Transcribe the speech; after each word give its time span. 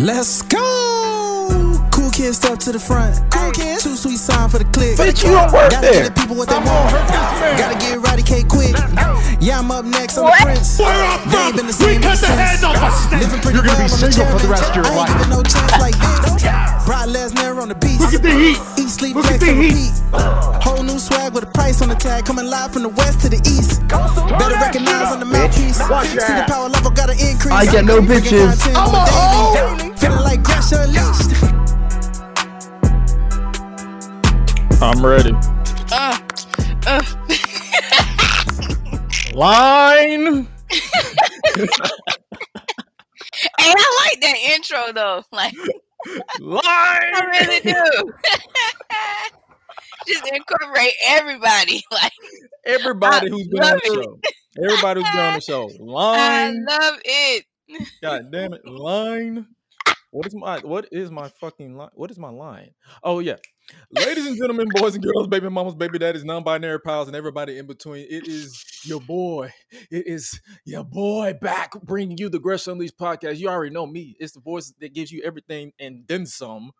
Let's 0.00 0.40
go. 0.42 0.64
Cool 1.92 2.10
kids 2.10 2.38
step 2.38 2.58
to 2.60 2.72
the 2.72 2.78
front. 2.80 3.20
Cool 3.30 3.52
kids. 3.52 3.84
Too 3.84 3.96
sweet 3.96 4.16
sign 4.16 4.48
for 4.48 4.56
the 4.56 4.64
click. 4.72 4.96
Bitch, 4.96 5.20
you 5.22 5.28
don't 5.30 5.52
work 5.52 5.68
Gotta 5.70 5.84
there. 5.84 6.08
get 6.08 6.14
the 6.14 6.20
people 6.20 6.36
what 6.36 6.48
they 6.48 6.56
want. 6.56 6.88
Gotta 7.60 7.76
get 7.76 8.00
Roddy 8.00 8.22
K 8.22 8.42
quick. 8.48 8.72
Yeah, 9.44 9.58
I'm 9.60 9.70
up 9.70 9.84
next 9.84 10.16
on 10.16 10.24
the 10.24 10.36
prince. 10.40 10.78
Where 10.78 10.88
I'm 10.88 11.20
They 11.28 11.36
ain't 11.36 11.52
from, 11.52 11.56
been 11.56 11.66
the 11.68 11.76
we 11.76 12.00
same 12.00 12.00
cut 12.00 12.16
the 12.16 12.32
since. 12.32 12.40
heads 12.40 12.64
off 12.64 12.80
a 12.80 12.88
snake. 12.96 13.20
Living 13.28 13.40
pretty 13.44 13.56
You're 13.60 13.66
gonna 13.68 13.76
well 13.76 13.92
be 13.92 14.08
single 14.08 14.26
for 14.32 14.40
the 14.40 14.48
rest 14.48 14.64
of 14.72 14.76
your 14.76 14.84
I 14.84 14.88
ain't 14.88 14.96
life. 14.96 15.12
giving 15.12 15.32
no 15.36 15.40
chance 15.44 15.74
like 15.76 15.96
this. 16.00 16.44
Brock 16.88 17.06
Lesnar 17.12 17.60
on 17.60 17.68
the 17.68 17.76
beach. 17.76 18.00
Look 18.00 18.14
at 18.16 18.22
the 18.24 18.32
heat. 18.32 18.56
Eat, 18.80 18.88
sleep, 18.88 19.12
Look 19.16 19.28
at 19.28 19.40
the 19.40 19.52
heat. 19.52 19.92
Whole 20.64 20.82
new 20.82 20.96
swag 20.98 21.34
with 21.36 21.44
a 21.44 21.52
price 21.52 21.82
on 21.84 21.88
the 21.92 21.94
tag. 21.94 22.24
Coming 22.24 22.48
live 22.48 22.72
from 22.72 22.88
the 22.88 22.92
west 22.96 23.20
to 23.20 23.28
the 23.28 23.40
east. 23.44 23.84
Better 23.88 24.56
recognize 24.64 25.12
on 25.12 25.20
the 25.20 25.28
up, 25.28 25.32
mouthpiece. 25.36 25.76
See 25.76 26.32
the 26.40 26.44
power 26.48 26.68
level 26.72 26.90
gotta 26.90 27.12
increase. 27.20 27.52
I 27.52 27.68
get 27.68 27.84
no 27.84 28.00
bitches. 28.00 28.56
I'm 28.72 28.94
a 28.96 29.04
hoe. 29.04 29.89
Daily. 30.00 30.16
Feeling 30.16 30.24
like 30.24 30.42
Gresh 30.42 30.72
unleashed. 30.72 31.32
I'm 34.82 35.04
ready. 35.04 35.32
Uh, 35.92 36.18
uh. 36.86 37.02
Line. 39.34 40.48
And 43.58 43.74
I 43.78 44.10
like 44.10 44.20
that 44.20 44.36
intro 44.52 44.92
though. 44.92 45.22
Like 45.32 45.54
Line. 46.40 46.62
I 46.64 47.24
really 47.40 47.60
do. 47.60 48.12
Just 50.08 50.26
incorporate 50.32 50.94
everybody. 51.06 51.82
Like 51.90 52.12
Everybody 52.66 53.28
I 53.28 53.30
who's 53.30 53.48
been 53.48 53.62
on 53.62 53.80
the 53.82 53.86
show. 53.86 54.18
Everybody 54.62 55.00
who's 55.00 55.10
been 55.10 55.20
on 55.20 55.34
the 55.34 55.40
show. 55.40 55.70
Line. 55.78 56.18
I 56.18 56.50
love 56.50 57.00
it. 57.04 57.46
God 58.02 58.30
damn 58.32 58.52
it. 58.54 58.66
Line. 58.66 59.46
What 60.10 60.26
is 60.26 60.34
my 60.34 60.58
what 60.58 60.88
is 60.90 61.10
my 61.10 61.28
fucking 61.28 61.76
line? 61.76 61.90
What 61.94 62.10
is 62.10 62.18
my 62.18 62.30
line? 62.30 62.72
Oh 63.02 63.20
yeah. 63.20 63.36
Ladies 63.92 64.26
and 64.26 64.36
gentlemen, 64.36 64.66
boys 64.74 64.96
and 64.96 65.04
girls, 65.04 65.28
baby 65.28 65.48
mamas, 65.48 65.76
baby 65.76 66.00
daddies, 66.00 66.24
non-binary 66.24 66.80
pals, 66.80 67.06
and 67.06 67.14
everybody 67.14 67.58
in 67.58 67.68
between. 67.68 68.06
It 68.10 68.26
is 68.26 68.64
your 68.84 69.00
boy. 69.00 69.52
It 69.88 70.08
is 70.08 70.40
your 70.64 70.82
boy 70.82 71.34
back 71.40 71.80
bringing 71.82 72.18
you 72.18 72.28
the 72.28 72.40
Gresh 72.40 72.66
Unleashed 72.66 72.98
podcast. 72.98 73.38
You 73.38 73.48
already 73.48 73.72
know 73.72 73.86
me. 73.86 74.16
It's 74.18 74.32
the 74.32 74.40
voice 74.40 74.74
that 74.80 74.92
gives 74.94 75.12
you 75.12 75.22
everything 75.24 75.72
and 75.78 76.04
then 76.08 76.26
some. 76.26 76.72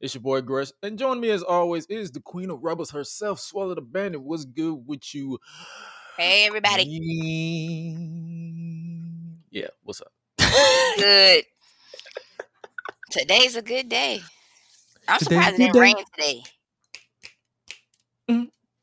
It's 0.00 0.14
your 0.14 0.22
boy 0.22 0.40
Gresh. 0.40 0.70
And 0.82 0.98
join 0.98 1.20
me 1.20 1.28
as 1.28 1.42
always 1.42 1.84
is 1.86 2.10
the 2.12 2.20
Queen 2.20 2.48
of 2.50 2.62
Rebels 2.62 2.92
herself, 2.92 3.38
Suela 3.38 3.74
the 3.74 3.82
Bandit. 3.82 4.22
What's 4.22 4.46
good 4.46 4.86
with 4.86 5.14
you? 5.14 5.38
Hey 6.16 6.46
everybody. 6.46 6.84
Yeah, 9.50 9.68
what's 9.82 10.00
up? 10.00 10.12
Good. 10.96 11.44
Today's 13.10 13.56
a 13.56 13.62
good 13.62 13.88
day. 13.88 14.20
I'm 15.06 15.18
Today's 15.18 15.38
surprised 15.38 15.54
it 15.54 15.58
didn't 15.58 15.72
day. 15.74 15.80
rain 15.80 15.96
today. 16.14 16.42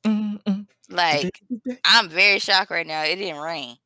Mm-mm. 0.05 0.67
Like 0.89 1.41
I'm 1.83 2.09
very 2.09 2.39
shocked 2.39 2.71
right 2.71 2.87
now. 2.87 3.03
It 3.03 3.15
didn't 3.17 3.41
rain. 3.41 3.77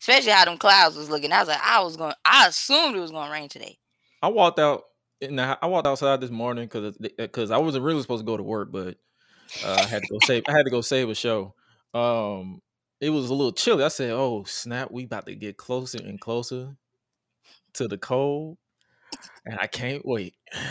Especially 0.00 0.32
how 0.32 0.44
them 0.44 0.58
clouds 0.58 0.96
was 0.96 1.08
looking. 1.08 1.32
I 1.32 1.40
was 1.40 1.48
like, 1.48 1.60
I 1.62 1.82
was 1.82 1.96
going 1.96 2.14
I 2.24 2.48
assumed 2.48 2.96
it 2.96 3.00
was 3.00 3.12
gonna 3.12 3.32
rain 3.32 3.48
today. 3.48 3.78
I 4.22 4.28
walked 4.28 4.58
out. 4.58 4.84
In 5.20 5.36
the, 5.36 5.56
I 5.62 5.66
walked 5.66 5.86
outside 5.86 6.20
this 6.20 6.30
morning 6.30 6.64
because 6.64 6.96
because 7.16 7.52
I 7.52 7.58
wasn't 7.58 7.84
really 7.84 8.02
supposed 8.02 8.22
to 8.22 8.26
go 8.26 8.36
to 8.36 8.42
work, 8.42 8.72
but 8.72 8.96
uh, 9.64 9.76
I 9.80 9.86
had 9.86 10.02
to 10.02 10.08
go 10.08 10.18
save. 10.24 10.42
I 10.48 10.52
had 10.52 10.64
to 10.64 10.70
go 10.70 10.80
save 10.80 11.08
a 11.08 11.14
show. 11.14 11.54
Um, 11.94 12.60
it 13.00 13.10
was 13.10 13.30
a 13.30 13.34
little 13.34 13.52
chilly. 13.52 13.84
I 13.84 13.88
said, 13.88 14.10
"Oh 14.10 14.42
snap, 14.44 14.90
we 14.90 15.04
about 15.04 15.26
to 15.26 15.36
get 15.36 15.56
closer 15.56 15.98
and 15.98 16.20
closer 16.20 16.76
to 17.74 17.86
the 17.86 17.98
cold, 17.98 18.58
and 19.44 19.58
I 19.60 19.66
can't 19.66 20.04
wait." 20.04 20.34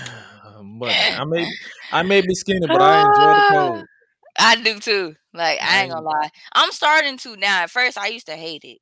But 0.63 0.89
I 0.89 1.23
may 1.25 1.51
I 1.91 2.03
may 2.03 2.21
be 2.21 2.35
skinny, 2.35 2.67
but 2.67 2.81
I 2.81 2.99
enjoy 2.99 3.33
the 3.33 3.43
cold. 3.49 3.85
Ah, 4.37 4.51
I 4.51 4.61
do 4.61 4.79
too. 4.79 5.15
Like 5.33 5.59
I 5.61 5.81
ain't 5.81 5.91
gonna 5.91 6.05
lie. 6.05 6.29
I'm 6.53 6.71
starting 6.71 7.17
to 7.17 7.35
now. 7.37 7.63
At 7.63 7.71
first 7.71 7.97
I 7.97 8.07
used 8.07 8.27
to 8.27 8.35
hate 8.35 8.63
it. 8.63 8.79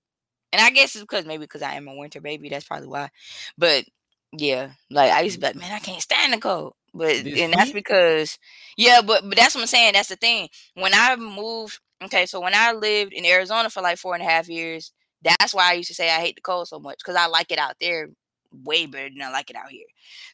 And 0.51 0.61
I 0.61 0.71
guess 0.71 0.95
it's 0.95 1.03
because 1.03 1.25
maybe 1.25 1.43
because 1.43 1.61
I 1.61 1.73
am 1.75 1.87
a 1.87 1.95
winter 1.95 2.21
baby. 2.21 2.49
That's 2.49 2.65
probably 2.65 2.87
why. 2.87 3.09
But 3.57 3.85
yeah, 4.31 4.71
like 4.89 5.11
I 5.11 5.21
used 5.21 5.35
to 5.35 5.41
be 5.41 5.47
like, 5.47 5.55
man, 5.55 5.71
I 5.71 5.79
can't 5.79 6.01
stand 6.01 6.33
the 6.33 6.37
cold. 6.37 6.73
But 6.93 7.23
This 7.23 7.39
and 7.39 7.53
that's 7.53 7.71
because 7.71 8.37
yeah, 8.77 9.01
but 9.01 9.23
but 9.23 9.37
that's 9.37 9.55
what 9.55 9.61
I'm 9.61 9.67
saying. 9.67 9.93
That's 9.93 10.09
the 10.09 10.15
thing. 10.15 10.49
When 10.73 10.93
I 10.93 11.15
moved, 11.15 11.79
okay, 12.03 12.25
so 12.25 12.39
when 12.39 12.55
I 12.55 12.73
lived 12.73 13.13
in 13.13 13.25
Arizona 13.25 13.69
for 13.69 13.81
like 13.81 13.97
four 13.97 14.15
and 14.15 14.23
a 14.23 14.27
half 14.27 14.49
years, 14.49 14.91
that's 15.21 15.53
why 15.53 15.69
I 15.69 15.73
used 15.73 15.89
to 15.89 15.95
say 15.95 16.09
I 16.09 16.19
hate 16.19 16.35
the 16.35 16.41
cold 16.41 16.67
so 16.67 16.79
much 16.79 16.97
because 16.97 17.15
I 17.15 17.27
like 17.27 17.51
it 17.51 17.59
out 17.59 17.75
there 17.79 18.09
way 18.51 18.85
better 18.85 19.09
than 19.09 19.21
I 19.21 19.31
like 19.31 19.49
it 19.49 19.55
out 19.55 19.69
here. 19.69 19.85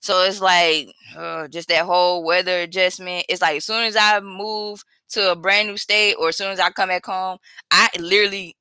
So 0.02 0.24
it's 0.24 0.42
like 0.42 0.90
uh, 1.18 1.48
just 1.48 1.68
that 1.70 1.86
whole 1.86 2.24
weather 2.24 2.59
adjustment. 2.62 3.26
It's 3.30 3.42
like 3.42 3.58
as 3.58 3.66
soon 3.66 3.84
as 3.84 3.96
I 4.00 4.20
move 4.20 4.84
to 5.09 5.31
a 5.31 5.36
brand 5.36 5.68
new 5.70 5.78
state 5.78 6.16
or 6.20 6.30
as 6.30 6.38
soon 6.38 6.52
as 6.52 6.59
I 6.59 6.70
come 6.72 6.90
back 6.90 7.06
home, 7.06 7.38
I 7.72 7.90
literally 8.00 8.56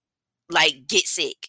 like 0.50 0.87
get 0.88 1.06
sick 1.06 1.48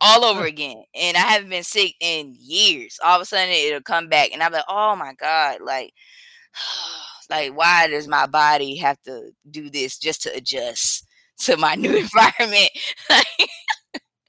all 0.00 0.24
over 0.26 0.44
again. 0.44 0.84
And 0.94 1.16
I 1.16 1.20
haven't 1.20 1.50
been 1.50 1.64
sick 1.64 1.94
in 2.00 2.36
years. 2.38 2.98
All 3.04 3.16
of 3.16 3.22
a 3.22 3.24
sudden 3.24 3.50
it'll 3.50 3.82
come 3.82 4.08
back 4.08 4.30
and 4.32 4.42
I'm 4.42 4.52
like, 4.52 4.64
oh 4.68 4.96
my 4.96 5.14
God, 5.14 5.60
like 5.62 5.92
like 7.30 7.56
why 7.56 7.88
does 7.88 8.08
my 8.08 8.26
body 8.26 8.76
have 8.76 9.00
to 9.04 9.30
do 9.50 9.70
this 9.70 9.98
just 9.98 10.22
to 10.22 10.34
adjust 10.34 11.06
to 11.40 11.56
my 11.56 11.74
new 11.74 11.94
environment? 11.96 12.70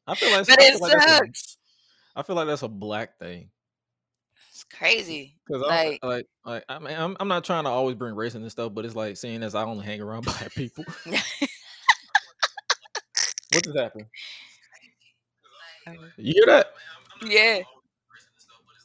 I 0.07 0.16
feel 0.16 0.31
like 0.31 0.47
but 0.47 0.59
I 0.59 0.66
it 0.66 0.73
feel 0.73 0.79
like, 0.81 0.91
that's 0.91 1.05
a, 1.05 1.17
sucks. 1.17 1.57
I 2.15 2.23
feel 2.23 2.35
like 2.35 2.47
that's 2.47 2.63
a 2.63 2.67
black 2.67 3.17
thing. 3.19 3.49
It's 4.51 4.63
crazy. 4.63 5.35
Cause 5.51 5.61
Like- 5.61 5.99
I'm 6.01 6.09
like, 6.09 6.27
like 6.45 6.63
I 6.69 6.79
mean, 6.79 6.95
I'm, 6.97 7.15
I'm 7.19 7.27
not 7.27 7.43
trying 7.43 7.65
to 7.65 7.69
always 7.69 7.95
bring 7.95 8.15
race 8.15 8.33
in 8.35 8.41
and 8.41 8.51
stuff, 8.51 8.73
but 8.73 8.85
it's 8.85 8.95
like 8.95 9.17
seeing 9.17 9.43
as 9.43 9.53
I 9.55 9.63
only 9.63 9.85
hang 9.85 10.01
around 10.01 10.21
black 10.25 10.53
people. 10.55 10.83
what 11.05 11.23
just 13.63 13.77
happened? 13.77 14.05
You 16.17 16.33
hear 16.33 16.45
that? 16.47 16.67
yeah. 17.27 17.59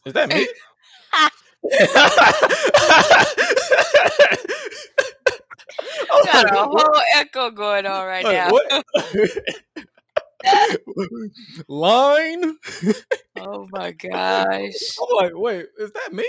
Is 0.04 0.12
that 0.12 0.28
me? 0.28 0.46
I 1.12 1.30
Got 6.24 6.56
a 6.56 6.64
whole 6.64 7.00
echo 7.16 7.50
going 7.50 7.86
on 7.86 8.06
right 8.06 8.24
Like, 8.24 8.34
now. 8.34 8.50
Line. 11.68 12.56
Oh 13.36 13.68
my 13.70 13.92
gosh. 13.92 14.72
I'm 15.02 15.16
like, 15.16 15.32
wait, 15.34 15.66
is 15.78 15.92
that 15.92 16.12
me? 16.12 16.28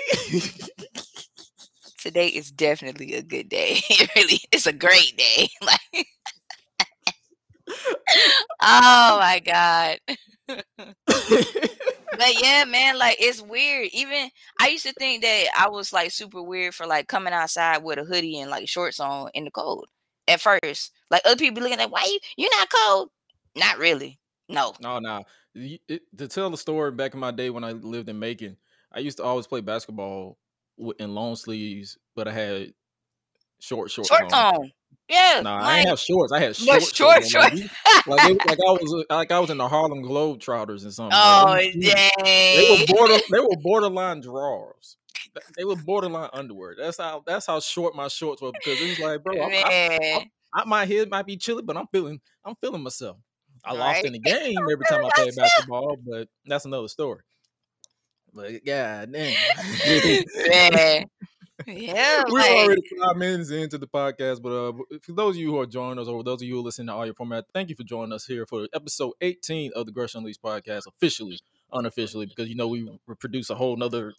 Today 1.97 2.27
is 2.27 2.51
definitely 2.51 3.13
a 3.13 3.22
good 3.22 3.47
day. 3.49 3.79
It 3.89 4.13
really 4.16 4.41
it's 4.51 4.66
a 4.67 4.73
great 4.73 5.16
day. 5.17 5.49
Like 5.61 6.07
Oh 8.61 9.17
my 9.19 9.39
god. 9.39 9.99
But 12.17 12.41
yeah, 12.41 12.66
man, 12.66 12.97
like 12.97 13.17
it's 13.19 13.41
weird. 13.41 13.89
Even 13.93 14.29
I 14.59 14.67
used 14.69 14.85
to 14.85 14.93
think 14.93 15.22
that 15.23 15.45
I 15.57 15.69
was 15.69 15.93
like 15.93 16.11
super 16.11 16.41
weird 16.43 16.75
for 16.75 16.85
like 16.85 17.07
coming 17.07 17.33
outside 17.33 17.83
with 17.83 17.99
a 17.99 18.03
hoodie 18.03 18.39
and 18.39 18.51
like 18.51 18.67
shorts 18.67 18.99
on 18.99 19.29
in 19.33 19.45
the 19.45 19.51
cold 19.51 19.88
at 20.28 20.41
first. 20.41 20.91
Like 21.09 21.22
other 21.25 21.38
people 21.38 21.55
be 21.55 21.61
looking 21.61 21.78
like, 21.79 21.91
why 21.91 22.03
you 22.05 22.19
you're 22.38 22.57
not 22.59 22.69
cold? 22.69 23.09
Not 23.56 23.78
really. 23.78 24.19
No. 24.50 24.73
No, 24.81 25.00
no. 25.00 25.23
It- 25.56 26.01
to 26.17 26.28
tell 26.28 26.50
the 26.50 26.57
story 26.57 26.91
back 26.91 27.13
in 27.13 27.19
my 27.19 27.31
day 27.31 27.50
when 27.50 27.63
I 27.63 27.72
lived 27.72 28.09
in 28.09 28.19
Macon, 28.19 28.57
I 28.94 29.00
used 29.00 29.17
to 29.17 29.23
always 29.23 29.47
play 29.47 29.62
basketball 29.62 30.38
in 31.00 31.13
long 31.16 31.35
sleeves, 31.35 31.97
but 32.16 32.28
I 32.28 32.31
had 32.31 32.73
short 33.59 33.91
shorts 33.91 34.09
Shorts 34.09 34.34
on. 34.34 34.55
on. 34.55 34.72
Yeah. 35.08 35.41
Nah, 35.43 35.58
I 35.58 35.61
like, 35.61 35.76
didn't 35.78 35.90
have 35.90 35.99
shorts. 35.99 36.31
I 36.34 36.40
had 36.40 36.55
short 36.55 36.81
shorts. 36.84 37.29
short 37.29 37.53
Like, 37.53 37.53
like, 38.08 38.29
it- 38.31 38.46
like 38.47 38.59
I 38.59 38.72
was 38.72 39.05
like 39.09 39.31
I 39.31 39.40
was 39.40 39.49
in 39.49 39.58
the 39.58 39.67
Harlem 39.67 40.02
Globetrotters 40.03 40.85
or 40.85 40.91
something. 40.91 41.17
oh 41.20 41.43
Like, 41.47 41.73
dang. 41.73 42.11
they 42.26 42.67
were 42.79 42.85
border 42.96 43.17
they 43.31 43.40
were 43.40 43.58
borderline 43.61 44.22
drawers. 44.22 44.97
They 45.58 45.64
were 45.64 45.76
borderline 45.78 46.29
underwear. 46.34 46.76
That's 46.78 46.97
how 46.97 47.23
that's 47.26 47.46
how 47.47 47.59
short 47.59 47.96
my 47.96 48.08
shorts 48.08 48.41
were 48.41 48.52
because 48.52 48.81
it 48.81 48.90
was 48.90 48.99
like, 48.99 49.23
bro, 49.23 49.41
I'm, 49.41 49.52
I, 49.52 49.97
Man. 49.99 50.22
I, 50.53 50.64
my 50.66 50.85
head 50.85 51.09
might 51.09 51.26
be 51.26 51.37
chilly, 51.37 51.61
but 51.61 51.78
I'm 51.78 51.87
feeling 51.87 52.20
I'm 52.46 52.55
feeling 52.55 52.81
myself. 52.84 53.17
I 53.63 53.73
lost 53.73 53.97
Right. 53.97 54.05
in 54.05 54.13
the 54.13 54.19
game 54.31 54.58
every 54.72 54.85
time 54.90 55.05
I 55.05 55.09
played 55.16 55.35
basketball, 55.35 55.97
but 56.05 56.28
that's 56.46 56.66
another 56.66 56.87
story. 56.87 57.22
But 58.34 58.63
god 58.66 59.11
damn. 59.11 59.35
Man. 60.49 61.05
Yeah, 61.67 62.23
We're 62.29 62.40
like, 62.40 62.49
already 62.52 62.81
five 62.99 63.17
minutes 63.17 63.52
into 63.52 63.78
the 63.78 63.85
podcast, 63.87 64.41
but 64.41 64.49
uh, 64.49 64.73
for 65.03 65.11
those 65.11 65.35
of 65.35 65.41
you 65.41 65.52
who 65.52 65.59
are 65.59 65.67
joining 65.67 65.99
us, 65.99 66.08
or 66.08 66.23
those 66.23 66.41
of 66.41 66.47
you 66.47 66.55
who 66.55 66.59
are 66.61 66.63
listening 66.63 66.87
to 66.87 66.93
audio 66.93 67.13
format, 67.13 67.46
thank 67.53 67.69
you 67.69 67.75
for 67.75 67.84
joining 67.84 68.13
us 68.13 68.25
here 68.25 68.47
for 68.47 68.67
episode 68.73 69.13
18 69.22 69.72
of 69.75 69.85
the 69.85 69.91
Gresh 69.91 70.16
Unleashed 70.16 70.41
podcast, 70.41 70.87
officially, 70.87 71.40
unofficially, 71.72 72.25
because 72.25 72.49
you 72.49 72.55
know 72.55 72.67
we 72.67 72.90
produce 73.19 73.52
a 73.52 73.55
whole 73.55 73.75
nother 73.78 74.14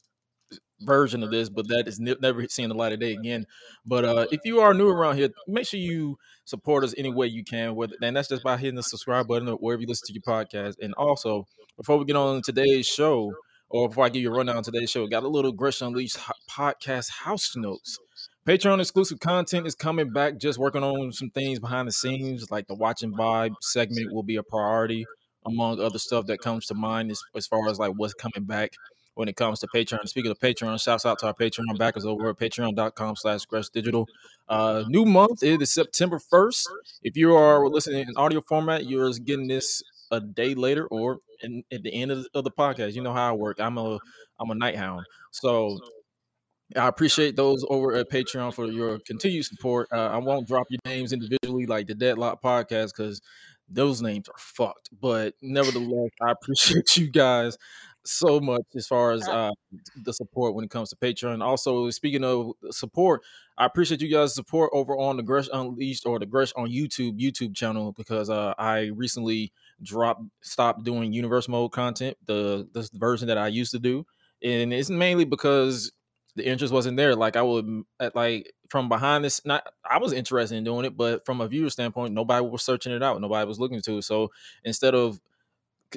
version 0.85 1.23
of 1.23 1.31
this, 1.31 1.49
but 1.49 1.69
that 1.69 1.89
is 1.89 1.99
ne- 1.99 2.17
never 2.21 2.47
seen 2.49 2.69
the 2.69 2.75
light 2.75 2.93
of 2.93 3.01
day 3.01 3.13
again. 3.13 3.47
But 3.85 4.05
uh, 4.05 4.27
if 4.31 4.41
you 4.45 4.61
are 4.61 4.75
new 4.75 4.89
around 4.89 5.17
here, 5.17 5.31
make 5.47 5.67
sure 5.67 5.81
you 5.81 6.19
support 6.45 6.85
us 6.85 6.95
any 6.97 7.11
way 7.11 7.27
you 7.27 7.45
can. 7.45 7.75
Whether 7.75 7.97
and 8.03 8.17
that's 8.17 8.29
just 8.29 8.43
by 8.43 8.57
hitting 8.57 8.77
the 8.77 8.83
subscribe 8.83 9.29
button 9.29 9.49
or 9.49 9.57
wherever 9.57 9.81
you 9.81 9.89
listen 9.89 10.07
to 10.09 10.13
your 10.13 10.23
podcast. 10.23 10.75
And 10.81 10.95
also, 10.95 11.47
before 11.77 11.99
we 11.99 12.05
get 12.05 12.17
on 12.17 12.43
today's 12.43 12.87
show, 12.87 13.33
or 13.71 13.89
before 13.89 14.05
I 14.05 14.11
give 14.11 14.23
you 14.23 14.33
a 14.33 14.37
rundown 14.37 14.63
today's 14.63 14.91
show, 14.91 15.07
got 15.07 15.23
a 15.23 15.29
little 15.29 15.53
Gresh 15.53 15.81
Unleashed 15.81 16.19
podcast 16.51 17.11
house 17.11 17.57
notes. 17.57 17.99
Patreon 18.47 18.81
exclusive 18.81 19.21
content 19.21 19.67
is 19.67 19.75
coming 19.75 20.11
back. 20.11 20.37
Just 20.39 20.59
working 20.59 20.83
on 20.83 21.13
some 21.13 21.31
things 21.31 21.59
behind 21.59 21.89
the 21.89 21.93
scenes, 21.93 22.51
like 22.51 22.67
the 22.67 22.75
watching 22.75 23.15
vibe 23.15 23.55
segment 23.61 24.13
will 24.13 24.25
be 24.25 24.37
a 24.37 24.43
priority, 24.43 25.07
among 25.47 25.81
other 25.81 25.99
stuff 25.99 26.27
that 26.27 26.41
comes 26.41 26.67
to 26.67 26.75
mind 26.75 27.11
as, 27.11 27.21
as 27.35 27.47
far 27.47 27.69
as 27.69 27.79
like 27.79 27.93
what's 27.97 28.15
coming 28.15 28.45
back 28.45 28.73
when 29.15 29.29
it 29.29 29.37
comes 29.37 29.61
to 29.61 29.67
Patreon. 29.67 30.09
Speaking 30.09 30.31
of 30.31 30.39
Patreon, 30.39 30.83
shouts 30.83 31.05
out 31.05 31.19
to 31.21 31.27
our 31.27 31.35
Patreon 31.35 31.79
backers 31.79 32.05
over 32.05 32.31
at 32.31 32.39
patreon.com 32.39 33.17
slash 33.17 33.45
Gresh 33.45 33.69
Digital. 33.69 34.09
Uh, 34.49 34.85
new 34.89 35.05
month 35.05 35.43
it 35.43 35.61
is 35.61 35.73
September 35.73 36.19
1st. 36.19 36.67
If 37.03 37.17
you 37.17 37.35
are 37.35 37.69
listening 37.69 38.07
in 38.09 38.17
audio 38.17 38.41
format, 38.41 38.87
you're 38.87 39.13
getting 39.13 39.49
this 39.49 39.83
a 40.11 40.21
day 40.21 40.55
later 40.55 40.87
or 40.87 41.19
in, 41.43 41.65
at 41.73 41.83
the 41.83 41.93
end 41.93 42.11
of 42.11 42.23
the, 42.23 42.29
of 42.35 42.45
the 42.45 42.51
podcast. 42.51 42.95
You 42.95 43.03
know 43.03 43.13
how 43.13 43.31
I 43.31 43.33
work. 43.33 43.59
I'm 43.61 43.79
a 43.79 43.99
I'm 44.39 44.51
a 44.51 44.55
night 44.55 44.77
hound. 44.77 45.07
So 45.31 45.79
I 46.77 46.89
appreciate 46.89 47.37
those 47.37 47.65
over 47.69 47.95
at 47.95 48.11
Patreon 48.11 48.55
for 48.55 48.67
your 48.67 48.99
continued 49.01 49.45
support. 49.45 49.89
Uh, 49.93 50.09
I 50.09 50.19
won't 50.19 50.49
drop 50.49 50.67
your 50.71 50.81
names 50.85 51.13
individually 51.13 51.67
like 51.67 51.87
the 51.87 51.95
Deadlock 51.95 52.43
podcast 52.43 52.93
because 52.97 53.21
those 53.69 54.03
names 54.03 54.29
are 54.29 54.39
fucked. 54.39 54.89
But 55.01 55.35
nevertheless, 55.43 56.11
I 56.21 56.31
appreciate 56.43 56.97
you 56.97 57.11
guys 57.11 57.57
so 58.05 58.41
much 58.41 58.65
as 58.75 58.87
far 58.87 59.13
as 59.13 59.27
uh, 59.29 59.51
the 60.03 60.13
support 60.13 60.55
when 60.55 60.65
it 60.65 60.71
comes 60.71 60.91
to 60.91 60.97
Patreon. 60.97 61.43
Also, 61.43 61.91
speaking 61.91 62.25
of 62.25 62.53
support, 62.71 63.23
I 63.57 63.67
appreciate 63.67 64.01
you 64.01 64.11
guys' 64.11 64.35
support 64.35 64.71
over 64.73 64.97
on 64.97 65.17
the 65.17 65.23
Gresh 65.23 65.49
Unleashed 65.53 66.07
or 66.07 66.19
the 66.19 66.27
Gresh 66.27 66.53
on 66.55 66.69
YouTube 66.69 67.21
YouTube 67.21 67.55
channel 67.55 67.93
because 67.93 68.31
uh, 68.31 68.55
I 68.59 68.91
recently 68.95 69.53
dropped 69.83 70.23
stopped 70.41 70.85
doing 70.85 71.13
universe 71.13 71.49
mode 71.49 71.73
content, 71.73 72.17
the 72.27 72.69
the 72.73 72.89
version 72.95 73.29
that 73.29 73.39
I 73.39 73.49
used 73.49 73.73
to 73.73 73.79
do, 73.79 74.07
and 74.43 74.73
it's 74.73 74.91
mainly 74.91 75.25
because 75.25 75.93
the 76.35 76.47
interest 76.47 76.73
wasn't 76.73 76.97
there. 76.97 77.15
Like 77.15 77.37
I 77.37 77.43
would 77.43 77.85
at 78.01 78.17
like 78.17 78.53
from 78.69 78.89
behind 78.89 79.25
this, 79.25 79.45
not 79.45 79.67
I 79.89 79.99
was 79.99 80.13
interested 80.13 80.57
in 80.57 80.65
doing 80.65 80.87
it, 80.87 80.97
but 80.97 81.27
from 81.27 81.41
a 81.41 81.49
viewer 81.49 81.71
standpoint, 81.71 82.15
nobody 82.15 82.45
was 82.45 82.63
searching 82.63 82.93
it 82.93 83.03
out. 83.03 83.21
Nobody 83.21 83.47
was 83.47 83.61
looking 83.61 83.83
to 83.83 83.99
it. 83.99 84.03
So 84.03 84.31
instead 84.65 84.95
of 84.95 85.21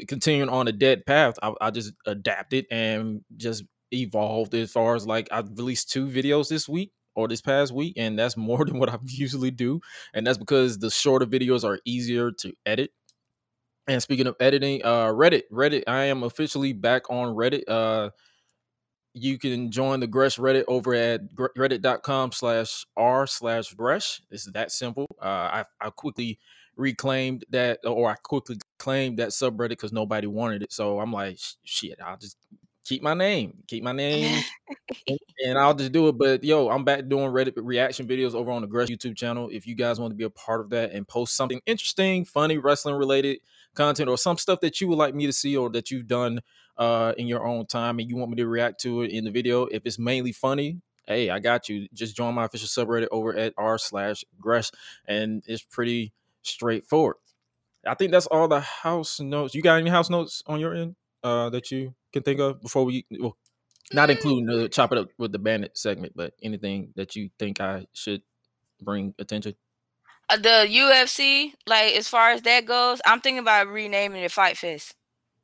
continuing 0.08 0.50
on 0.50 0.68
a 0.68 0.72
dead 0.72 1.06
path, 1.06 1.36
I, 1.42 1.54
I 1.62 1.72
just 1.72 1.94
adapted 2.06 2.66
and 2.72 3.22
just 3.38 3.64
evolved 3.92 4.54
as 4.54 4.72
far 4.72 4.96
as 4.96 5.06
like 5.06 5.28
I 5.32 5.40
released 5.40 5.92
two 5.92 6.08
videos 6.08 6.50
this 6.50 6.68
week 6.68 6.92
or 7.16 7.28
this 7.28 7.42
past 7.42 7.74
week, 7.74 7.94
and 7.98 8.18
that's 8.18 8.38
more 8.38 8.66
than 8.66 8.80
what 8.80 8.90
I 8.90 8.98
usually 9.06 9.52
do. 9.52 9.82
And 10.14 10.26
that's 10.26 10.38
because 10.38 10.80
the 10.80 10.90
shorter 10.90 11.26
videos 11.26 11.64
are 11.64 11.80
easier 11.86 12.32
to 12.40 12.54
edit. 12.66 12.92
And 13.88 14.02
speaking 14.02 14.28
of 14.28 14.36
editing, 14.40 14.82
uh 14.84 15.08
Reddit, 15.08 15.44
Reddit, 15.52 15.84
I 15.88 16.06
am 16.06 16.24
officially 16.24 16.74
back 16.74 17.10
on 17.10 17.36
Reddit. 17.36 17.64
Uh 17.68 18.10
you 19.16 19.40
can 19.40 19.72
join 19.72 20.02
the 20.02 20.08
Gresh 20.08 20.38
Reddit 20.38 20.66
over 20.68 20.94
at 20.94 21.22
reddit.com 21.36 22.34
slash 22.34 22.86
r 22.98 23.26
slash 23.26 23.74
Gresh. 23.74 24.22
It's 24.30 24.46
that 24.52 24.72
simple. 24.72 25.08
Uh, 25.22 25.26
I, 25.26 25.66
I 25.80 25.90
quickly 25.90 26.38
reclaimed 26.76 27.46
that, 27.50 27.80
or 27.86 28.10
I 28.10 28.16
quickly 28.16 28.58
claimed 28.78 29.20
that 29.20 29.30
subreddit 29.30 29.70
because 29.70 29.94
nobody 29.94 30.28
wanted 30.28 30.64
it. 30.64 30.74
So 30.74 31.00
I'm 31.00 31.12
like, 31.12 31.38
shit, 31.64 32.00
I'll 32.04 32.18
just 32.18 32.38
keep 32.86 33.02
my 33.02 33.14
name, 33.14 33.64
keep 33.68 33.84
my 33.84 33.92
name, 33.92 34.44
and, 35.46 35.58
I'll 35.58 35.74
just 35.74 35.92
do 35.92 36.08
it. 36.08 36.18
But 36.18 36.44
yo, 36.44 36.70
I'm 36.70 36.84
back 36.84 37.08
doing 37.10 37.32
Reddit 37.32 37.54
reaction 37.58 38.08
videos 38.08 38.36
over 38.36 38.52
on 38.52 38.62
the 38.62 38.68
Gresh 38.68 38.90
YouTube 38.90 39.18
channel. 39.18 39.50
If 39.52 39.68
you 39.68 39.76
guys 39.76 40.00
want 40.00 40.12
to 40.12 40.16
be 40.16 40.24
a 40.24 40.30
part 40.30 40.62
of 40.62 40.70
that 40.70 40.92
and 40.92 41.08
post 41.08 41.36
something 41.36 41.62
interesting, 41.66 42.26
funny, 42.26 42.58
wrestling 42.58 42.96
related 42.96 43.40
content, 43.74 44.10
or 44.10 44.18
some 44.18 44.38
stuff 44.38 44.62
that 44.62 44.80
you 44.80 44.88
would 44.88 44.98
like 44.98 45.16
me 45.16 45.26
to 45.26 45.34
see 45.34 45.58
or 45.58 45.70
that 45.72 45.92
you've 45.92 46.08
done 46.08 46.42
uh 46.78 47.14
in 47.18 47.26
your 47.26 47.46
own 47.46 47.66
time 47.66 48.00
and 48.00 48.10
you 48.10 48.18
want 48.18 48.30
me 48.30 48.36
to 48.36 48.48
react 48.48 48.82
to 48.82 49.02
it 49.02 49.12
in 49.12 49.24
the 49.24 49.32
video 49.32 49.66
if 49.68 49.84
it's 49.86 49.98
mainly 49.98 50.34
funny 50.34 50.82
hey 51.08 51.30
i 51.30 51.40
got 51.40 51.70
you 51.70 51.88
just 51.94 52.18
join 52.18 52.36
my 52.36 52.44
official 52.44 52.68
subreddit 52.68 53.08
over 53.12 53.34
at 53.34 53.54
r 53.58 53.78
slash 53.78 54.26
gresh 54.42 54.72
and 55.08 55.42
it's 55.48 55.64
pretty 55.64 56.12
straightforward 56.46 57.18
i 57.88 57.94
think 57.94 58.12
that's 58.12 58.28
all 58.28 58.48
the 58.48 58.60
house 58.60 59.20
notes 59.20 59.56
you 59.56 59.62
got 59.62 59.80
any 59.80 59.90
house 59.90 60.10
notes 60.10 60.44
on 60.48 60.60
your 60.60 60.74
end 60.74 60.96
uh 61.24 61.50
that 61.50 61.72
you 61.72 61.94
can 62.14 62.24
think 62.24 62.40
of 62.40 62.62
before 62.62 62.86
we 62.86 63.06
well 63.20 63.38
not 63.94 64.10
including 64.10 64.46
the 64.46 64.70
chop 64.70 64.92
it 64.92 64.98
up 64.98 65.10
with 65.18 65.32
the 65.32 65.40
bandit 65.40 65.78
segment 65.78 66.14
but 66.16 66.34
anything 66.42 66.92
that 66.96 67.16
you 67.16 67.30
think 67.40 67.60
i 67.62 67.86
should 67.94 68.22
bring 68.82 69.14
attention 69.20 69.56
Uh, 70.30 70.38
the 70.38 70.68
UFC, 70.70 71.54
like 71.68 71.94
as 71.96 72.08
far 72.08 72.32
as 72.32 72.42
that 72.44 72.66
goes, 72.66 73.00
I'm 73.06 73.22
thinking 73.22 73.40
about 73.40 73.68
renaming 73.68 74.24
it 74.24 74.32
Fight 74.32 74.58
Fest. 74.58 74.96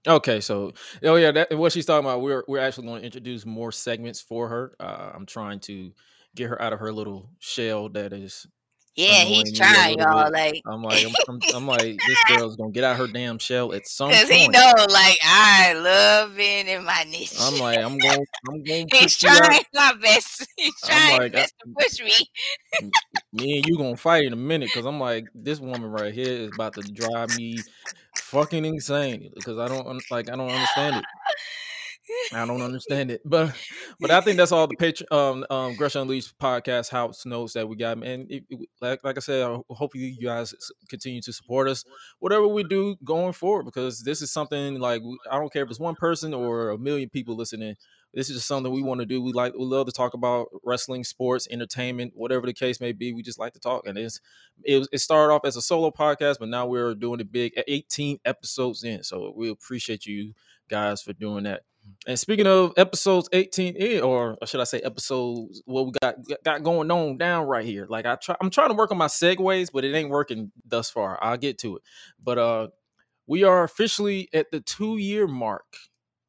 Okay, 0.08 0.40
so 0.42 0.74
oh 1.04 1.16
yeah, 1.16 1.32
that 1.32 1.56
what 1.58 1.72
she's 1.72 1.86
talking 1.86 2.06
about. 2.06 2.22
We're 2.22 2.44
we're 2.48 2.60
actually 2.60 2.88
going 2.88 3.02
to 3.02 3.06
introduce 3.06 3.46
more 3.46 3.72
segments 3.72 4.20
for 4.20 4.48
her. 4.50 4.76
Uh, 4.80 5.12
I'm 5.14 5.28
trying 5.28 5.60
to 5.62 5.92
get 6.36 6.50
her 6.50 6.60
out 6.62 6.74
of 6.74 6.80
her 6.80 6.92
little 6.92 7.30
shell 7.40 7.90
that 7.90 8.12
is. 8.14 8.48
Yeah, 8.96 9.24
he's 9.24 9.52
annoying 9.52 9.54
me 9.54 9.60
a 9.60 9.62
trying, 9.62 10.00
y'all. 10.00 10.32
Like, 10.32 10.62
I'm 10.66 10.84
like 10.84 11.06
I'm, 11.06 11.14
I'm, 11.30 11.42
I'm 11.56 11.68
like 11.80 11.96
this 12.06 12.18
girl's 12.28 12.58
gonna 12.58 12.72
get 12.72 12.84
out 12.84 12.98
her 12.98 13.08
damn 13.08 13.40
shell 13.40 13.74
at 13.74 13.88
some 13.88 14.12
cause 14.12 14.26
point. 14.26 14.34
he 14.34 14.48
know, 14.50 14.74
like, 14.90 15.18
I 15.24 15.74
love 15.74 16.36
being 16.36 16.68
in 16.68 16.84
my 16.84 17.06
niche. 17.10 17.38
I'm 17.40 17.58
like 17.60 17.80
I'm 17.80 18.00
going 18.02 18.26
I'm 18.50 18.66
going 18.66 18.88
he's 18.92 19.18
put 19.18 19.24
you 19.24 19.30
out. 19.30 19.46
trying 19.46 19.64
my 19.74 19.94
best. 20.02 20.46
He's 20.58 20.74
trying 20.82 21.18
like, 21.18 21.32
best 21.32 21.56
to 21.60 21.74
push 21.80 22.04
me. 22.04 22.92
Me 23.34 23.58
and 23.58 23.66
you 23.66 23.78
gonna 23.78 23.96
fight 23.96 24.26
in 24.26 24.34
a 24.34 24.38
minute 24.38 24.70
because 24.70 24.86
I'm 24.86 25.00
like 25.00 25.26
this 25.34 25.60
woman 25.60 25.90
right 25.90 26.14
here 26.14 26.34
is 26.34 26.50
about 26.50 26.76
to 26.76 26.84
drive 26.84 27.30
me 27.36 27.64
fucking 28.16 28.66
insane 28.66 29.32
because 29.34 29.58
I 29.58 29.68
don't 29.70 30.04
like 30.12 30.30
I 30.30 30.36
don't 30.36 30.50
understand 30.50 30.98
it. 30.98 31.04
I 32.32 32.46
don't 32.46 32.62
understand 32.62 33.12
it, 33.12 33.22
but 33.26 33.54
but 34.00 34.12
I 34.12 34.22
think 34.22 34.38
that's 34.38 34.52
all 34.52 34.68
the 34.68 34.76
patron 34.76 35.08
um 35.12 35.46
um 35.50 35.76
Gresh 35.76 35.96
Unleashed 35.96 36.38
podcast 36.40 36.90
house 36.90 37.26
notes 37.26 37.54
that 37.54 37.68
we 37.68 37.76
got, 37.76 37.98
and 38.04 38.32
it, 38.32 38.44
it- 38.50 38.70
like 38.82 39.04
like 39.04 39.18
I 39.18 39.20
said, 39.20 39.44
I- 39.44 39.60
hopefully 39.70 40.16
you 40.18 40.28
guys 40.28 40.54
continue 40.90 41.22
to 41.22 41.34
support 41.34 41.68
us, 41.68 41.84
whatever 42.20 42.48
we 42.48 42.64
do 42.64 42.96
going 43.04 43.34
forward, 43.34 43.64
because 43.66 44.02
this 44.04 44.22
is 44.22 44.32
something 44.32 44.80
like 44.80 45.02
I 45.30 45.38
don't 45.38 45.52
care 45.52 45.64
if 45.64 45.70
it's 45.70 45.80
one 45.80 45.96
person 45.96 46.34
or 46.34 46.70
a 46.70 46.78
million 46.78 47.10
people 47.10 47.36
listening. 47.36 47.76
This 48.14 48.30
is 48.30 48.36
just 48.38 48.48
something 48.48 48.72
we 48.74 48.82
want 48.84 49.00
to 49.00 49.06
do. 49.06 49.22
We 49.22 49.32
like 49.32 49.54
we 49.54 49.64
love 49.64 49.86
to 49.86 49.92
talk 49.94 50.14
about 50.14 50.48
wrestling, 50.64 51.04
sports, 51.06 51.48
entertainment, 51.50 52.12
whatever 52.16 52.46
the 52.46 52.54
case 52.54 52.82
may 52.82 52.92
be. 52.92 53.14
We 53.14 53.22
just 53.24 53.40
like 53.40 53.54
to 53.54 53.60
talk, 53.60 53.88
and 53.88 53.98
it's 53.98 54.20
it, 54.64 54.86
it 54.92 55.00
started 55.00 55.34
off 55.34 55.46
as 55.46 55.56
a 55.56 55.62
solo 55.62 55.92
podcast, 55.92 56.38
but 56.40 56.50
now 56.50 56.66
we're 56.68 56.94
doing 56.94 57.20
it 57.22 57.32
big, 57.32 57.54
18 57.68 58.20
episodes 58.26 58.84
in. 58.84 59.04
So 59.04 59.34
we 59.36 59.50
appreciate 59.50 60.06
you 60.06 60.34
guys 60.70 61.02
for 61.02 61.14
doing 61.14 61.44
that. 61.46 61.62
And 62.08 62.20
speaking 62.20 62.48
of 62.48 62.74
episodes 62.78 63.30
18 63.32 63.76
in, 63.76 64.02
or 64.02 64.38
should 64.46 64.60
I 64.60 64.66
say 64.66 64.80
episodes, 64.80 65.62
what 65.66 65.86
we 65.86 65.92
got 66.02 66.16
got 66.44 66.64
going 66.64 66.90
on 66.90 67.18
down 67.18 67.46
right 67.48 67.66
here. 67.66 67.86
Like 67.88 68.06
I 68.06 68.16
try 68.16 68.36
I'm 68.42 68.50
trying 68.50 68.70
to 68.70 68.76
work 68.76 68.92
on 68.92 68.98
my 68.98 69.08
segues, 69.08 69.70
but 69.72 69.86
it 69.86 69.94
ain't 69.96 70.10
working 70.10 70.52
thus 70.66 70.90
far. 70.90 71.20
I'll 71.22 71.38
get 71.38 71.60
to 71.60 71.78
it. 71.78 71.84
But 72.24 72.38
uh 72.38 72.68
we 73.28 73.44
are 73.44 73.64
officially 73.64 74.30
at 74.34 74.52
the 74.52 74.62
two 74.62 74.98
year 74.98 75.28
mark 75.28 75.78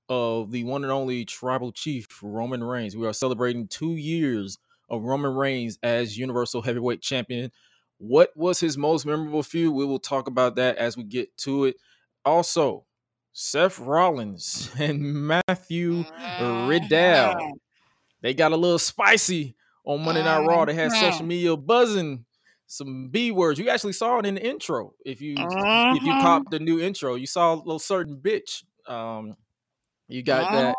of 0.09 0.51
the 0.51 0.65
one 0.65 0.85
and 0.85 0.93
only 0.93 1.25
tribal 1.25 1.73
chief 1.73 2.07
Roman 2.23 2.63
Reigns. 2.63 2.97
We 2.97 3.07
are 3.07 3.15
celebrating 3.15 3.67
two 3.67 3.97
years 3.97 4.59
of 4.91 5.05
Roman 5.05 5.35
Reigns 5.35 5.79
as 5.83 6.19
Universal 6.19 6.63
Heavyweight 6.63 7.01
Champion. 7.01 7.51
What 7.97 8.31
was 8.37 8.61
his 8.61 8.77
most 8.77 9.07
memorable 9.07 9.43
feud? 9.43 9.75
We 9.75 9.87
will 9.87 9.99
talk 9.99 10.29
about 10.29 10.57
that 10.57 10.77
as 10.77 10.97
we 10.97 11.05
get 11.05 11.35
to 11.39 11.65
it. 11.65 11.77
Also, 12.25 12.85
Seth 13.33 13.79
Rollins 13.79 14.71
and 14.79 15.03
Matthew 15.03 16.05
Riddle. 16.39 16.89
Mhm. 16.91 17.53
They 18.23 18.35
got 18.35 18.53
a 18.53 18.57
little 18.57 18.79
spicy 18.79 19.57
on 19.85 20.03
Monday 20.03 20.23
Night 20.23 20.39
Raw. 20.39 20.65
They 20.65 20.75
had 20.75 20.93
social 20.93 21.25
Mhm. 21.25 21.29
media 21.29 21.57
buzzing 21.57 22.27
some 22.67 23.09
B 23.11 23.31
words. 23.33 23.59
You 23.59 23.69
actually 23.71 23.93
saw 23.95 24.19
it 24.19 24.27
in 24.27 24.37
the 24.37 24.47
intro. 24.47 24.95
If 25.05 25.21
you 25.21 25.51
if 25.91 26.05
you 26.05 26.15
Mhm. 26.15 26.19
popped 26.21 26.51
the 26.51 26.61
new 26.61 26.81
intro, 26.81 27.15
you 27.17 27.27
saw 27.27 27.55
a 27.55 27.57
little 27.57 27.79
certain 27.79 28.21
bitch. 28.21 28.65
Um, 28.89 29.37
you 30.09 30.23
got 30.23 30.51
that. 30.53 30.77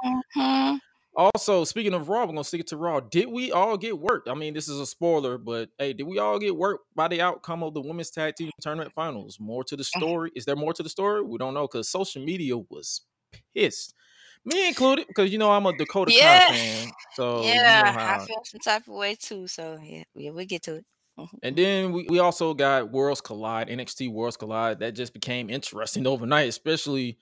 Also, 1.16 1.64
speaking 1.64 1.94
of 1.94 2.10
Raw, 2.10 2.22
we're 2.22 2.28
gonna 2.34 2.44
stick 2.44 2.62
it 2.62 2.68
to 2.68 2.78
Raw. 2.78 3.00
Did 3.00 3.30
we 3.30 3.52
all 3.52 3.78
get 3.78 4.00
worked? 4.00 4.28
I 4.28 4.34
mean, 4.34 4.54
this 4.56 4.68
is 4.68 4.80
a 4.80 4.86
spoiler, 4.86 5.38
but 5.38 5.70
hey, 5.78 5.94
did 5.94 6.04
we 6.08 6.18
all 6.18 6.40
get 6.40 6.56
worked 6.56 6.86
by 6.96 7.08
the 7.08 7.22
outcome 7.22 7.62
of 7.64 7.74
the 7.76 7.82
women's 7.82 8.10
tag 8.10 8.36
team 8.36 8.50
tournament 8.62 8.94
finals? 8.96 9.40
More 9.40 9.64
to 9.66 9.76
the 9.76 9.84
story. 9.84 10.32
Is 10.36 10.46
there 10.46 10.56
more 10.56 10.74
to 10.74 10.82
the 10.84 10.90
story? 10.90 11.22
We 11.22 11.38
don't 11.38 11.54
know 11.54 11.68
because 11.68 11.88
social 11.90 12.24
media 12.24 12.58
was 12.58 13.02
pissed, 13.56 13.94
me 14.44 14.68
included, 14.68 15.08
because 15.08 15.32
you 15.32 15.38
know 15.38 15.52
I'm 15.52 15.66
a 15.68 15.78
Dakota 15.78 16.12
Yeah. 16.12 16.48
Kai 16.48 16.54
fan. 16.56 16.92
So 17.12 17.44
you 17.44 17.50
yeah, 17.50 17.82
know 17.96 17.96
I 18.00 18.20
feel 18.26 18.42
some 18.46 18.60
type 18.62 18.88
of 18.88 18.94
way 18.96 19.16
too. 19.16 19.48
So 19.48 19.78
yeah, 19.84 20.04
yeah, 20.16 20.32
we'll 20.32 20.46
get 20.46 20.64
to 20.64 20.76
it. 20.78 20.86
Mhm. 21.20 21.40
And 21.44 21.56
then 21.56 21.92
we, 21.92 22.06
we 22.10 22.20
also 22.20 22.54
got 22.54 22.92
Worlds 22.92 23.22
Collide, 23.22 23.70
NXT 23.70 24.10
Worlds 24.12 24.38
Collide. 24.38 24.80
That 24.80 24.94
just 24.94 25.14
became 25.14 25.50
interesting 25.50 26.08
overnight, 26.08 26.50
especially 26.50 27.20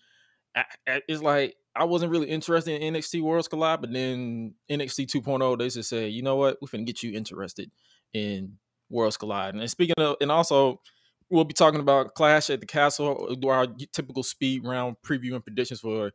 it's 0.85 1.21
like 1.21 1.55
I 1.75 1.85
wasn't 1.85 2.11
really 2.11 2.29
interested 2.29 2.81
in 2.81 2.93
NXT 2.93 3.21
Worlds 3.21 3.47
Collide, 3.47 3.81
but 3.81 3.93
then 3.93 4.55
NXT 4.69 5.07
2.0, 5.07 5.57
they 5.57 5.69
just 5.69 5.89
said, 5.89 6.11
you 6.11 6.21
know 6.21 6.35
what, 6.35 6.57
we're 6.61 6.67
finna 6.67 6.85
get 6.85 7.01
you 7.01 7.13
interested 7.13 7.71
in 8.13 8.57
Worlds 8.89 9.17
Collide. 9.17 9.55
And 9.55 9.69
speaking 9.69 9.95
of, 9.97 10.17
and 10.19 10.31
also 10.31 10.81
we'll 11.29 11.45
be 11.45 11.53
talking 11.53 11.79
about 11.79 12.13
Clash 12.13 12.49
at 12.49 12.59
the 12.59 12.65
Castle, 12.65 13.35
our 13.47 13.67
typical 13.93 14.21
speed 14.21 14.65
round 14.65 14.97
preview 15.03 15.33
and 15.33 15.43
predictions 15.43 15.79
for 15.79 16.11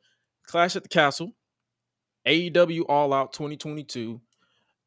Clash 0.47 0.77
at 0.77 0.83
the 0.83 0.89
Castle. 0.89 1.33
AEW 2.27 2.85
All 2.89 3.13
Out 3.13 3.33
2022 3.33 4.21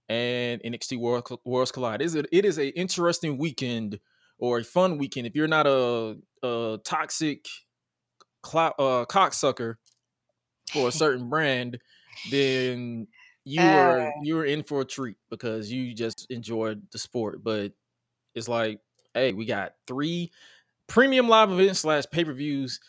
and 0.10 0.62
NXT 0.62 1.00
World, 1.00 1.40
Worlds 1.46 1.72
Collide. 1.72 2.02
It 2.02 2.06
is, 2.06 2.16
a, 2.16 2.36
it 2.36 2.46
is 2.46 2.60
a 2.60 2.68
interesting 2.78 3.38
weekend 3.38 4.00
or 4.38 4.60
a 4.60 4.64
fun 4.64 4.98
weekend 4.98 5.26
if 5.26 5.36
you're 5.36 5.48
not 5.48 5.66
a, 5.66 6.18
a 6.44 6.80
toxic 6.84 7.46
clou- 8.44 8.74
uh, 8.78 9.06
cocksucker 9.06 9.76
for 10.72 10.88
a 10.88 10.92
certain 11.04 11.30
brand, 11.30 11.80
then 12.32 13.08
you 13.46 13.62
are 13.62 14.08
Uh. 14.08 14.12
you're 14.24 14.46
in 14.46 14.64
for 14.64 14.82
a 14.82 14.86
treat 14.86 15.18
because 15.30 15.72
you 15.72 15.94
just 15.94 16.30
enjoyed 16.30 16.82
the 16.92 16.98
sport. 17.00 17.44
But 17.44 17.72
it's 18.36 18.48
like, 18.48 18.80
hey, 19.14 19.34
we 19.34 19.46
got 19.46 19.74
three 19.88 20.32
premium 20.88 21.28
live 21.30 21.52
events 21.52 21.80
slash 21.80 22.06
pay 22.12 22.24
per 22.26 22.34
views, 22.34 22.80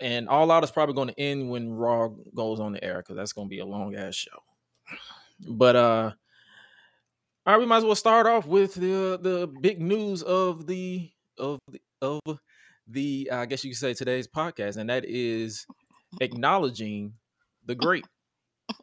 and 0.00 0.28
All 0.28 0.50
Out 0.50 0.64
is 0.64 0.70
probably 0.70 0.94
going 0.94 1.08
to 1.08 1.20
end 1.20 1.50
when 1.50 1.70
Raw 1.70 2.08
goes 2.34 2.60
on 2.60 2.72
the 2.72 2.82
air 2.82 2.98
because 2.98 3.16
that's 3.16 3.32
going 3.32 3.46
to 3.48 3.50
be 3.50 3.60
a 3.60 3.66
long 3.66 3.94
ass 3.94 4.14
show. 4.14 4.38
But 5.46 5.76
uh, 5.76 6.12
all 7.46 7.52
right, 7.54 7.60
we 7.60 7.66
might 7.66 7.78
as 7.78 7.84
well 7.84 7.94
start 7.94 8.26
off 8.26 8.46
with 8.46 8.74
the 8.74 9.18
the 9.20 9.50
big 9.60 9.80
news 9.80 10.22
of 10.22 10.66
the 10.66 11.10
of 11.38 11.58
the 11.70 11.80
of 12.02 12.20
the 12.88 13.28
I 13.32 13.46
guess 13.46 13.64
you 13.64 13.70
could 13.70 13.78
say 13.78 13.94
today's 13.94 14.26
podcast, 14.26 14.76
and 14.76 14.90
that 14.90 15.04
is 15.06 15.66
acknowledging 16.20 17.14
the 17.68 17.74
great, 17.76 18.04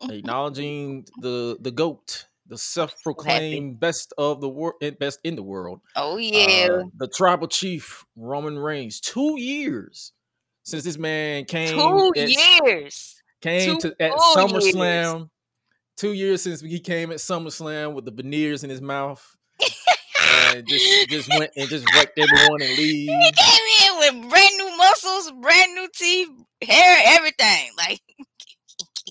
acknowledging 0.10 1.06
the 1.22 1.58
the 1.60 1.72
goat, 1.72 2.28
the 2.48 2.58
self-proclaimed 2.58 3.80
best 3.80 4.14
of 4.18 4.40
the 4.42 4.50
world, 4.50 4.76
best 5.00 5.20
in 5.24 5.36
the 5.36 5.44
world, 5.44 5.82
Oh 5.96 6.18
yeah. 6.18 6.68
uh, 6.72 6.84
the 6.98 7.08
tribal 7.08 7.48
chief 7.48 8.06
Roman 8.16 8.58
Reigns. 8.58 9.00
Two 9.00 9.40
years 9.40 10.14
since 10.64 10.84
this 10.84 10.98
man 10.98 11.46
came 11.46 11.78
Two 11.78 12.14
at, 12.16 12.30
years. 12.30 13.16
came 13.42 13.80
Two 13.80 13.90
to 13.90 13.96
at 14.02 14.12
full 14.12 14.50
years. 14.50 14.74
SummerSlam. 14.76 15.30
Two 15.98 16.12
years 16.14 16.42
since 16.42 16.62
he 16.62 16.80
came 16.80 17.12
at 17.12 17.18
SummerSlam 17.18 17.94
with 17.94 18.06
the 18.06 18.12
veneers 18.12 18.64
in 18.64 18.70
his 18.70 18.82
mouth. 18.82 19.24
and 20.54 20.68
just 20.68 21.10
just 21.10 21.30
went 21.30 21.52
and 21.56 21.70
just 21.70 21.86
wrecked 21.96 22.18
everyone 22.20 22.62
and 22.62 22.70
leave. 22.78 23.10
He 23.10 23.32
came 23.32 23.90
in 23.90 23.98
with 24.24 24.30
brand 24.30 24.58
new 24.58 24.78
muscles, 24.78 25.32
brand 25.42 25.74
new 25.76 25.88
teeth, 25.96 26.30
hair, 26.62 27.02
everything. 27.18 27.70
Like 27.78 28.02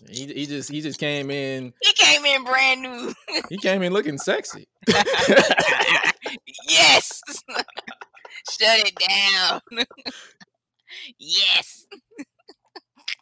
He, 0.09 0.27
he 0.27 0.47
just 0.47 0.71
he 0.71 0.81
just 0.81 0.99
came 0.99 1.31
in. 1.31 1.73
he 1.83 1.93
came 1.93 2.25
in 2.25 2.45
brand 2.45 2.83
new. 2.83 3.15
He 3.49 3.57
came 3.59 3.83
in 3.83 3.93
looking 3.93 4.19
sexy. 4.19 4.69
yes. 6.69 7.23
Shut 8.51 8.81
it 8.87 8.95
down. 8.97 9.61
yes. 11.19 11.87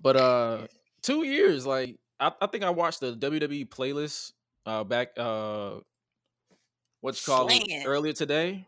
But 0.03 0.17
uh 0.17 0.67
two 1.03 1.25
years, 1.25 1.67
like 1.67 1.97
I, 2.19 2.33
I 2.41 2.47
think 2.47 2.65
I 2.65 2.71
watched 2.71 3.01
the 3.01 3.15
WWE 3.15 3.69
playlist 3.69 4.33
uh 4.67 4.85
back 4.85 5.11
uh 5.17 5.75
what 7.01 7.15
you 7.17 7.33
call 7.33 7.49
it 7.51 7.85
earlier 7.87 8.13
today. 8.13 8.67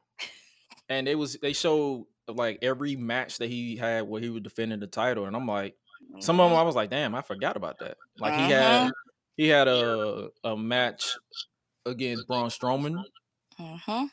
And 0.88 1.09
it 1.09 1.16
was 1.16 1.38
they 1.40 1.52
showed 1.52 2.06
like 2.28 2.59
every 2.62 2.97
match 2.97 3.38
that 3.38 3.49
he 3.49 3.76
had 3.76 4.06
where 4.09 4.21
he 4.21 4.30
was 4.30 4.42
defending 4.42 4.80
the 4.80 4.87
title. 4.87 5.26
And 5.26 5.37
I'm 5.37 5.47
like, 5.47 5.75
some 6.21 6.41
of 6.41 6.51
them 6.51 6.59
I 6.59 6.63
was 6.63 6.75
like, 6.75 6.91
damn, 6.91 7.15
I 7.15 7.23
forgot 7.23 7.57
about 7.57 7.79
that. 7.81 7.97
Like 8.19 8.35
he 8.35 8.51
had 8.51 8.91
he 9.37 9.49
had 9.49 9.69
a 9.69 10.29
a 10.45 10.57
match 10.57 11.17
against 11.87 12.27
Braun 12.27 12.49
Strowman. 12.49 13.03
Mm-hmm. 13.61 14.05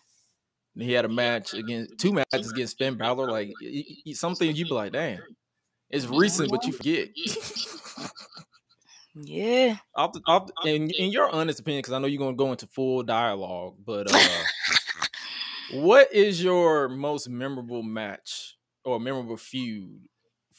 He 0.82 0.94
had 0.94 1.06
a 1.06 1.10
match 1.10 1.54
against 1.54 1.98
two 1.98 2.14
matches 2.14 2.52
against 2.52 2.78
Finn 2.78 2.98
Balor. 2.98 3.30
Like 3.30 3.52
y- 3.62 3.84
y- 4.06 4.14
some 4.14 4.36
things 4.36 4.58
you 4.58 4.66
be 4.66 4.74
like, 4.74 4.94
damn, 4.94 5.20
it's 5.90 6.06
recent, 6.08 6.50
but 6.50 6.66
you 6.66 6.74
forget. 6.74 7.10
Yeah. 9.14 9.76
off 9.94 10.14
the, 10.14 10.22
off 10.26 10.48
the, 10.64 10.70
in, 10.74 10.90
in 10.92 11.12
your 11.12 11.30
honest 11.30 11.60
opinion, 11.60 11.80
because 11.80 11.94
I 11.94 12.00
know 12.00 12.08
you're 12.08 12.18
gonna 12.18 12.36
go 12.36 12.52
into 12.52 12.68
full 12.68 13.04
dialogue, 13.04 13.76
but 13.86 14.08
uh, 14.10 14.44
what 15.74 16.14
is 16.14 16.42
your 16.42 16.88
most 16.88 17.30
memorable 17.30 17.84
match 17.84 18.56
or 18.86 19.00
memorable 19.00 19.38
feud 19.38 20.00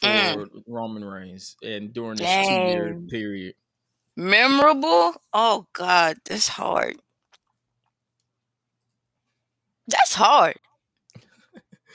for 0.03 0.47
Mm. 0.47 0.63
Roman 0.67 1.05
Reigns 1.05 1.57
and 1.63 1.93
during 1.93 2.17
this 2.17 2.47
two 2.47 2.53
year 2.53 3.01
period? 3.09 3.55
Memorable? 4.17 5.15
Oh 5.33 5.67
God, 5.73 6.19
that's 6.25 6.49
hard. 6.49 6.97
That's 9.87 10.15
hard. 10.15 10.57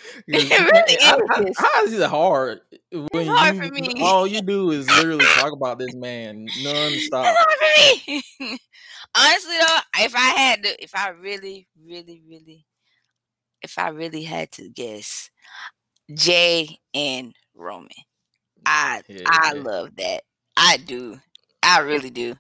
It 0.27 0.71
really 0.71 0.97
how, 1.01 1.43
is. 1.43 1.57
how 1.57 1.83
is 1.83 1.93
it 1.93 2.09
hard 2.09 2.61
when 2.91 3.27
hard 3.27 3.55
you 3.55 3.61
for 3.61 3.73
me. 3.73 4.01
all 4.01 4.25
you 4.25 4.41
do 4.41 4.71
is 4.71 4.87
literally 4.89 5.25
talk 5.25 5.51
about 5.51 5.79
this 5.79 5.93
man 5.95 6.47
nonstop? 6.59 7.23
That's 7.23 7.37
hard 7.37 7.57
for 7.59 8.11
me. 8.11 8.23
Honestly 9.17 9.55
though, 9.59 9.77
if 10.05 10.15
I 10.15 10.29
had 10.37 10.63
to, 10.63 10.83
if 10.83 10.91
I 10.95 11.09
really, 11.09 11.67
really, 11.83 12.21
really, 12.27 12.65
if 13.61 13.77
I 13.77 13.89
really 13.89 14.23
had 14.23 14.51
to 14.53 14.69
guess, 14.69 15.29
Jey 16.13 16.79
and 16.93 17.33
Roman. 17.57 17.89
I 18.65 19.03
Yeah, 19.07 19.25
I 19.25 19.53
love 19.53 19.95
that. 19.97 20.23
I 20.55 20.77
do. 20.77 21.19
I 21.63 21.79
really 21.79 22.09
do. 22.09 22.35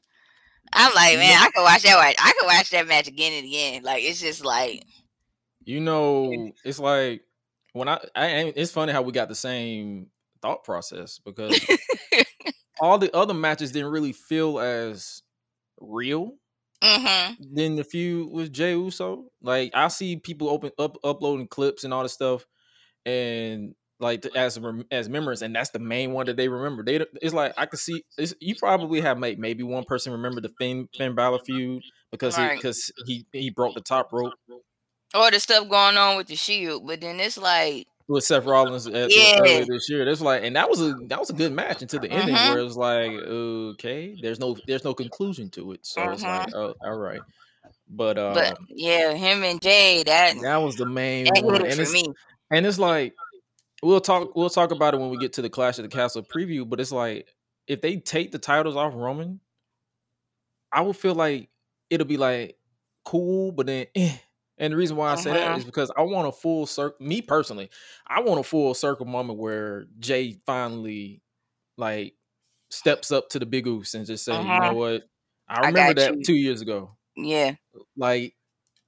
I'm 0.73 0.93
like, 0.93 1.17
man, 1.17 1.39
I 1.41 1.49
could 1.55 1.63
watch 1.63 1.83
that. 1.83 1.97
Watch. 1.97 2.15
I 2.19 2.33
could 2.39 2.45
watch 2.47 2.69
that 2.71 2.87
match 2.87 3.07
again 3.07 3.33
and 3.33 3.45
again. 3.47 3.83
Like 3.83 4.03
it's 4.03 4.21
just 4.21 4.43
like, 4.45 4.83
You 5.63 5.79
know, 5.81 6.53
it's 6.63 6.79
like 6.79 7.23
when 7.73 7.87
I, 7.87 7.99
I 8.15 8.53
it's 8.55 8.71
funny 8.71 8.93
how 8.93 9.01
we 9.01 9.11
got 9.11 9.29
the 9.29 9.35
same 9.35 10.07
thought 10.41 10.63
process 10.63 11.19
because 11.19 11.59
all 12.79 12.97
the 12.97 13.15
other 13.15 13.33
matches 13.33 13.71
didn't 13.71 13.91
really 13.91 14.13
feel 14.13 14.59
as 14.59 15.21
real 15.79 16.33
hmm 16.81 17.33
than 17.39 17.75
the 17.75 17.83
feud 17.83 18.31
with 18.31 18.51
Jey 18.53 18.71
Uso. 18.73 19.25
Like 19.41 19.71
I 19.73 19.87
see 19.89 20.17
people 20.17 20.49
open 20.49 20.71
up 20.79 20.97
uploading 21.03 21.47
clips 21.47 21.83
and 21.83 21.93
all 21.93 22.03
this 22.03 22.13
stuff, 22.13 22.45
and 23.05 23.75
like 23.99 24.25
as 24.35 24.59
as 24.91 25.09
memories, 25.09 25.41
and 25.41 25.55
that's 25.55 25.71
the 25.71 25.79
main 25.79 26.11
one 26.13 26.25
that 26.27 26.37
they 26.37 26.47
remember. 26.47 26.83
They 26.83 27.05
it's 27.21 27.33
like 27.33 27.53
I 27.57 27.65
could 27.65 27.79
see 27.79 28.03
it's, 28.17 28.33
you 28.39 28.55
probably 28.55 29.01
have 29.01 29.17
made 29.17 29.39
maybe 29.39 29.63
one 29.63 29.85
person 29.85 30.11
remember 30.13 30.41
the 30.41 30.51
Finn 30.59 30.87
Finn 30.97 31.15
Balor 31.15 31.39
feud 31.39 31.83
because 32.11 32.35
he 32.35 32.47
because 32.47 32.91
he 33.05 33.25
he 33.31 33.49
broke 33.49 33.75
the 33.75 33.81
top 33.81 34.11
rope 34.11 34.33
or 35.15 35.31
the 35.31 35.39
stuff 35.39 35.67
going 35.69 35.97
on 35.97 36.17
with 36.17 36.27
the 36.27 36.35
Shield, 36.35 36.85
but 36.85 37.01
then 37.01 37.19
it's 37.19 37.37
like, 37.37 37.87
with 38.07 38.23
Seth 38.23 38.45
Rollins 38.45 38.87
at, 38.87 39.09
Yeah. 39.09 39.31
earlier 39.39 39.65
this 39.67 39.89
year. 39.89 40.05
That's 40.05 40.21
like, 40.21 40.43
and 40.43 40.55
that 40.55 40.69
was 40.69 40.81
a 40.81 40.93
that 41.07 41.19
was 41.19 41.29
a 41.29 41.33
good 41.33 41.51
match 41.51 41.81
until 41.81 41.99
the 41.99 42.11
ending, 42.11 42.35
Mhm. 42.35 42.49
where 42.49 42.59
it 42.59 42.63
was 42.63 42.77
like, 42.77 43.11
okay, 43.11 44.17
there's 44.21 44.39
no 44.39 44.55
there's 44.67 44.83
no 44.83 44.93
conclusion 44.93 45.49
to 45.51 45.73
it. 45.73 45.85
So 45.85 46.01
it's 46.11 46.23
like, 46.23 46.53
oh, 46.53 46.73
all 46.83 46.97
right, 46.97 47.21
but 47.89 48.17
uh, 48.17 48.33
but 48.33 48.57
yeah, 48.69 49.13
him 49.13 49.43
and 49.43 49.61
Jey, 49.61 50.03
that 50.03 50.35
that 50.43 50.57
was 50.57 50.75
the 50.75 50.85
main 50.85 51.25
that 51.25 51.43
one, 51.43 51.61
and 51.65 51.73
for 51.73 51.81
it's 51.81 51.93
me. 51.93 52.03
and 52.51 52.65
it's 52.65 52.79
like 52.79 53.13
we'll 53.83 54.01
talk 54.01 54.35
we'll 54.35 54.49
talk 54.49 54.71
about 54.71 54.93
it 54.93 54.99
when 54.99 55.09
we 55.09 55.17
get 55.17 55.33
to 55.33 55.41
the 55.41 55.49
Clash 55.49 55.77
of 55.79 55.83
the 55.83 55.89
Castle 55.89 56.23
preview. 56.23 56.67
But 56.67 56.79
it's 56.79 56.91
like 56.91 57.27
if 57.67 57.81
they 57.81 57.97
take 57.97 58.31
the 58.31 58.39
titles 58.39 58.75
off 58.75 58.93
Roman, 58.95 59.39
I 60.71 60.81
will 60.81 60.93
feel 60.93 61.15
like 61.15 61.49
it'll 61.89 62.07
be 62.07 62.17
like 62.17 62.57
cool, 63.05 63.51
but 63.51 63.67
then. 63.67 63.87
Eh. 63.95 64.17
And 64.59 64.73
the 64.73 64.77
reason 64.77 64.97
why 64.97 65.11
I 65.11 65.15
say 65.15 65.33
that 65.33 65.51
Uh-huh. 65.51 65.57
is 65.57 65.65
because 65.65 65.91
I 65.95 66.01
want 66.01 66.27
a 66.27 66.31
full 66.31 66.65
circle. 66.65 67.05
Me 67.05 67.21
personally, 67.21 67.69
I 68.07 68.21
want 68.21 68.39
a 68.39 68.43
full 68.43 68.73
circle 68.73 69.05
moment 69.05 69.37
where 69.37 69.85
Jey 69.99 70.33
finally 70.47 71.21
like 71.77 72.15
steps 72.71 73.11
up 73.11 73.29
to 73.29 73.39
the 73.39 73.45
big 73.45 73.67
oops 73.67 73.93
and 73.95 74.05
just 74.05 74.25
say, 74.25 74.43
you 74.43 74.59
Uh-huh. 74.59 74.59
know 74.61 74.73
what? 74.75 75.03
I 75.47 75.61
I 75.61 75.69
remember 75.69 75.93
got 75.93 75.95
that 75.95 76.15
you." 76.15 76.23
two 76.23 76.35
years 76.35 76.61
ago. 76.61 76.97
Yeah. 77.17 77.55
Like 77.97 78.35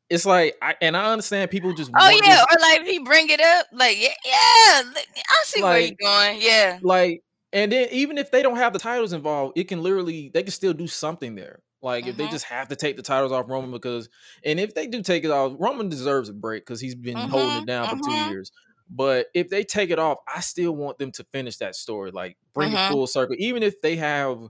it's 0.10 0.26
like 0.26 0.56
I 0.62 0.76
and 0.82 0.96
I 0.98 1.12
understand 1.12 1.52
people 1.52 1.74
just 1.74 1.92
Oh 2.00 2.10
yeah, 2.24 2.42
this- 2.42 2.48
or 2.52 2.60
like 2.62 2.82
if 2.82 2.88
he 2.88 3.00
bring 3.00 3.30
it 3.30 3.42
up, 3.42 3.68
like 3.74 3.98
yeah, 4.00 4.14
yeah, 4.26 4.82
I 5.30 5.44
see 5.46 5.64
where 5.64 5.80
you're 5.80 5.96
going. 6.02 6.42
Yeah. 6.42 6.80
like 6.82 7.22
and 7.52 7.72
then 7.72 7.88
even 7.92 8.18
if 8.18 8.32
they 8.32 8.44
don't 8.44 8.58
have 8.58 8.74
the 8.74 8.80
titles 8.80 9.14
involved, 9.14 9.58
it 9.58 9.68
can 9.68 9.82
literally 9.82 10.30
they 10.34 10.44
can 10.44 10.52
still 10.52 10.74
do 10.74 10.88
something 10.88 11.36
there. 11.36 11.62
Like 11.82 12.08
if 12.08 12.18
they 12.18 12.28
Mhm. 12.28 12.30
just 12.30 12.46
have 12.46 12.68
to 12.70 12.76
take 12.76 12.98
the 12.98 13.02
titles 13.04 13.32
off 13.32 13.50
Roman 13.50 13.72
because 13.72 14.10
and 14.46 14.60
if 14.60 14.76
they 14.76 14.88
do 14.88 15.02
take 15.02 15.24
it 15.24 15.32
off, 15.32 15.56
Roman 15.60 15.90
deserves 15.90 16.30
a 16.30 16.34
break 16.34 16.64
because 16.66 16.82
he's 16.82 16.96
been 16.96 17.28
holding 17.28 17.58
Mhm, 17.58 17.64
it 17.64 17.66
down 17.66 17.90
for 17.90 17.98
two 17.98 18.16
mhm. 18.16 18.18
years. 18.18 18.52
But 18.90 19.28
if 19.36 19.50
they 19.50 19.64
take 19.64 19.90
it 19.92 20.00
off, 20.00 20.18
I 20.34 20.42
still 20.42 20.76
want 20.76 20.98
them 20.98 21.12
to 21.14 21.24
finish 21.32 21.58
that 21.58 21.76
story, 21.76 22.12
like 22.12 22.38
bring 22.54 22.74
it 22.74 22.82
full 22.88 23.08
circle. 23.08 23.36
Even 23.40 23.64
if 23.64 23.82
they 23.82 23.96
have 23.98 24.50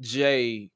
Jey, 0.00 0.70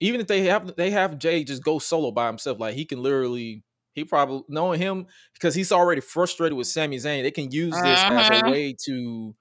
even 0.00 0.20
if 0.20 0.26
they 0.26 0.42
have 0.44 0.76
they 0.76 0.90
have 0.90 1.18
Jey 1.18 1.44
just 1.44 1.64
go 1.64 1.78
solo 1.78 2.10
by 2.12 2.26
himself, 2.26 2.58
like 2.60 2.74
he 2.74 2.84
can 2.86 3.02
literally 3.02 3.64
he 3.94 4.04
probably 4.04 4.42
knowing 4.48 4.80
him 4.80 5.06
because 5.34 5.54
he's 5.54 5.72
already 5.72 6.00
frustrated 6.00 6.56
with 6.56 6.66
Sami 6.66 6.96
Zayn. 6.98 7.22
They 7.22 7.30
can 7.30 7.50
use 7.50 7.80
this 7.82 8.04
as 8.10 8.30
a 8.30 8.38
Mhm. 8.38 8.44
way 8.44 8.74
to 8.86 9.34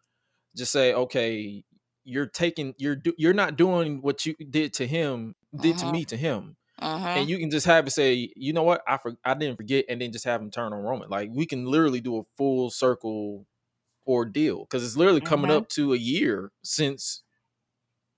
just 0.55 0.71
say, 0.71 0.93
okay, 0.93 1.63
you're 2.03 2.27
taking 2.27 2.73
you're 2.77 2.95
do, 2.95 3.13
you're 3.17 3.33
not 3.33 3.57
doing 3.57 4.01
what 4.01 4.25
you 4.25 4.35
did 4.35 4.73
to 4.75 4.87
him, 4.87 5.35
did 5.59 5.77
to 5.79 5.85
Mhm. 5.85 5.91
me 5.91 6.05
to 6.05 6.17
him, 6.17 6.57
Uh-huh. 6.81 7.07
and 7.15 7.29
you 7.29 7.37
can 7.39 7.51
just 7.51 7.65
have 7.67 7.87
it 7.87 7.91
say, 7.91 8.31
you 8.35 8.53
know 8.53 8.63
what, 8.63 8.81
I 8.87 8.97
for, 8.97 9.15
I 9.25 9.33
didn't 9.35 9.57
forget, 9.57 9.85
and 9.89 10.01
then 10.01 10.11
just 10.11 10.25
have 10.25 10.41
him 10.41 10.51
turn 10.51 10.73
on 10.73 10.79
Roman. 10.83 11.09
Like 11.09 11.29
we 11.33 11.45
can 11.45 11.65
literally 11.65 12.01
do 12.01 12.17
a 12.19 12.23
full 12.37 12.71
circle 12.71 13.47
ordeal 14.07 14.61
because 14.65 14.85
it's 14.85 14.97
literally 14.97 15.21
coming 15.21 15.51
up 15.51 15.69
to 15.69 15.93
a 15.93 15.97
year 15.97 16.51
since 16.63 17.23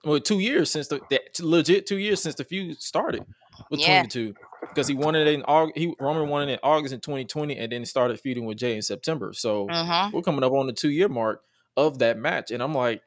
well, 0.04 0.20
two 0.20 0.40
years 0.40 0.72
since 0.72 0.88
the 0.88 1.02
that, 1.10 1.40
legit 1.40 1.86
two 1.86 1.98
years 1.98 2.22
since 2.22 2.36
the 2.36 2.44
feud 2.44 2.82
started 2.82 3.24
between 3.70 3.88
Yeah. 3.88 4.02
the 4.04 4.08
two. 4.08 4.36
Because 4.62 4.88
he 4.88 4.94
won 4.96 5.16
it 5.16 5.28
in 5.28 5.44
August, 5.44 5.78
he 5.78 5.94
Roman 6.00 6.30
won 6.30 6.48
it 6.48 6.54
in 6.54 6.60
August 6.64 6.94
in 6.94 7.02
2020, 7.02 7.58
and 7.58 7.72
then 7.72 7.84
started 7.86 8.20
feuding 8.20 8.46
with 8.46 8.58
Jey 8.58 8.76
in 8.76 8.82
September. 8.82 9.34
So 9.34 9.68
Mm-hmm. 9.68 10.16
we're 10.16 10.22
coming 10.22 10.44
up 10.44 10.54
on 10.54 10.68
the 10.68 10.74
two 10.74 10.90
year 10.90 11.10
mark 11.10 11.44
of 11.76 12.00
that 12.00 12.18
match, 12.18 12.52
and 12.52 12.62
I'm 12.64 12.74
like, 12.74 13.02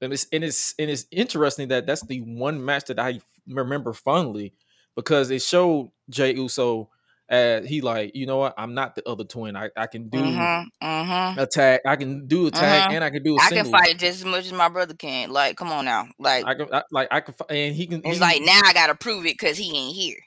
and 0.00 0.12
it's 0.12 0.26
and 0.32 0.42
it's 0.42 0.74
and 0.78 0.90
it's 0.90 1.06
interesting 1.10 1.68
that 1.68 1.86
that's 1.86 2.02
the 2.06 2.20
one 2.20 2.64
match 2.64 2.86
that 2.86 2.98
I 2.98 3.20
remember 3.46 3.92
fondly 3.92 4.54
because 4.96 5.30
it 5.30 5.42
showed 5.42 5.90
Jey 6.10 6.34
Uso 6.34 6.90
as 7.34 7.66
he 7.68 7.80
like, 7.80 8.14
you 8.14 8.26
know 8.26 8.38
what, 8.38 8.54
I'm 8.56 8.74
not 8.74 8.94
the 8.94 9.06
other 9.08 9.24
twin. 9.24 9.56
I, 9.56 9.70
I 9.76 9.86
can 9.86 10.08
do 10.08 10.18
Mm-hmm. 10.18 10.86
Mm-hmm. 10.86 11.38
a 11.40 11.46
tag, 11.46 11.80
I 11.86 11.96
can 11.96 12.26
do 12.26 12.46
attack, 12.46 12.90
Mhm. 12.90 12.94
and 12.94 13.04
I 13.04 13.10
can 13.10 13.22
do 13.22 13.36
a 13.36 13.40
I 13.40 13.48
single. 13.48 13.64
can 13.64 13.72
fight 13.72 13.98
just 13.98 14.20
as 14.20 14.24
much 14.24 14.46
as 14.46 14.52
my 14.52 14.68
brother 14.68 14.94
can. 14.94 15.30
Like, 15.30 15.56
come 15.56 15.72
on 15.72 15.84
now. 15.84 16.06
Like, 16.18 16.44
I 16.46 16.54
can 16.54 16.68
I, 16.72 16.82
like 16.90 17.08
I 17.10 17.20
can, 17.20 17.34
and 17.50 17.74
he 17.74 17.86
can. 17.86 18.00
it's 18.04 18.14
he- 18.16 18.20
like 18.20 18.42
now 18.42 18.60
I 18.64 18.72
gotta 18.72 18.94
prove 18.94 19.26
it 19.26 19.34
because 19.38 19.56
he 19.56 19.76
ain't 19.76 19.94
here. 19.96 20.18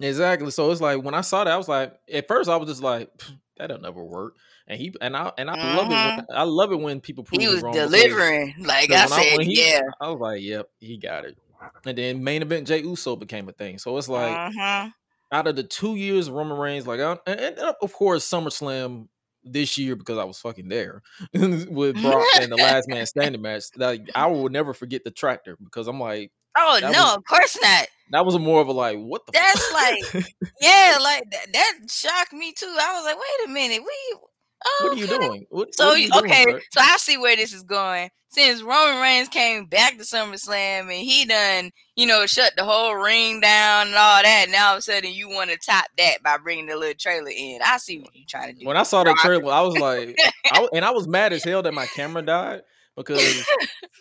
Exactly. 0.00 0.50
So 0.50 0.70
it's 0.70 0.80
like 0.80 1.02
when 1.02 1.14
I 1.14 1.20
saw 1.20 1.44
that, 1.44 1.52
I 1.52 1.56
was 1.56 1.68
like, 1.68 1.92
at 2.12 2.26
first 2.26 2.48
I 2.48 2.56
was 2.56 2.68
just 2.68 2.82
like, 2.82 3.10
that'll 3.58 3.80
never 3.80 4.02
work. 4.02 4.34
And 4.66 4.80
he 4.80 4.94
and 5.00 5.16
I 5.16 5.32
and 5.36 5.50
I 5.50 5.76
love 5.76 5.86
it. 5.86 5.90
When, 6.26 6.26
I 6.38 6.42
love 6.44 6.72
it 6.72 6.80
when 6.80 7.00
people 7.00 7.24
prove 7.24 7.40
Mm-hmm. 7.40 7.48
He 7.48 7.54
was 7.54 7.62
wrong 7.62 7.72
delivering. 7.74 8.54
Like 8.60 8.90
I 8.90 9.06
said, 9.06 9.36
when 9.36 9.46
he- 9.46 9.60
yeah. 9.68 9.82
I 10.00 10.08
was 10.10 10.20
like, 10.20 10.42
yep, 10.42 10.68
he 10.80 10.96
got 10.96 11.24
it. 11.24 11.36
And 11.84 11.98
then 11.98 12.24
main 12.24 12.40
event 12.40 12.66
Jey 12.66 12.80
Uso 12.80 13.16
became 13.16 13.48
a 13.48 13.52
thing. 13.52 13.76
So 13.78 13.98
it's 13.98 14.08
like 14.08 14.34
Mhm. 14.34 14.92
Out 15.32 15.46
of 15.46 15.56
the 15.56 15.62
two 15.62 15.94
years 15.96 16.28
of 16.28 16.34
Roman 16.34 16.58
Reigns, 16.58 16.86
like, 16.86 17.00
I, 17.00 17.16
and, 17.26 17.58
of 17.58 17.92
course 17.92 18.28
SummerSlam 18.28 19.08
this 19.44 19.78
year 19.78 19.96
because 19.96 20.18
I 20.18 20.24
was 20.24 20.38
fucking 20.38 20.68
there 20.68 21.02
with 21.34 22.00
Brock 22.02 22.26
and 22.40 22.52
the 22.52 22.56
Last 22.56 22.88
Man 22.88 23.06
Standing 23.06 23.40
match. 23.40 23.64
Like 23.76 24.02
I 24.14 24.26
will 24.26 24.48
never 24.50 24.74
forget 24.74 25.02
the 25.04 25.10
tractor 25.10 25.56
because 25.62 25.86
I'm 25.88 25.98
like 26.00 26.30
Oh 26.58 26.78
no, 26.82 26.88
was- 26.88 27.16
of 27.16 27.24
course 27.24 27.56
not. 27.62 27.86
that 28.10 28.26
was 28.26 28.36
more 28.38 28.60
of 28.60 28.68
a 28.68 28.72
like 28.72 28.98
what 28.98 29.24
the 29.24 29.32
That's 29.32 29.66
fuck? 29.68 30.14
like- 30.14 30.34
Yeah, 30.60 30.98
like 31.00 31.22
that, 31.30 31.46
that 31.52 31.72
shocked 31.88 32.32
me 32.32 32.52
too. 32.52 32.66
I 32.66 32.92
was 32.96 33.04
like, 33.04 33.16
wait 33.16 33.48
a 33.48 33.52
minute, 33.52 33.80
we. 33.82 34.18
Oh, 34.64 34.76
what 34.84 34.92
are 34.92 34.96
you 34.96 35.04
okay. 35.04 35.18
doing? 35.18 35.46
What, 35.50 35.74
So 35.74 35.88
what 35.88 36.00
you 36.00 36.10
doing, 36.10 36.30
okay, 36.30 36.44
sir? 36.44 36.60
so 36.72 36.80
I 36.80 36.96
see 36.98 37.16
where 37.16 37.36
this 37.36 37.52
is 37.52 37.62
going. 37.62 38.10
Since 38.32 38.62
Roman 38.62 39.00
Reigns 39.02 39.28
came 39.28 39.66
back 39.66 39.96
to 39.96 40.04
SummerSlam 40.04 40.82
and 40.82 40.92
he 40.92 41.24
done, 41.24 41.72
you 41.96 42.06
know, 42.06 42.26
shut 42.26 42.52
the 42.56 42.64
whole 42.64 42.94
ring 42.94 43.40
down 43.40 43.88
and 43.88 43.96
all 43.96 44.22
that, 44.22 44.44
and 44.46 44.54
all 44.54 44.74
of 44.74 44.78
a 44.78 44.82
sudden 44.82 45.12
you 45.12 45.28
want 45.28 45.50
to 45.50 45.56
top 45.56 45.86
that 45.98 46.22
by 46.22 46.36
bringing 46.36 46.66
the 46.66 46.76
little 46.76 46.94
trailer 46.96 47.32
in. 47.36 47.58
I 47.64 47.78
see 47.78 47.98
what 47.98 48.14
you're 48.14 48.26
trying 48.28 48.54
to 48.54 48.60
do. 48.60 48.66
When 48.66 48.76
I 48.76 48.84
saw 48.84 49.02
that 49.02 49.10
Rock. 49.10 49.18
trailer, 49.18 49.52
I 49.52 49.62
was 49.62 49.76
like, 49.76 50.16
I, 50.44 50.68
and 50.72 50.84
I 50.84 50.90
was 50.90 51.08
mad 51.08 51.32
as 51.32 51.42
hell 51.42 51.62
that 51.62 51.74
my 51.74 51.86
camera 51.96 52.22
died 52.22 52.62
because, 52.96 53.44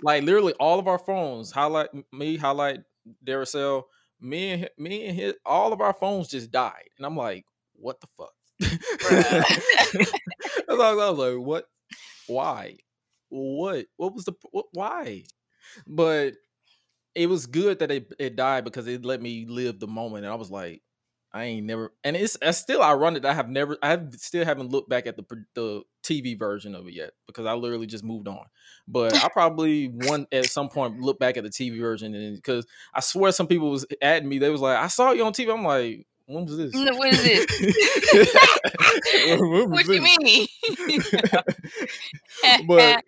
like, 0.04 0.24
literally 0.24 0.54
all 0.60 0.78
of 0.78 0.88
our 0.88 1.00
phones, 1.00 1.52
highlight 1.52 1.90
me, 2.14 2.38
highlight 2.38 2.82
Daracell, 3.26 3.84
me 4.22 4.52
and 4.52 4.70
me 4.78 5.08
and 5.08 5.18
his, 5.18 5.34
all 5.44 5.74
of 5.74 5.82
our 5.82 5.94
phones 5.94 6.28
just 6.28 6.52
died, 6.52 6.90
and 6.98 7.06
I'm 7.06 7.18
like, 7.18 7.46
what 7.74 8.00
the 8.00 8.08
fuck? 8.16 8.34
That's 9.10 10.12
all- 10.70 10.82
I 10.82 11.10
was 11.10 11.18
like, 11.20 11.46
what? 11.46 11.66
Why? 12.28 12.78
What? 13.30 13.86
What 13.98 14.14
was 14.16 14.26
the? 14.26 14.34
What, 14.52 14.68
why? 14.74 15.24
But 15.88 16.36
it 17.16 17.28
was 17.28 17.46
good 17.48 17.80
that 17.80 17.92
it 17.92 18.14
it 18.20 18.36
died 18.36 18.64
because 18.64 18.88
it 18.88 19.06
let 19.06 19.22
me 19.22 19.46
live 19.48 19.80
the 19.80 19.88
moment, 19.88 20.26
and 20.26 20.34
I 20.34 20.38
was 20.38 20.52
like, 20.52 20.82
I 21.34 21.46
ain't 21.46 21.66
never, 21.66 21.94
and 22.04 22.16
it's, 22.16 22.38
it's 22.42 22.58
still 22.58 22.82
ironic. 22.82 23.24
that 23.24 23.32
I 23.32 23.34
have 23.36 23.50
never, 23.50 23.78
I 23.84 23.90
have, 23.92 24.14
still 24.16 24.46
haven't 24.46 24.72
looked 24.72 24.90
back 24.90 25.08
at 25.08 25.16
the 25.18 25.24
the 25.56 25.84
TV 26.04 26.38
version 26.38 26.76
of 26.76 26.88
it 26.88 26.94
yet 26.94 27.12
because 27.28 27.46
I 27.46 27.54
literally 27.54 27.88
just 27.88 28.04
moved 28.04 28.28
on. 28.28 28.46
But 28.88 29.14
I 29.24 29.30
probably 29.30 29.88
one 29.88 30.28
at 30.32 30.48
some 30.50 30.70
point 30.70 31.00
look 31.00 31.20
back 31.20 31.38
at 31.38 31.44
the 31.44 31.50
TV 31.52 31.80
version, 31.80 32.16
and 32.16 32.36
because 32.36 32.66
I 32.94 33.00
swear 33.02 33.32
some 33.32 33.48
people 33.48 33.72
was 33.72 33.86
at 34.02 34.26
me, 34.26 34.40
they 34.40 34.50
was 34.50 34.62
like, 34.62 34.78
I 34.78 34.88
saw 34.88 35.12
you 35.12 35.26
on 35.26 35.34
TV. 35.34 35.54
I'm 35.54 35.64
like, 35.64 36.08
when 36.30 36.46
was 36.46 36.58
this? 36.58 36.76
No, 36.76 36.96
what 36.96 37.12
is 37.12 37.24
this? 37.24 37.46
When 39.40 39.72
what 39.72 39.88
you 39.88 40.02
mean? 40.02 40.48
but 42.68 43.04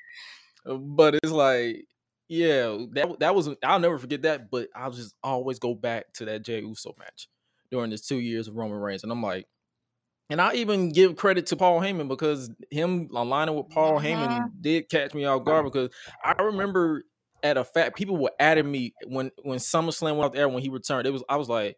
but 0.65 1.15
it's 1.15 1.31
like 1.31 1.85
yeah 2.27 2.77
that 2.93 3.19
that 3.19 3.35
was 3.35 3.49
I'll 3.63 3.79
never 3.79 3.99
forget 3.99 4.23
that 4.23 4.49
but 4.49 4.69
I'll 4.75 4.91
just 4.91 5.13
always 5.23 5.59
go 5.59 5.75
back 5.75 6.11
to 6.13 6.25
that 6.25 6.43
Jey 6.43 6.61
Uso 6.61 6.95
match 6.97 7.27
during 7.69 7.91
this 7.91 8.07
two 8.07 8.19
years 8.19 8.47
of 8.47 8.55
Roman 8.55 8.77
Reigns 8.77 9.03
and 9.03 9.11
I'm 9.11 9.21
like 9.21 9.47
and 10.29 10.41
I 10.41 10.53
even 10.55 10.91
give 10.91 11.15
credit 11.15 11.47
to 11.47 11.55
Paul 11.57 11.79
Heyman 11.81 12.07
because 12.07 12.49
him 12.69 13.09
aligning 13.13 13.55
with 13.55 13.69
Paul 13.69 13.99
Heyman 13.99 14.29
Mhm. 14.29 14.49
did 14.61 14.89
catch 14.89 15.13
me 15.13 15.25
off 15.25 15.43
guard 15.43 15.65
because 15.65 15.89
I 16.23 16.41
remember 16.41 17.03
at 17.43 17.57
a 17.57 17.63
fact 17.63 17.97
people 17.97 18.17
were 18.17 18.31
adding 18.39 18.71
me 18.71 18.93
when 19.05 19.31
when 19.43 19.59
SummerSlam 19.59 20.15
went 20.15 20.23
out 20.25 20.33
there 20.33 20.47
when 20.49 20.63
he 20.63 20.69
returned 20.69 21.05
it 21.05 21.11
was 21.11 21.23
I 21.29 21.35
was 21.35 21.49
like 21.49 21.77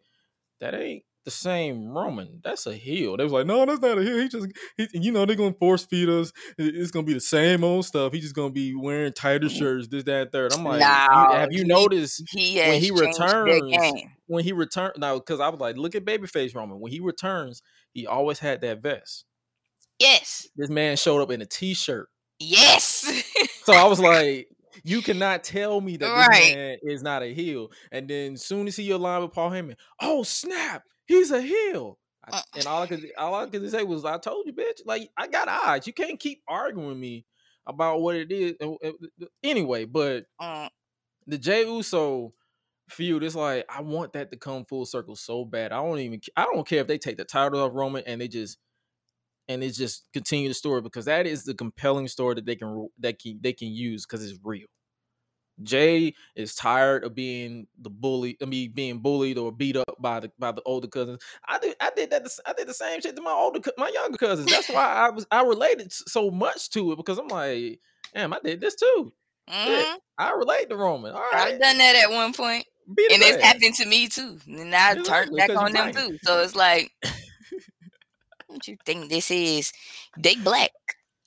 that 0.60 0.74
ain't 0.74 1.04
the 1.24 1.30
same 1.30 1.88
Roman. 1.88 2.40
That's 2.44 2.66
a 2.66 2.74
heel. 2.74 3.16
They 3.16 3.24
was 3.24 3.32
like, 3.32 3.46
no, 3.46 3.64
that's 3.66 3.80
not 3.80 3.98
a 3.98 4.02
heel. 4.02 4.18
He 4.18 4.28
just, 4.28 4.46
he, 4.76 4.88
you 4.92 5.12
know, 5.12 5.24
they're 5.26 5.36
gonna 5.36 5.54
force 5.54 5.84
feed 5.84 6.08
us. 6.08 6.32
It's 6.58 6.90
gonna 6.90 7.06
be 7.06 7.14
the 7.14 7.20
same 7.20 7.64
old 7.64 7.86
stuff. 7.86 8.12
He's 8.12 8.22
just 8.22 8.34
gonna 8.34 8.50
be 8.52 8.74
wearing 8.74 9.12
tighter 9.12 9.46
mm-hmm. 9.46 9.56
shirts, 9.58 9.88
this, 9.88 10.04
that, 10.04 10.22
and 10.22 10.32
third. 10.32 10.52
I'm 10.52 10.64
like, 10.64 10.80
you- 10.80 10.86
No, 10.86 11.32
have 11.34 11.52
you 11.52 11.62
he- 11.62 11.68
noticed 11.68 12.22
he 12.30 12.58
when 12.58 12.80
he 12.80 12.90
returns- 12.90 14.02
when 14.26 14.44
he 14.44 14.52
returned? 14.52 14.94
Now, 14.98 15.14
because 15.18 15.40
I 15.40 15.48
was 15.48 15.60
like, 15.60 15.76
look 15.76 15.94
at 15.94 16.04
babyface 16.04 16.54
Roman. 16.54 16.80
When 16.80 16.92
he 16.92 17.00
returns, 17.00 17.62
he 17.92 18.06
always 18.06 18.38
had 18.38 18.60
that 18.62 18.82
vest. 18.82 19.24
Yes, 19.98 20.48
This 20.56 20.68
man 20.70 20.96
showed 20.96 21.22
up 21.22 21.30
in 21.30 21.40
a 21.40 21.46
t-shirt. 21.46 22.08
yes. 22.40 23.22
So 23.64 23.72
I 23.72 23.84
was 23.84 24.00
like, 24.00 24.48
you 24.82 25.02
cannot 25.02 25.44
tell 25.44 25.80
me 25.80 25.96
that 25.98 26.06
Right. 26.10 26.42
this 26.42 26.54
man 26.54 26.76
is 26.82 27.02
not 27.02 27.22
a 27.22 27.32
heel. 27.32 27.70
And 27.92 28.08
then 28.10 28.36
soon 28.36 28.66
as 28.66 28.74
he 28.76 28.90
aligned 28.90 29.22
with 29.22 29.32
Paul 29.32 29.50
Heyman, 29.50 29.76
oh 30.02 30.24
snap, 30.24 30.82
he's 31.06 31.30
a 31.30 31.40
heel. 31.42 31.98
I- 32.26 32.38
Uh. 32.38 32.42
and 32.56 32.66
all 32.66 32.82
I 32.82 32.86
could 32.86 33.04
all 33.18 33.34
I 33.34 33.46
could 33.46 33.70
say 33.70 33.82
was, 33.82 34.04
I 34.04 34.18
told 34.18 34.46
you, 34.46 34.52
bitch. 34.52 34.80
Like 34.86 35.10
I 35.16 35.26
got 35.28 35.48
eyes. 35.48 35.86
You 35.86 35.92
can't 35.92 36.18
keep 36.18 36.42
arguing 36.48 36.88
with 36.88 36.96
me 36.96 37.26
about 37.66 38.00
what 38.00 38.16
it 38.16 38.32
is. 38.32 38.54
Anyway, 39.42 39.84
but 39.84 40.24
Mm, 40.40 40.70
the 41.26 41.38
Jey 41.38 41.64
Uso 41.66 42.32
feud, 42.88 43.22
it's 43.24 43.34
like 43.34 43.66
I 43.68 43.82
want 43.82 44.12
that 44.14 44.30
to 44.32 44.36
come 44.38 44.64
full 44.66 44.86
circle 44.86 45.16
so 45.16 45.44
bad. 45.44 45.72
I 45.72 45.76
don't 45.82 45.98
even 45.98 46.20
I 46.36 46.44
don't 46.44 46.66
care 46.66 46.80
if 46.80 46.86
they 46.86 46.98
take 46.98 47.16
the 47.16 47.24
title 47.24 47.62
of 47.64 47.74
Roman 47.74 48.04
and 48.06 48.20
they 48.20 48.28
just 48.28 48.58
and 49.48 49.62
it 49.62 49.72
just 49.72 50.04
continue 50.12 50.48
the 50.48 50.54
story 50.54 50.80
because 50.80 51.04
that 51.06 51.26
is 51.26 51.44
the 51.44 51.54
compelling 51.54 52.08
story 52.08 52.34
that 52.36 52.46
they 52.46 52.56
can 52.56 52.88
that 53.00 53.18
can 53.18 53.38
they 53.42 53.52
can 53.52 53.68
use 53.68 54.06
because 54.06 54.24
it's 54.28 54.38
real. 54.44 54.66
Jey 55.62 56.14
is 56.34 56.54
tired 56.54 57.04
of 57.04 57.14
being 57.14 57.66
the 57.78 57.90
bully. 57.90 58.36
I 58.42 58.46
mean, 58.46 58.72
being 58.72 58.98
bullied 58.98 59.38
or 59.38 59.52
beat 59.52 59.76
up 59.76 59.96
by 60.00 60.20
the 60.20 60.32
by 60.38 60.52
the 60.52 60.62
older 60.64 60.88
cousins. 60.88 61.20
I 61.46 61.58
did 61.58 61.76
I 61.80 61.90
did 61.94 62.10
that. 62.10 62.26
I 62.46 62.52
did 62.52 62.66
the 62.66 62.74
same 62.74 63.00
shit 63.00 63.14
to 63.16 63.22
my 63.22 63.30
older 63.30 63.60
my 63.78 63.88
younger 63.88 64.18
cousins. 64.18 64.50
That's 64.50 64.68
why 64.68 64.84
I 64.84 65.10
was 65.10 65.26
I 65.30 65.42
related 65.44 65.92
so 65.92 66.30
much 66.30 66.70
to 66.70 66.92
it 66.92 66.96
because 66.96 67.18
I'm 67.18 67.28
like, 67.28 67.80
damn, 68.12 68.32
I 68.32 68.40
did 68.42 68.60
this 68.60 68.74
too. 68.74 69.12
mhm. 69.48 69.98
I 70.18 70.32
relate 70.32 70.68
to 70.70 70.76
Roman. 70.76 71.12
All 71.12 71.22
I've 71.32 71.60
done 71.60 71.78
that 71.78 71.96
at 71.96 72.10
one 72.10 72.32
point, 72.32 72.66
beat 72.94 73.10
and 73.12 73.22
it's 73.22 73.42
happened 73.42 73.74
to 73.74 73.86
me 73.86 74.08
too. 74.08 74.38
And 74.46 74.74
I 74.74 74.94
Exactly, 74.94 75.12
turned 75.24 75.36
back 75.36 75.56
on 75.56 75.72
them 75.72 75.86
right. 75.86 75.94
too. 75.94 76.18
So 76.22 76.40
it's 76.40 76.54
like, 76.56 76.90
what 78.46 78.66
you 78.66 78.76
think 78.84 79.08
this 79.08 79.30
is? 79.30 79.72
They 80.16 80.36
black. 80.36 80.70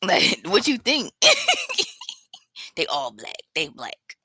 Like, 0.03 0.41
what 0.45 0.67
you 0.67 0.77
think? 0.77 1.11
they 2.75 2.85
all 2.85 3.11
black. 3.11 3.35
They 3.55 3.69
black. 3.69 4.16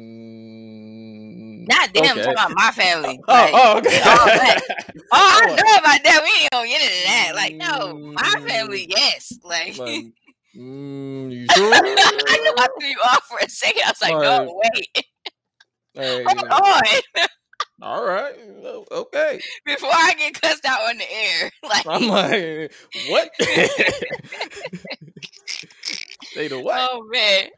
Mm, 0.00 1.68
Not 1.68 1.92
them. 1.92 2.04
okay. 2.04 2.22
Talking 2.22 2.32
about 2.32 2.50
my 2.54 2.70
family. 2.72 3.20
Oh, 3.28 3.32
Like, 3.34 3.50
oh, 3.54 3.78
okay. 3.78 4.00
all 4.00 4.24
black. 4.24 4.62
Oh, 5.12 5.40
I 5.42 5.46
know 5.46 5.54
about 5.78 6.02
that. 6.04 6.20
We 6.22 6.30
ain't 6.42 6.50
gonna 6.52 6.68
get 6.68 6.82
into 6.82 7.02
that. 7.06 7.32
Like, 7.34 7.54
no, 7.56 7.98
my 8.12 8.34
family, 8.48 8.86
yes. 8.88 9.32
Like, 9.42 9.76
Like, 9.76 10.04
mm, 10.56 11.32
you 11.32 11.46
sure? 11.54 11.72
I 11.74 11.80
knew 11.80 12.54
I 12.58 12.66
threw 12.78 12.88
you 12.88 12.98
off 13.04 13.24
for 13.28 13.38
a 13.44 13.48
second. 13.48 13.82
I 13.86 13.90
was 13.90 14.00
like, 14.02 14.12
Like, 14.14 14.22
no, 14.22 14.60
wait, 14.62 15.06
Hey, 15.94 16.22
hold 16.24 16.48
on. 16.48 16.82
all 17.82 18.04
right, 18.04 18.34
okay. 18.92 19.40
Before 19.66 19.90
I 19.92 20.14
get 20.16 20.40
cussed 20.40 20.64
out 20.64 20.88
on 20.88 20.98
the 20.98 21.12
air. 21.12 21.50
Like, 21.68 21.86
I'm 21.86 22.06
like, 22.08 22.72
what? 23.08 23.30
Say 26.34 26.46
the 26.48 26.60
what? 26.60 26.88
oh 26.92 27.02
man. 27.10 27.48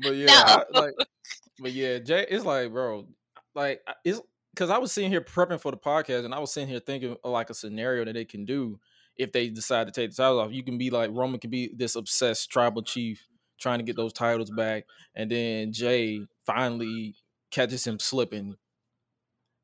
But 0.00 0.16
yeah, 0.16 0.26
No. 0.26 0.64
I, 0.74 0.80
like, 0.80 0.94
but 1.60 1.72
yeah, 1.72 1.98
Jey, 1.98 2.26
it's 2.28 2.44
like, 2.44 2.70
bro, 2.72 3.06
like, 3.54 3.82
it's 4.04 4.20
because 4.54 4.70
I 4.70 4.78
was 4.78 4.92
sitting 4.92 5.10
here 5.10 5.20
prepping 5.20 5.60
for 5.60 5.70
the 5.70 5.76
podcast, 5.76 6.24
and 6.24 6.34
I 6.34 6.38
was 6.38 6.52
sitting 6.52 6.68
here 6.68 6.80
thinking 6.80 7.16
of 7.24 7.30
like 7.30 7.50
a 7.50 7.54
scenario 7.54 8.04
that 8.04 8.12
they 8.14 8.24
can 8.24 8.44
do 8.44 8.78
if 9.16 9.32
they 9.32 9.48
decide 9.48 9.86
to 9.86 9.92
take 9.92 10.10
the 10.10 10.16
titles 10.16 10.46
off. 10.46 10.52
You 10.52 10.62
can 10.62 10.78
be 10.78 10.90
like 10.90 11.10
Roman 11.12 11.40
can 11.40 11.50
be 11.50 11.70
this 11.74 11.96
obsessed 11.96 12.50
tribal 12.50 12.82
chief 12.82 13.26
trying 13.58 13.78
to 13.78 13.84
get 13.84 13.96
those 13.96 14.12
titles 14.12 14.50
back, 14.50 14.84
and 15.14 15.30
then 15.30 15.72
Jey 15.72 16.26
finally 16.44 17.14
catches 17.50 17.86
him 17.86 17.98
slipping. 17.98 18.56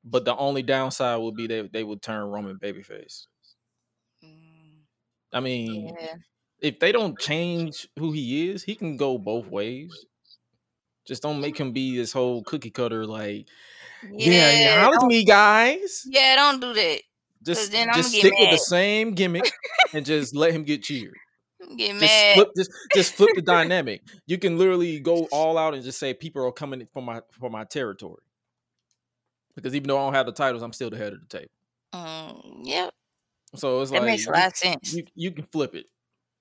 But 0.05 0.25
the 0.25 0.37
only 0.37 0.62
downside 0.62 1.21
would 1.21 1.35
be 1.35 1.47
that 1.49 1.73
they 1.73 1.85
would 1.85 2.01
turn 2.03 2.25
Roman 2.31 2.59
babyface. 2.59 3.27
Mm, 4.25 4.85
I 5.33 5.41
mean, 5.41 5.95
Yeah. 6.01 6.14
if 6.61 6.79
they 6.79 6.93
don't 6.93 7.19
change 7.19 7.88
who 7.99 8.12
he 8.12 8.49
is, 8.51 8.62
he 8.62 8.75
can 8.75 8.97
go 8.97 9.19
both 9.19 9.47
ways. 9.49 10.07
Just 11.09 11.23
don't 11.23 11.40
make 11.40 11.59
him 11.59 11.73
be 11.73 11.97
this 11.97 12.12
whole 12.12 12.44
cookie 12.44 12.71
cutter. 12.71 13.05
Like, 13.07 13.49
yeah, 14.12 14.53
yeah, 14.53 14.75
acknowledge 14.85 15.09
me, 15.09 15.25
guys. 15.25 16.05
Yeah, 16.07 16.37
don't 16.37 16.61
do 16.61 16.73
that. 16.75 17.01
Just, 17.42 17.73
then 17.73 17.88
just 17.94 18.11
stick 18.12 18.35
with 18.38 18.51
the 18.51 18.59
same 18.59 19.12
gimmick 19.12 19.51
and 19.94 20.05
just 20.05 20.37
let 20.37 20.53
him 20.53 20.62
get 20.64 20.83
cheered. 20.85 21.14
Get 21.77 21.90
Just 21.90 22.01
mad. 22.03 22.35
flip, 22.37 22.49
just, 22.57 22.71
just 22.94 23.14
flip 23.14 23.31
the 23.35 23.42
dynamic. 23.57 24.03
You 24.27 24.38
can 24.38 24.57
literally 24.59 25.01
go 25.01 25.27
all 25.33 25.59
out 25.59 25.75
and 25.75 25.83
just 25.83 25.99
say 25.99 26.14
people 26.14 26.47
are 26.47 26.53
coming 26.53 26.87
for 26.94 27.03
my 27.03 27.21
for 27.33 27.51
my 27.51 27.64
territory. 27.64 28.23
Because 29.57 29.75
even 29.75 29.88
though 29.88 29.99
I 29.99 30.05
don't 30.05 30.14
have 30.14 30.27
the 30.27 30.33
titles, 30.33 30.62
I'm 30.62 30.73
still 30.73 30.88
the 30.88 30.97
head 30.97 31.12
of 31.14 31.21
the 31.21 31.27
table. 31.27 31.51
Mm, 31.94 32.61
yep, 32.64 32.94
So 33.57 33.83
it's 33.83 33.90
that 33.90 33.99
like 34.03 34.07
makes 34.07 34.23
a 34.23 34.27
you- 34.27 34.33
lot 34.33 34.47
of 34.47 34.57
sense. 34.57 34.94
you 34.94 35.05
you 35.14 35.31
can 35.33 35.47
flip 35.47 35.75
it, 35.75 35.87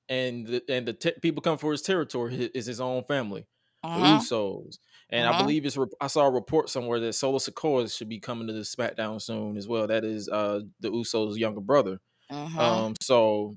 and 0.08 0.46
the, 0.46 0.64
and 0.70 0.88
the 0.88 0.94
te- 0.94 1.20
people 1.22 1.42
come 1.42 1.58
for 1.58 1.72
his 1.72 1.82
territory 1.82 2.50
is 2.54 2.66
his 2.68 2.80
own 2.80 3.04
family, 3.06 3.48
the 3.84 3.90
Mhm. 3.90 4.18
Usos, 4.20 4.80
and 5.10 5.28
I 5.28 5.34
Mhm. 5.34 5.40
believe 5.40 5.66
it's 5.66 5.78
rep- 5.78 5.90
I 6.02 6.08
saw 6.08 6.26
a 6.26 6.32
report 6.32 6.70
somewhere 6.70 7.00
that 7.00 7.14
Solo 7.14 7.38
Sikoa 7.38 7.96
should 7.96 8.10
be 8.10 8.20
coming 8.20 8.48
to 8.48 8.54
the 8.54 8.62
SmackDown 8.62 9.22
soon 9.22 9.56
as 9.58 9.68
well. 9.68 9.88
That 9.88 10.04
is 10.04 10.28
uh 10.30 10.62
the 10.80 10.90
Usos' 10.92 11.38
younger 11.38 11.62
brother. 11.62 12.00
Mhm. 12.32 12.58
Um, 12.58 12.94
so 13.02 13.56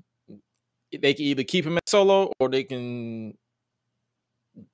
they 0.91 1.13
can 1.13 1.25
either 1.25 1.43
keep 1.43 1.65
him 1.65 1.77
at 1.77 1.89
Solo 1.89 2.31
or 2.39 2.49
they 2.49 2.63
can 2.63 3.37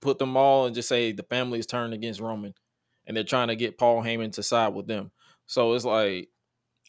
put 0.01 0.17
them 0.19 0.35
all 0.35 0.65
and 0.65 0.75
just 0.75 0.89
say 0.89 1.11
the 1.11 1.23
family 1.23 1.59
is 1.59 1.65
turned 1.67 1.93
against 1.93 2.19
Roman, 2.19 2.53
and 3.05 3.15
they're 3.15 3.23
trying 3.23 3.47
to 3.49 3.55
get 3.55 3.77
Paul 3.77 4.01
Heyman 4.03 4.31
to 4.33 4.43
side 4.43 4.73
with 4.73 4.87
them. 4.87 5.11
So 5.47 5.73
it's 5.73 5.85
like 5.85 6.29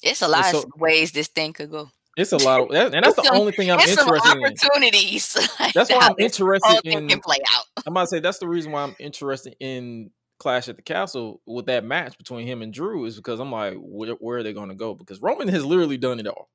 it's 0.03 0.23
a 0.23 0.29
lot 0.29 0.45
so- 0.47 0.59
of 0.63 0.73
ways 0.77 1.13
this 1.13 1.29
thing 1.29 1.53
could 1.53 1.71
go. 1.71 1.91
It's 2.19 2.33
a 2.33 2.37
lot 2.39 2.61
of, 2.61 2.69
that- 2.71 2.95
and 2.95 3.05
that's 3.05 3.17
the 3.17 3.31
only 3.33 3.53
thing 3.53 3.71
I'm 3.71 3.79
It's 3.81 3.95
some 3.95 4.09
interested 4.09 4.37
in. 4.39 4.45
opportunities. 4.45 5.35
That's 5.75 5.91
why 5.91 5.99
I'm 6.09 6.15
interested 6.19 6.81
in 6.85 7.09
can 7.09 7.21
play 7.21 7.39
out. 7.55 7.65
I'm 7.87 7.93
about 7.93 8.03
to 8.03 8.07
say 8.09 8.21
that's 8.21 8.39
the 8.39 8.49
reason 8.49 8.73
why 8.73 8.83
I'm 8.83 8.97
interested 8.99 9.55
in 9.61 10.11
Clash 10.39 10.69
at 10.69 10.77
the 10.77 10.83
Castle 10.83 11.41
with 11.47 11.67
that 11.67 11.85
match 11.85 12.17
between 12.19 12.47
him 12.47 12.63
and 12.63 12.73
Drew 12.73 13.05
is 13.05 13.17
because 13.17 13.41
I'm 13.41 13.51
like, 13.53 13.75
where, 13.79 14.13
where 14.15 14.39
are 14.39 14.43
they 14.43 14.53
going 14.53 14.69
to 14.69 14.75
go? 14.75 14.95
Because 14.95 15.21
Roman 15.21 15.49
has 15.49 15.65
literally 15.65 15.97
done 15.97 16.21
it 16.21 16.27
all. 16.27 16.49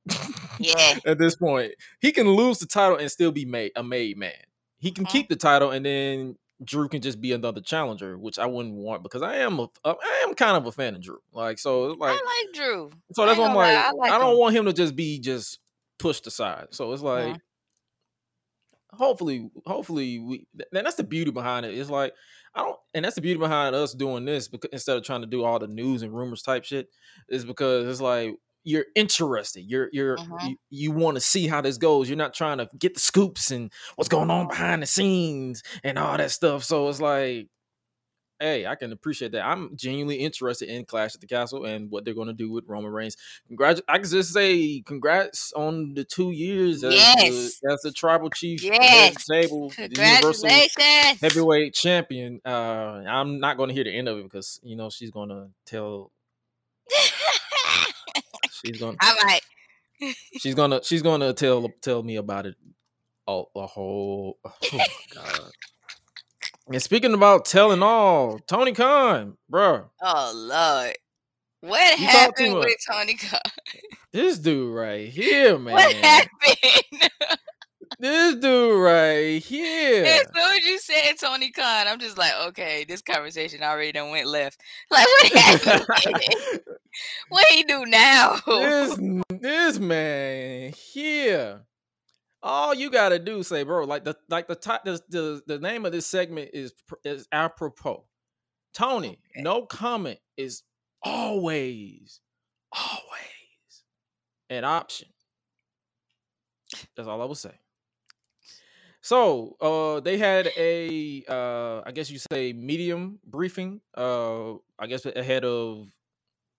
Yeah. 0.59 0.99
At 1.05 1.17
this 1.17 1.35
point, 1.35 1.73
he 1.99 2.11
can 2.11 2.27
lose 2.29 2.59
the 2.59 2.65
title 2.65 2.97
and 2.97 3.11
still 3.11 3.31
be 3.31 3.45
made 3.45 3.71
a 3.75 3.83
made 3.83 4.17
man. 4.17 4.31
He 4.79 4.91
can 4.91 5.05
Mhm. 5.05 5.09
keep 5.11 5.29
the 5.29 5.35
title 5.35 5.71
and 5.71 5.85
then 5.85 6.37
Drew 6.63 6.87
can 6.89 7.01
just 7.01 7.19
be 7.21 7.31
another 7.33 7.61
challenger, 7.61 8.17
which 8.17 8.37
I 8.39 8.45
wouldn't 8.45 8.75
want 8.75 9.03
because 9.03 9.21
I 9.21 9.37
am 9.37 9.59
a 9.59 9.67
I 9.85 10.23
am 10.27 10.33
kind 10.35 10.57
of 10.57 10.65
a 10.65 10.71
fan 10.71 10.95
of 10.95 11.01
Drew. 11.01 11.19
Like 11.31 11.59
so, 11.59 11.91
like 11.93 12.11
I 12.19 12.43
like 12.45 12.53
Drew. 12.53 12.89
so 13.13 13.25
that's 13.25 13.39
what 13.39 13.49
I'm 13.49 13.55
gonna 13.55 13.59
lie, 13.59 13.91
like. 13.91 14.11
I 14.11 14.15
I, 14.15 14.19
don't 14.19 14.33
him. 14.33 14.39
want 14.39 14.55
him 14.55 14.65
to 14.65 14.73
just 14.73 14.95
be 14.95 15.19
just 15.19 15.59
pushed 15.99 16.27
aside. 16.27 16.67
So 16.71 16.91
it's 16.93 17.01
like, 17.01 17.35
Mhm. 17.35 17.39
hopefully, 18.93 19.49
hopefully 19.65 20.19
we. 20.19 20.47
And 20.73 20.85
that's 20.85 20.95
the 20.95 21.03
beauty 21.03 21.31
behind 21.31 21.65
it. 21.65 21.77
It's 21.77 21.89
like 21.89 22.13
I 22.55 22.61
don't, 22.61 22.77
and 22.93 23.03
that's 23.03 23.15
the 23.15 23.21
beauty 23.21 23.39
behind 23.39 23.75
us 23.75 23.93
doing 23.93 24.25
this 24.25 24.47
because 24.47 24.69
instead 24.71 24.95
of 24.97 25.03
trying 25.03 25.21
to 25.21 25.27
do 25.27 25.43
all 25.43 25.57
the 25.59 25.67
news 25.67 26.03
and 26.03 26.13
rumors 26.13 26.43
type 26.43 26.63
shit, 26.63 26.87
is 27.29 27.45
because 27.45 27.87
it's 27.87 28.01
like 28.01 28.35
you're 28.63 28.85
interested. 28.95 29.61
You're 29.61 29.89
you're 29.91 30.17
Mhm. 30.17 30.49
you, 30.49 30.57
you 30.69 30.91
want 30.91 31.15
to 31.15 31.21
see 31.21 31.47
how 31.47 31.61
this 31.61 31.77
goes. 31.77 32.07
You're 32.09 32.17
not 32.17 32.33
trying 32.33 32.57
to 32.59 32.69
get 32.77 32.93
the 32.93 32.99
scoops 32.99 33.51
and 33.51 33.71
what's 33.95 34.09
going 34.09 34.31
on 34.31 34.47
behind 34.47 34.81
the 34.81 34.87
scenes 34.87 35.63
and 35.83 35.97
all 35.99 36.17
that 36.17 36.31
stuff. 36.31 36.63
So 36.63 36.87
it's 36.89 37.01
like 37.01 37.47
hey, 38.39 38.65
I 38.67 38.75
can 38.75 38.91
appreciate 38.91 39.31
that. 39.31 39.45
I'm 39.45 39.73
genuinely 39.77 40.17
interested 40.17 40.67
in 40.67 40.83
Clash 40.83 41.15
at 41.15 41.21
the 41.21 41.27
Castle 41.27 41.63
and 41.63 41.89
what 41.89 42.03
they're 42.03 42.13
going 42.13 42.27
to 42.27 42.33
do 42.33 42.51
with 42.51 42.65
Roman 42.67 42.91
Reigns. 42.91 43.15
Congrats! 43.47 43.81
I 43.87 43.99
can 43.99 44.09
just 44.09 44.33
say 44.33 44.81
congrats 44.85 45.53
on 45.53 45.93
the 45.93 46.03
two 46.03 46.31
years 46.31 46.83
as, 46.83 46.93
Yes. 46.93 47.59
the, 47.61 47.71
as 47.71 47.81
the 47.83 47.91
tribal 47.93 48.29
chief, 48.29 48.61
Yes. 48.61 49.25
table, 49.25 49.69
the 49.77 49.87
universal 49.95 50.49
heavyweight 51.21 51.73
champion. 51.73 52.41
Uh, 52.43 53.03
I'm 53.07 53.39
not 53.39 53.55
going 53.55 53.69
to 53.69 53.73
hear 53.75 53.85
the 53.85 53.95
end 53.95 54.09
of 54.09 54.17
it 54.17 54.23
because 54.23 54.59
you 54.61 54.75
know 54.75 54.89
she's 54.89 55.11
going 55.11 55.29
to 55.29 55.47
tell. 55.65 56.11
She's 58.65 58.79
gonna. 58.79 58.97
All 59.03 59.15
right. 59.23 59.41
She's 60.39 60.55
gonna. 60.55 60.83
She's 60.83 61.01
gonna 61.01 61.33
tell 61.33 61.69
tell 61.81 62.03
me 62.03 62.15
about 62.17 62.45
it. 62.45 62.55
Oh, 63.27 63.47
a 63.55 63.65
whole. 63.67 64.37
Oh 64.45 64.51
my 64.73 64.87
god. 65.13 65.51
And 66.67 66.81
speaking 66.81 67.13
about 67.13 67.45
telling 67.45 67.83
all, 67.83 68.39
Tony 68.47 68.71
Khan, 68.73 69.37
bro. 69.49 69.89
Oh 70.01 70.31
Lord. 70.35 70.95
What 71.61 71.99
You 71.99 72.07
happened 72.07 72.53
much. 72.53 72.65
with 72.65 72.77
Tony 72.91 73.15
Khan? 73.15 73.39
This 74.11 74.37
dude 74.37 74.73
right 74.75 75.07
here, 75.07 75.57
man. 75.59 75.73
What 75.73 75.93
happened? 75.93 77.09
This 77.99 78.35
dude 78.35 78.81
right 78.81 79.41
here. 79.43 80.05
As 80.05 80.21
soon 80.33 80.57
as 80.57 80.65
you 80.65 80.79
said 80.79 81.13
Tony 81.19 81.51
Khan, 81.51 81.87
I'm 81.87 81.99
just 81.99 82.17
like, 82.17 82.33
okay, 82.47 82.85
this 82.87 83.01
conversation 83.01 83.63
already 83.63 83.91
done 83.91 84.09
went 84.11 84.27
left. 84.27 84.61
Like, 84.91 85.05
what 85.07 85.31
happened? 85.33 85.85
what 87.29 87.45
he 87.47 87.63
do 87.63 87.85
now? 87.85 88.37
this 88.45 88.99
this 89.29 89.79
man 89.79 90.71
here. 90.73 91.61
All 92.41 92.73
you 92.73 92.89
gotta 92.89 93.19
do 93.19 93.41
say, 93.43 93.63
bro, 93.63 93.85
like 93.85 94.03
the 94.03 94.15
like 94.29 94.47
the 94.47 94.55
top 94.55 94.83
the, 94.83 94.99
the 95.09 95.41
the 95.47 95.59
name 95.59 95.85
of 95.85 95.91
this 95.91 96.05
segment 96.05 96.51
is 96.53 96.73
is 97.05 97.27
apropos. 97.31 98.05
Tony, 98.73 99.19
Okay. 99.31 99.41
no 99.43 99.65
comment 99.65 100.19
is 100.35 100.63
always, 101.03 102.19
always 102.71 103.83
an 104.49 104.63
option. 104.65 105.09
That's 106.97 107.07
all 107.07 107.21
I 107.21 107.25
will 107.25 107.35
say. 107.35 107.51
So 109.03 109.57
uh 109.61 109.99
they 109.99 110.17
had 110.17 110.47
a 110.57 111.23
uh 111.29 111.81
I 111.85 111.91
guess 111.91 112.09
you 112.09 112.19
say 112.31 112.53
medium 112.53 113.19
briefing, 113.25 113.81
uh 113.95 114.53
I 114.79 114.87
guess 114.87 115.05
ahead 115.05 115.45
of 115.45 115.87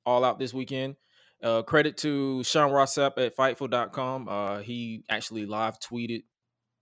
all 0.07 0.25
out 0.25 0.39
this 0.39 0.55
weekend. 0.55 0.97
Uh, 1.43 1.63
credit 1.63 1.97
to 1.99 2.43
Sean 2.45 2.71
Ross 2.71 2.95
Sapp 2.95 3.19
at 3.19 3.37
Fightful.com. 3.37 4.29
Uh, 4.29 4.61
he 4.61 5.05
actually 5.11 5.45
live 5.45 5.79
tweeted 5.79 6.23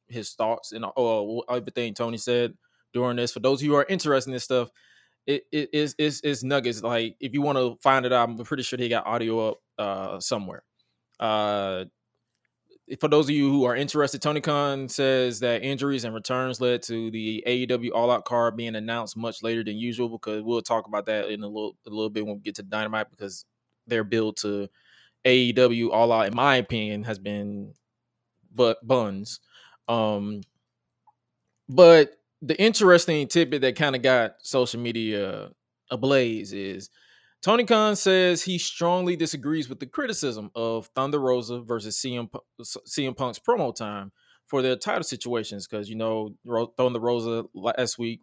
his 0.08 0.34
thoughts 0.34 0.72
and 0.72 0.84
uh, 0.84 1.38
everything 1.48 1.94
Tony 1.94 2.18
said 2.18 2.54
during 2.92 3.16
this. 3.16 3.32
For 3.32 3.40
those 3.40 3.60
of 3.60 3.64
you 3.64 3.72
who 3.72 3.76
are 3.78 3.86
interested 3.88 4.30
in 4.30 4.34
this 4.34 4.44
stuff, 4.44 4.68
it 5.26 5.44
it 5.52 5.70
is 5.72 5.94
is 5.98 6.20
is 6.20 6.44
nuggets. 6.44 6.82
Like 6.82 7.16
if 7.20 7.32
you 7.32 7.42
want 7.42 7.58
to 7.58 7.76
find 7.82 8.04
it 8.06 8.12
out, 8.12 8.28
I'm 8.28 8.36
pretty 8.38 8.62
sure 8.62 8.78
he 8.78 8.88
got 8.88 9.06
audio 9.06 9.50
up 9.50 9.58
uh 9.78 10.20
somewhere. 10.20 10.62
Uh 11.18 11.86
for 13.00 13.08
those 13.08 13.26
of 13.26 13.30
you 13.30 13.50
who 13.50 13.64
are 13.64 13.76
interested, 13.76 14.20
Tony 14.20 14.40
Khan 14.40 14.88
says 14.88 15.40
that 15.40 15.62
injuries 15.62 16.04
and 16.04 16.14
returns 16.14 16.60
led 16.60 16.82
to 16.84 17.10
the 17.10 17.42
AEW 17.46 17.90
All 17.94 18.10
Out 18.10 18.24
card 18.24 18.56
being 18.56 18.74
announced 18.74 19.16
much 19.16 19.42
later 19.42 19.62
than 19.64 19.76
usual. 19.76 20.08
Because 20.08 20.42
we'll 20.42 20.62
talk 20.62 20.86
about 20.86 21.06
that 21.06 21.30
in 21.30 21.42
a 21.42 21.46
little 21.46 21.76
a 21.86 21.90
little 21.90 22.10
bit 22.10 22.26
when 22.26 22.36
we 22.36 22.40
get 22.40 22.56
to 22.56 22.62
Dynamite. 22.62 23.10
Because 23.10 23.44
their 23.86 24.04
build 24.04 24.36
to 24.38 24.68
AEW 25.24 25.90
All 25.92 26.12
Out, 26.12 26.26
in 26.26 26.34
my 26.34 26.56
opinion, 26.56 27.04
has 27.04 27.18
been 27.18 27.74
but 28.54 28.86
buns. 28.86 29.40
Um, 29.88 30.42
but 31.68 32.12
the 32.42 32.60
interesting 32.60 33.28
tidbit 33.28 33.62
that 33.62 33.76
kind 33.76 33.94
of 33.94 34.02
got 34.02 34.36
social 34.42 34.80
media 34.80 35.50
ablaze 35.90 36.52
is 36.52 36.90
Tony 37.42 37.64
Khan 37.64 37.96
says 37.96 38.42
he 38.42 38.56
strongly 38.56 39.16
disagrees 39.16 39.68
with 39.68 39.80
the 39.80 39.86
criticism 39.86 40.50
of 40.54 40.86
Thunder 40.94 41.18
Rosa 41.18 41.60
versus 41.60 41.96
CM, 41.96 42.28
CM 42.60 43.16
Punk's 43.16 43.40
promo 43.40 43.74
time 43.74 44.12
for 44.46 44.62
their 44.62 44.76
title 44.76 45.02
situations 45.02 45.66
because 45.66 45.88
you 45.88 45.96
know 45.96 46.34
Thunder 46.76 47.00
Rosa 47.00 47.44
last 47.52 47.98
week 47.98 48.20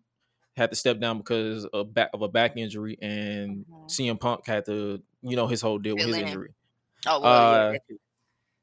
had 0.56 0.70
to 0.70 0.76
step 0.76 1.00
down 1.00 1.18
because 1.18 1.66
of 1.66 1.94
back 1.94 2.10
of 2.14 2.22
a 2.22 2.28
back 2.30 2.56
injury, 2.58 2.98
and 3.02 3.66
Mhm. 3.66 3.90
CM 3.92 4.18
Punk 4.20 4.46
had 4.48 4.66
to 4.66 5.02
you 5.22 5.36
know 5.36 5.48
his 5.48 5.62
whole 5.62 5.80
deal 5.80 5.96
with 5.96 6.06
his 6.06 6.16
in. 6.18 6.28
injury. 6.28 6.54
Oh, 7.06 7.20
well, 7.22 7.54
Uh, 7.54 7.72
yeah. 7.74 7.96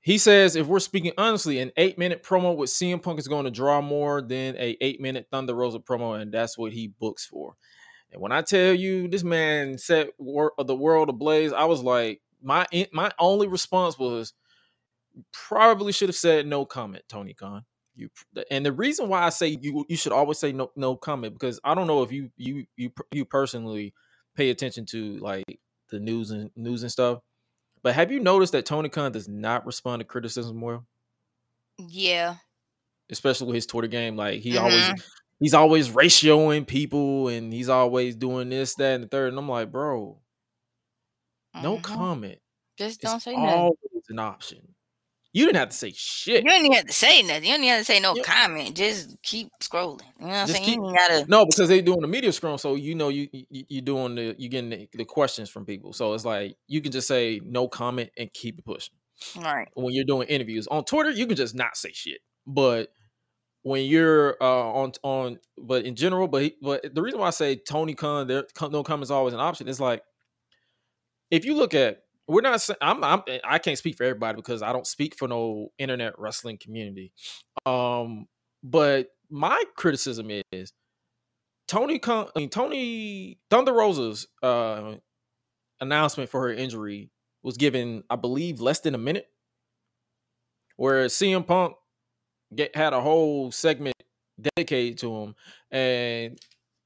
He 0.00 0.18
says 0.18 0.54
if 0.56 0.66
we're 0.68 0.78
speaking 0.80 1.12
honestly, 1.18 1.58
an 1.58 1.72
eight 1.76 1.98
minute 1.98 2.22
promo 2.22 2.56
with 2.56 2.70
CM 2.70 3.00
Punk 3.02 3.18
is 3.18 3.26
going 3.28 3.44
to 3.44 3.50
draw 3.50 3.80
more 3.80 4.22
than 4.22 4.56
a 4.56 4.76
eight 4.80 5.00
minute 5.00 5.26
Thunder 5.30 5.54
Rosa 5.54 5.80
promo, 5.80 6.18
and 6.20 6.32
that's 6.32 6.56
what 6.56 6.72
he 6.72 6.86
books 6.86 7.26
for. 7.26 7.56
And 8.12 8.22
when 8.22 8.32
I 8.32 8.42
tell 8.42 8.72
you 8.74 9.08
this 9.08 9.24
man 9.24 9.78
set 9.78 10.08
wor- 10.18 10.52
the 10.58 10.76
world 10.76 11.08
ablaze, 11.08 11.52
I 11.52 11.64
was 11.64 11.82
like, 11.82 12.20
my 12.42 12.66
my 12.92 13.10
only 13.18 13.48
response 13.48 13.98
was 13.98 14.32
probably 15.32 15.92
should 15.92 16.08
have 16.08 16.16
said 16.16 16.46
no 16.46 16.64
comment, 16.64 17.04
Tony 17.08 17.34
Khan. 17.34 17.64
You 17.94 18.10
and 18.50 18.64
the 18.64 18.72
reason 18.72 19.08
why 19.08 19.22
I 19.22 19.30
say 19.30 19.58
you 19.60 19.84
you 19.88 19.96
should 19.96 20.12
always 20.12 20.38
say 20.38 20.52
no 20.52 20.70
no 20.76 20.96
comment 20.96 21.32
because 21.32 21.58
I 21.64 21.74
don't 21.74 21.86
know 21.86 22.02
if 22.02 22.12
you 22.12 22.30
you 22.36 22.66
you 22.76 22.90
you 23.10 23.24
personally 23.24 23.94
pay 24.36 24.50
attention 24.50 24.84
to 24.86 25.16
like 25.18 25.44
the 25.88 25.98
news 25.98 26.30
and 26.30 26.50
news 26.56 26.82
and 26.82 26.92
stuff. 26.92 27.20
But 27.82 27.94
have 27.94 28.12
you 28.12 28.20
noticed 28.20 28.52
that 28.52 28.66
Tony 28.66 28.88
Khan 28.90 29.12
does 29.12 29.28
not 29.28 29.64
respond 29.64 30.00
to 30.00 30.04
criticism 30.04 30.60
well, 30.60 30.84
Yeah. 31.78 32.36
especially 33.10 33.46
with 33.46 33.54
his 33.54 33.66
Twitter 33.66 33.88
game? 33.88 34.16
Like 34.16 34.40
he 34.40 34.52
Mhm. 34.52 34.60
always 34.60 34.90
he's 35.40 35.54
always 35.54 35.90
ratioing 35.90 36.66
people 36.66 37.28
and 37.28 37.52
he's 37.52 37.68
always 37.68 38.16
doing 38.16 38.48
this, 38.48 38.74
that, 38.76 38.94
and 38.94 39.04
the 39.04 39.08
third. 39.08 39.28
And 39.30 39.38
I'm 39.38 39.48
like, 39.48 39.70
bro, 39.70 40.18
no 41.62 41.76
Mhm. 41.78 41.82
comment. 41.82 42.38
Just 42.78 43.00
don't 43.00 43.20
say 43.20 43.34
nothing. 43.34 43.48
always 43.48 44.04
an 44.08 44.18
option. 44.18 44.74
You 45.32 45.44
didn't 45.44 45.58
have 45.58 45.68
to 45.68 45.76
say 45.76 45.92
shit. 45.94 46.44
You 46.44 46.50
didn't 46.50 46.64
even 46.66 46.76
have 46.76 46.86
to 46.86 46.92
say 46.94 47.20
nothing. 47.22 47.44
You 47.44 47.50
didn't 47.52 47.64
have 47.66 47.80
to 47.80 47.84
say 47.84 48.00
no 48.00 48.14
Yeah. 48.16 48.22
comment. 48.22 48.74
Just 48.76 49.16
keep 49.22 49.48
scrolling. 49.62 50.00
You 50.18 50.26
know 50.26 50.28
what 50.28 50.36
I'm 50.36 50.46
saying? 50.48 50.64
keep- 50.64 50.76
you 50.76 50.94
gotta. 50.96 51.26
No, 51.28 51.44
because 51.44 51.68
they're 51.68 51.82
doing 51.82 52.00
the 52.00 52.08
media 52.08 52.32
scrum, 52.32 52.56
so 52.56 52.74
you 52.74 52.94
know 52.94 53.08
you 53.10 53.28
you 53.32 53.64
you 53.68 53.80
doing 53.82 54.14
the 54.14 54.34
you 54.38 54.48
getting 54.48 54.70
the, 54.70 54.88
the 54.94 55.04
questions 55.04 55.50
from 55.50 55.66
people. 55.66 55.92
So 55.92 56.14
it's 56.14 56.24
like 56.24 56.56
you 56.68 56.80
can 56.80 56.90
just 56.90 57.06
say 57.08 57.40
no 57.44 57.68
comment 57.68 58.10
and 58.16 58.32
keep 58.32 58.58
it 58.58 58.64
pushing. 58.64 58.94
Right. 59.36 59.68
When 59.74 59.92
you're 59.94 60.04
doing 60.04 60.26
interviews 60.28 60.66
on 60.68 60.84
Twitter, 60.84 61.10
you 61.10 61.26
can 61.26 61.36
just 61.36 61.54
not 61.54 61.76
say 61.76 61.92
shit. 61.92 62.20
But 62.46 62.90
when 63.66 63.84
you're 63.84 64.36
uh, 64.40 64.70
on 64.70 64.92
on, 65.02 65.40
but 65.58 65.84
in 65.84 65.96
general, 65.96 66.28
but 66.28 66.52
but 66.62 66.94
the 66.94 67.02
reason 67.02 67.18
why 67.18 67.26
I 67.26 67.30
say 67.30 67.56
Tony 67.56 67.94
Khan, 67.94 68.28
there 68.28 68.44
no 68.70 68.84
comment 68.84 69.02
is 69.02 69.10
always 69.10 69.34
an 69.34 69.40
option. 69.40 69.66
Is 69.66 69.80
like 69.80 70.04
if 71.32 71.44
you 71.44 71.56
look 71.56 71.74
at 71.74 72.02
we're 72.28 72.42
not 72.42 72.64
I'm, 72.80 73.02
I'm 73.02 73.22
I 73.42 73.58
can't 73.58 73.76
speak 73.76 73.96
for 73.96 74.04
everybody 74.04 74.36
because 74.36 74.62
I 74.62 74.72
don't 74.72 74.86
speak 74.86 75.16
for 75.18 75.26
no 75.26 75.70
internet 75.80 76.16
wrestling 76.16 76.58
community. 76.58 77.12
Um, 77.66 78.28
but 78.62 79.08
my 79.30 79.60
criticism 79.76 80.30
is 80.52 80.72
Tony 81.66 81.98
Khan, 81.98 82.28
I 82.36 82.38
mean, 82.38 82.50
Tony 82.50 83.40
Thunder 83.50 83.72
Rosa's 83.72 84.28
uh 84.44 84.94
announcement 85.80 86.30
for 86.30 86.42
her 86.42 86.52
injury 86.52 87.10
was 87.42 87.56
given, 87.56 88.04
I 88.08 88.14
believe, 88.14 88.60
less 88.60 88.78
than 88.78 88.94
a 88.94 88.98
minute. 88.98 89.26
Whereas 90.76 91.14
CM 91.14 91.44
Punk 91.44 91.74
get, 92.54 92.74
had 92.74 92.92
a 92.92 93.00
whole 93.00 93.50
segment 93.50 93.96
dedicated 94.40 94.98
to 94.98 95.14
him, 95.14 95.34
and 95.70 96.38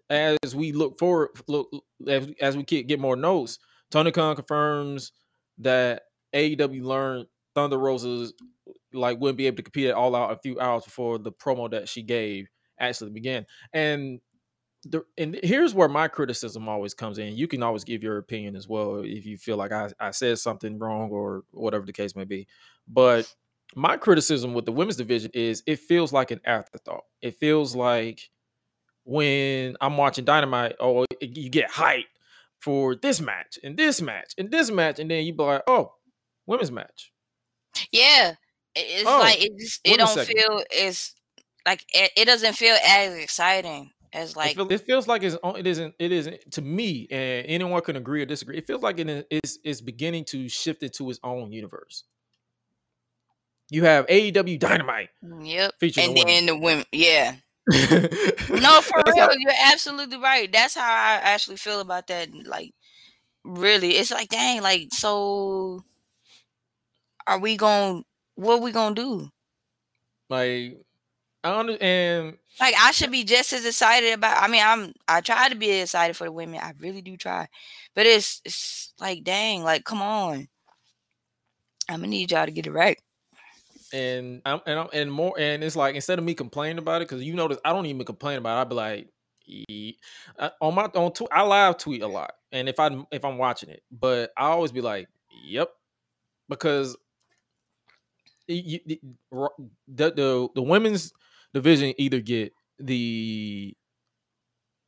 as 0.09 0.55
we 0.55 0.73
look 0.73 0.99
forward, 0.99 1.31
look 1.47 1.71
as, 2.07 2.29
as 2.41 2.57
we 2.57 2.65
get, 2.65 2.89
get 2.89 3.01
more 3.01 3.17
notes, 3.17 3.59
Tony 3.91 4.11
Khan 4.11 4.37
confirms 4.37 5.13
that 5.59 6.03
AEW 6.35 6.83
learned 6.83 7.27
Thunder 7.55 7.79
Rosa's 7.79 8.33
like 8.93 9.21
wouldn't 9.21 9.39
be 9.39 9.47
able 9.47 9.57
to 9.57 9.63
compete 9.63 9.87
at 9.87 9.95
all 9.95 10.17
out 10.17 10.33
a 10.33 10.39
few 10.39 10.59
hours 10.61 10.85
before 10.85 11.19
the 11.19 11.33
promo 11.33 11.71
that 11.71 11.89
she 11.89 12.03
gave 12.03 12.49
actually 12.79 13.11
began. 13.11 13.47
And 13.73 14.21
the 14.85 15.05
and 15.19 15.39
here's 15.43 15.75
where 15.75 15.89
my 15.89 16.09
criticism 16.09 16.69
always 16.69 16.95
comes 16.95 17.19
in. 17.19 17.37
You 17.37 17.47
can 17.47 17.63
always 17.63 17.85
give 17.85 18.03
your 18.03 18.19
opinion 18.19 18.57
as 18.57 18.67
well 18.67 19.03
if 19.05 19.27
you 19.27 19.37
feel 19.37 19.57
like 19.57 19.73
I, 19.73 19.91
I 20.01 20.11
said 20.11 20.39
something 20.39 20.79
wrong 20.79 21.11
or 21.11 21.45
whatever 21.51 21.85
the 21.85 21.93
case 21.93 22.17
may 22.17 22.25
be. 22.25 22.47
But 22.89 23.33
my 23.77 23.97
criticism 23.97 24.55
with 24.55 24.67
the 24.67 24.73
women's 24.73 24.97
division 24.97 25.31
is 25.35 25.63
it 25.67 25.79
feels 25.81 26.13
like 26.13 26.31
an 26.31 26.41
afterthought. 26.45 27.05
It 27.23 27.37
feels 27.37 27.75
like 27.77 28.31
when 29.05 29.77
I'm 29.81 29.97
watching 29.97 30.25
Dynamite, 30.25 30.77
oh, 30.81 31.07
you 31.21 31.51
get 31.51 31.71
hyped 31.71 32.05
for 32.61 32.95
this 32.95 33.21
match 33.21 33.59
and 33.65 33.77
this 33.77 34.01
match 34.03 34.35
and 34.39 34.51
this 34.51 34.71
match, 34.71 34.99
and 34.99 35.11
then 35.11 35.25
you 35.25 35.33
be 35.35 35.43
like, 35.43 35.63
oh, 35.67 35.95
women's 36.47 36.71
match. 36.73 37.13
Yeah. 37.93 38.35
It's 38.75 39.09
Oh, 39.09 39.19
like 39.19 39.43
it 39.43 39.53
just 39.59 39.81
it 39.85 39.97
don't 39.97 40.21
feel 40.21 40.63
it's 40.71 41.15
like 41.67 41.85
it, 41.95 42.13
it 42.17 42.25
doesn't 42.27 42.55
feel 42.55 42.77
as 42.87 43.15
exciting 43.15 43.91
as 44.13 44.31
It, 44.31 44.37
like 44.37 44.55
feel, 44.55 44.71
it 44.71 44.81
feels 44.87 45.07
like 45.09 45.23
it's 45.23 45.37
on- 45.43 45.57
it 45.57 45.67
isn't 45.67 45.95
it 45.99 46.13
isn't 46.13 46.53
to 46.53 46.63
me, 46.63 47.07
and 47.11 47.47
anyone 47.47 47.81
can 47.83 47.97
agree 47.97 48.23
or 48.23 48.27
disagree. 48.27 48.57
It 48.57 48.67
feels 48.67 48.83
like 48.83 48.99
it 48.99 49.27
is 49.31 49.59
is 49.65 49.81
beginning 49.83 50.25
to 50.27 50.49
shift 50.49 50.83
into 50.83 51.11
its 51.11 51.21
own 51.23 51.53
universe. 51.53 52.05
You 53.71 53.85
have 53.85 54.07
AEW 54.09 54.59
Dynamite 54.59 55.11
mm, 55.25 55.49
yep. 55.49 55.75
featuring 55.79 56.09
And 56.09 56.17
the 56.17 56.25
then 56.25 56.47
the 56.47 56.59
women, 56.59 56.85
yeah. 56.93 57.37
no, 57.69 58.81
for 58.81 59.03
real, 59.07 59.29
you're 59.39 59.53
absolutely 59.67 60.19
right. 60.19 60.51
That's 60.51 60.75
how 60.75 60.83
I 60.83 61.21
actually 61.23 61.57
feel 61.57 61.81
about 61.81 62.09
that. 62.09 62.29
Like, 62.45 62.75
really, 63.45 63.91
it's 63.91 64.11
like, 64.11 64.29
dang, 64.29 64.61
like, 64.63 64.89
so 64.93 65.85
are 67.27 67.39
we 67.39 67.57
going? 67.57 68.05
What 68.35 68.61
we 68.61 68.73
gonna 68.73 68.95
do? 68.95 69.31
Like 70.29 70.79
I 71.45 71.59
understand. 71.59 72.39
Like, 72.59 72.75
I 72.79 72.91
should 72.91 73.11
be 73.11 73.25
just 73.25 73.53
as 73.53 73.65
excited 73.65 74.13
about. 74.13 74.43
I 74.43 74.49
mean, 74.49 74.63
I'm. 74.65 74.93
I 75.09 75.21
try 75.21 75.49
to 75.49 75.55
be 75.55 75.71
excited 75.71 76.17
for 76.17 76.25
the 76.25 76.33
women. 76.33 76.61
I 76.61 76.73
really 76.79 77.03
do 77.03 77.17
try, 77.17 77.49
but 77.95 78.07
it's 78.07 78.43
it's 78.45 78.93
like, 79.01 79.25
dang, 79.25 79.63
like, 79.63 79.85
come 79.85 80.03
on. 80.03 80.49
I'm 81.89 82.01
gonna 82.01 82.09
need 82.09 82.31
y'all 82.31 82.47
to 82.47 82.53
get 82.53 82.67
it 82.67 82.73
right. 82.73 82.99
And 83.93 84.43
I'm 84.45 84.61
and 84.67 84.79
I'm 84.79 84.89
and 84.93 85.13
more 85.13 85.35
and 85.39 85.65
it's 85.65 85.77
like 85.77 85.95
instead 85.95 86.19
of 86.19 86.25
me 86.25 86.35
complaining 86.35 86.79
about 86.79 87.03
it 87.03 87.09
because 87.09 87.23
you 87.25 87.35
notice 87.35 87.59
I 87.65 87.73
don't 87.73 87.87
even 87.87 88.05
complain 88.07 88.39
about 88.39 88.59
it. 88.59 88.61
I'd 88.63 88.69
be 88.69 88.75
like 88.75 89.09
on 90.61 90.75
my 90.75 90.85
on 90.95 91.13
tw- 91.13 91.33
I 91.33 91.43
live 91.43 91.79
tweet 91.79 92.03
a 92.03 92.07
lot, 92.07 92.33
and 92.53 92.69
if 92.69 92.79
I 92.79 92.91
if 93.11 93.25
I'm 93.25 93.39
watching 93.39 93.71
it, 93.71 93.83
but 93.91 94.31
I 94.37 94.47
always 94.47 94.73
be 94.73 94.81
like, 94.81 95.09
"Yep," 95.45 95.71
because 96.49 96.97
you, 98.49 98.81
the 98.91 100.11
the 100.13 100.49
the 100.55 100.63
women's 100.63 101.13
division 101.55 101.95
either 101.99 102.21
get 102.21 102.53
the 102.79 103.75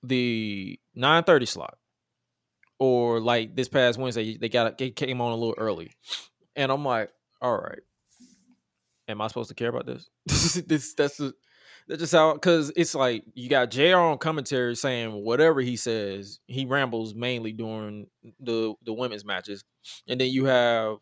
the 0.02 0.78
9:30 0.94 1.46
slot 1.46 1.78
or 2.78 3.20
like 3.20 3.54
this 3.54 3.68
past 3.68 3.98
Wednesday 3.98 4.36
they 4.36 4.48
got 4.48 4.78
they 4.78 4.90
came 4.90 5.20
on 5.20 5.32
a 5.32 5.36
little 5.36 5.54
early, 5.58 5.92
and 6.56 6.72
I'm 6.72 6.84
like, 6.84 7.10
all 7.40 7.56
right 7.58 7.80
am 9.12 9.20
I 9.20 9.29
supposed 9.29 9.51
to 9.51 9.55
care 9.55 9.68
about 9.68 9.87
this? 9.87 10.11
this 10.66 10.94
that's 10.94 11.16
the 11.16 11.33
that's 11.88 12.01
just 12.01 12.12
how 12.12 12.35
because 12.35 12.72
it's 12.77 12.94
like 12.94 13.25
you 13.35 13.48
got 13.48 13.70
JR 13.70 13.96
on 13.96 14.18
commentary 14.18 14.75
saying 14.77 15.12
whatever 15.12 15.61
he 15.61 15.77
says, 15.77 16.38
he 16.46 16.64
rambles 16.64 17.14
mainly 17.14 17.53
during 17.53 18.07
the 18.40 18.75
the 18.85 18.92
women's 18.92 19.25
matches. 19.25 19.64
And 20.09 20.20
then 20.20 20.31
you 20.31 20.44
have 20.44 20.96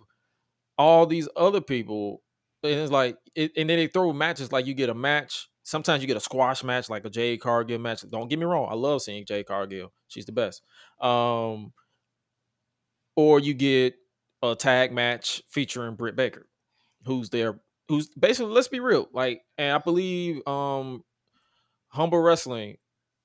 all 0.79 1.07
these 1.07 1.29
other 1.37 1.61
people, 1.61 2.23
and 2.63 2.73
it's 2.73 2.93
like 2.93 3.17
it, 3.35 3.53
and 3.57 3.69
then 3.69 3.79
they 3.79 3.87
throw 3.87 4.13
matches 4.13 4.53
like 4.53 4.67
you 4.67 4.75
get 4.75 4.91
a 4.91 4.95
match. 4.95 5.49
Sometimes 5.63 6.03
you 6.03 6.09
get 6.09 6.17
a 6.17 6.21
squash 6.21 6.65
match, 6.65 6.89
like 6.89 7.05
a 7.05 7.11
Jade 7.11 7.41
Cargill 7.41 7.79
match. 7.79 8.03
Don't 8.11 8.29
get 8.29 8.39
me 8.39 8.47
wrong, 8.47 8.69
I 8.71 8.75
love 8.75 9.03
seeing 9.03 9.27
Jade 9.27 9.47
Cargill. 9.47 9.93
She's 10.09 10.27
the 10.27 10.33
best. 10.33 10.63
Um, 11.01 11.73
or 13.15 13.39
you 13.39 13.53
get 13.53 13.95
a 14.43 14.57
tag 14.57 14.93
match 14.93 15.43
featuring 15.51 15.97
Britt 15.97 16.17
Baker, 16.17 16.49
who's 17.05 17.29
there 17.29 17.61
who's 17.91 18.09
basically 18.11 18.53
let's 18.53 18.69
be 18.69 18.81
real 18.81 19.09
like 19.13 19.43
and 19.59 19.75
i 19.75 19.79
believe 19.79 20.47
um 20.47 21.03
humble 21.89 22.19
wrestling 22.19 22.77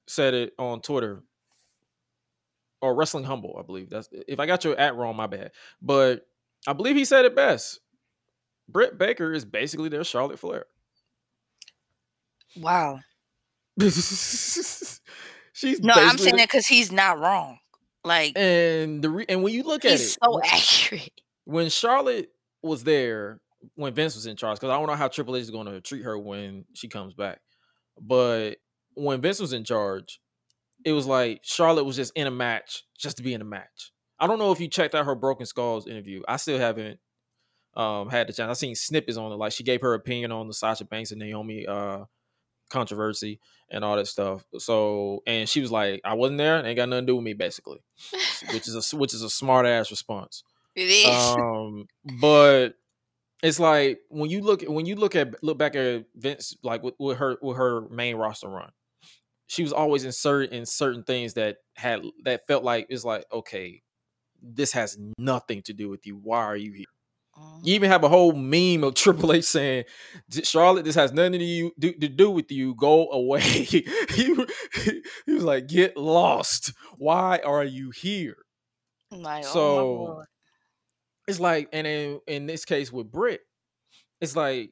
said 0.08 0.34
it 0.34 0.54
on 0.60 0.82
twitter 0.82 1.24
or 2.82 2.96
wrestling 2.96 3.24
humble 3.24 3.56
i 3.60 3.64
believe 3.64 3.90
that's 3.90 4.10
if 4.28 4.40
i 4.40 4.46
got 4.46 4.64
your 4.64 4.78
at 4.78 4.96
wrong 4.96 5.16
my 5.16 5.28
bad 5.28 5.52
but 5.82 6.26
i 6.68 6.74
believe 6.74 6.96
he 6.96 7.06
said 7.06 7.26
it 7.26 7.36
best 7.36 7.80
britt 8.68 8.98
baker 8.98 9.34
is 9.34 9.46
basically 9.46 9.90
their 9.90 10.04
charlotte 10.04 10.40
flair 10.40 10.66
Wow. 12.58 13.00
she's 13.80 15.00
No, 15.82 15.94
I'm 15.94 16.18
saying 16.18 16.38
that 16.38 16.48
because 16.48 16.68
he's 16.68 16.92
not 16.92 17.20
wrong. 17.20 17.60
Like, 18.04 18.38
and 18.38 19.04
the 19.04 19.10
re- 19.10 19.26
and 19.28 19.44
when 19.44 19.54
you 19.54 19.64
look 19.64 19.84
at 19.84 19.94
it 19.94 20.00
so 20.00 20.40
accurate. 20.46 21.22
when 21.46 21.70
Charlotte 21.70 22.30
was 22.62 22.84
there, 22.84 23.42
when 23.76 23.94
Vince 23.94 24.16
was 24.16 24.26
in 24.26 24.36
charge, 24.36 24.58
because 24.60 24.70
I 24.70 24.78
don't 24.78 24.88
know 24.88 24.96
how 24.96 25.08
Triple 25.08 25.36
H 25.36 25.44
is 25.44 25.52
going 25.52 25.68
to 25.68 25.82
treat 25.82 26.04
her 26.04 26.18
when 26.18 26.66
she 26.74 26.88
comes 26.88 27.14
back. 27.14 27.40
But 28.00 28.58
when 28.94 29.22
Vince 29.22 29.40
was 29.40 29.54
in 29.54 29.64
charge, 29.64 30.20
it 30.84 30.92
was 30.92 31.08
like 31.08 31.42
Charlotte 31.44 31.86
was 31.86 31.96
just 31.96 32.14
in 32.16 32.28
a 32.28 32.32
match 32.32 32.84
just 32.98 33.18
to 33.18 33.24
be 33.24 33.34
in 33.34 33.42
a 33.42 33.46
match. 33.46 33.92
I 34.20 34.28
don't 34.28 34.40
know 34.40 34.52
if 34.52 34.60
you 34.60 34.68
checked 34.68 34.96
out 34.96 35.06
her 35.06 35.16
Broken 35.16 35.46
Skulls 35.46 35.88
interview. 35.88 36.22
I 36.28 36.38
still 36.38 36.60
haven't 36.60 37.00
um, 37.76 38.10
had 38.10 38.28
the 38.28 38.34
chance. 38.34 38.50
I've 38.50 38.58
seen 38.58 38.76
snippets 38.76 39.18
on 39.18 39.32
it. 39.32 39.36
Like 39.36 39.52
she 39.52 39.64
gave 39.64 39.82
her 39.82 39.94
opinion 39.94 40.32
on 40.32 40.48
the 40.48 40.54
Sasha 40.54 40.86
Banks 40.86 41.12
and 41.12 41.20
Naomi 41.20 41.66
uh, 41.68 42.06
controversy 42.70 43.40
and 43.70 43.84
all 43.84 43.98
that 43.98 44.08
stuff. 44.08 44.46
So, 44.58 45.22
and 45.28 45.50
she 45.50 45.60
was 45.62 45.72
like, 45.72 46.02
"I 46.06 46.14
wasn't 46.14 46.38
there. 46.38 46.58
It 46.60 46.66
ain't 46.66 46.78
got 46.78 46.90
nothing 46.90 47.06
to 47.08 47.12
do 47.12 47.16
with 47.16 47.26
me, 47.26 47.34
basically," 47.34 47.80
which 48.54 48.68
is 48.68 48.94
a 48.94 48.98
which 48.98 49.14
is 49.14 49.22
a 49.24 49.30
smart 49.30 49.66
ass 49.66 49.92
response 49.92 50.44
It 50.76 50.90
is. 50.90 51.08
um 51.08 51.88
but 52.22 52.76
it's 53.44 53.60
like 53.60 54.00
when 54.10 54.30
you 54.30 54.42
look 54.42 54.64
when 54.64 54.86
you 54.86 54.96
look 54.96 55.16
at 55.16 55.42
look 55.44 55.58
back 55.58 55.76
at 55.76 56.06
Vince 56.16 56.56
like 56.64 56.84
with, 56.84 56.96
with 57.00 57.18
her 57.18 57.38
with 57.42 57.58
her 57.58 57.88
main 57.90 58.16
roster 58.16 58.50
run 58.50 58.72
she 59.48 59.62
was 59.62 59.74
always 59.74 60.04
inserted 60.06 60.52
in 60.52 60.66
certain 60.66 61.04
things 61.04 61.34
that 61.34 61.58
had 61.76 62.02
that 62.24 62.48
felt 62.48 62.64
like 62.64 62.88
it's 62.90 63.06
like 63.06 63.26
okay 63.32 63.82
this 64.42 64.72
has 64.72 64.98
nothing 65.18 65.62
to 65.64 65.74
do 65.74 65.90
with 65.90 66.06
you 66.06 66.20
why 66.22 66.40
are 66.40 66.58
you 66.58 66.72
here 66.74 66.86
you 67.64 67.76
even 67.76 67.90
have 67.90 68.04
a 68.04 68.08
oh. 68.08 68.10
whole 68.10 68.34
meme 68.34 68.84
of 68.84 68.94
Triple 68.96 69.34
H 69.34 69.44
saying, 69.46 69.86
"Charlotte, 70.44 70.86
this 70.86 70.96
has 70.96 71.12
nothing 71.12 71.34
to 71.34 71.44
you 71.44 71.72
do, 71.78 71.94
to 71.94 72.08
do 72.08 72.32
with 72.32 72.52
you. 72.52 72.76
Go 72.76 73.10
away." 73.12 73.42
he, 73.42 73.82
he 74.16 75.34
was 75.34 75.44
like, 75.44 75.68
"Get 75.68 75.98
lost. 75.98 76.74
Why 76.98 77.40
are 77.44 77.64
you 77.64 77.92
here?" 77.92 78.38
Like, 79.12 79.22
oh 79.22 79.22
my 79.22 79.42
so- 79.42 79.96
Lord. 79.96 80.28
It's 81.28 81.40
like 81.40 81.70
and 81.74 81.86
in, 81.88 82.20
in 82.28 82.46
this 82.48 82.66
case 82.66 82.92
with 82.92 83.12
Britt, 83.12 83.42
it's 84.22 84.36
like 84.36 84.72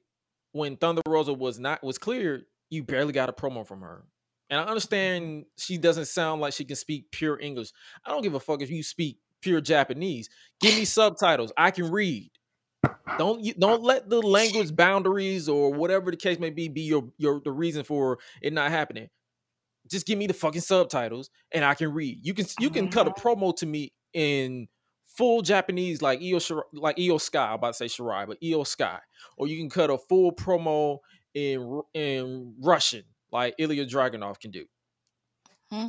when 0.52 0.78
Thunder 0.78 1.02
Rosa 1.08 1.34
was 1.34 1.60
not 1.60 1.84
was 1.84 1.98
cleared, 1.98 2.46
you 2.70 2.84
barely 2.84 3.14
got 3.14 3.30
a 3.30 3.34
promo 3.34 3.66
from 3.66 3.82
her. 3.82 4.06
And 4.50 4.60
I 4.60 4.64
understand 4.66 5.46
she 5.58 5.78
doesn't 5.78 6.06
sound 6.06 6.42
like 6.42 6.54
she 6.54 6.66
can 6.66 6.76
speak 6.76 7.10
pure 7.12 7.40
English. 7.40 7.72
I 8.06 8.12
don't 8.12 8.22
give 8.22 8.36
a 8.36 8.40
fuck 8.40 8.62
if 8.62 8.70
you 8.70 8.84
speak 8.84 9.18
pure 9.42 9.62
Japanese. 9.62 10.30
Give 10.60 10.76
me 10.76 10.86
subtitles. 10.86 11.52
I 11.58 11.72
can 11.72 11.92
read. 11.92 12.30
Don't 13.18 13.44
you 13.44 13.54
don't 13.54 13.82
let 13.84 14.10
the 14.10 14.22
language 14.22 14.76
boundaries 14.76 15.50
or 15.50 15.74
whatever 15.74 16.12
the 16.12 16.18
case 16.18 16.40
may 16.40 16.50
be 16.50 16.68
be 16.68 16.82
your 16.82 17.10
your 17.18 17.42
the 17.42 17.52
reason 17.52 17.84
for 17.84 18.20
it 18.42 18.54
not 18.54 18.72
happening. 18.72 19.10
Just 19.90 20.06
give 20.06 20.18
me 20.18 20.28
the 20.28 20.34
fucking 20.34 20.62
subtitles 20.62 21.30
and 21.52 21.66
I 21.66 21.74
can 21.74 21.94
read. 21.94 22.20
You 22.22 22.34
can 22.34 22.46
you 22.60 22.70
can 22.70 22.90
cut 22.90 23.08
a 23.08 23.12
Mhm. 23.12 23.18
promo 23.22 23.56
to 23.58 23.66
me 23.66 23.92
in 24.14 24.68
full 25.16 25.42
Japanese 25.42 26.02
like 26.02 26.22
Io 26.22 26.40
Shir- 26.40 26.64
like 26.74 27.00
Io 27.00 27.18
Sky. 27.18 27.48
I'm 27.50 27.56
about 27.56 27.74
to 27.74 27.74
say 27.74 27.86
Shirai, 27.86 28.28
but 28.28 28.38
Io 28.44 28.64
Sky, 28.64 29.00
or 29.38 29.48
you 29.48 29.58
can 29.58 29.70
cut 29.70 29.90
a 29.90 29.98
full 29.98 30.32
promo 30.32 31.00
in 31.34 31.82
in 31.94 32.54
Russian 32.62 33.04
like 33.32 33.56
Ilya 33.58 33.86
Dragunov 33.88 34.40
can 34.40 34.52
do. 34.52 34.66
Hmm. 35.72 35.88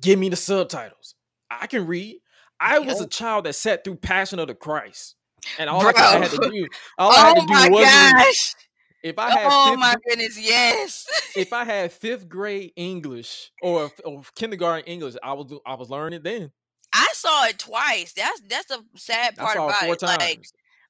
Give 0.00 0.18
me 0.18 0.28
the 0.28 0.36
subtitles. 0.36 1.14
I 1.50 1.66
can 1.68 1.86
read. 1.86 2.18
I 2.60 2.78
was 2.80 3.00
a 3.00 3.06
child 3.06 3.44
that 3.46 3.54
sat 3.54 3.84
through 3.84 3.96
Passion 3.96 4.38
of 4.38 4.48
the 4.48 4.54
Christ, 4.54 5.16
and 5.58 5.68
all 5.68 5.86
I, 5.86 5.92
I 5.96 6.18
had 6.18 6.30
to 6.30 6.50
do, 6.50 6.66
all 6.98 7.12
I 7.12 7.16
had 7.28 7.36
Oh 7.36 7.40
to 7.40 7.46
do 7.46 7.52
my 7.52 7.68
was 7.68 7.84
gosh! 7.84 8.54
if 9.02 9.18
I 9.18 9.30
had 9.30 9.48
Oh 9.50 9.76
my 9.76 9.94
gr- 9.94 10.00
goodness! 10.10 10.40
Yes. 10.40 11.06
if 11.36 11.52
I 11.52 11.64
had 11.72 11.92
fifth 11.92 12.28
grade 12.28 12.72
English 12.76 13.50
or, 13.62 13.90
or 14.04 14.22
kindergarten 14.34 14.84
English, 14.86 15.14
I 15.22 15.32
was 15.34 15.52
I 15.66 15.74
was 15.74 15.90
learning 15.90 16.22
then. 16.22 16.50
I 16.94 17.08
saw 17.12 17.44
it 17.46 17.58
twice. 17.58 18.12
That's 18.12 18.40
that's 18.48 18.66
the 18.66 18.82
sad 18.94 19.36
part 19.36 19.56
about 19.56 19.82
it. 19.82 19.98
times. 19.98 20.18
Like, 20.20 20.46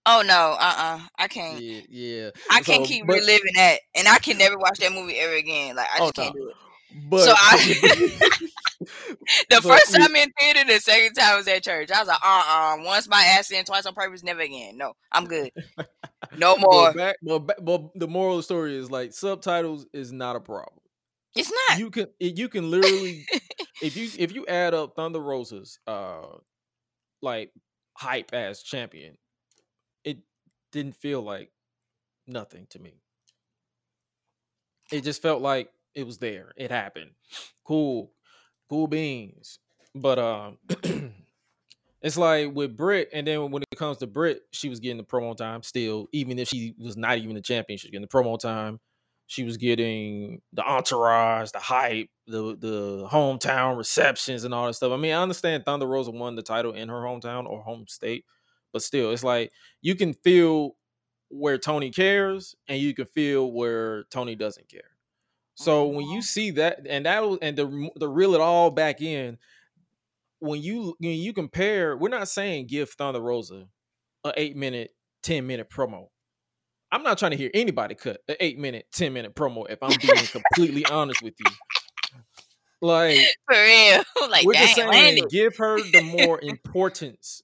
oh 0.06 0.22
no, 0.26 0.56
uh, 0.60 0.74
uh 0.76 1.00
I 1.18 1.28
can't. 1.28 1.60
yeah, 1.60 1.80
yeah. 1.88 2.30
I 2.50 2.60
can't 2.60 2.84
keep 2.84 3.06
but- 3.06 3.14
reliving 3.14 3.54
that, 3.54 3.78
and 3.94 4.06
I 4.06 4.18
can 4.18 4.36
never 4.38 4.58
watch 4.58 4.78
that 4.80 4.92
movie 4.92 5.18
ever 5.18 5.34
again. 5.34 5.76
Like 5.76 5.88
I 5.94 5.98
Oh, 6.00 6.04
just 6.04 6.14
can't 6.16 6.34
no. 6.36 6.42
do 6.42 6.48
it. 6.50 6.56
But 7.10 7.24
So 7.24 7.32
I- 7.34 8.30
The 9.50 9.62
first 9.62 9.94
time 9.94 10.14
in 10.14 10.30
theater, 10.38 10.64
the 10.70 10.78
second 10.78 11.14
time 11.14 11.38
was 11.38 11.48
at 11.48 11.62
church. 11.64 11.90
I 11.90 12.00
was 12.00 12.08
like, 12.08 12.18
uh, 12.22 12.44
uh 12.46 12.76
once 12.84 13.08
my 13.08 13.22
ass 13.38 13.50
in, 13.50 13.64
twice 13.64 13.86
on 13.86 13.94
purpose, 13.94 14.22
never 14.22 14.40
again. 14.40 14.76
No, 14.76 14.92
I'm 15.10 15.24
good. 15.24 15.50
No 16.36 16.56
more. 16.56 16.92
but, 16.92 16.96
back, 16.96 17.16
but, 17.22 17.64
but 17.64 17.82
the 17.94 18.08
moral 18.08 18.34
of 18.34 18.38
the 18.40 18.42
story 18.42 18.76
is 18.76 18.90
like 18.90 19.12
subtitles 19.14 19.86
is 19.94 20.12
not 20.12 20.36
a 20.36 20.40
problem. 20.40 20.78
It's 21.34 21.50
not. 21.68 21.78
You 21.78 21.90
can 21.90 22.06
you 22.20 22.48
can 22.48 22.70
literally 22.70 23.26
if 23.82 23.96
you 23.96 24.08
if 24.18 24.32
you 24.34 24.46
add 24.46 24.74
up 24.74 24.94
Thunder 24.96 25.20
Rosa's 25.20 25.78
uh 25.86 26.22
like 27.22 27.52
hype 27.96 28.32
as 28.32 28.62
champion, 28.62 29.16
it 30.04 30.18
didn't 30.72 30.96
feel 30.96 31.22
like 31.22 31.50
nothing 32.26 32.66
to 32.70 32.78
me. 32.78 32.94
It 34.92 35.02
just 35.02 35.22
felt 35.22 35.42
like 35.42 35.70
it 35.94 36.04
was 36.06 36.18
there. 36.18 36.52
It 36.56 36.70
happened. 36.70 37.10
Cool. 37.64 38.12
Cool 38.68 38.86
beans. 38.86 39.58
But 39.94 40.18
um 40.18 40.58
it's 42.02 42.16
like 42.16 42.54
with 42.54 42.76
Britt, 42.76 43.10
and 43.12 43.26
then 43.26 43.50
when 43.50 43.62
it 43.62 43.78
comes 43.78 43.98
to 43.98 44.06
Britt, 44.06 44.42
she 44.52 44.68
was 44.68 44.80
getting 44.80 44.98
the 44.98 45.04
promo 45.04 45.36
time 45.36 45.62
still, 45.62 46.08
even 46.12 46.38
if 46.38 46.48
she 46.48 46.74
was 46.78 46.96
not 46.96 47.18
even 47.18 47.34
the 47.34 47.40
champion, 47.40 47.78
she 47.78 47.86
was 47.88 47.92
getting 47.92 48.02
the 48.02 48.08
promo 48.08 48.38
time. 48.38 48.80
She 49.26 49.44
was 49.44 49.56
getting 49.56 50.42
the 50.52 50.62
entourage, 50.62 51.50
the 51.50 51.58
hype, 51.58 52.08
the 52.26 52.56
the 52.56 53.08
hometown 53.10 53.76
receptions, 53.76 54.44
and 54.44 54.52
all 54.52 54.66
that 54.66 54.74
stuff. 54.74 54.92
I 54.92 54.96
mean, 54.96 55.12
I 55.12 55.22
understand 55.22 55.64
Thunder 55.64 55.86
Rosa 55.86 56.10
won 56.10 56.36
the 56.36 56.42
title 56.42 56.72
in 56.72 56.88
her 56.88 57.00
hometown 57.00 57.46
or 57.46 57.62
home 57.62 57.86
state, 57.88 58.24
but 58.72 58.82
still, 58.82 59.12
it's 59.12 59.24
like 59.24 59.50
you 59.80 59.94
can 59.94 60.12
feel 60.12 60.76
where 61.30 61.58
Tony 61.58 61.90
cares, 61.90 62.54
and 62.68 62.78
you 62.78 62.94
can 62.94 63.06
feel 63.06 63.50
where 63.50 64.04
Tony 64.04 64.34
doesn't 64.34 64.68
care. 64.68 64.90
So 65.54 65.86
when 65.86 66.06
you 66.06 66.18
mm-hmm. 66.18 66.20
see 66.20 66.50
that, 66.52 66.80
and 66.88 67.06
that 67.06 67.22
and 67.40 67.56
the 67.56 67.90
to 68.00 68.08
reel 68.08 68.34
it 68.34 68.40
all 68.40 68.70
back 68.70 69.00
in, 69.00 69.38
when 70.40 70.60
you 70.60 70.96
when 70.98 71.12
you 71.12 71.32
compare, 71.32 71.96
we're 71.96 72.08
not 72.08 72.28
saying 72.28 72.66
give 72.66 72.90
Thunder 72.90 73.20
Rosa 73.20 73.68
a 74.24 74.32
eight 74.36 74.56
minute, 74.56 74.90
ten 75.22 75.46
minute 75.46 75.70
promo. 75.70 76.08
I'm 76.94 77.02
not 77.02 77.18
trying 77.18 77.32
to 77.32 77.36
hear 77.36 77.50
anybody 77.54 77.96
cut 77.96 78.20
an 78.28 78.36
eight 78.38 78.56
minute, 78.56 78.86
ten 78.92 79.12
minute 79.12 79.34
promo. 79.34 79.68
If 79.68 79.82
I'm 79.82 79.98
being 80.00 80.28
completely 80.28 80.86
honest 80.90 81.22
with 81.22 81.34
you, 81.40 81.50
like 82.80 83.18
For 83.50 83.56
real. 83.60 84.02
like, 84.30 84.46
we're 84.46 84.54
just 84.54 84.76
saying, 84.76 85.26
give 85.28 85.56
her 85.56 85.82
the 85.82 86.00
more 86.00 86.40
importance. 86.40 87.42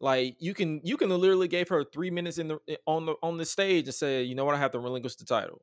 Like 0.00 0.36
you 0.40 0.54
can, 0.54 0.80
you 0.84 0.96
can 0.96 1.10
literally 1.10 1.48
give 1.48 1.68
her 1.68 1.84
three 1.84 2.10
minutes 2.10 2.38
in 2.38 2.48
the 2.48 2.58
on 2.86 3.04
the 3.04 3.16
on 3.22 3.36
the 3.36 3.44
stage 3.44 3.84
and 3.84 3.94
say, 3.94 4.22
you 4.22 4.34
know 4.34 4.46
what, 4.46 4.54
I 4.54 4.58
have 4.58 4.72
to 4.72 4.78
relinquish 4.78 5.16
the 5.16 5.26
title, 5.26 5.60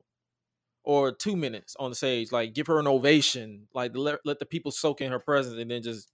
or 0.84 1.10
two 1.10 1.34
minutes 1.34 1.74
on 1.80 1.90
the 1.90 1.96
stage. 1.96 2.30
Like 2.30 2.54
give 2.54 2.68
her 2.68 2.78
an 2.78 2.86
ovation, 2.86 3.66
like 3.74 3.96
let 3.96 4.20
let 4.24 4.38
the 4.38 4.46
people 4.46 4.70
soak 4.70 5.00
in 5.00 5.10
her 5.10 5.18
presence, 5.18 5.58
and 5.58 5.68
then 5.68 5.82
just 5.82 6.12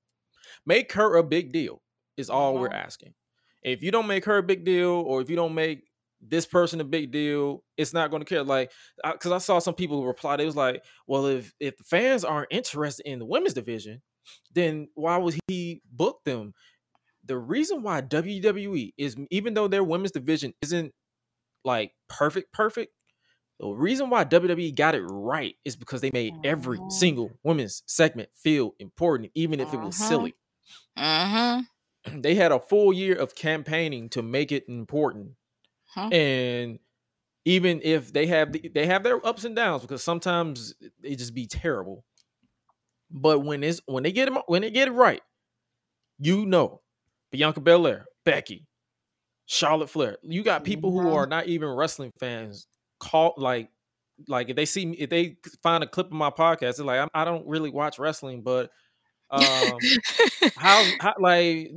make 0.64 0.93
her 0.93 1.16
a 1.16 1.23
big 1.23 1.53
deal. 1.53 1.83
Is 2.16 2.31
all 2.31 2.55
we're 2.55 2.71
Mhm. 2.71 2.85
asking. 2.85 3.14
If 3.62 3.83
you 3.83 3.90
don't 3.90 4.07
make 4.07 4.25
her 4.25 4.38
a 4.38 4.43
big 4.43 4.64
deal, 4.64 4.90
or 4.90 5.21
if 5.21 5.29
you 5.29 5.37
don't 5.37 5.55
make 5.55 5.89
this 6.20 6.46
person 6.46 6.80
a 6.80 6.85
big 6.85 7.11
deal, 7.11 7.64
it's 7.76 7.92
not 7.92 8.11
going 8.11 8.20
to 8.22 8.26
care. 8.28 8.44
Like, 8.44 8.72
because 9.04 9.33
I, 9.33 9.38
saw 9.38 9.59
some 9.59 9.74
people 9.74 10.06
reply, 10.06 10.37
they 10.37 10.44
was 10.46 10.56
like, 10.56 10.85
"Well, 11.06 11.26
if 11.26 11.54
if 11.61 11.76
the 11.78 11.85
fans 11.85 12.24
aren't 12.24 12.52
interested 12.52 13.06
in 13.06 13.18
the 13.18 13.26
women's 13.26 13.54
division, 13.54 14.02
then 14.54 14.88
why 14.94 15.16
would 15.18 15.38
he 15.48 15.83
book 15.90 16.20
them?" 16.24 16.54
The 17.24 17.38
reason 17.38 17.83
why 17.83 18.00
WWE 18.02 18.94
is, 18.98 19.16
even 19.30 19.54
though 19.54 19.68
their 19.68 19.85
women's 19.85 20.12
division 20.12 20.54
isn't 20.62 20.92
like 21.64 21.92
perfect, 22.09 22.52
perfect, 22.52 22.92
the 23.61 23.68
reason 23.68 24.11
why 24.11 24.24
WWE 24.24 24.72
got 24.76 24.94
it 24.96 25.02
right 25.04 25.56
is 25.64 25.76
because 25.76 26.00
they 26.02 26.11
made 26.14 26.35
every 26.44 26.80
Mhm. 26.80 26.92
single 26.92 27.38
women's 27.44 27.83
segment 27.87 28.30
feel 28.37 28.74
important, 28.80 29.33
even 29.35 29.61
if 29.61 29.74
it 29.74 29.80
was 29.83 29.96
Mhm. 29.96 29.98
silly. 29.98 30.37
Mm-hmm. 30.98 31.61
They 32.22 32.35
had 32.35 32.52
a 32.52 32.61
full 32.61 32.92
year 32.92 33.16
of 33.16 33.35
campaigning 33.35 34.09
to 34.11 34.22
make 34.22 34.52
it 34.52 34.64
important 34.68 35.37
Huh. 35.94 36.09
and 36.12 36.79
even 37.44 37.81
if 37.83 38.12
they 38.12 38.26
have 38.26 38.53
the, 38.53 38.70
they 38.74 38.87
have 38.87 39.03
their 39.03 39.24
ups 39.26 39.44
and 39.44 39.57
downs 39.57 39.83
because 39.83 40.03
sometimes 40.03 40.74
they 41.03 41.14
just 41.16 41.35
be 41.35 41.46
terrible 41.46 42.05
but 43.11 43.40
when 43.40 43.62
it's 43.64 43.81
when 43.87 44.03
they 44.03 44.12
get 44.12 44.26
them 44.26 44.38
when 44.46 44.62
they 44.62 44.70
get 44.70 44.88
it 44.88 44.92
right 44.92 45.22
you 46.18 46.46
know 46.46 46.81
bianca 47.33 47.61
belair 47.61 48.07
becky 48.24 48.66
charlotte 49.46 49.90
flair 49.90 50.16
you 50.22 50.42
got 50.42 50.64
people 50.64 50.92
who 50.92 51.09
Mhm. 51.09 51.14
are 51.14 51.26
not 51.26 51.46
even 51.46 51.68
wrestling 51.68 52.12
fans 52.20 52.66
call 53.00 53.35
like 53.37 53.70
like 54.29 54.48
if 54.50 54.57
they 54.57 54.66
see 54.66 54.87
me 54.87 54.96
if 54.98 55.11
they 55.11 55.37
find 55.62 55.83
a 55.83 55.87
clip 55.87 56.07
of 56.07 56.12
my 56.12 56.31
podcast 56.31 56.76
they're 56.76 56.87
like 56.87 57.00
I'm, 57.00 57.09
i 57.14 57.24
don't 57.24 57.46
really 57.46 57.70
watch 57.70 57.98
wrestling 57.98 58.42
but 58.42 58.70
um 59.31 59.81
how, 60.57 60.96
how 61.00 61.14
like 61.18 61.72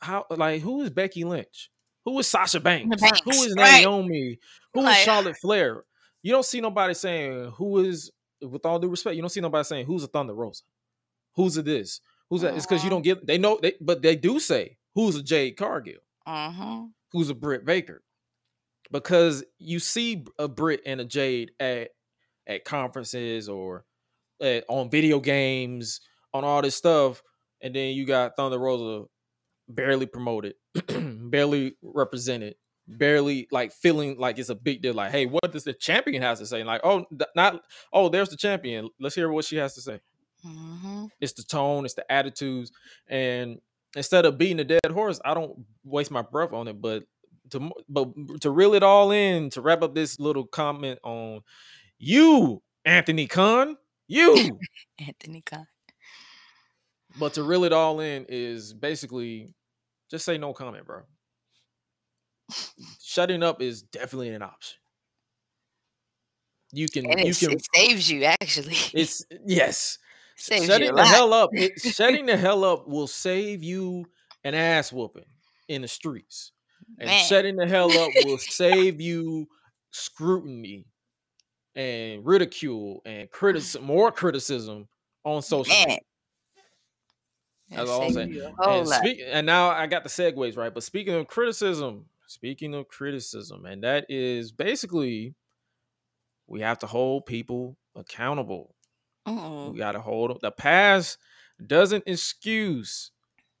how 0.00 0.26
like 0.30 0.62
who 0.62 0.82
is 0.82 0.90
Becky 0.90 1.24
Lynch? 1.24 1.70
Who 2.08 2.18
is 2.20 2.26
Sasha 2.26 2.58
Banks? 2.58 3.02
Banks, 3.02 3.20
Who 3.22 3.30
is 3.32 3.54
right. 3.54 3.82
Naomi? 3.82 4.38
Who 4.72 4.80
is 4.80 4.86
Like- 4.86 5.04
Charlotte 5.04 5.36
Flair? 5.36 5.84
You 6.22 6.32
don't 6.32 6.44
see 6.44 6.62
nobody 6.62 6.94
saying 6.94 7.52
who 7.56 7.80
is 7.80 8.10
with 8.40 8.64
all 8.64 8.78
due 8.78 8.88
respect, 8.88 9.14
you 9.16 9.22
don't 9.22 9.28
see 9.28 9.42
nobody 9.42 9.64
saying 9.64 9.84
who's 9.84 10.04
a 10.04 10.06
Thunder 10.06 10.32
Rosa. 10.32 10.64
Who's 11.34 11.58
a 11.58 11.62
this? 11.62 12.00
Who's 12.30 12.40
that? 12.40 12.54
It's 12.54 12.64
because 12.64 12.82
you 12.82 12.88
don't 12.88 13.02
get 13.02 13.26
they 13.26 13.36
know 13.36 13.58
they 13.60 13.74
but 13.80 14.00
they 14.00 14.16
do 14.16 14.40
say 14.40 14.78
who's 14.94 15.16
a 15.16 15.22
Jade 15.22 15.58
Cargill, 15.58 16.00
mm-hmm. 16.26 16.86
who's 17.12 17.28
a 17.28 17.34
Britt 17.34 17.66
Baker. 17.66 18.02
Because 18.90 19.44
you 19.58 19.78
see 19.78 20.24
a 20.38 20.48
Britt 20.48 20.80
and 20.86 21.02
a 21.02 21.04
Jade 21.04 21.50
at 21.60 21.90
at 22.46 22.64
conferences 22.64 23.50
or 23.50 23.84
at, 24.40 24.64
on 24.68 24.88
video 24.88 25.20
games, 25.20 26.00
on 26.32 26.42
all 26.42 26.62
this 26.62 26.74
stuff, 26.74 27.22
and 27.60 27.76
then 27.76 27.94
you 27.94 28.06
got 28.06 28.34
Thunder 28.36 28.58
Rosa 28.58 29.06
barely 29.68 30.06
promoted, 30.06 30.54
barely 31.30 31.76
represented, 31.82 32.56
barely 32.86 33.48
like 33.50 33.72
feeling 33.72 34.18
like 34.18 34.38
it's 34.38 34.48
a 34.48 34.54
big 34.54 34.82
deal. 34.82 34.94
Like, 34.94 35.12
hey, 35.12 35.26
what 35.26 35.52
does 35.52 35.64
the 35.64 35.72
champion 35.72 36.22
has 36.22 36.38
to 36.38 36.46
say? 36.46 36.64
Like, 36.64 36.80
oh, 36.84 37.04
th- 37.10 37.30
not 37.34 37.62
oh, 37.92 38.08
there's 38.08 38.28
the 38.28 38.36
champion. 38.36 38.88
Let's 39.00 39.14
hear 39.14 39.30
what 39.30 39.44
she 39.44 39.56
has 39.56 39.74
to 39.74 39.80
say. 39.80 40.00
Mm-hmm. 40.46 41.06
It's 41.20 41.32
the 41.32 41.42
tone, 41.42 41.84
it's 41.84 41.94
the 41.94 42.10
attitudes, 42.10 42.70
and 43.08 43.60
instead 43.96 44.24
of 44.24 44.38
beating 44.38 44.60
a 44.60 44.64
dead 44.64 44.92
horse, 44.92 45.20
I 45.24 45.34
don't 45.34 45.64
waste 45.84 46.10
my 46.10 46.22
breath 46.22 46.52
on 46.52 46.68
it. 46.68 46.80
But 46.80 47.04
to 47.50 47.70
but 47.88 48.08
to 48.40 48.50
reel 48.50 48.74
it 48.74 48.82
all 48.82 49.10
in, 49.10 49.50
to 49.50 49.60
wrap 49.60 49.82
up 49.82 49.94
this 49.94 50.20
little 50.20 50.46
comment 50.46 50.98
on 51.02 51.40
you, 51.98 52.62
Anthony 52.84 53.26
Khan, 53.26 53.76
you. 54.06 54.58
Anthony 54.98 55.42
Khan. 55.42 55.66
But 57.18 57.34
to 57.34 57.42
reel 57.42 57.64
it 57.64 57.72
all 57.72 58.00
in 58.00 58.26
is 58.28 58.72
basically 58.72 59.52
just 60.10 60.24
say 60.24 60.38
no 60.38 60.52
comment, 60.52 60.86
bro. 60.86 61.02
Shutting 63.02 63.42
up 63.42 63.60
is 63.60 63.82
definitely 63.82 64.30
an 64.30 64.42
option. 64.42 64.78
You 66.72 66.88
can 66.88 67.06
And 67.06 67.20
you 67.20 67.30
it, 67.30 67.38
can 67.38 67.52
it 67.52 67.66
saves 67.74 68.10
you 68.10 68.24
actually. 68.24 68.76
it's 68.92 69.24
yes. 69.46 69.98
saves 70.36 70.66
Shutting 70.66 70.94
the 70.94 71.04
hell 71.04 71.32
up. 71.32 71.50
It, 71.52 71.80
shutting 71.80 72.26
the 72.26 72.36
hell 72.36 72.64
up 72.64 72.86
will 72.88 73.06
save 73.06 73.62
you 73.62 74.06
an 74.44 74.54
ass 74.54 74.92
whooping 74.92 75.24
in 75.68 75.82
the 75.82 75.88
streets. 75.88 76.52
And 76.98 77.08
Man. 77.08 77.24
shutting 77.24 77.56
the 77.56 77.66
hell 77.66 77.90
up 77.98 78.10
will 78.24 78.38
save 78.38 79.00
you 79.00 79.48
scrutiny 79.90 80.86
and 81.74 82.24
ridicule 82.24 83.02
and 83.04 83.30
criticism 83.30 83.84
more 83.84 84.10
criticism 84.10 84.88
on 85.24 85.42
social 85.42 85.72
Man. 85.74 85.86
media. 85.88 86.00
That 87.70 87.76
That's 87.76 87.90
all 87.90 88.02
I'm 88.02 88.12
saying. 88.12 88.30
you 88.32 88.46
a 88.46 88.52
whole 88.56 88.80
And, 88.80 88.88
speak, 88.88 89.20
and 89.24 89.46
now 89.46 89.68
I 89.70 89.86
got 89.86 90.02
the 90.02 90.08
segues 90.08 90.56
right. 90.56 90.72
But 90.72 90.82
speaking 90.82 91.14
of 91.14 91.26
criticism, 91.26 92.06
speaking 92.26 92.74
of 92.74 92.88
criticism, 92.88 93.64
and 93.66 93.82
that 93.84 94.06
is 94.08 94.52
basically 94.52 95.34
we 96.46 96.60
have 96.62 96.78
to 96.78 96.86
hold 96.86 97.26
people 97.26 97.76
accountable. 97.94 98.74
Mm. 99.26 99.72
We 99.72 99.78
got 99.78 99.92
to 99.92 100.00
hold 100.00 100.30
'em- 100.30 100.38
the 100.40 100.50
past 100.50 101.18
doesn't 101.66 102.04
excuse 102.06 103.10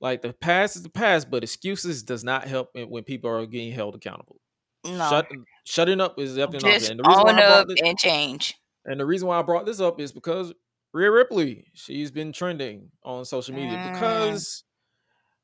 like 0.00 0.22
the 0.22 0.32
past 0.32 0.76
is 0.76 0.82
the 0.84 0.88
past, 0.88 1.28
but 1.30 1.42
excuses 1.42 2.02
does 2.02 2.24
not 2.24 2.46
help 2.46 2.70
when 2.72 2.88
when 2.88 3.04
people 3.04 3.28
are 3.30 3.44
getting 3.46 3.72
held 3.72 3.94
accountable. 3.94 4.40
No. 4.86 5.08
Shut, 5.10 5.28
shutting 5.64 6.00
up 6.00 6.18
is 6.18 6.36
definitely 6.36 6.70
not. 6.70 6.78
Just 6.78 6.90
And 6.90 7.00
the 7.00 7.04
reason 7.04 7.24
why 7.24 7.32
own 7.32 7.38
I 7.38 7.42
brought 7.46 7.60
up 7.60 7.68
this, 7.68 7.80
and 7.84 7.98
change. 7.98 8.54
and 8.86 9.00
the 9.00 9.04
reason 9.04 9.28
why 9.28 9.38
I 9.38 9.42
brought 9.42 9.66
this 9.66 9.80
up 9.80 10.00
is 10.00 10.12
because 10.12 10.54
Rhea 10.92 11.10
Ripley, 11.10 11.66
she's 11.74 12.10
been 12.10 12.32
trending 12.32 12.90
on 13.02 13.24
social 13.24 13.54
media 13.54 13.76
Mm. 13.76 13.92
because 13.92 14.64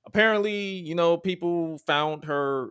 apparently, 0.07 0.55
you 0.74 0.95
know, 0.95 1.16
people 1.16 1.78
found 1.86 2.24
her. 2.24 2.70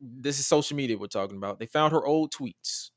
This 0.00 0.38
is 0.38 0.46
social 0.46 0.76
media 0.76 0.98
we're 0.98 1.06
talking 1.06 1.36
about. 1.36 1.58
They 1.58 1.66
found 1.66 1.92
her 1.92 2.04
old 2.04 2.32
tweets. 2.32 2.90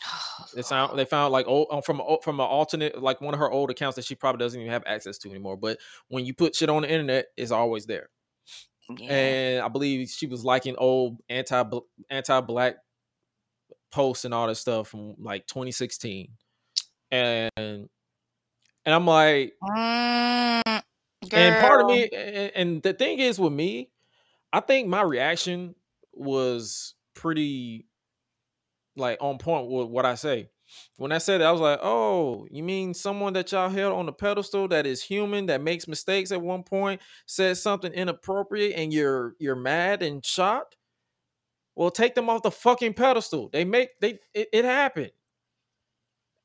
They 0.54 0.62
found 0.62 0.96
they 0.98 1.04
found 1.04 1.32
like 1.32 1.46
old 1.48 1.84
from 1.84 2.00
from 2.22 2.38
an 2.40 2.46
alternate 2.46 3.02
like 3.02 3.20
one 3.20 3.34
of 3.34 3.40
her 3.40 3.50
old 3.50 3.70
accounts 3.70 3.96
that 3.96 4.04
she 4.04 4.14
probably 4.14 4.38
doesn't 4.38 4.60
even 4.60 4.72
have 4.72 4.84
access 4.86 5.18
to 5.18 5.28
anymore. 5.28 5.56
But 5.56 5.78
when 6.08 6.24
you 6.24 6.32
put 6.32 6.54
shit 6.54 6.70
on 6.70 6.82
the 6.82 6.90
internet, 6.90 7.26
it's 7.36 7.50
always 7.50 7.86
there. 7.86 8.08
Yeah. 8.96 9.12
And 9.12 9.62
I 9.62 9.68
believe 9.68 10.08
she 10.08 10.26
was 10.26 10.44
liking 10.44 10.76
old 10.78 11.20
anti 11.28 11.62
anti 12.08 12.40
black 12.42 12.76
posts 13.90 14.24
and 14.24 14.32
all 14.32 14.46
that 14.46 14.54
stuff 14.54 14.88
from 14.88 15.14
like 15.18 15.46
2016. 15.48 16.28
And 17.10 17.88
and 18.88 18.94
I'm 18.94 19.06
like, 19.06 19.52
Mm, 19.62 20.82
and 21.30 21.56
part 21.60 21.82
of 21.82 21.86
me, 21.88 22.08
and, 22.08 22.52
and 22.54 22.82
the 22.82 22.94
thing 22.94 23.18
is 23.18 23.38
with 23.38 23.52
me, 23.52 23.90
I 24.50 24.60
think 24.60 24.88
my 24.88 25.02
reaction 25.02 25.74
was 26.14 26.94
pretty 27.14 27.86
like 28.96 29.18
on 29.20 29.36
point 29.36 29.68
with 29.68 29.88
what 29.88 30.06
I 30.06 30.14
say. 30.14 30.48
When 30.96 31.12
I 31.12 31.18
said 31.18 31.42
that, 31.42 31.48
I 31.48 31.52
was 31.52 31.60
like, 31.60 31.80
"Oh, 31.82 32.46
you 32.50 32.62
mean 32.62 32.94
someone 32.94 33.34
that 33.34 33.52
y'all 33.52 33.68
held 33.68 33.92
on 33.92 34.06
the 34.06 34.12
pedestal 34.12 34.68
that 34.68 34.86
is 34.86 35.02
human, 35.02 35.44
that 35.46 35.60
makes 35.60 35.86
mistakes 35.86 36.32
at 36.32 36.40
one 36.40 36.62
point, 36.62 37.02
says 37.26 37.60
something 37.62 37.92
inappropriate, 37.92 38.74
and 38.74 38.90
you're 38.90 39.34
you're 39.38 39.54
mad 39.54 40.02
and 40.02 40.24
shocked? 40.24 40.76
Well, 41.74 41.90
take 41.90 42.14
them 42.14 42.30
off 42.30 42.42
the 42.42 42.50
fucking 42.50 42.94
pedestal. 42.94 43.50
They 43.52 43.66
make 43.66 43.90
they 44.00 44.18
it, 44.32 44.48
it 44.50 44.64
happened. 44.64 45.12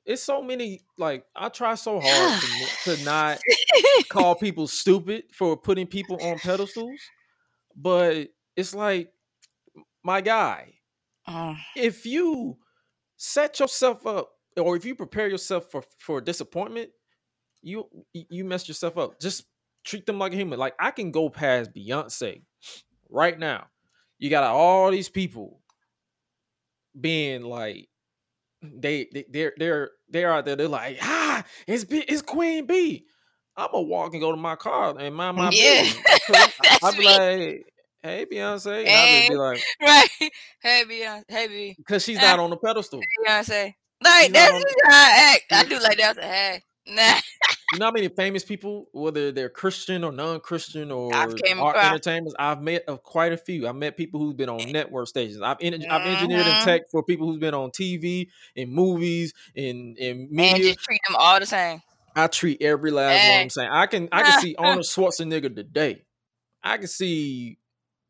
It's 0.05 0.23
so 0.23 0.41
many 0.41 0.81
like 0.97 1.25
I 1.35 1.49
try 1.49 1.75
so 1.75 1.99
hard 1.99 2.41
to, 2.41 2.95
to 2.97 3.03
not 3.03 3.39
call 4.09 4.35
people 4.35 4.67
stupid 4.67 5.25
for 5.33 5.55
putting 5.57 5.87
people 5.87 6.17
on 6.21 6.39
pedestals, 6.39 6.99
but 7.75 8.29
it's 8.55 8.75
like 8.75 9.11
my 10.03 10.21
guy, 10.21 10.73
Mm, 11.27 11.55
if 11.75 12.05
you 12.05 12.57
set 13.17 13.59
yourself 13.59 14.05
up 14.05 14.31
or 14.57 14.75
if 14.75 14.85
you 14.85 14.95
prepare 14.95 15.29
yourself 15.29 15.71
for 15.71 15.83
for 15.99 16.21
disappointment, 16.21 16.89
you 17.61 17.87
you 18.13 18.45
mess 18.45 18.67
yourself 18.67 18.97
up. 18.97 19.19
Just 19.19 19.45
treat 19.83 20.05
them 20.05 20.19
like 20.19 20.33
a 20.33 20.35
human. 20.35 20.59
Like 20.59 20.75
I 20.79 20.91
can 20.91 21.11
go 21.11 21.29
past 21.29 21.73
Beyonce 21.73 22.43
right 23.09 23.37
now. 23.37 23.67
You 24.19 24.29
got 24.29 24.43
all 24.43 24.91
these 24.91 25.09
people 25.09 25.61
being 26.99 27.43
like 27.43 27.89
they, 28.63 29.07
they 29.13 29.25
they're 29.29 29.53
they're 29.57 29.91
they're 30.09 30.31
out 30.33 30.45
there. 30.45 30.55
They're 30.55 30.67
like, 30.67 30.97
ah, 31.01 31.43
it's 31.67 31.83
B, 31.83 31.99
it's 32.07 32.21
Queen 32.21 32.65
B. 32.65 33.05
I'm 33.55 33.67
gonna 33.71 33.83
walk 33.83 34.13
and 34.13 34.21
go 34.21 34.31
to 34.31 34.37
my 34.37 34.55
car 34.55 34.95
and 34.97 35.13
mind 35.15 35.37
my 35.37 35.49
Yeah. 35.53 35.81
business. 35.83 36.03
'Cause 36.27 36.35
I- 36.35 36.51
That's 36.63 36.83
I'd 36.83 36.97
be 36.97 37.03
like, 37.05 37.65
hey 38.01 38.25
Beyonce, 38.31 38.85
and 38.85 38.89
I'd 38.89 39.29
be 39.29 39.35
like, 39.35 39.63
right. 39.81 40.09
Hey 40.61 40.83
Beyonce. 40.89 41.23
Hey 41.27 41.47
B. 41.47 41.75
because 41.77 42.03
she's 42.03 42.17
Ah. 42.19 42.21
not 42.21 42.39
on 42.39 42.49
the 42.49 42.57
pedestal. 42.57 43.01
Beyonce. 43.27 43.73
Like 44.03 44.23
She's 44.25 44.31
that's 44.33 44.53
on- 44.53 44.61
how 44.85 44.91
I 44.91 45.33
act. 45.35 45.43
I 45.51 45.63
do 45.65 45.79
like 45.79 45.97
that. 45.97 46.17
I 46.17 46.21
say, 46.21 46.27
hey. 46.27 46.61
Nah. 46.87 47.19
You 47.73 47.79
know 47.79 47.85
how 47.85 47.91
many 47.91 48.07
famous 48.09 48.43
people, 48.43 48.87
whether 48.91 49.31
they're 49.31 49.49
Christian 49.49 50.03
or 50.03 50.11
non-Christian 50.11 50.91
or 50.91 51.11
came 51.35 51.59
art 51.59 51.75
across. 51.75 51.89
entertainers, 51.91 52.33
I've 52.37 52.61
met 52.61 52.83
of 52.87 53.01
quite 53.03 53.33
a 53.33 53.37
few. 53.37 53.67
I've 53.67 53.75
met 53.75 53.97
people 53.97 54.19
who've 54.19 54.37
been 54.37 54.49
on 54.49 54.61
eh. 54.61 54.71
network 54.71 55.07
stations. 55.07 55.41
I've 55.41 55.57
en- 55.61 55.83
I've 55.89 56.05
engineered 56.05 56.45
in 56.45 56.53
Mhm. 56.53 56.63
tech 56.63 56.81
for 56.91 57.03
people 57.03 57.27
who's 57.27 57.39
been 57.39 57.53
on 57.55 57.71
TV, 57.71 58.29
in 58.55 58.69
movies, 58.69 59.33
in 59.55 59.95
in 59.97 60.11
And 60.21 60.31
media. 60.31 60.73
just 60.73 60.79
treat 60.85 61.01
them 61.07 61.15
all 61.17 61.39
the 61.39 61.45
same. 61.45 61.81
I 62.15 62.27
treat 62.27 62.61
every 62.61 62.91
last 62.91 63.13
one. 63.13 63.19
Eh. 63.19 63.31
Hey. 63.37 63.41
I'm 63.41 63.49
saying 63.49 63.69
I 63.71 63.87
can 63.87 64.09
I 64.11 64.21
can 64.23 64.41
see 64.41 64.55
Arnold 64.55 64.85
Schwarzenegger 64.85 65.55
today. 65.55 66.03
I 66.63 66.77
can 66.77 66.87
see 66.87 67.57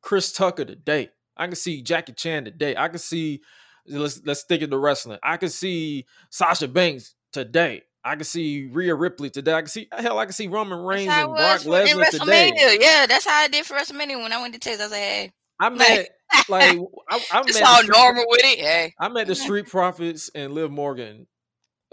Chris 0.01 0.33
Tucker 0.33 0.65
today. 0.65 1.09
I 1.37 1.47
can 1.47 1.55
see 1.55 1.81
Jackie 1.81 2.13
Chan 2.13 2.43
today. 2.45 2.75
I 2.75 2.89
can 2.89 2.99
see 2.99 3.41
let's 3.87 4.21
let's 4.25 4.41
stick 4.41 4.61
it 4.61 4.71
to 4.71 4.77
wrestling. 4.77 5.19
I 5.23 5.37
can 5.37 5.49
see 5.49 6.05
Sasha 6.29 6.67
Banks 6.67 7.15
today. 7.31 7.83
I 8.05 8.15
can 8.15 8.25
see 8.25 8.65
Rhea 8.71 8.93
Ripley 8.95 9.29
today. 9.29 9.53
I 9.53 9.61
can 9.61 9.69
see 9.69 9.87
hell. 9.91 10.19
I 10.19 10.25
can 10.25 10.33
see 10.33 10.47
Roman 10.47 10.79
Reigns 10.79 11.07
That's 11.07 11.15
how 11.15 11.21
it 11.21 11.27
and 11.27 11.35
Brock 11.37 11.53
was 11.53 11.63
for, 11.63 11.97
in 11.97 12.03
Lesnar 12.03 12.19
today. 12.25 12.77
Yeah, 12.81 13.05
that's 13.05 13.25
how 13.25 13.41
I 13.43 13.47
did 13.47 13.65
for 13.65 13.75
WrestleMania 13.75 14.21
when 14.21 14.33
I 14.33 14.41
went 14.41 14.53
to 14.53 14.59
Texas. 14.59 14.81
I 14.81 14.85
was 14.85 14.91
like, 14.91 14.99
hey, 15.01 15.31
I 15.59 15.69
met 15.69 16.09
like 16.49 16.77
I, 17.09 17.25
I 17.31 17.43
met 17.45 17.63
all 17.63 17.83
normal 17.87 18.25
with 18.27 18.41
it. 18.43 18.59
Hey. 18.59 18.93
I 18.99 19.07
met 19.07 19.27
the 19.27 19.35
Street 19.35 19.67
Profits 19.67 20.29
and 20.35 20.53
Liv 20.53 20.71
Morgan 20.71 21.27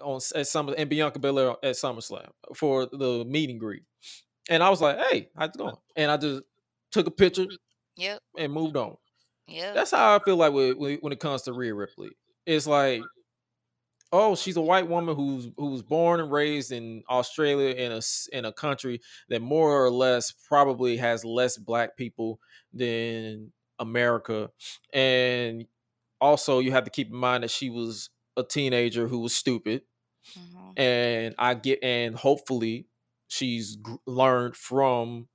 on 0.02 0.20
at 0.34 0.46
Summer 0.46 0.74
and 0.76 0.90
Bianca 0.90 1.18
Belair 1.18 1.50
at 1.62 1.74
SummerSlam 1.76 2.28
for 2.56 2.86
the 2.86 3.24
meet 3.26 3.50
and 3.50 3.60
greet, 3.60 3.82
and 4.48 4.62
I 4.62 4.70
was 4.70 4.80
like, 4.80 4.98
"Hey, 5.10 5.28
how's 5.36 5.50
it 5.50 5.58
going?" 5.58 5.76
And 5.94 6.10
I 6.10 6.16
just 6.16 6.42
took 6.90 7.06
a 7.06 7.10
picture 7.10 7.46
Yep. 7.96 8.20
and 8.38 8.52
moved 8.52 8.76
on. 8.76 8.96
Yeah. 9.46 9.72
That's 9.72 9.90
how 9.90 10.16
I 10.16 10.18
feel 10.24 10.36
like 10.36 10.52
with- 10.52 10.78
when 10.78 11.12
it 11.12 11.20
comes 11.20 11.42
to 11.42 11.52
Rhea 11.52 11.74
Ripley. 11.74 12.10
It's 12.46 12.66
like, 12.66 13.02
oh, 14.12 14.34
she's 14.36 14.56
a 14.56 14.60
white 14.62 14.88
woman 14.88 15.16
who's 15.16 15.48
who's 15.56 15.82
born 15.82 16.20
and 16.20 16.32
raised 16.32 16.72
in 16.72 17.02
Australia 17.08 17.74
in 17.74 17.92
a 17.92 18.00
in 18.32 18.44
a 18.44 18.52
country 18.52 19.00
that 19.28 19.42
more 19.42 19.84
or 19.84 19.90
less 19.90 20.32
probably 20.32 20.96
has 20.96 21.24
less 21.24 21.56
black 21.58 21.96
people 21.96 22.40
than 22.72 23.52
America, 23.78 24.50
and 24.92 25.66
also 26.20 26.58
you 26.60 26.72
have 26.72 26.84
to 26.84 26.90
keep 26.90 27.08
in 27.08 27.16
mind 27.16 27.44
that 27.44 27.50
she 27.50 27.70
was 27.70 28.10
a 28.36 28.44
teenager 28.44 29.08
who 29.08 29.20
was 29.20 29.34
stupid, 29.34 29.82
Mhm. 30.36 30.76
and 30.76 31.34
I 31.38 31.54
get 31.54 31.80
and 31.82 32.14
hopefully 32.16 32.88
she's 33.28 33.76
gr- 33.76 33.96
learned 34.06 34.56
from 34.56 35.28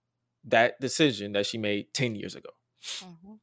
that 0.46 0.80
decision 0.80 1.34
that 1.34 1.46
she 1.46 1.58
made 1.58 1.94
10 1.94 2.16
years 2.16 2.36
ago. 2.36 2.50
Mhm. 3.00 3.40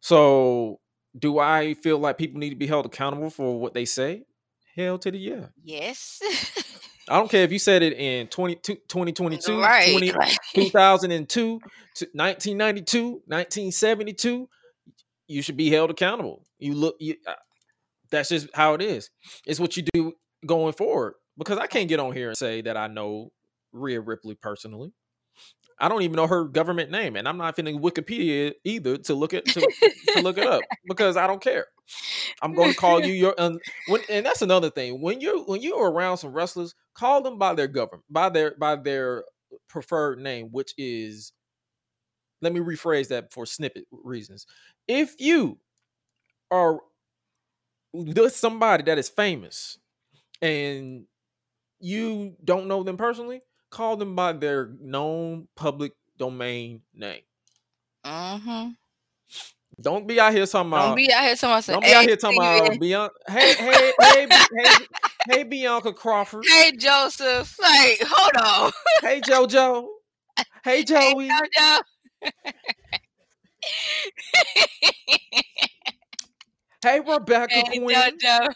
So, 0.00 0.80
do 1.18 1.38
I 1.38 1.74
feel 1.74 1.98
like 1.98 2.18
people 2.18 2.38
need 2.38 2.50
to 2.50 2.56
be 2.56 2.66
held 2.66 2.86
accountable 2.86 3.30
for 3.30 3.58
what 3.60 3.74
they 3.74 3.84
say? 3.84 4.24
Hell 4.80 4.98
to 4.98 5.10
the 5.10 5.18
yeah. 5.18 5.46
Yes. 5.62 6.20
I 7.08 7.18
don't 7.18 7.30
care 7.30 7.44
if 7.44 7.52
you 7.52 7.58
said 7.68 7.82
it 7.82 7.94
in 7.94 8.28
20, 8.28 8.56
2022, 8.56 9.60
right. 9.60 9.90
20 9.90 10.12
2002, 10.54 11.52
1992, 11.52 13.02
1972. 13.26 14.48
You 15.28 15.42
should 15.42 15.56
be 15.56 15.70
held 15.70 15.90
accountable. 15.90 16.44
You 16.58 16.74
look, 16.74 16.96
you, 16.98 17.16
uh, 17.26 17.34
that's 18.10 18.30
just 18.30 18.48
how 18.54 18.74
it 18.74 18.82
is. 18.82 19.10
It's 19.46 19.60
what 19.60 19.76
you 19.76 19.84
do 19.92 20.12
going 20.44 20.72
forward. 20.72 21.14
Because 21.38 21.58
I 21.58 21.66
can't 21.66 21.88
get 21.88 22.00
on 22.00 22.12
here 22.12 22.28
and 22.28 22.36
say 22.36 22.60
that 22.62 22.76
I 22.76 22.88
know 22.88 23.32
Rhea 23.72 24.00
Ripley 24.00 24.34
personally. 24.34 24.92
I 25.80 25.88
don't 25.88 26.02
even 26.02 26.16
know 26.16 26.26
her 26.26 26.44
government 26.44 26.90
name, 26.90 27.16
and 27.16 27.26
I'm 27.26 27.38
not 27.38 27.56
finna 27.56 27.78
Wikipedia 27.78 28.52
either 28.64 28.98
to 28.98 29.14
look 29.14 29.32
at 29.32 29.46
to, 29.46 29.60
to 30.14 30.20
look 30.20 30.36
it 30.36 30.46
up 30.46 30.62
because 30.86 31.16
I 31.16 31.26
don't 31.26 31.42
care. 31.42 31.66
I'm 32.42 32.54
going 32.54 32.70
to 32.70 32.76
call 32.76 33.04
you 33.04 33.12
your 33.12 33.34
um, 33.38 33.58
when, 33.88 34.02
and 34.10 34.24
that's 34.24 34.42
another 34.42 34.70
thing. 34.70 35.00
When 35.00 35.20
you 35.20 35.42
when 35.44 35.62
you're 35.62 35.90
around 35.90 36.18
some 36.18 36.32
wrestlers, 36.32 36.74
call 36.94 37.22
them 37.22 37.38
by 37.38 37.54
their 37.54 37.66
government, 37.66 38.04
by 38.10 38.28
their 38.28 38.54
by 38.56 38.76
their 38.76 39.24
preferred 39.68 40.18
name, 40.18 40.48
which 40.52 40.74
is. 40.76 41.32
Let 42.42 42.54
me 42.54 42.60
rephrase 42.60 43.08
that 43.08 43.34
for 43.34 43.44
snippet 43.44 43.84
reasons. 43.90 44.46
If 44.88 45.14
you 45.18 45.58
are 46.50 46.80
with 47.92 48.34
somebody 48.34 48.84
that 48.84 48.96
is 48.96 49.10
famous 49.10 49.78
and 50.40 51.04
you 51.80 52.36
don't 52.42 52.66
know 52.66 52.82
them 52.82 52.96
personally, 52.96 53.42
call 53.70 53.96
them 53.96 54.14
by 54.14 54.32
their 54.32 54.70
known 54.80 55.48
public 55.56 55.92
domain 56.18 56.82
name. 56.94 57.22
Mhm. 58.04 58.76
Don't 59.80 60.06
be 60.06 60.20
out 60.20 60.32
here 60.32 60.46
talking 60.46 60.70
about. 60.70 60.88
Don't 60.88 60.96
be 60.96 61.12
out 61.12 61.24
here 61.24 61.36
talking 61.36 61.56
about. 61.56 61.72
Don't 61.72 61.82
be 61.82 61.94
out 61.94 62.04
here 62.04 62.16
talking 62.16 62.38
about 62.38 62.80
Bianca. 62.80 63.14
Hey, 63.28 63.54
hey, 63.54 63.92
hey, 64.00 64.26
hey, 64.30 64.86
hey, 65.30 65.42
Bianca 65.44 65.92
Crawford. 65.92 66.44
Hey 66.50 66.72
Joseph. 66.76 67.56
Like, 67.60 68.02
hold 68.04 68.36
on. 68.36 68.72
Hey, 69.02 69.20
JoJo. 69.20 69.86
Hey, 70.64 70.84
Joey. 70.84 71.28
Hey, 71.28 71.38
Jojo. 71.58 71.80
Hey, 76.82 77.00
Rebecca 77.00 77.54
hey 77.54 77.78
Queen. 77.78 77.96
Jojo. 77.96 78.48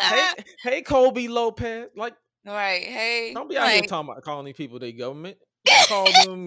Hey, 0.00 0.28
hey, 0.62 0.82
Colby 0.82 1.28
Lopez. 1.28 1.88
Like, 1.96 2.14
right. 2.46 2.82
Hey. 2.82 3.32
don't 3.34 3.48
be 3.48 3.56
out 3.56 3.70
here 3.70 3.82
talking 3.82 4.10
about 4.10 4.22
calling 4.22 4.46
these 4.46 4.56
people 4.56 4.78
their 4.78 4.92
government. 4.92 5.36
Call 5.88 6.06
them 6.24 6.46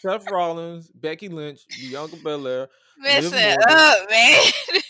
Seth 0.00 0.28
Rollins, 0.30 0.90
Becky 0.90 1.28
Lynch, 1.28 1.60
Bianca 1.80 2.16
Belair. 2.22 2.68
Mess 2.98 3.30
it 3.32 3.58
up, 3.68 4.10
man. 4.10 4.42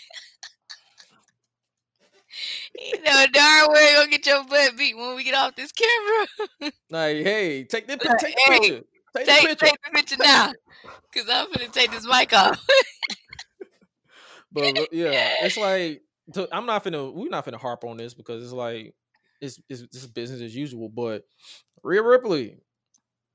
you 2.78 3.02
know 3.02 3.26
darn 3.32 3.66
well 3.68 3.90
you 3.90 3.96
gonna 3.98 4.10
get 4.10 4.26
your 4.26 4.44
butt 4.44 4.76
beat 4.76 4.96
when 4.96 5.16
we 5.16 5.24
get 5.24 5.34
off 5.34 5.56
this 5.56 5.72
camera. 5.72 6.72
Like, 6.90 7.16
hey, 7.16 7.64
take 7.64 7.86
the 7.86 7.98
Like, 8.02 8.18
take 8.18 8.34
the 8.34 8.42
hey, 8.46 8.58
picture. 8.60 8.84
Take, 9.16 9.26
take, 9.26 9.42
the 9.42 9.48
picture. 9.48 9.66
take 9.66 9.78
the 9.82 9.90
picture 9.90 10.16
now. 10.18 10.52
Cause 11.12 11.24
I'm 11.28 11.50
gonna 11.52 11.68
take 11.68 11.90
this 11.90 12.06
mic 12.06 12.32
off. 12.32 12.64
But 14.52 14.92
yeah, 14.92 15.34
it's 15.42 15.56
like 15.56 16.02
I'm 16.50 16.66
not 16.66 16.82
finna. 16.82 17.12
We're 17.12 17.28
not 17.28 17.44
finna 17.44 17.60
harp 17.60 17.84
on 17.84 17.98
this 17.98 18.14
because 18.14 18.42
it's 18.42 18.52
like 18.52 18.94
it's 19.46 19.60
it's 19.68 19.82
this 19.92 20.06
business 20.06 20.40
as 20.42 20.54
usual. 20.54 20.88
But 20.88 21.22
Rhea 21.82 22.02
Ripley, 22.02 22.56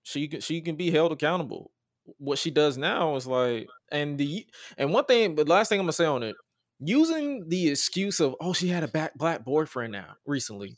she 0.03 0.27
can 0.27 0.41
she 0.41 0.61
can 0.61 0.75
be 0.75 0.91
held 0.91 1.11
accountable. 1.11 1.71
What 2.17 2.39
she 2.39 2.51
does 2.51 2.77
now 2.77 3.15
is 3.15 3.27
like, 3.27 3.67
and 3.91 4.17
the 4.17 4.45
and 4.77 4.91
one 4.93 5.05
thing, 5.05 5.35
but 5.35 5.47
last 5.47 5.69
thing 5.69 5.79
I'm 5.79 5.85
gonna 5.85 5.93
say 5.93 6.05
on 6.05 6.23
it, 6.23 6.35
using 6.79 7.47
the 7.47 7.69
excuse 7.69 8.19
of 8.19 8.35
oh 8.41 8.53
she 8.53 8.67
had 8.67 8.83
a 8.83 8.87
back, 8.87 9.13
black 9.15 9.45
boyfriend 9.45 9.91
now 9.93 10.15
recently 10.25 10.77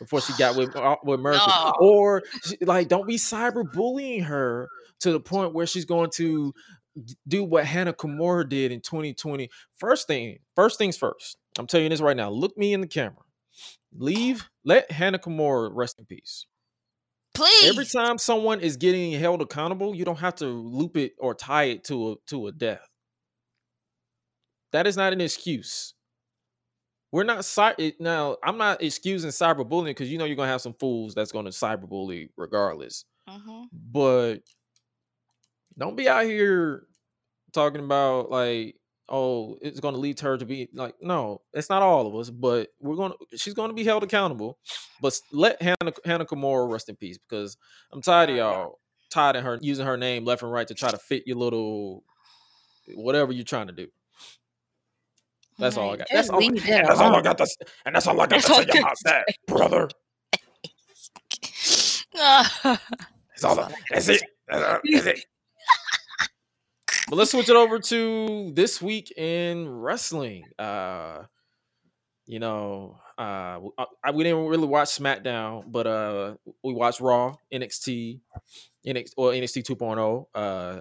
before 0.00 0.20
she 0.20 0.32
got 0.36 0.56
with 0.56 0.74
uh, 0.74 0.96
with 1.04 1.20
Murphy, 1.20 1.38
No. 1.46 1.72
or 1.80 2.22
she- 2.44 2.58
like 2.64 2.88
don't 2.88 3.06
be 3.06 3.16
cyberbullying 3.16 4.24
her 4.24 4.68
to 5.00 5.12
the 5.12 5.20
point 5.20 5.54
where 5.54 5.66
she's 5.66 5.84
going 5.84 6.10
to 6.16 6.52
do 7.26 7.42
what 7.44 7.64
Hana 7.64 7.92
Kimura 7.92 8.48
did 8.48 8.70
in 8.70 8.80
2020. 8.80 9.48
First 9.76 10.06
thing, 10.06 10.38
first 10.54 10.78
things 10.78 10.96
first. 10.96 11.36
I'm 11.58 11.66
telling 11.66 11.84
you 11.84 11.90
this 11.90 12.00
right 12.00 12.16
now. 12.16 12.30
Look 12.30 12.56
me 12.58 12.72
in 12.72 12.80
the 12.80 12.86
camera. 12.86 13.16
Leave. 13.96 14.48
Let 14.64 14.90
Hana 14.90 15.18
Kimura 15.18 15.70
rest 15.72 15.98
in 15.98 16.06
peace. 16.06 16.46
Please. 17.34 17.68
Every 17.68 17.84
time 17.84 18.18
someone 18.18 18.60
is 18.60 18.76
getting 18.76 19.12
held 19.12 19.42
accountable, 19.42 19.94
you 19.94 20.04
don't 20.04 20.18
have 20.18 20.36
to 20.36 20.46
loop 20.46 20.96
it 20.96 21.12
or 21.18 21.34
tie 21.34 21.64
it 21.64 21.84
to 21.84 22.12
a 22.12 22.16
to 22.28 22.46
a 22.46 22.52
death. 22.52 22.88
That 24.72 24.86
is 24.86 24.96
not 24.96 25.12
an 25.12 25.20
excuse. 25.20 25.94
We're 27.12 27.24
not 27.24 27.44
cy- 27.44 27.92
now. 28.00 28.36
I'm 28.42 28.58
not 28.58 28.82
excusing 28.82 29.30
cyberbullying 29.30 29.86
because 29.86 30.10
you 30.10 30.18
know 30.18 30.24
you're 30.24 30.36
gonna 30.36 30.50
have 30.50 30.60
some 30.60 30.74
fools 30.74 31.14
that's 31.14 31.32
gonna 31.32 31.50
cyberbully 31.50 32.30
regardless. 32.36 33.04
Mhm. 33.28 33.68
But 33.72 34.38
don't 35.78 35.96
be 35.96 36.08
out 36.08 36.24
here 36.24 36.86
talking 37.52 37.84
about 37.84 38.30
like, 38.30 38.76
oh, 39.08 39.58
it's 39.60 39.80
gonna 39.80 39.98
lead 39.98 40.16
to 40.18 40.26
her 40.26 40.38
to 40.38 40.44
be 40.44 40.68
like, 40.72 40.94
no, 41.00 41.40
it's 41.52 41.70
not 41.70 41.82
all 41.82 42.06
of 42.06 42.14
us, 42.16 42.30
but 42.30 42.68
we're 42.80 42.96
gonna 42.96 43.14
she's 43.36 43.54
gonna 43.54 43.72
be 43.72 43.84
held 43.84 44.02
accountable. 44.02 44.58
But 45.00 45.18
let 45.32 45.60
Hannah 45.60 45.92
Hana 46.04 46.24
Kimura 46.24 46.70
rest 46.70 46.88
in 46.88 46.96
peace 46.96 47.18
because 47.18 47.56
I'm 47.92 48.02
tired 48.02 48.30
of 48.30 48.36
y'all 48.36 48.78
tired 49.10 49.36
of 49.36 49.44
her 49.44 49.58
using 49.62 49.86
her 49.86 49.96
name 49.96 50.24
left 50.24 50.42
and 50.42 50.50
right 50.50 50.66
to 50.66 50.74
try 50.74 50.90
to 50.90 50.98
fit 50.98 51.22
your 51.26 51.36
little 51.36 52.02
whatever 52.94 53.32
you're 53.32 53.44
trying 53.44 53.68
to 53.68 53.72
do. 53.72 53.86
That's 55.58 55.76
all 55.76 55.92
I 55.92 55.96
got. 55.96 56.08
That's 56.10 56.28
all, 56.30 56.40
that's 56.50 57.00
all 57.00 57.14
I 57.14 57.22
got 57.22 57.38
to 57.38 57.46
and 57.86 57.94
that's 57.94 58.06
all 58.06 58.20
I 58.20 58.26
got 58.26 58.40
to 58.40 58.54
say 58.54 58.78
about 58.78 58.96
that, 59.04 59.26
brother. 59.46 59.88
That's 62.12 63.44
all. 63.44 63.68
That's 63.90 64.08
it. 64.08 64.22
Uh, 64.50 64.78
that's 64.84 65.06
it. 65.06 65.26
But 67.14 67.18
let's 67.18 67.30
switch 67.30 67.48
it 67.48 67.54
over 67.54 67.78
to 67.78 68.50
this 68.56 68.82
week 68.82 69.12
in 69.16 69.68
wrestling. 69.68 70.46
Uh, 70.58 71.22
you 72.26 72.40
know, 72.40 72.98
uh, 73.16 73.52
w- 73.52 73.72
I, 74.04 74.10
we 74.10 74.24
didn't 74.24 74.46
really 74.48 74.66
watch 74.66 74.88
SmackDown, 74.88 75.62
but 75.70 75.86
uh, 75.86 76.34
we 76.64 76.72
watched 76.74 76.98
Raw, 76.98 77.36
NXT, 77.52 78.18
NXT 78.84 79.10
or 79.16 79.30
NXT 79.30 79.62
2.0, 79.62 80.26
uh, 80.34 80.80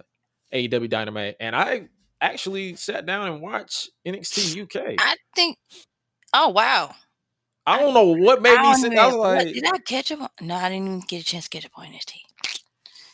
AEW 0.51 0.89
Dynamite, 0.89 1.35
and 1.39 1.55
I 1.55 1.89
actually 2.19 2.77
sat 2.77 3.05
down 3.05 3.27
and 3.27 3.39
watched 3.39 3.91
NXT 4.03 4.63
UK. 4.63 4.95
I 4.97 5.15
think. 5.35 5.59
Oh 6.33 6.49
wow! 6.49 6.95
I 7.67 7.77
don't 7.79 7.93
know 7.93 8.05
what 8.07 8.41
made 8.41 8.59
me 8.59 8.73
sit. 8.73 8.97
I 8.97 9.05
was 9.05 9.15
like, 9.17 9.53
did 9.53 9.65
I 9.71 9.77
catch 9.77 10.11
up? 10.11 10.21
on- 10.21 10.47
No, 10.47 10.55
I 10.55 10.69
didn't 10.69 10.87
even 10.87 10.99
get 11.01 11.21
a 11.21 11.25
chance 11.25 11.43
to 11.47 11.49
catch 11.51 11.65
up 11.67 11.73
on 11.77 11.85
NXT. 11.85 12.13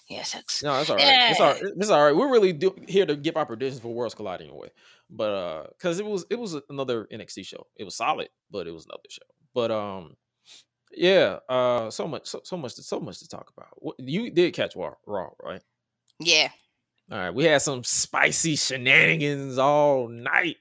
Yeah, 0.09 0.23
sucks. 0.23 0.63
No, 0.63 0.79
it's 0.81 0.89
all 0.89 0.95
right. 0.95 1.31
It's 1.31 1.39
all 1.39 1.53
right. 1.53 1.63
It's 1.77 1.89
all 1.91 2.03
right. 2.03 2.15
We're 2.15 2.31
really 2.31 2.51
do, 2.51 2.75
here 2.87 3.05
to 3.05 3.15
give 3.15 3.37
our 3.37 3.45
predictions 3.45 3.79
for 3.79 3.93
Worlds 3.93 4.15
Colliding 4.15 4.49
anyway. 4.49 4.69
But 5.09 5.31
uh 5.31 5.63
because 5.77 5.99
it 5.99 6.05
was 6.05 6.25
it 6.31 6.39
was 6.39 6.57
another 6.69 7.07
NXT 7.13 7.45
show. 7.45 7.67
It 7.75 7.83
was 7.83 7.95
solid, 7.95 8.29
but 8.49 8.65
it 8.65 8.71
was 8.71 8.85
another 8.85 9.03
show. 9.09 9.21
But 9.53 9.69
um 9.69 10.15
yeah, 10.91 11.37
uh 11.47 11.91
so 11.91 12.07
much 12.07 12.27
so, 12.27 12.41
so 12.43 12.57
much 12.57 12.75
to, 12.75 12.83
so 12.83 12.99
much 12.99 13.19
to 13.19 13.27
talk 13.27 13.51
about. 13.55 13.69
What, 13.73 13.99
you 13.99 14.31
did 14.31 14.53
catch 14.55 14.75
Raw, 14.75 14.93
Raw, 15.05 15.29
right? 15.43 15.61
Yeah. 16.19 16.49
All 17.11 17.17
right, 17.17 17.33
we 17.33 17.45
had 17.45 17.61
some 17.61 17.83
spicy 17.83 18.55
shenanigans 18.55 19.57
all 19.57 20.07
night. 20.07 20.57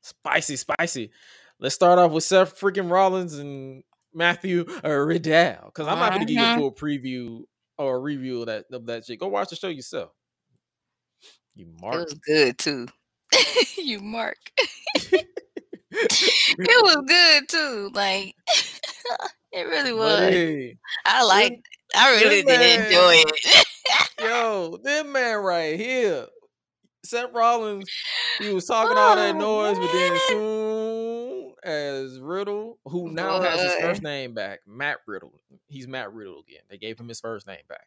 Spicy, 0.00 0.56
spicy. 0.56 1.10
Let's 1.58 1.74
start 1.76 1.98
off 1.98 2.10
with 2.10 2.24
Seth 2.24 2.58
freaking 2.58 2.90
Rollins 2.90 3.34
and 3.38 3.84
Matthew 4.14 4.64
uh, 4.84 4.90
Riddle. 4.90 5.56
Because 5.66 5.88
I'm 5.88 5.98
not 5.98 6.12
going 6.12 6.26
to 6.26 6.32
give 6.32 6.40
you 6.40 6.52
a 6.52 6.56
full 6.56 6.72
preview 6.72 7.42
or 7.82 7.96
a 7.96 8.00
review 8.00 8.40
of 8.40 8.46
that 8.46 8.64
of 8.72 8.86
that 8.86 9.04
shit. 9.04 9.18
Go 9.20 9.28
watch 9.28 9.50
the 9.50 9.56
show 9.56 9.68
yourself. 9.68 10.10
You 11.54 11.66
mark. 11.80 11.94
It 11.94 12.04
was 12.04 12.14
good 12.26 12.58
too. 12.58 12.88
you 13.76 14.00
mark. 14.00 14.38
it 15.90 16.82
was 16.82 17.04
good 17.06 17.48
too. 17.48 17.90
Like 17.94 18.34
it 19.52 19.62
really 19.66 19.92
was. 19.92 20.18
hey, 20.18 20.76
I 21.04 21.22
like. 21.24 21.60
I 21.94 22.14
really 22.22 22.42
did 22.42 22.80
enjoy 22.80 23.16
man- 23.16 23.24
it. 23.26 23.66
yo, 24.18 24.78
this 24.82 25.04
man 25.04 25.36
right 25.40 25.78
here, 25.78 26.26
Seth 27.04 27.34
Rollins, 27.34 27.86
he 28.38 28.50
was 28.54 28.64
talking 28.64 28.96
all 28.96 29.14
that 29.14 29.34
Oh, 29.34 29.38
noise, 29.38 29.78
but 29.78 29.92
then 29.92 30.18
soon 30.28 30.81
as 31.62 32.18
Riddle, 32.20 32.78
who 32.84 33.10
now 33.10 33.40
has 33.40 33.60
his 33.60 33.74
first 33.76 34.02
name 34.02 34.34
back, 34.34 34.60
Matt 34.66 34.98
Riddle, 35.06 35.40
he's 35.68 35.86
Matt 35.88 36.12
Riddle 36.12 36.40
again. 36.40 36.62
They 36.68 36.78
gave 36.78 36.98
him 36.98 37.08
his 37.08 37.20
first 37.20 37.46
name 37.46 37.62
back, 37.68 37.86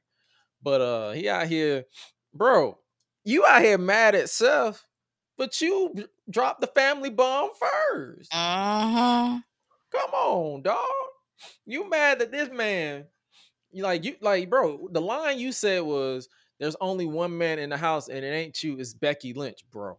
but 0.61 0.81
uh, 0.81 1.11
he 1.11 1.29
out 1.29 1.47
here, 1.47 1.85
bro. 2.33 2.77
You 3.23 3.45
out 3.45 3.61
here 3.63 3.77
mad 3.77 4.13
at 4.15 4.29
Seth, 4.29 4.83
but 5.37 5.59
you 5.61 6.07
dropped 6.29 6.61
the 6.61 6.67
family 6.67 7.09
bomb 7.09 7.49
first. 7.59 8.31
Mhm. 8.31 9.43
Come 9.91 10.11
on, 10.11 10.61
dog. 10.61 10.79
You 11.65 11.89
mad 11.89 12.19
that 12.19 12.31
this 12.31 12.49
man? 12.49 13.05
You 13.71 13.83
like 13.83 14.03
you 14.05 14.15
like, 14.21 14.49
bro. 14.49 14.87
The 14.91 15.01
line 15.01 15.39
you 15.39 15.51
said 15.51 15.81
was, 15.81 16.29
"There's 16.59 16.75
only 16.79 17.05
one 17.05 17.37
man 17.37 17.59
in 17.59 17.69
the 17.69 17.77
house, 17.77 18.07
and 18.07 18.23
it 18.23 18.29
ain't 18.29 18.63
you. 18.63 18.79
It's 18.79 18.93
Becky 18.93 19.33
Lynch, 19.33 19.65
bro." 19.71 19.97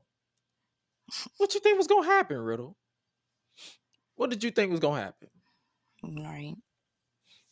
What 1.39 1.55
you 1.55 1.61
think 1.61 1.79
was 1.79 1.87
gonna 1.87 2.07
happen, 2.07 2.39
Riddle? 2.39 2.77
What 4.17 4.31
did 4.31 4.43
you 4.43 4.51
think 4.51 4.71
was 4.71 4.81
gonna 4.81 5.01
happen? 5.03 5.29
Right. 6.03 6.55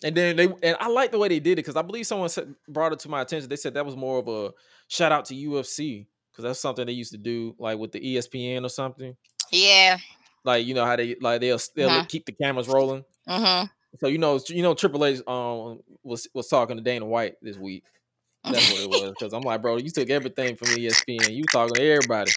And 0.02 0.14
then 0.16 0.36
they 0.36 0.48
and 0.62 0.76
I 0.80 0.88
like 0.88 1.12
the 1.12 1.18
way 1.18 1.28
they 1.28 1.40
did 1.40 1.52
it 1.52 1.56
because 1.56 1.76
I 1.76 1.82
believe 1.82 2.06
someone 2.06 2.28
said, 2.28 2.54
brought 2.68 2.92
it 2.92 2.98
to 3.00 3.08
my 3.08 3.20
attention. 3.22 3.48
They 3.48 3.56
said 3.56 3.74
that 3.74 3.86
was 3.86 3.96
more 3.96 4.18
of 4.18 4.28
a 4.28 4.52
shout 4.88 5.12
out 5.12 5.24
to 5.26 5.34
UFC 5.34 6.06
because 6.30 6.42
that's 6.44 6.60
something 6.60 6.84
they 6.86 6.92
used 6.92 7.12
to 7.12 7.18
do, 7.18 7.54
like 7.58 7.78
with 7.78 7.92
the 7.92 8.00
ESPN 8.00 8.64
or 8.64 8.68
something. 8.68 9.16
Yeah. 9.50 9.98
Like 10.44 10.66
you 10.66 10.74
know 10.74 10.84
how 10.84 10.96
they 10.96 11.16
like 11.20 11.40
they'll 11.40 11.58
they'll 11.74 11.88
Uh-huh. 11.88 12.04
keep 12.08 12.26
the 12.26 12.32
cameras 12.32 12.68
rolling. 12.68 13.04
Uh-huh. 13.26 13.66
So 14.00 14.08
you 14.08 14.18
know, 14.18 14.40
you 14.48 14.62
know, 14.62 14.74
Triple 14.74 15.04
H 15.04 15.20
um 15.26 15.80
was 16.02 16.28
was 16.34 16.48
talking 16.48 16.76
to 16.76 16.82
Dana 16.82 17.06
White 17.06 17.36
this 17.40 17.56
week. 17.56 17.84
That's 18.42 18.70
what 18.72 18.80
it 18.82 18.90
was. 18.90 19.10
Because 19.18 19.32
I'm 19.32 19.40
like, 19.42 19.62
bro, 19.62 19.76
you 19.78 19.88
took 19.88 20.10
everything 20.10 20.56
from 20.56 20.68
ESPN. 20.68 21.30
You 21.34 21.44
talking 21.44 21.76
to 21.76 21.82
everybody, 21.82 22.30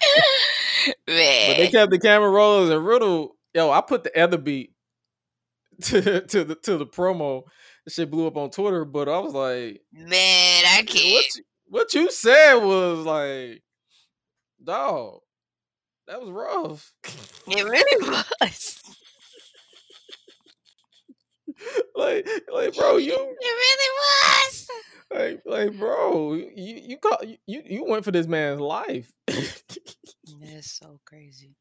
but 1.06 1.56
they 1.56 1.68
kept 1.70 1.90
the 1.90 1.98
camera 1.98 2.30
rolling. 2.30 2.72
And 2.72 2.84
Riddle, 2.86 3.36
yo, 3.54 3.70
I 3.70 3.80
put 3.80 4.04
the 4.04 4.18
other 4.20 4.38
beat 4.38 4.72
to 5.82 6.20
to 6.22 6.44
the 6.44 6.54
to 6.64 6.76
the 6.78 6.86
promo. 6.86 7.42
The 7.84 7.90
shit 7.92 8.10
blew 8.10 8.26
up 8.26 8.36
on 8.36 8.50
Twitter, 8.50 8.84
but 8.84 9.08
I 9.08 9.18
was 9.18 9.32
like, 9.32 9.80
Man, 9.92 10.64
I 10.66 10.82
can't. 10.82 10.96
you, 11.36 11.44
what 11.68 11.94
you 11.94 12.10
said 12.10 12.56
was 12.56 13.04
like, 13.06 13.62
dog, 14.62 15.20
that 16.08 16.20
was 16.20 16.30
rough. 16.30 16.92
It 17.46 17.64
really 17.64 18.08
was. 18.40 18.80
Like, 21.94 22.28
like, 22.52 22.76
bro, 22.76 22.96
you 22.96 23.12
It 23.40 23.44
really 23.44 23.92
was. 23.98 24.68
like, 25.12 25.42
like, 25.46 25.78
bro, 25.78 26.34
you 26.34 26.80
you 26.82 26.98
call 26.98 27.18
you 27.46 27.62
you 27.64 27.84
went 27.84 28.04
for 28.04 28.10
this 28.10 28.26
man's 28.26 28.60
life. 28.60 29.12
That's 29.26 30.78
so 30.78 31.00
crazy. 31.04 31.54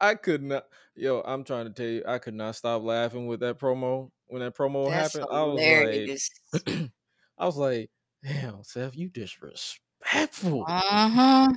I 0.00 0.14
could 0.14 0.42
not, 0.42 0.64
yo. 0.94 1.20
I'm 1.24 1.44
trying 1.44 1.66
to 1.66 1.72
tell 1.72 1.86
you, 1.86 2.02
I 2.06 2.18
could 2.18 2.34
not 2.34 2.56
stop 2.56 2.82
laughing 2.82 3.26
with 3.26 3.40
that 3.40 3.58
promo 3.58 4.10
when 4.26 4.40
that 4.42 4.56
promo 4.56 4.88
That's 4.88 5.14
happened. 5.14 5.30
I 5.32 5.42
was 5.44 5.60
like, 5.60 5.68
hilarious. 5.68 6.30
I 7.38 7.46
was 7.46 7.56
like, 7.56 7.90
damn, 8.24 8.62
Seth, 8.62 8.96
you 8.96 9.08
disrespectful. 9.08 10.64
Uh-huh. 10.66 11.52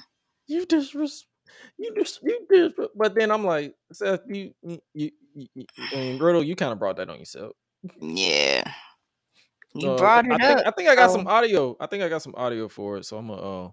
You 0.48 0.66
disres, 0.66 1.24
you 1.78 1.94
dis, 1.94 2.20
you 2.22 2.46
dis. 2.50 2.74
But 2.96 3.16
then 3.16 3.32
I'm 3.32 3.46
like, 3.46 3.76
Seth, 3.92 4.22
you, 4.28 4.54
you 4.94 5.12
and 5.36 6.48
you 6.48 6.56
kind 6.56 6.72
of 6.72 6.80
brought 6.80 6.98
that 6.98 7.10
on 7.10 7.20
yourself. 7.20 7.54
Yeah. 8.00 8.64
You 9.76 9.96
brought 9.96 10.26
I 10.32 10.36
it 10.36 10.42
think 10.42 10.60
up. 10.60 10.68
I 10.68 10.72
think 10.72 10.90
I 10.90 10.96
got 10.96 11.12
some 11.12 11.28
audio. 11.28 11.76
I 11.80 11.88
think 11.88 12.04
I 12.04 12.10
got 12.10 12.22
some 12.22 12.36
audio 12.38 12.68
for 12.68 12.98
it, 12.98 13.06
so 13.06 13.18
I'm 13.18 13.28
gonna 13.28 13.66
uh, 13.66 13.72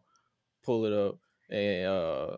pull 0.63 0.87
it 0.87 0.93
up 0.93 1.19
and 1.51 1.87
uh, 1.87 2.37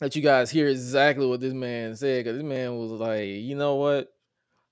let 0.00 0.14
you 0.14 0.22
guys 0.22 0.50
hear 0.50 0.68
exactly 0.68 1.26
what 1.26 1.40
this 1.40 1.54
man 1.54 1.96
said. 1.96 2.24
Because 2.24 2.36
this 2.36 2.46
man 2.46 2.76
was 2.76 2.90
like, 2.92 3.26
you 3.26 3.54
know 3.54 3.76
what? 3.76 4.12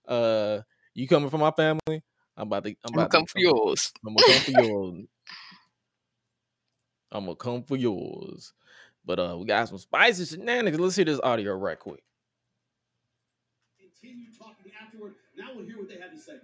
Uh, 0.06 0.60
you 0.94 1.08
coming 1.08 1.30
for 1.30 1.38
my 1.38 1.52
family? 1.52 2.02
I'm 2.36 2.48
about 2.48 2.64
to. 2.64 2.70
I'm 2.70 2.76
I'm 2.88 2.94
about 2.94 3.10
to 3.10 3.16
come 3.16 3.26
for 3.26 3.38
yours. 3.38 3.92
I'm 4.06 4.14
gonna 4.14 4.32
come 4.32 4.42
for 4.42 4.50
yours. 4.62 5.06
I'm 7.12 7.24
gonna 7.24 7.36
come 7.36 7.62
for 7.62 7.76
yours. 7.76 8.52
But 9.06 9.18
uh, 9.18 9.36
we 9.38 9.46
got 9.46 9.68
some 9.68 9.78
spicy 9.78 10.26
shenanigans. 10.26 10.78
Let's 10.80 10.96
hear 10.96 11.06
this 11.06 11.20
audio 11.22 11.54
right 11.54 11.78
quick. 11.78 12.02
Continue 14.00 14.26
talking 14.38 14.72
afterward. 14.80 15.14
Now 15.36 15.48
we'll 15.54 15.66
hear 15.66 15.78
what 15.78 15.88
they 15.88 15.98
had 15.98 16.12
to 16.12 16.18
say. 16.18 16.34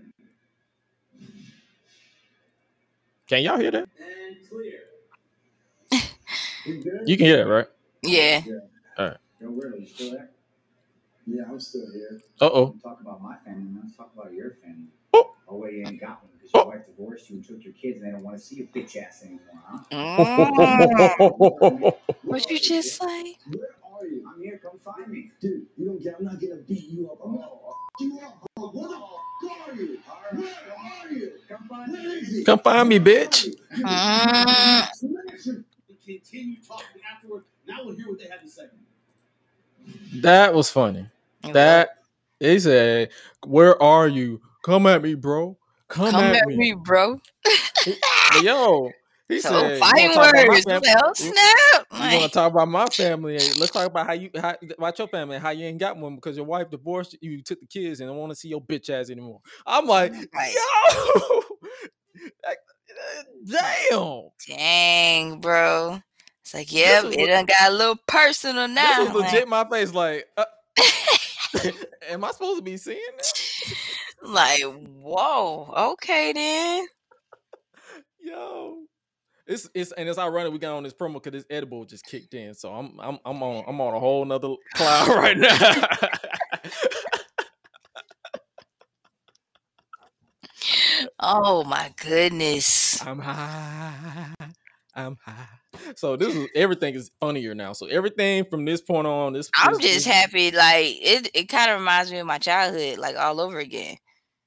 Can 3.27 3.43
y'all 3.43 3.59
hear 3.59 3.71
that? 3.71 3.89
And 3.99 4.37
clear. 4.49 4.81
You 7.07 7.17
can 7.17 7.27
hear 7.27 7.37
that, 7.39 7.49
right? 7.49 7.67
Yeah. 8.03 8.43
Yo, 9.41 9.51
where 9.51 9.69
are 9.69 9.77
you 9.77 9.87
still 9.87 10.13
there? 10.13 10.31
Yeah, 11.27 11.43
I'm 11.49 11.61
still 11.61 11.91
here. 11.93 12.21
Uh 12.41 12.51
oh. 12.53 12.77
Talk 12.83 13.01
about 13.01 13.23
my 13.23 13.37
family, 13.45 13.65
man. 13.71 13.83
Let's 13.85 13.97
talk 13.97 14.13
about 14.17 14.33
your 14.33 14.53
family. 14.63 14.89
Oh. 15.15 15.35
Oh, 15.49 15.57
wait, 15.57 15.75
you 15.75 15.85
ain't 15.87 16.01
got 16.01 16.23
one 16.23 16.31
because 16.37 16.53
your 16.53 16.65
Oh. 16.65 16.69
wife 16.69 16.87
divorced 16.87 17.31
you 17.31 17.37
and 17.37 17.47
took 17.47 17.63
your 17.65 17.73
kids 17.75 17.97
and 17.99 18.07
they 18.07 18.11
don't 18.11 18.23
want 18.23 18.37
to 18.39 18.43
see 18.43 18.57
your 18.57 18.67
bitch 18.69 18.97
ass 18.97 19.23
anymore, 19.25 19.63
huh? 19.65 19.79
Mm. 19.93 21.93
what 22.23 22.51
you 22.51 22.59
just 22.59 23.01
say? 23.01 23.37
Where 23.99 24.07
are 24.07 24.11
you? 24.11 24.29
I'm 24.29 24.43
here. 24.43 24.61
Come 24.63 24.79
find 24.85 25.11
me. 25.11 25.31
Dude, 25.41 25.67
you 25.77 25.87
don't 25.87 26.03
get 26.03 26.17
I'm 26.19 26.25
not 26.25 26.41
gonna 26.41 26.57
beat 26.57 26.89
you 26.91 27.11
up. 27.11 27.19
I'm 27.25 27.33
gonna 27.33 27.47
fuck 27.47 27.77
you 28.01 28.19
up, 28.23 28.47
bro. 28.57 28.69
Where 28.69 28.89
the 28.89 28.95
fuck 28.97 29.69
are 29.69 29.75
you? 29.75 29.99
Where 30.33 30.49
are 30.79 31.13
you? 31.13 31.33
Come 31.49 31.69
find 31.69 31.93
Where 31.93 32.03
me. 32.03 32.09
is 32.09 32.29
he? 32.29 32.45
Come 32.45 32.59
find 32.59 32.89
me, 32.89 32.99
bitch. 32.99 33.47
Continue 36.05 36.57
talking 36.67 37.03
afterward. 37.11 37.45
Now 37.67 37.85
we'll 37.85 37.97
hear 37.97 38.09
what 38.09 38.19
they 38.19 38.29
had 38.29 38.43
to 38.43 38.49
say. 38.49 38.65
That 40.21 40.55
was 40.55 40.71
funny. 40.71 41.07
That 41.53 41.89
he 42.39 42.59
said, 42.59 43.11
"Where 43.47 43.81
are 43.83 44.09
you? 44.09 44.41
Come 44.63 44.87
at 44.87 45.03
me, 45.03 45.15
bro. 45.15 45.57
Come, 45.89 46.11
come 46.11 46.21
at, 46.21 46.37
at 46.37 46.47
me. 46.47 46.57
me, 46.57 46.75
bro. 46.75 47.21
But 48.33 48.43
yo, 48.43 48.91
he 49.29 49.41
So 49.41 49.49
said, 49.51 49.73
"You 49.73 49.79
fighting 49.79 50.11
wanna 50.17 50.33
talk 50.33 50.35
about 50.35 50.47
my 50.47 50.49
words. 50.49 50.67
Like, 50.67 50.85
you- 50.85 51.15
snap! 51.15 51.87
You 51.93 52.19
want 52.19 52.23
to 52.23 52.29
talk 52.31 52.53
about 52.53 52.69
my 52.69 52.87
family? 52.87 53.33
Let's 53.35 53.71
talk 53.71 53.87
about 53.87 54.07
how 54.07 54.13
you 54.13 54.31
how, 54.41 54.55
about 54.79 54.99
your 54.99 55.09
family. 55.09 55.39
How 55.39 55.51
you 55.51 55.67
ain't 55.67 55.79
got 55.79 55.97
one 55.97 56.15
because 56.15 56.37
your 56.37 56.47
wife 56.47 56.71
divorced 56.71 57.17
you, 57.21 57.33
you 57.33 57.43
took 57.43 57.59
the 57.61 57.67
kids, 57.67 58.01
and 58.01 58.09
don't 58.09 58.19
want 58.19 58.31
to 58.31 58.37
see 58.37 58.49
your 58.49 58.61
bitch 58.63 58.89
ass 58.91 59.11
anymore. 59.11 59.41
I'm 59.67 59.87
like, 59.87 60.13
Right. 60.35 60.55
yo, 60.55 61.43
like, 62.47 62.59
uh, 63.19 63.23
damn. 63.91 64.31
dang, 64.57 65.41
bro. 65.41 66.01
It's 66.43 66.55
like, 66.55 66.73
yep, 66.73 67.05
was 67.05 67.17
it 67.17 67.27
done 67.27 67.47
got 67.47 67.71
a 67.71 67.75
little 67.75 67.99
personal 68.07 68.69
now. 68.69 69.05
This 69.05 69.15
like- 69.15 69.33
legit. 69.33 69.49
My 69.49 69.69
face, 69.69 69.93
like, 69.93 70.27
uh, 70.37 70.45
am 72.09 72.25
I 72.25 72.31
supposed 72.31 72.59
to 72.59 72.63
be 72.63 72.77
seeing 72.77 73.01
this? 73.17 73.75
like, 74.23 74.63
whoa, 74.63 75.73
okay 75.95 76.33
then. 76.33 76.87
Yo, 78.21 78.79
it's 79.47 79.69
it's 79.75 79.93
and 79.93 80.09
it's 80.09 80.19
ironic 80.19 80.53
we 80.53 80.59
got 80.59 80.77
on 80.77 80.83
this 80.83 80.93
promo 80.95 81.15
because 81.15 81.33
this 81.33 81.45
edible 81.51 81.85
just 81.85 82.05
kicked 82.07 82.35
in, 82.35 82.55
so 82.55 82.73
I'm 82.73 82.99
I'm 83.01 83.19
I'm 83.25 83.43
on 83.43 83.65
I'm 83.67 83.81
on 83.81 83.95
a 83.95 84.01
whole 84.01 84.25
nother 84.25 84.55
cloud 84.75 85.09
right 85.09 85.37
now. 85.37 85.87
Oh 91.21 91.65
my 91.65 91.93
goodness. 92.03 93.05
I'm 93.07 93.19
high. 93.19 94.29
I'm 94.95 95.17
high. 95.25 95.49
So 95.97 96.17
this 96.17 96.35
is 96.35 96.49
everything 96.55 96.95
is 96.95 97.11
funnier 97.21 97.55
now. 97.55 97.73
So 97.75 97.87
everything 97.87 98.45
from 98.51 98.65
this 98.65 98.81
point 98.81 99.07
on, 99.07 99.35
this 99.35 99.51
I'm 99.55 99.75
this- 99.75 99.83
just 99.83 99.95
this- 99.95 100.05
happy. 100.07 100.51
Like 100.51 100.87
it, 101.01 101.31
it 101.35 101.45
kind 101.49 101.71
of 101.71 101.79
reminds 101.81 102.11
me 102.11 102.19
of 102.19 102.27
my 102.27 102.39
childhood, 102.39 102.99
like 102.99 103.17
all 103.17 103.41
over 103.41 103.59
again. 103.59 103.97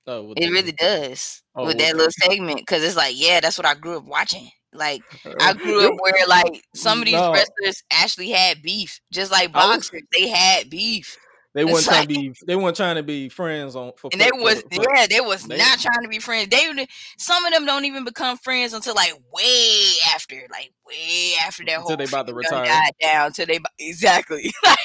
Oh, 0.07 0.33
It 0.35 0.47
the- 0.47 0.51
really 0.51 0.71
does 0.71 1.43
Oh, 1.55 1.65
with 1.65 1.75
with 1.75 1.77
that 1.85 1.91
the- 1.91 1.97
little 1.97 2.11
segment 2.11 2.59
because 2.59 2.83
it's 2.83 2.95
like, 2.95 3.13
yeah, 3.17 3.39
that's 3.39 3.57
what 3.57 3.67
I 3.67 3.75
grew 3.75 3.97
up 3.97 4.05
watching. 4.05 4.49
Like 4.73 5.01
I 5.41 5.53
grew 5.57 5.87
up 5.87 5.93
where 5.99 6.27
like 6.27 6.63
some 6.75 6.99
of 6.99 7.05
these 7.05 7.13
No. 7.15 7.31
wrestlers 7.33 7.83
actually 7.91 8.29
had 8.29 8.61
beef, 8.61 8.99
just 9.11 9.31
like 9.31 9.51
boxers, 9.51 10.03
they 10.17 10.27
had 10.27 10.69
beef, 10.69 11.17
They 11.55 11.65
weren't 11.65 11.83
trying 11.85 11.99
like- 12.01 12.09
to 12.09 12.13
be. 12.13 12.33
They 12.45 12.55
weren't 12.55 12.75
trying 12.75 12.95
to 12.97 13.03
be 13.03 13.29
friends 13.29 13.75
on. 13.75 13.93
For, 13.97 14.09
and 14.11 14.21
they 14.21 14.29
was 14.31 14.61
for- 14.71 14.83
yeah, 14.95 15.07
they 15.09 15.21
was 15.21 15.43
they- 15.45 15.57
not 15.57 15.79
trying 15.79 16.03
to 16.03 16.07
be 16.09 16.19
friends. 16.19 16.49
They 16.49 16.87
some 17.17 17.43
of 17.45 17.51
them 17.53 17.65
don't 17.65 17.85
even 17.85 18.03
become 18.05 18.37
friends 18.37 18.73
until 18.73 18.93
like 18.93 19.13
way 19.33 19.85
after, 20.13 20.35
like 20.51 20.71
way 20.87 21.33
after 21.43 21.65
that 21.65 21.79
Until 21.79 21.87
whole 21.87 21.97
they 21.97 22.03
about 22.05 22.27
to 22.27 22.33
retire. 22.35 22.65
died 22.65 22.91
down. 23.01 23.31
Till 23.33 23.47
they 23.47 23.59
exactly 23.79 24.51
like 24.65 24.77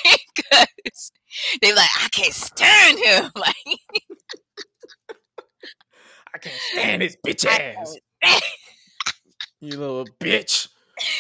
they 1.61 1.75
like 1.75 1.89
I 2.03 2.09
can't 2.11 2.33
stand 2.33 2.99
him. 2.99 3.31
Like 3.37 3.57
I 6.35 6.39
can't 6.39 6.55
stand 6.73 7.03
this 7.03 7.17
bitch 7.25 7.47
ass. 7.47 7.97
You 9.65 9.79
little 9.79 10.07
bitch. 10.21 10.69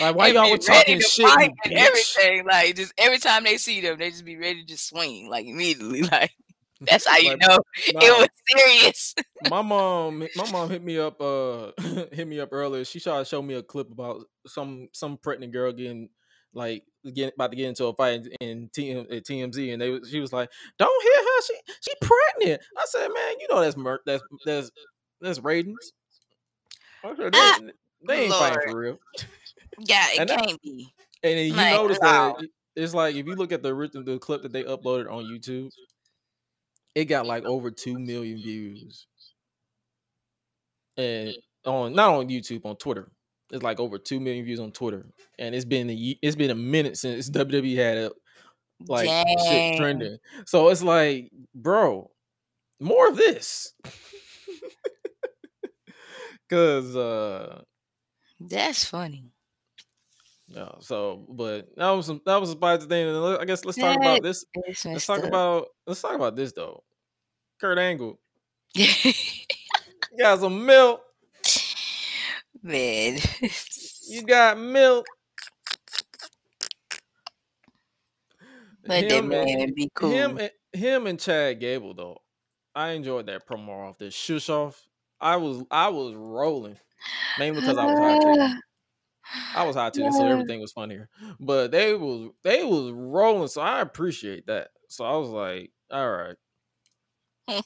Like 0.01 0.14
why 0.14 0.28
y'all 0.28 0.42
ready 0.45 0.59
talking 0.59 1.01
shit? 1.01 1.26
and 1.26 1.72
everything. 1.72 2.45
Like 2.47 2.76
just 2.76 2.92
every 2.99 3.18
time 3.18 3.45
they 3.45 3.57
see 3.57 3.80
them, 3.80 3.99
they 3.99 4.11
just 4.11 4.24
be 4.24 4.36
ready 4.36 4.61
to 4.61 4.66
just 4.66 4.88
swing 4.88 5.28
like 5.28 5.47
immediately. 5.47 6.03
Like 6.12 6.30
that's 6.80 7.07
how 7.07 7.16
you 7.16 7.30
Like, 7.30 7.40
know 7.40 7.59
nah. 7.92 8.01
it 8.03 8.18
was 8.18 8.28
serious. 8.51 9.14
my 9.49 9.62
mom 9.62 10.26
my 10.36 10.51
mom 10.51 10.68
hit 10.68 10.82
me 10.82 10.99
up 10.99 11.20
uh 11.20 11.70
hit 12.12 12.26
me 12.26 12.40
up 12.40 12.49
earlier 12.53 12.84
she 12.84 12.99
tried 13.01 13.20
to 13.20 13.24
show 13.24 13.40
me 13.40 13.55
a 13.55 13.62
clip 13.62 13.90
about 13.90 14.22
some 14.47 14.88
some 14.92 15.16
pregnant 15.16 15.53
girl 15.53 15.72
getting 15.72 16.11
like 16.53 16.84
getting 17.14 17.32
about 17.34 17.53
to 17.53 17.57
get 17.57 17.68
into 17.68 17.86
a 17.86 17.95
fight 17.95 18.26
in 18.40 18.68
TM, 18.76 19.16
at 19.16 19.24
TMZ 19.24 19.72
and 19.72 19.80
they 19.80 19.90
was- 19.90 20.09
she 20.11 20.18
was 20.20 20.32
like 20.32 20.51
don't 20.78 21.03
hit 21.03 21.24
her 21.24 21.42
she 21.47 21.55
she 21.80 21.92
pregnant 22.03 22.61
I 22.76 22.84
said 22.86 23.09
man 23.09 23.34
you 23.40 23.47
know 23.49 23.61
that's 23.61 23.76
mur- 23.76 24.03
that's 24.05 24.22
that's 24.45 24.70
that's 25.20 25.38
ratings 25.38 25.92
I 27.05 27.14
said, 27.16 27.32
Ah, 27.34 27.59
they, 28.07 28.24
ain't 28.24 28.32
fighting 28.34 28.70
for 28.70 28.78
real 28.78 28.98
Yeah, 29.80 30.07
it 30.12 30.18
And 30.20 30.30
can't 30.30 30.62
be. 30.62 30.88
and 31.22 31.38
then 31.38 31.46
you 31.46 31.55
Like, 31.55 31.74
notice 31.74 31.98
wow. 32.00 32.34
that 32.38 32.44
it- 32.44 32.50
it's 32.76 32.92
like 32.94 33.14
if 33.14 33.24
you 33.26 33.34
look 33.36 33.52
at 33.52 33.62
the 33.62 33.68
original 33.72 34.02
the 34.05 34.18
clip 34.18 34.42
that 34.42 34.52
they 34.52 34.64
uploaded 34.64 35.09
on 35.11 35.24
YouTube 35.24 35.70
it 36.96 37.05
got 37.05 37.26
like 37.26 37.44
over 37.44 37.70
2 37.70 37.98
million 37.98 38.36
views 38.38 39.07
and 40.96 41.34
on 41.64 41.94
not 41.94 42.14
on 42.14 42.28
YouTube 42.28 42.64
on 42.66 42.76
Twitter. 42.76 43.11
It's 43.50 43.62
like 43.62 43.78
over 43.78 43.98
two 43.98 44.20
million 44.20 44.44
views 44.44 44.59
on 44.59 44.72
Twitter, 44.72 45.07
and 45.38 45.55
it's 45.55 45.66
been 45.66 45.90
a, 45.90 46.18
it's 46.22 46.34
been 46.34 46.50
a 46.50 46.55
minute 46.55 46.96
since 46.96 47.28
WWE 47.36 47.76
had 47.76 47.98
it 47.98 48.12
like 48.88 49.09
shit 49.48 49.76
trending. 49.76 50.16
So 50.46 50.68
it's 50.70 50.82
like, 50.82 51.30
bro, 51.55 52.11
more 52.80 53.09
of 53.09 53.16
this, 53.16 53.74
because 56.48 56.96
uh, 56.96 57.62
That's 58.41 58.85
funny. 58.85 59.30
no. 60.49 60.76
So, 60.80 61.24
but 61.28 61.68
that 61.76 61.91
was 61.91 62.07
some 62.07 62.20
that 62.26 62.37
was 62.41 62.51
a 62.51 62.53
spicy 62.53 62.87
thing. 62.87 63.09
and 63.09 63.39
I 63.39 63.45
guess 63.45 63.64
let's 63.64 63.78
talk 63.78 63.97
about 63.97 64.22
this. 64.22 64.45
Let's 64.85 65.07
talk 65.07 65.20
up. 65.20 65.24
about 65.24 65.66
let's 65.87 66.03
talk 66.03 66.14
about 66.14 66.37
this 66.37 66.53
though. 66.53 66.82
Kurt 67.61 67.78
Angle 67.78 68.18
you 68.74 69.12
got 70.18 70.41
some 70.41 70.66
milk. 70.66 71.01
man. 72.62 73.18
You 74.09 74.22
got 74.22 74.59
milk. 74.59 75.07
Let 78.87 79.09
that 79.09 79.11
Him 79.12 79.32
and- 79.32 79.45
man 79.59 79.72
be 79.74 79.91
cool. 79.95 80.11
Him 80.11 80.39
and 80.39 80.51
him 80.72 81.07
and 81.07 81.18
Chad 81.18 81.61
Gable 81.61 81.95
though, 81.95 82.18
I 82.74 82.91
enjoyed 82.91 83.26
that 83.26 83.47
promo 83.49 83.89
off 83.91 83.99
the 83.99 84.11
shush 84.11 84.49
off. 84.51 84.82
I 85.20 85.37
was 85.37 85.62
I 85.70 85.89
was 85.89 86.14
rolling, 86.14 86.76
mainly 87.39 87.61
because 87.61 87.78
I 87.78 87.85
was 87.85 87.99
high 87.99 88.18
too. 88.18 88.61
I 89.57 89.64
was 89.64 89.76
high 89.76 89.91
too, 89.91 90.11
so 90.12 90.26
everything 90.26 90.61
was 90.61 90.72
funnier. 90.72 91.09
But 91.41 91.70
they 91.70 91.95
was 91.95 92.30
they 92.43 92.64
was 92.64 92.93
rolling, 92.93 93.49
so 93.49 93.61
I 93.61 93.80
appreciate 93.80 94.47
that. 94.47 94.68
So 94.89 95.05
I 95.05 95.16
was 95.16 95.30
like, 95.30 95.72
all 95.91 96.11
right, 96.11 96.37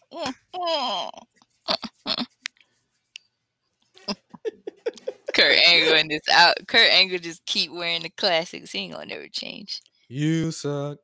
Kurt 5.35 5.57
Angle 5.69 5.95
in 5.95 6.09
this 6.09 6.23
out. 6.33 6.57
Kurt 6.67 6.91
Angle 6.91 7.19
just 7.19 7.45
keep 7.47 7.71
wearing 7.71 8.03
the 8.03 8.11
classics. 8.11 8.73
He 8.73 8.81
ain't 8.81 8.95
gonna 8.95 9.07
never 9.07 9.29
change. 9.29 9.81
you 10.09 10.51
suck. 10.51 10.99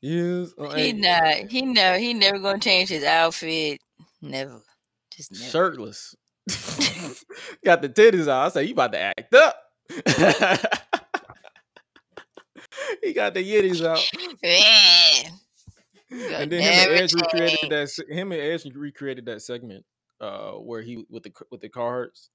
You 0.00 0.48
oh, 0.58 0.74
He 0.74 0.92
not. 0.92 1.50
He 1.50 1.62
never. 1.62 1.98
He 1.98 2.14
never 2.14 2.38
gonna 2.38 2.58
change 2.58 2.88
his 2.88 3.04
outfit. 3.04 3.80
Never. 4.20 4.60
Just 5.14 5.32
never. 5.32 5.44
shirtless. 5.44 6.14
got 7.64 7.82
the 7.82 7.88
titties 7.88 8.28
out. 8.28 8.46
I 8.46 8.48
say 8.48 8.64
you 8.64 8.72
about 8.72 8.92
to 8.92 9.00
act 9.00 9.34
up. 9.34 9.62
he 13.02 13.12
got 13.12 13.34
the 13.34 13.42
yitties 13.44 13.84
out. 13.84 14.04
Man. 14.42 15.32
And 16.10 16.50
then 16.50 16.62
him 16.62 16.72
and 16.72 17.00
Edge 17.02 17.12
recreated 17.12 17.68
that. 17.68 17.90
Him 18.08 18.32
and 18.32 18.40
Edge 18.40 18.64
recreated 18.74 19.26
that 19.26 19.42
segment 19.42 19.84
uh, 20.22 20.52
where 20.52 20.80
he 20.80 21.04
with 21.10 21.22
the 21.22 21.32
with 21.50 21.60
the 21.60 21.68
cards, 21.68 22.30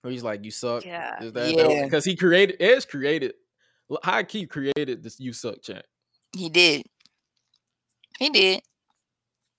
where 0.00 0.10
he's 0.10 0.22
like, 0.22 0.42
"You 0.42 0.50
suck." 0.50 0.82
Yeah. 0.82 1.22
Is 1.22 1.34
that 1.34 1.52
yeah, 1.52 1.84
because 1.84 2.06
he 2.06 2.16
created 2.16 2.56
Edge 2.58 2.88
created 2.88 3.34
high 4.02 4.22
key 4.22 4.46
created 4.46 5.02
this 5.02 5.20
"You 5.20 5.34
suck" 5.34 5.60
chant. 5.62 5.84
he 6.34 6.48
did. 6.48 6.86
He 8.18 8.30
did. 8.30 8.62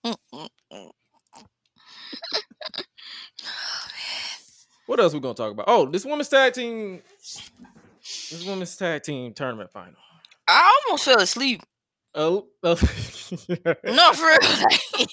Mm, 0.04 0.16
mm, 0.34 0.50
mm. 0.72 0.92
What 4.86 5.00
else 5.00 5.14
we 5.14 5.20
gonna 5.20 5.34
talk 5.34 5.52
about? 5.52 5.66
Oh, 5.68 5.86
this 5.86 6.06
women's 6.06 6.30
tag 6.30 6.54
team, 6.54 7.02
this 8.02 8.46
women's 8.46 8.76
tag 8.76 9.04
team 9.04 9.34
tournament 9.34 9.72
final. 9.72 9.94
I 10.48 10.82
almost 10.88 11.06
fell 11.06 11.20
asleep. 11.22 11.62
Oh, 12.16 12.48
oh. 12.64 12.76
No, 13.86 14.14
for 14.14 14.26
real. 14.28 15.08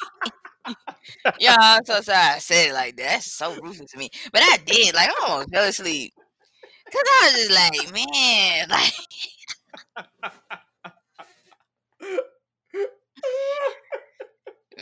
yeah, 1.39 1.57
I'm 1.59 1.85
so 1.85 2.01
sorry 2.01 2.19
I 2.19 2.39
said 2.39 2.69
it 2.71 2.73
like 2.75 2.97
that. 2.97 3.03
That's 3.05 3.33
so 3.33 3.55
ruthless 3.61 3.91
to 3.93 3.99
me. 3.99 4.11
But 4.33 4.43
I 4.45 4.59
did. 4.65 4.95
Like, 4.95 5.09
I 5.09 5.27
almost 5.29 5.51
fell 5.51 5.69
asleep. 5.69 6.13
Because 6.87 7.03
I 7.07 7.31
was 7.33 7.35
just 7.49 7.53
like, 7.53 7.95
man, 7.95 8.69
like, 8.71 8.93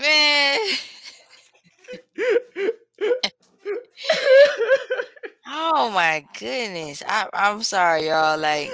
man. 0.00 0.58
Oh 5.50 5.90
my 5.90 6.24
goodness. 6.38 7.02
I, 7.06 7.28
I'm 7.32 7.62
sorry, 7.62 8.08
y'all. 8.08 8.38
Like, 8.38 8.70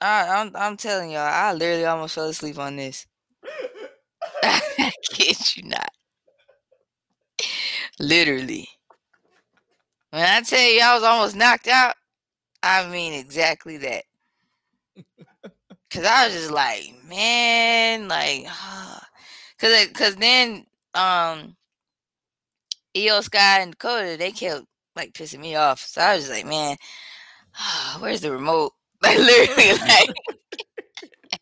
I, 0.00 0.28
I'm, 0.28 0.52
I'm 0.54 0.76
telling 0.76 1.10
y'all, 1.10 1.20
I 1.20 1.52
literally 1.54 1.86
almost 1.86 2.14
fell 2.14 2.26
asleep 2.28 2.58
on 2.58 2.76
this. 2.76 3.06
I 4.42 4.92
kid 5.10 5.56
you 5.56 5.62
not. 5.64 5.90
Literally. 7.98 8.68
When 10.10 10.22
I 10.22 10.42
tell 10.42 10.60
you 10.60 10.80
I 10.80 10.94
was 10.94 11.04
almost 11.04 11.36
knocked 11.36 11.68
out, 11.68 11.94
I 12.62 12.86
mean 12.88 13.14
exactly 13.14 13.78
that. 13.78 14.04
Cause 15.90 16.04
I 16.04 16.26
was 16.26 16.34
just 16.34 16.50
like, 16.50 16.92
man, 17.08 18.08
like, 18.08 18.46
cause, 19.58 19.86
cause 19.94 20.16
then, 20.16 20.66
um, 20.94 21.56
Io 22.96 23.20
Sky 23.20 23.60
and 23.60 23.72
Dakota, 23.72 24.16
they 24.18 24.32
kept 24.32 24.64
like 24.94 25.12
pissing 25.12 25.40
me 25.40 25.54
off. 25.56 25.80
So 25.80 26.00
I 26.00 26.14
was 26.16 26.24
just 26.26 26.34
like, 26.34 26.46
man, 26.46 26.76
where's 28.00 28.20
the 28.22 28.32
remote? 28.32 28.72
Like 29.02 29.18
literally, 29.18 29.72
like. 29.78 30.08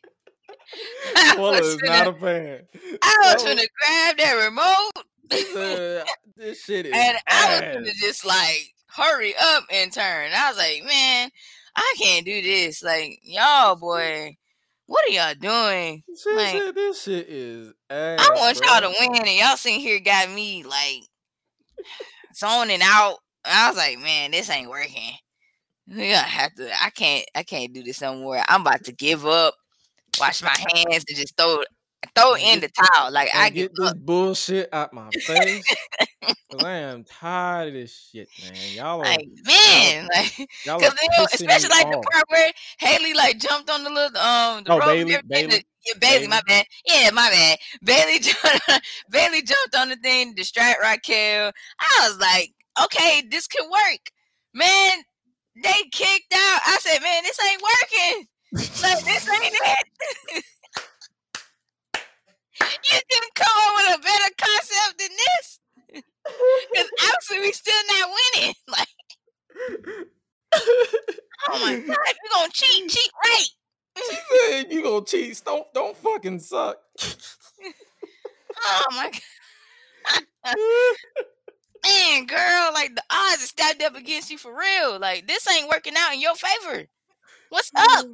I 1.17 1.37
Walla 1.39 1.61
was 1.61 1.69
is 1.69 1.79
not 1.83 2.09
a 2.09 2.13
fan. 2.15 2.61
I 3.03 3.19
was 3.23 3.35
was- 3.35 3.43
gonna 3.45 3.63
grab 3.81 4.17
that 4.19 4.45
remote. 4.45 4.91
Uh, 5.33 6.05
this 6.37 6.63
shit 6.65 6.87
is 6.87 6.93
and 6.95 7.17
I 7.29 7.49
was 7.49 7.61
ass. 7.63 7.75
gonna 7.75 7.93
just 8.01 8.27
like 8.27 8.75
hurry 8.89 9.35
up 9.41 9.65
and 9.71 9.93
turn. 9.93 10.31
I 10.35 10.49
was 10.49 10.59
like, 10.59 10.83
man, 10.85 11.31
I 11.77 11.95
can't 11.99 12.25
do 12.27 12.43
this. 12.43 12.83
Like, 12.83 13.21
y'all, 13.23 13.77
boy, 13.77 14.37
what 14.87 15.05
are 15.09 15.13
y'all 15.13 15.35
doing? 15.35 16.03
She 16.21 16.31
like- 16.35 16.53
said 16.61 16.75
this 16.75 17.03
shit 17.03 17.29
is 17.29 17.73
ass. 17.89 18.19
I 18.21 18.35
want 18.35 18.61
y'all 18.61 18.81
to 18.81 18.97
win, 19.01 19.17
and 19.17 19.29
y'all 19.39 19.57
sitting 19.57 19.81
here 19.81 20.01
got 20.01 20.31
me 20.31 20.65
like 20.65 21.03
zoning 22.35 22.81
out. 22.83 23.19
I 23.45 23.69
was 23.69 23.77
like, 23.77 23.99
man, 23.99 24.31
this 24.31 24.49
ain't 24.51 24.71
working. 24.71 25.13
We 25.87 25.97
gonna 26.11 26.17
have 26.19 26.55
to. 26.55 26.71
I 26.83 26.91
can't. 26.91 27.27
I 27.35 27.43
can't 27.43 27.73
do 27.73 27.83
this 27.83 28.01
no 28.01 28.15
more. 28.17 28.43
I'm 28.49 28.63
about 28.63 28.85
to 28.85 28.93
give 28.93 29.27
up. 29.27 29.55
Wash 30.19 30.43
my 30.43 30.55
hands 30.75 31.05
and 31.09 31.17
just 31.19 31.37
throw 31.37 31.59
throw 32.15 32.37
in 32.37 32.61
the 32.61 32.69
towel. 32.69 33.11
Like 33.13 33.29
And 33.35 33.43
I 33.43 33.51
get 33.51 33.71
give 33.71 33.75
this 33.77 33.95
bullshit 33.95 34.69
out 34.73 34.93
my 34.95 35.11
face. 35.11 35.65
Cause 36.51 36.63
I 36.65 36.71
am 36.77 37.05
tired 37.05 37.69
of 37.69 37.75
this 37.75 38.09
shit, 38.13 38.29
man. 38.43 38.55
Y'all 38.75 39.01
are, 39.01 39.05
Like 39.05 39.29
man, 39.45 40.09
like 40.15 40.39
y'all 40.65 40.83
are 40.83 41.27
especially 41.33 41.69
like 41.69 41.91
the 41.91 42.07
part 42.13 42.25
where 42.29 42.51
Haley 42.79 43.13
like 43.15 43.39
jumped 43.39 43.69
on 43.71 43.83
the 43.85 43.91
little 43.91 44.17
um 44.19 44.65
the 44.65 44.73
Oh, 44.73 44.79
rope 44.79 44.87
Bayley- 44.87 45.19
Bayley- 45.27 45.65
yeah, 45.87 45.95
Bayley, 46.01 46.29
my 46.29 46.41
bad. 46.47 46.67
Yeah, 46.87 47.11
my 47.13 47.31
bad. 47.31 47.59
Bayley 47.83 48.19
jumped, 48.21 48.81
Bayley 49.11 49.43
jumped 49.43 49.77
on 49.77 49.89
the 49.91 49.97
thing, 49.97 50.35
distract 50.35 50.81
Raquel. 50.81 51.53
I 51.81 52.09
was 52.09 52.19
like, 52.19 52.55
okay, 52.85 53.23
this 53.31 53.47
could 53.47 53.69
work, 53.71 54.11
man. 54.53 55.05
They 55.63 55.83
kicked 55.93 56.35
out. 56.35 56.61
I 56.67 56.79
said, 56.81 57.01
man, 57.01 57.23
this 57.23 57.39
ain't 57.41 57.63
working. 57.63 58.27
Like 58.83 59.05
this 59.05 59.29
ain't 59.29 59.55
it. 59.55 60.45
you 62.61 62.99
didn't 63.11 63.35
come 63.35 63.49
up 63.49 63.75
with 63.77 63.99
a 63.99 64.03
better 64.03 64.35
concept 64.39 64.99
than 64.99 65.11
this. 65.11 65.61
Because 65.93 66.91
obviously 67.03 67.41
we 67.41 67.53
still 67.53 67.83
not 67.89 68.11
winning. 68.35 68.55
Like, 68.69 68.89
oh 71.49 71.59
my 71.61 71.75
god, 71.75 71.89
you 71.89 72.31
gonna 72.33 72.51
cheat, 72.53 72.89
cheat 72.89 73.11
right. 73.25 73.49
Man, 73.97 74.71
you 74.71 74.83
gonna 74.83 75.05
cheat? 75.05 75.41
Don't 75.45 75.73
don't 75.75 75.97
fucking 75.97 76.41
suck. 76.41 76.79
Oh 78.67 78.83
my 78.93 79.11
god. 80.45 80.57
Man, 81.85 82.27
girl, 82.27 82.71
like 82.73 82.95
the 82.95 83.03
odds 83.11 83.43
are 83.43 83.47
stacked 83.47 83.83
up 83.83 83.95
against 83.97 84.31
you 84.31 84.39
for 84.39 84.57
real. 84.57 84.99
Like 84.99 85.27
this 85.27 85.47
ain't 85.51 85.69
working 85.69 85.95
out 85.99 86.15
in 86.15 86.21
your 86.21 86.35
favor. 86.35 86.85
What's 87.51 87.71
up? 87.77 88.07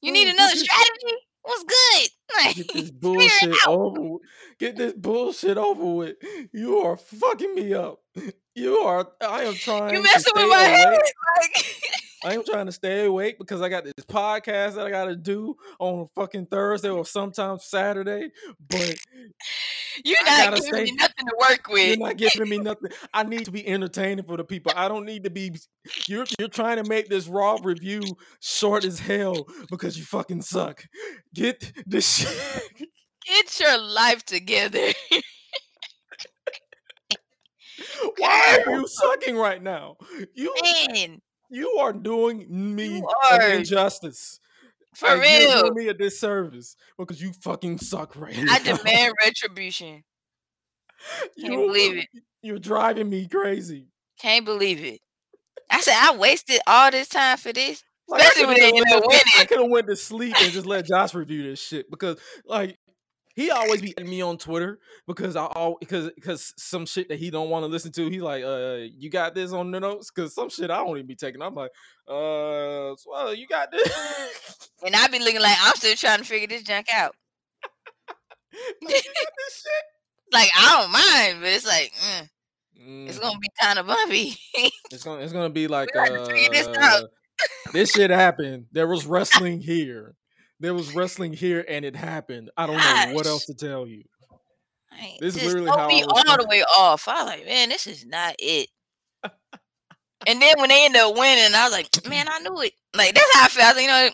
You 0.00 0.12
need 0.12 0.28
Mm, 0.28 0.32
another 0.34 0.56
strategy? 0.56 1.16
What's 1.42 1.64
good? 1.64 2.08
Like, 2.38 2.56
Get 2.56 2.72
this 2.72 2.90
bullshit 3.00 3.66
over. 3.68 4.00
with. 4.00 4.22
Get 4.58 4.76
this 4.76 4.92
bullshit 4.94 5.58
over 5.58 5.84
with. 5.84 6.16
You 6.52 6.78
are 6.78 6.96
fucking 6.96 7.54
me 7.54 7.74
up. 7.74 8.00
You 8.54 8.78
are. 8.78 9.08
I 9.20 9.44
am 9.44 9.56
trying. 9.58 9.94
You 9.94 10.02
messing 10.02 10.32
with 10.34 10.48
my 10.48 10.56
head? 10.62 11.00
Like, 11.42 11.64
I 12.24 12.34
am 12.34 12.44
trying 12.44 12.66
to 12.66 12.72
stay 12.72 13.04
awake 13.04 13.38
because 13.38 13.60
I 13.60 13.68
got 13.68 13.84
this 13.84 13.92
podcast 14.06 14.74
that 14.74 14.86
I 14.86 14.90
got 14.90 15.06
to 15.06 15.16
do 15.16 15.56
on 15.78 16.08
fucking 16.16 16.46
Thursday 16.46 16.88
or 16.88 17.04
sometimes 17.04 17.64
Saturday. 17.66 18.30
But 18.68 18.94
you're 20.04 20.24
not 20.24 20.54
giving 20.54 20.72
me 20.72 20.86
stay- 20.86 20.94
nothing 20.96 21.26
to 21.26 21.36
work 21.48 21.68
with. 21.68 21.88
you're 21.98 22.08
not 22.08 22.16
giving 22.16 22.48
me 22.48 22.58
nothing. 22.58 22.90
I 23.12 23.24
need 23.24 23.44
to 23.44 23.50
be 23.50 23.66
entertaining 23.66 24.24
for 24.24 24.36
the 24.36 24.44
people. 24.44 24.72
I 24.74 24.88
don't 24.88 25.04
need 25.04 25.24
to 25.24 25.30
be. 25.30 25.54
You're 26.08 26.24
you're 26.38 26.48
trying 26.48 26.82
to 26.82 26.88
make 26.88 27.08
this 27.08 27.28
raw 27.28 27.58
review 27.62 28.02
short 28.40 28.84
as 28.84 28.98
hell 28.98 29.46
because 29.70 29.98
you 29.98 30.04
fucking 30.04 30.42
suck. 30.42 30.84
Get 31.34 31.72
this 31.86 32.18
shit. 32.18 32.88
Get 33.26 33.58
your 33.60 33.78
life 33.78 34.24
together. 34.24 34.92
Why 38.18 38.62
are 38.66 38.70
you 38.80 38.86
sucking 38.86 39.36
right 39.36 39.62
now? 39.62 39.96
You 40.34 40.54
Man, 40.62 41.20
you 41.50 41.68
are 41.80 41.92
doing 41.92 42.46
me 42.48 42.98
You 42.98 43.08
an 43.32 43.40
are. 43.40 43.50
injustice. 43.50 44.40
for 44.94 45.08
And 45.08 45.22
You're 45.42 45.60
doing 45.62 45.74
me 45.74 45.88
a 45.88 45.94
disservice 45.94 46.76
because 46.98 47.20
you 47.20 47.32
fucking 47.42 47.78
suck 47.78 48.16
right 48.16 48.36
now. 48.36 48.52
I 48.54 48.58
demand 48.62 49.14
retribution. 49.24 50.04
Can't 51.38 51.52
You- 51.52 51.66
believe 51.66 51.98
it. 51.98 52.08
You're 52.42 52.58
driving 52.58 53.08
me 53.08 53.26
crazy. 53.26 53.86
Can't 54.20 54.44
believe 54.44 54.84
it. 54.84 55.00
I 55.70 55.80
said 55.80 55.94
I 55.96 56.14
wasted 56.16 56.60
all 56.66 56.90
this 56.90 57.08
time 57.08 57.38
for 57.38 57.52
this. 57.52 57.82
Like, 58.06 58.20
I 58.20 58.24
Especially 58.26 58.46
when 58.46 58.56
coulda 58.56 58.72
they 58.72 58.78
end 58.92 59.02
up 59.02 59.06
went 59.08 59.22
I 59.38 59.44
could 59.46 59.60
have 59.60 59.70
went 59.70 59.86
to 59.88 59.96
sleep 59.96 60.34
and 60.38 60.52
just 60.52 60.66
let 60.66 60.86
Josh 60.86 61.14
review 61.14 61.42
this 61.42 61.60
shit 61.60 61.90
because 61.90 62.18
like 62.44 62.76
he 63.34 63.50
always 63.50 63.82
be 63.82 63.96
at 63.98 64.06
me 64.06 64.22
on 64.22 64.38
Twitter 64.38 64.78
because 65.06 65.36
I 65.36 65.44
all 65.44 65.76
because 65.80 66.10
because 66.14 66.54
some 66.56 66.86
shit 66.86 67.08
that 67.08 67.18
he 67.18 67.30
don't 67.30 67.50
want 67.50 67.64
to 67.64 67.66
listen 67.66 67.92
to. 67.92 68.08
He's 68.08 68.22
like, 68.22 68.44
uh, 68.44 68.84
you 68.96 69.10
got 69.10 69.34
this 69.34 69.52
on 69.52 69.70
the 69.70 69.80
notes 69.80 70.10
because 70.10 70.34
some 70.34 70.48
shit 70.48 70.70
I 70.70 70.76
don't 70.78 70.96
even 70.96 71.06
be 71.06 71.16
taking. 71.16 71.42
I'm 71.42 71.54
like, 71.54 71.70
uh, 72.08 72.94
well, 73.06 73.34
you 73.34 73.46
got 73.48 73.70
this. 73.72 73.90
And 74.84 74.94
I 74.94 75.06
be 75.08 75.18
looking 75.18 75.40
like 75.40 75.56
I'm 75.60 75.74
still 75.76 75.96
trying 75.96 76.18
to 76.18 76.24
figure 76.24 76.46
this 76.48 76.62
junk 76.62 76.86
out. 76.92 77.14
Like, 78.82 78.92
this 78.92 79.02
shit. 79.02 79.12
Like 80.32 80.50
I 80.56 80.80
don't 80.80 80.90
mind, 80.92 81.40
but 81.42 81.50
it's 81.50 81.66
like 81.66 81.92
mm, 81.92 82.28
it's 83.06 83.18
Mm, 83.18 83.20
gonna 83.20 83.38
be 83.38 83.48
kind 83.60 83.78
of 83.78 83.86
bumpy. 83.86 84.36
it's 84.90 85.04
gonna 85.04 85.22
it's 85.22 85.32
gonna 85.32 85.50
be 85.50 85.68
like 85.68 85.92
gotta 85.92 86.48
this 86.50 86.66
uh, 86.66 87.02
this 87.72 87.92
shit 87.92 88.10
happened. 88.10 88.66
There 88.72 88.86
was 88.88 89.06
wrestling 89.06 89.60
here. 89.60 90.14
There 90.64 90.72
was 90.72 90.94
wrestling 90.94 91.34
here, 91.34 91.62
and 91.68 91.84
it 91.84 91.94
happened. 91.94 92.50
I 92.56 92.66
don't 92.66 92.78
know 92.78 93.14
what 93.14 93.26
else 93.26 93.44
to 93.44 93.54
tell 93.54 93.86
you. 93.86 94.02
Like, 94.90 95.18
This 95.20 95.36
is 95.36 95.44
literally 95.44 95.68
how 95.68 95.84
I 95.84 95.88
me 95.88 96.02
was 96.06 96.24
all 96.26 96.38
the 96.38 96.46
way 96.48 96.62
off. 96.62 97.06
I 97.06 97.22
was 97.22 97.26
like, 97.26 97.44
man, 97.44 97.68
this 97.68 97.86
is 97.86 98.06
not 98.06 98.34
it. 98.38 98.70
and 100.26 100.40
then 100.40 100.54
when 100.56 100.70
they 100.70 100.86
end 100.86 100.96
up 100.96 101.14
winning, 101.18 101.54
I 101.54 101.64
was 101.64 101.72
like, 101.72 101.90
man, 102.08 102.28
I 102.30 102.38
knew 102.38 102.62
it. 102.62 102.72
Like 102.96 103.14
that's 103.14 103.34
how 103.34 103.44
I 103.44 103.48
felt. 103.48 103.66
I 103.66 103.68
was 103.68 103.76
like, 103.76 103.84
you 103.84 103.90
know, 103.90 104.08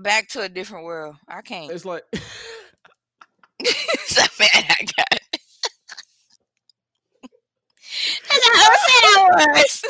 back 0.00 0.26
to 0.30 0.42
a 0.42 0.48
different 0.48 0.84
world. 0.84 1.14
I 1.28 1.42
can't. 1.42 1.70
It's 1.70 1.84
like 1.84 2.02
so 2.12 2.18
man, 4.40 4.64
I 4.68 4.84
got 4.96 5.06
it. 5.12 5.22
That's 8.28 8.48
how 8.48 9.30
I 9.30 9.46
was. 9.54 9.84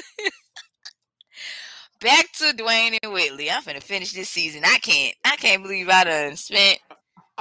Back 2.03 2.33
to 2.33 2.53
Dwayne 2.57 2.99
and 3.03 3.13
Whitley. 3.13 3.51
I'm 3.51 3.63
finna 3.63 3.83
finish 3.83 4.13
this 4.13 4.29
season. 4.29 4.63
I 4.65 4.79
can't. 4.79 5.15
I 5.25 5.37
can't 5.37 5.63
believe 5.63 5.89
I 5.89 6.05
done 6.05 6.37
spent 6.37 6.81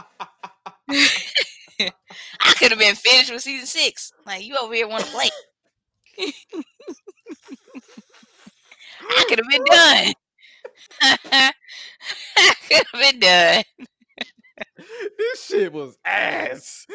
I 0.89 2.53
could 2.57 2.71
have 2.71 2.79
been 2.79 2.95
finished 2.95 3.31
with 3.31 3.41
season 3.41 3.65
six. 3.65 4.11
Like 4.25 4.45
you 4.45 4.57
over 4.57 4.73
here 4.73 4.87
want 4.87 5.05
to 5.05 5.11
play. 5.11 5.29
I 9.01 9.25
could 9.27 9.39
have 9.39 9.49
been 9.49 9.63
done. 9.65 10.13
I 12.37 12.53
could 12.67 12.83
have 12.93 13.01
been 13.01 13.19
done. 13.19 13.63
this 15.17 15.45
shit 15.45 15.73
was 15.73 15.97
ass. 16.05 16.85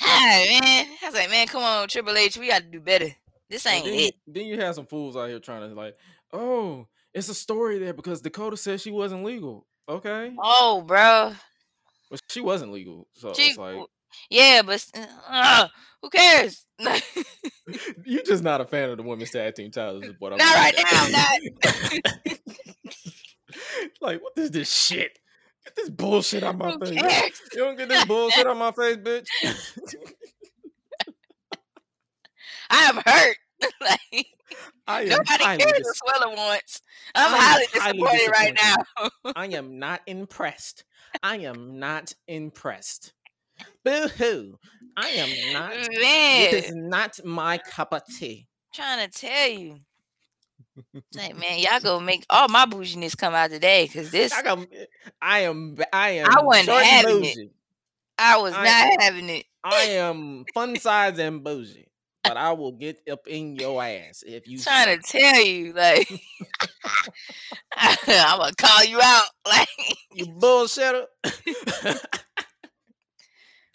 Hi, 0.00 0.60
man. 0.60 0.86
I 1.02 1.06
was 1.06 1.14
like, 1.14 1.30
man, 1.30 1.46
come 1.46 1.62
on, 1.62 1.88
Triple 1.88 2.16
H, 2.16 2.36
we 2.38 2.48
got 2.48 2.62
to 2.62 2.68
do 2.68 2.80
better. 2.80 3.08
This 3.50 3.66
ain't 3.66 3.84
then, 3.84 3.94
it. 3.94 4.14
then 4.26 4.46
you 4.46 4.60
have 4.60 4.74
some 4.74 4.86
fools 4.86 5.16
out 5.16 5.28
here 5.28 5.40
trying 5.40 5.68
to 5.68 5.74
like, 5.74 5.96
oh, 6.32 6.86
it's 7.18 7.28
a 7.28 7.34
story 7.34 7.78
there 7.78 7.92
because 7.92 8.20
Dakota 8.20 8.56
said 8.56 8.80
she 8.80 8.90
wasn't 8.90 9.24
legal. 9.24 9.66
Okay, 9.88 10.34
Oh, 10.42 10.82
bro. 10.82 11.32
but 12.10 12.20
she 12.30 12.40
wasn't 12.40 12.72
legal, 12.72 13.08
so 13.14 13.32
She, 13.34 13.42
it's 13.50 13.58
like 13.58 13.78
yeah, 14.30 14.62
but 14.62 14.84
uh, 15.28 15.68
who 16.02 16.10
cares? 16.10 16.64
you're 18.04 18.22
just 18.22 18.42
not 18.42 18.60
a 18.60 18.64
fan 18.64 18.90
of 18.90 18.96
the 18.96 19.02
women's 19.02 19.30
tag 19.30 19.54
team 19.54 19.70
titles. 19.70 20.04
Is 20.04 20.14
what 20.18 20.32
I'm 20.32 20.38
right 20.38 20.74
saying. 20.74 21.12
now. 21.12 21.18
Not. 22.26 22.38
like, 24.00 24.22
what 24.22 24.32
is 24.36 24.50
this 24.50 24.72
shit? 24.74 25.18
Get 25.64 25.76
this 25.76 25.90
bullshit 25.90 26.42
out 26.42 26.56
my 26.56 26.70
Who 26.72 26.78
face. 26.86 26.98
cares? 27.00 27.40
You 27.52 27.58
don't 27.64 27.76
get 27.76 27.88
this 27.90 28.04
bullshit 28.06 28.46
out 28.46 28.56
my 28.56 28.72
face, 28.72 28.96
bitch. 28.96 29.26
I'm 32.70 32.96
hurt. 33.04 33.36
like 33.80 34.26
I 34.86 35.02
am 35.02 35.08
nobody 35.08 35.44
cares 35.62 35.72
dis- 35.78 36.00
what 36.02 36.20
Suela 36.20 36.36
wants. 36.36 36.82
I'm 37.14 37.34
am 37.34 37.40
highly 37.40 37.66
highly 37.74 37.98
disappointed 37.98 38.30
right 38.32 38.58
now. 39.24 39.32
I 39.36 39.46
am 39.48 39.78
not 39.78 40.00
impressed. 40.06 40.84
I 41.22 41.38
am 41.38 41.78
not 41.78 42.14
impressed. 42.26 43.12
Boo 43.84 44.08
hoo. 44.08 44.58
I 44.96 45.08
am 45.08 45.52
not. 45.52 45.70
Man, 46.00 46.54
It 46.54 46.64
is 46.64 46.74
not 46.74 47.24
my 47.24 47.58
cup 47.58 47.92
of 47.92 48.02
tea. 48.06 48.46
I'm 48.48 48.74
trying 48.98 49.10
to 49.10 49.18
tell 49.18 49.48
you. 49.48 49.78
Like, 51.16 51.36
man, 51.36 51.58
y'all 51.58 51.80
go 51.80 51.98
make 51.98 52.24
all 52.30 52.46
my 52.48 52.64
bouginess 52.64 53.16
come 53.16 53.34
out 53.34 53.50
today 53.50 53.86
because 53.86 54.12
this 54.12 54.32
I, 54.32 54.42
got, 54.44 54.64
I 55.20 55.40
am. 55.40 55.76
I 55.92 56.10
am. 56.10 56.28
I 56.30 56.40
wasn't 56.40 56.68
having 56.68 57.24
it. 57.24 57.50
I 58.16 58.36
was 58.38 58.54
I- 58.54 58.64
not 58.64 59.02
having 59.02 59.28
it. 59.28 59.46
I 59.64 59.82
am 59.96 60.44
fun 60.54 60.76
size 60.76 61.18
and 61.18 61.42
bougie, 61.42 61.88
but 62.28 62.36
I 62.36 62.52
will 62.52 62.72
get 62.72 63.00
up 63.10 63.26
in 63.26 63.56
your 63.56 63.82
ass 63.82 64.22
if 64.26 64.46
you. 64.46 64.58
trying 64.58 64.98
to 64.98 65.02
tell 65.02 65.44
you, 65.44 65.72
like, 65.72 66.08
I'm 67.76 68.38
gonna 68.38 68.54
call 68.54 68.84
you 68.84 69.00
out, 69.02 69.24
like, 69.46 69.68
you 70.12 70.26
bullshitter. 70.26 71.04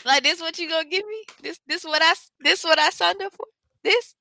like 0.05 0.23
this. 0.23 0.39
What 0.41 0.57
you 0.59 0.69
gonna 0.69 0.87
give 0.87 1.05
me? 1.05 1.23
This, 1.41 1.59
this 1.67 1.83
what 1.83 2.01
I, 2.01 2.13
this 2.39 2.63
what 2.63 2.79
I 2.79 2.89
signed 2.89 3.21
up 3.21 3.33
for. 3.33 3.47
This, 3.83 4.15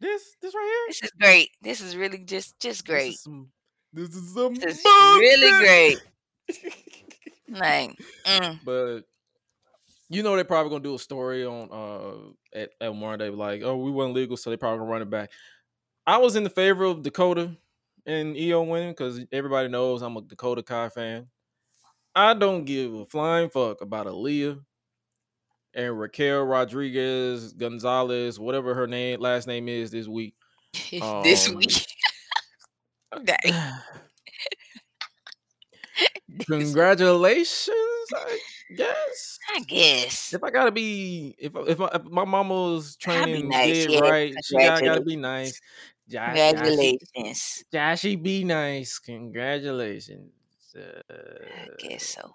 this, 0.00 0.36
this 0.42 0.54
right 0.54 0.86
here. 0.88 0.88
this 0.88 1.02
is 1.02 1.10
great. 1.20 1.50
This 1.62 1.80
is 1.80 1.96
really 1.96 2.18
just, 2.18 2.58
just 2.60 2.86
great. 2.86 3.10
This 3.12 3.16
is 3.16 3.22
some. 3.22 3.48
This 3.92 4.14
is 4.14 4.32
some. 4.32 4.54
This 4.54 4.78
is 4.78 4.84
really 4.84 5.50
great. 5.50 5.98
Like, 7.50 7.96
mm, 8.26 8.58
but 8.64 9.02
you 10.08 10.22
know 10.22 10.34
they're 10.34 10.44
probably 10.44 10.70
gonna 10.70 10.82
do 10.82 10.94
a 10.94 10.98
story 10.98 11.44
on 11.44 11.68
uh 11.72 12.58
at, 12.58 12.70
at 12.80 12.94
one 12.94 13.18
day 13.18 13.28
like 13.30 13.62
oh 13.62 13.76
we 13.76 13.90
weren't 13.90 14.14
legal 14.14 14.36
so 14.36 14.50
they 14.50 14.56
probably 14.56 14.78
gonna 14.78 14.90
run 14.90 15.02
it 15.02 15.10
back 15.10 15.30
i 16.06 16.16
was 16.16 16.36
in 16.36 16.44
the 16.44 16.50
favor 16.50 16.84
of 16.84 17.02
dakota 17.02 17.56
and 18.06 18.36
io 18.36 18.62
winning 18.62 18.90
because 18.90 19.20
everybody 19.32 19.68
knows 19.68 20.02
i'm 20.02 20.16
a 20.16 20.22
dakota 20.22 20.62
kai 20.62 20.88
fan 20.88 21.26
i 22.14 22.32
don't 22.34 22.64
give 22.64 22.94
a 22.94 23.04
flying 23.06 23.50
fuck 23.50 23.80
about 23.80 24.06
Aliyah 24.06 24.60
and 25.74 25.98
raquel 26.00 26.42
rodriguez 26.44 27.52
gonzalez 27.52 28.38
whatever 28.40 28.74
her 28.74 28.86
name 28.86 29.20
last 29.20 29.46
name 29.46 29.68
is 29.68 29.90
this 29.90 30.08
week 30.08 30.34
this 31.22 31.48
Um, 31.48 31.56
week. 31.56 31.84
okay. 33.14 33.36
congratulations 36.46 37.72
i 38.14 38.38
guess 38.76 39.38
I 39.54 39.60
guess. 39.60 40.34
if 40.34 40.42
I 40.42 40.50
gotta 40.50 40.70
be, 40.70 41.34
if 41.38 41.52
if, 41.66 41.78
my 41.78 41.88
if 41.94 42.04
my 42.04 42.24
mama's 42.24 42.96
training 42.96 43.48
nice, 43.48 43.86
did 43.86 43.90
yeah, 43.92 44.00
right, 44.00 44.34
she 44.44 44.56
gotta, 44.56 44.84
gotta 44.84 45.02
be 45.02 45.16
nice. 45.16 45.60
Josh, 46.08 46.36
Joshy, 46.36 46.50
Congratulations. 46.54 47.64
Joshy, 47.72 48.22
be 48.22 48.44
nice. 48.44 48.98
Congratulations. 48.98 50.32
Uh, 50.76 51.00
I 51.10 51.68
guess 51.78 52.04
so. 52.04 52.32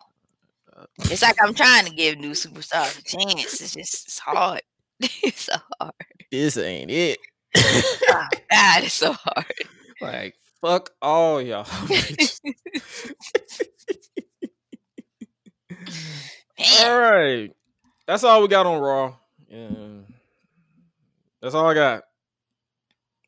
It's 1.03 1.21
like 1.21 1.35
I'm 1.41 1.53
trying 1.53 1.85
to 1.85 1.91
give 1.91 2.17
new 2.17 2.31
superstars 2.31 2.99
a 2.99 3.03
chance. 3.03 3.61
It's 3.61 3.73
just 3.73 4.07
it's 4.07 4.19
hard. 4.19 4.61
it's 4.99 5.41
so 5.41 5.55
hard. 5.79 5.93
this 6.31 6.57
ain't 6.57 6.91
it. 6.91 7.19
Oh, 7.55 8.27
God, 8.51 8.83
it's 8.83 8.93
so 8.93 9.13
hard. 9.13 9.53
like 10.01 10.35
fuck 10.61 10.91
all 11.01 11.41
y'all. 11.41 11.67
all 16.81 16.99
right, 16.99 17.51
that's 18.07 18.23
all 18.23 18.41
we 18.41 18.47
got 18.47 18.65
on 18.65 18.81
Raw. 18.81 19.15
Yeah. 19.49 19.69
That's 21.41 21.55
all 21.55 21.69
I 21.69 21.73
got. 21.73 22.03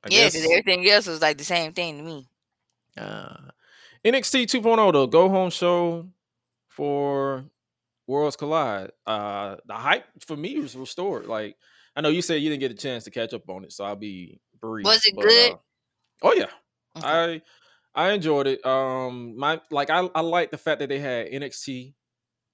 I 0.04 0.08
yeah, 0.10 0.28
because 0.28 0.46
everything 0.46 0.90
else 0.90 1.08
was 1.08 1.22
like 1.22 1.38
the 1.38 1.44
same 1.44 1.74
thing 1.74 1.98
to 1.98 2.04
me. 2.04 2.30
Uh, 2.98 3.36
NXT 4.06 4.46
2.0, 4.46 4.94
the 4.94 5.06
go 5.08 5.28
home 5.28 5.50
show 5.50 6.08
for 6.70 7.44
Worlds 8.08 8.38
Collide. 8.38 8.92
Uh, 9.06 9.58
the 9.66 9.74
hype 9.74 10.06
for 10.26 10.38
me 10.38 10.60
was 10.60 10.76
restored. 10.76 11.26
Like, 11.26 11.58
I 11.96 12.02
know 12.02 12.10
you 12.10 12.22
said 12.22 12.36
you 12.36 12.50
didn't 12.50 12.62
get 12.62 12.72
a 12.72 12.76
chance 12.76 13.04
to 13.04 13.12
catch 13.12 13.34
up 13.34 13.50
on 13.50 13.64
it, 13.66 13.74
so 13.74 13.84
I'll 13.84 13.96
be 13.96 14.40
brief. 14.62 14.86
Was 14.86 15.06
it 15.06 15.16
but, 15.16 15.26
good? 15.26 15.52
uh, 15.54 15.58
oh 16.22 16.34
yeah, 16.34 16.46
Okay. 16.98 17.42
I 17.96 18.08
I 18.08 18.12
enjoyed 18.12 18.48
it. 18.48 18.66
Um, 18.66 19.38
my 19.38 19.60
like 19.72 19.90
I 19.90 20.10
I 20.16 20.22
like 20.22 20.52
the 20.52 20.58
fact 20.58 20.80
that 20.80 20.90
they 20.90 21.00
had 21.00 21.32
NXT 21.32 21.94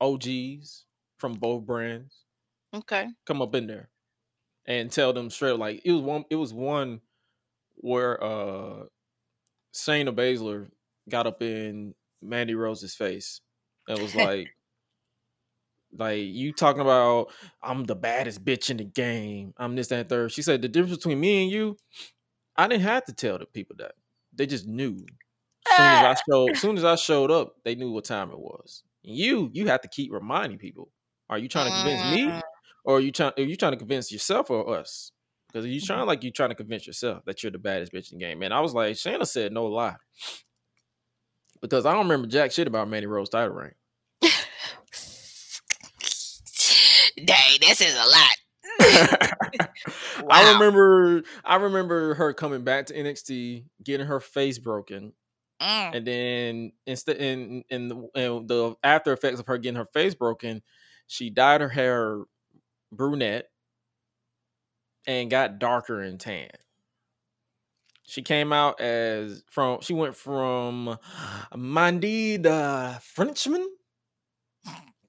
OGs 0.01 0.85
from 1.19 1.35
both 1.35 1.65
brands 1.65 2.25
Okay. 2.73 3.07
come 3.25 3.41
up 3.41 3.55
in 3.55 3.67
there 3.67 3.89
and 4.65 4.91
tell 4.91 5.13
them 5.13 5.29
straight 5.29 5.57
like 5.59 5.81
it 5.85 5.91
was 5.91 6.01
one 6.01 6.25
it 6.29 6.35
was 6.35 6.53
one 6.53 7.01
where 7.75 8.23
uh 8.23 8.83
Shayna 9.73 10.15
Baszler 10.15 10.69
got 11.09 11.27
up 11.27 11.41
in 11.41 11.95
Mandy 12.21 12.55
Rose's 12.55 12.95
face 12.95 13.41
and 13.87 13.99
was 14.01 14.15
like 14.15 14.49
like 15.97 16.21
you 16.23 16.53
talking 16.53 16.81
about 16.81 17.31
I'm 17.61 17.83
the 17.85 17.95
baddest 17.95 18.43
bitch 18.45 18.69
in 18.69 18.77
the 18.77 18.85
game. 18.85 19.53
I'm 19.57 19.75
this, 19.75 19.87
that, 19.89 19.99
and 19.99 20.09
third. 20.09 20.31
She 20.31 20.41
said 20.41 20.61
the 20.61 20.69
difference 20.69 20.97
between 20.97 21.19
me 21.19 21.43
and 21.43 21.51
you, 21.51 21.77
I 22.57 22.67
didn't 22.67 22.83
have 22.83 23.05
to 23.05 23.13
tell 23.13 23.37
the 23.37 23.45
people 23.45 23.75
that. 23.79 23.93
They 24.33 24.45
just 24.45 24.67
knew. 24.67 25.05
Soon 25.67 25.93
as 25.93 26.03
I 26.03 26.15
showed 26.29 26.51
as 26.51 26.61
soon 26.61 26.77
as 26.77 26.85
I 26.85 26.95
showed 26.95 27.31
up, 27.31 27.55
they 27.63 27.75
knew 27.75 27.91
what 27.91 28.05
time 28.05 28.31
it 28.31 28.39
was. 28.39 28.83
You 29.03 29.49
you 29.53 29.67
have 29.67 29.81
to 29.81 29.87
keep 29.87 30.11
reminding 30.11 30.57
people. 30.59 30.89
Are 31.29 31.37
you 31.37 31.47
trying 31.47 31.71
to 31.71 31.77
convince 31.77 32.01
me? 32.15 32.31
Mm, 32.31 32.41
or 32.83 32.97
are 32.97 32.99
you 32.99 33.11
trying 33.11 33.33
are 33.37 33.43
you 33.43 33.55
trying 33.55 33.71
to 33.73 33.77
convince 33.77 34.11
yourself 34.11 34.49
or 34.49 34.77
us? 34.77 35.11
Because 35.47 35.65
you 35.65 35.79
Mm-hmm. 35.81 35.85
trying 35.85 36.07
like 36.07 36.23
you 36.23 36.31
trying 36.31 36.49
to 36.49 36.55
convince 36.55 36.87
yourself 36.87 37.23
that 37.25 37.43
you're 37.43 37.51
the 37.51 37.57
baddest 37.57 37.91
bitch 37.93 38.11
in 38.11 38.19
the 38.19 38.25
game. 38.25 38.39
Man, 38.39 38.51
I 38.51 38.61
was 38.61 38.73
like, 38.73 38.95
Shayna 38.95 39.27
said 39.27 39.51
no 39.51 39.65
lie. 39.65 39.95
Because 41.61 41.85
I 41.85 41.93
don't 41.93 42.03
remember 42.03 42.27
jack 42.27 42.51
shit 42.51 42.67
about 42.67 42.89
Mandy 42.89 43.07
Rose 43.07 43.29
title 43.29 43.53
reign. 43.53 43.71
Dang, 47.25 47.57
this 47.59 47.81
is 47.81 47.95
a 47.95 48.05
lot. 48.09 48.37
I 50.29 50.53
remember 50.53 51.23
I 51.43 51.55
remember 51.57 52.13
her 52.15 52.33
coming 52.33 52.63
back 52.63 52.87
to 52.87 52.93
NXT, 52.93 53.65
getting 53.83 54.07
her 54.07 54.19
face 54.19 54.57
broken, 54.59 55.13
Mm, 55.61 55.95
and 55.95 56.07
then 56.07 56.71
instead 56.87 57.17
in 57.17 57.63
in 57.69 57.87
the, 57.89 57.95
in 58.15 58.47
the 58.47 58.75
after 58.83 59.13
effects 59.13 59.39
of 59.39 59.47
her 59.47 59.57
getting 59.57 59.77
her 59.77 59.85
face 59.93 60.15
broken, 60.15 60.61
she 61.07 61.29
dyed 61.29 61.61
her 61.61 61.69
hair 61.69 62.23
brunette 62.91 63.47
and 65.07 65.29
got 65.29 65.59
darker 65.59 66.01
and 66.01 66.19
tan. 66.19 66.49
She 68.03 68.21
came 68.23 68.51
out 68.53 68.81
as 68.81 69.43
from 69.49 69.81
she 69.81 69.93
went 69.93 70.15
from 70.15 70.97
Mandy 71.55 72.37
the 72.37 72.99
Frenchman 73.01 73.67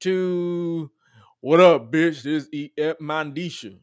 to 0.01 0.91
what 1.41 1.61
up, 1.61 1.91
bitch? 1.93 2.23
This 2.23 2.49
is 2.53 2.71
Mandisha. 3.01 3.79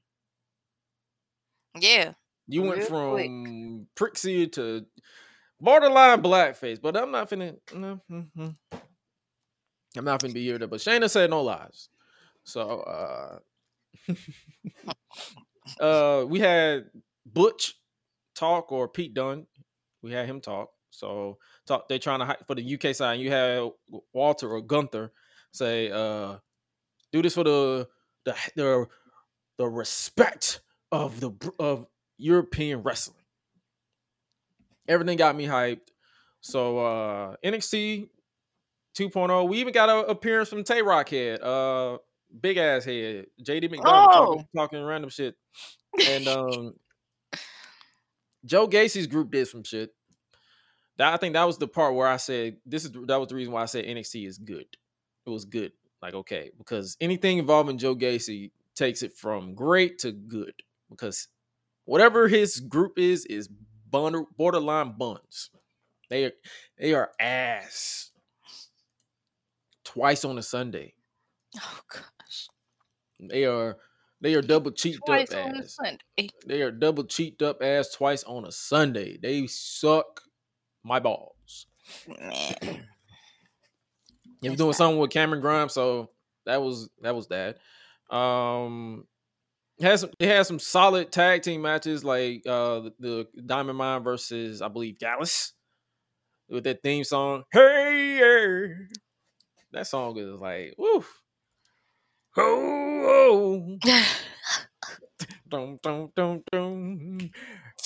yeah. 1.80 2.14
You 2.48 2.64
went 2.64 2.82
Real 2.82 2.88
quick. 3.08 3.36
from 3.36 3.88
Prixie 3.96 4.52
to 4.54 4.86
borderline 5.60 6.22
blackface, 6.22 6.82
but 6.82 6.98
I'm 6.98 7.12
not 7.12 7.30
finna. 7.30 7.58
No, 7.74 8.02
mhm. 8.10 8.56
I'm 9.98 10.06
not 10.06 10.22
finna 10.22 10.34
be 10.34 10.44
here. 10.44 10.60
But 10.60 10.80
Shayna 10.80 11.10
said 11.10 11.30
no 11.30 11.42
lies. 11.42 11.90
So, 12.44 12.82
uh, 12.82 13.40
uh, 15.80 16.26
we 16.26 16.40
had 16.40 16.86
Butch 17.26 17.76
talk 18.36 18.72
or 18.72 18.88
Pete 18.88 19.14
Dunne. 19.14 19.46
We 20.02 20.12
had 20.12 20.26
him 20.28 20.42
talk. 20.42 20.70
So, 20.92 21.38
talk. 21.68 21.88
They're 21.88 22.00
trying 22.00 22.20
to 22.20 22.26
hype 22.26 22.48
for 22.48 22.56
the 22.56 22.74
UK 22.76 22.96
side. 22.96 23.20
You 23.20 23.32
had 23.32 23.70
Walter 24.14 24.50
or 24.50 24.62
Gunther 24.62 25.12
say, 25.52 25.92
uh, 25.92 26.38
"Do 27.12 27.22
this 27.22 27.36
for 27.36 27.44
the 27.44 27.88
the 28.26 28.36
the 28.56 28.88
the 29.58 29.68
respect 29.68 30.62
of 30.92 31.20
the 31.20 31.32
of 31.60 31.86
European 32.18 32.82
wrestling. 32.82 33.19
Everything 34.90 35.18
got 35.18 35.36
me 35.36 35.46
hyped. 35.46 35.88
So 36.42 36.80
uh 36.80 37.36
NXT 37.46 38.10
2.0. 38.98 39.30
oh, 39.30 39.44
We 39.46 39.60
even 39.60 39.74
got 39.74 39.90
an 39.90 40.10
appearance 40.10 40.50
from 40.50 40.64
Tay 40.64 40.82
Rockhead, 40.82 41.42
uh 41.42 42.00
big 42.42 42.58
ass 42.58 42.84
head, 42.84 43.28
JD 43.42 43.70
McDonagh 43.72 44.12
talking, 44.12 44.48
talking 44.56 44.84
random 44.84 45.10
shit. 45.10 45.36
And 46.10 46.28
um 46.28 46.74
Joe 48.46 48.68
Gacy's 48.68 49.08
group 49.08 49.32
did 49.32 49.48
some 49.48 49.64
shit. 49.64 49.92
That 50.98 51.14
I 51.14 51.18
think 51.18 51.34
that 51.34 51.46
was 51.46 51.58
the 51.58 51.68
part 51.68 51.96
where 51.96 52.08
I 52.08 52.18
said 52.18 52.58
this 52.66 52.84
is 52.84 52.92
that 52.92 53.20
was 53.20 53.30
the 53.30 53.36
reason 53.36 53.54
why 53.54 53.62
I 53.62 53.66
said 53.66 53.86
NXT 53.86 54.28
is 54.28 54.38
good. 54.38 54.66
It 55.26 55.30
was 55.30 55.46
good. 55.46 55.72
Like 56.02 56.14
okay, 56.14 56.52
because 56.58 56.98
anything 57.00 57.38
involving 57.38 57.78
Joe 57.78 57.96
Gacy 57.96 58.52
takes 58.76 59.04
it 59.04 59.14
from 59.16 59.54
great 59.54 60.00
to 60.00 60.12
good 60.12 60.54
because 60.90 61.28
whatever 61.86 62.28
his 62.28 62.60
group 62.60 62.98
is 62.98 63.26
is 63.26 63.50
borderline 63.92 64.96
buns. 64.98 65.50
They 66.10 66.26
are 66.26 66.32
they 66.78 66.94
are 66.94 67.12
ass. 67.20 68.12
Twice 69.84 70.26
on 70.26 70.38
a 70.38 70.44
Sunday. 70.44 70.94
Oh 71.58 71.80
gosh. 71.92 72.48
They 73.20 73.46
are 73.46 73.78
they 74.22 74.34
are 74.36 74.42
double 74.42 74.72
cheeked 74.72 75.06
Twice 75.06 75.32
up 75.32 75.48
ass. 75.48 75.76
Sunday. 75.76 76.30
They 76.46 76.62
are 76.62 76.72
double 76.72 77.06
cheeked 77.06 77.42
up 77.42 77.62
ass 77.62 77.90
twice 77.90 78.24
on 78.24 78.46
a 78.46 78.52
Sunday. 78.52 79.18
They 79.18 79.48
suck 79.48 80.22
my 80.84 81.00
balls. 81.00 81.68
He 84.42 84.50
was 84.50 84.58
doing 84.58 84.74
something 84.74 85.00
with 85.00 85.12
Cameron 85.12 85.42
Grimes, 85.42 85.74
so 85.74 86.12
that 86.46 86.62
was 86.62 86.90
that 87.02 87.16
was 87.16 87.28
that. 87.28 87.58
Um 88.16 89.06
has 89.82 90.02
some, 90.02 90.12
it 90.20 90.28
has 90.28 90.48
some 90.48 90.60
solid 90.60 91.12
tag 91.12 91.42
team 91.42 91.62
matches 91.62 92.04
like 92.04 92.44
uh 92.48 92.82
the, 93.00 93.28
the 93.34 93.42
Diamond 93.46 93.78
Mine 93.78 94.04
versus 94.04 94.62
I 94.62 94.68
believe 94.68 95.00
Gallus 95.00 95.54
with 96.50 96.64
that 96.66 96.84
theme 96.84 97.04
song. 97.04 97.44
Hey, 97.52 98.18
yeah. 98.20 98.74
that 99.72 99.88
song 99.88 100.18
is 100.18 100.40
like 100.40 100.76
woo. 100.78 101.04
Oh, 102.38 103.78
oh. 103.86 104.02
Dum, 105.50 105.80
dum, 105.82 106.12
dum, 106.16 106.44
dum. 106.52 107.18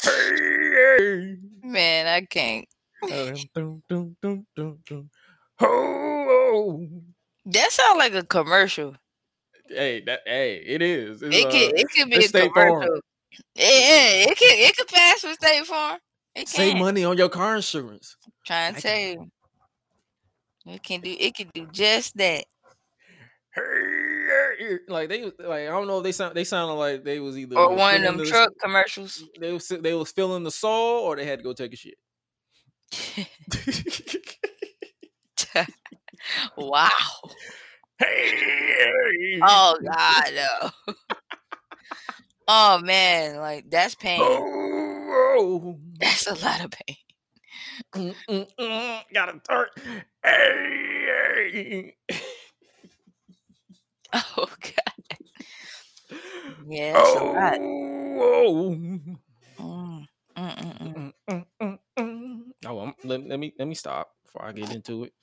Hey, 0.03 1.37
Man, 1.63 2.07
I 2.07 2.21
can't. 2.29 2.67
yeah. 3.07 3.33
Dum, 3.55 3.81
dum, 3.87 4.17
dum, 4.21 4.45
dum, 4.55 4.79
dum. 4.85 5.09
Oh, 5.61 6.27
oh. 6.29 6.87
That 7.45 7.71
sounds 7.71 7.97
like 7.97 8.13
a 8.15 8.23
commercial. 8.23 8.95
Hey, 9.67 10.01
that 10.05 10.21
hey, 10.25 10.63
it 10.65 10.81
is. 10.81 11.21
It's, 11.21 11.35
It 11.35 11.45
uh, 11.47 11.51
could 11.51 11.79
it 11.79 11.87
could 11.91 12.09
be 12.09 12.17
a 12.17 12.21
State 12.23 12.51
Farm. 12.53 12.81
commercial. 12.81 12.99
Yeah, 13.55 13.65
yeah, 13.65 14.31
it 14.31 14.37
could 14.37 14.51
it 14.51 14.77
could 14.77 14.87
pass 14.87 15.19
for 15.21 15.33
State 15.33 15.65
Farm. 15.65 15.99
It 16.35 16.39
can 16.39 16.47
save 16.47 16.71
can. 16.73 16.81
money 16.81 17.03
on 17.03 17.17
your 17.17 17.29
car 17.29 17.55
insurance. 17.55 18.15
Trying 18.45 18.75
I 18.75 18.79
to 18.79 18.81
tell 18.81 18.99
you. 18.99 19.31
It 20.65 20.83
can 20.83 21.01
do 21.01 21.15
it 21.17 21.35
can 21.35 21.49
do 21.53 21.67
just 21.71 22.17
that. 22.17 22.45
Hey, 23.55 24.77
like 24.87 25.09
they 25.09 25.23
like 25.23 25.33
I 25.39 25.65
don't 25.67 25.87
know 25.87 25.99
if 25.99 26.03
they 26.03 26.11
sound 26.11 26.35
they 26.35 26.43
sounded 26.43 26.73
like 26.73 27.03
they 27.03 27.19
was 27.19 27.37
either 27.37 27.57
Or 27.57 27.75
one 27.75 27.95
of 27.95 28.01
them 28.01 28.17
the- 28.17 28.25
truck 28.25 28.49
commercials. 28.61 29.23
They 29.39 29.53
was 29.53 29.67
they 29.67 29.93
was 29.93 30.11
feeling 30.11 30.43
the 30.43 30.51
soul 30.51 30.99
or 31.05 31.15
they 31.15 31.25
had 31.25 31.39
to 31.39 31.43
go 31.43 31.53
take 31.53 31.73
a 31.73 31.75
shit. 31.75 31.95
wow. 36.57 36.89
Hey, 38.05 39.41
Oh 39.45 39.77
God, 39.83 40.31
no. 40.35 40.93
oh 42.47 42.79
man, 42.79 43.37
like 43.37 43.69
that's 43.69 43.95
pain. 43.95 44.21
oh, 44.21 45.79
That's 45.99 46.27
a 46.27 46.35
lot 46.35 46.63
of 46.65 46.71
pain. 46.71 46.97
mm, 47.95 48.15
mm, 48.29 48.47
mm, 48.59 49.01
got 49.13 49.35
a 49.35 49.39
start. 49.43 49.71
Hey, 50.23 51.93
hey. 52.13 52.17
Oh 54.13 54.47
God. 54.61 55.19
Yeah, 56.67 56.93
that's 56.93 57.15
a 57.15 57.23
lot. 57.23 57.57
Oh, 57.59 58.75
mm, 58.77 59.17
mm, 61.59 61.79
mm. 61.99 62.41
Oh, 62.65 62.79
I'm, 62.79 62.93
let, 63.03 63.27
let 63.27 63.39
me 63.39 63.53
let 63.59 63.67
me 63.67 63.75
stop 63.75 64.11
before 64.23 64.45
I 64.45 64.51
get 64.51 64.71
into 64.71 65.05
it. 65.05 65.13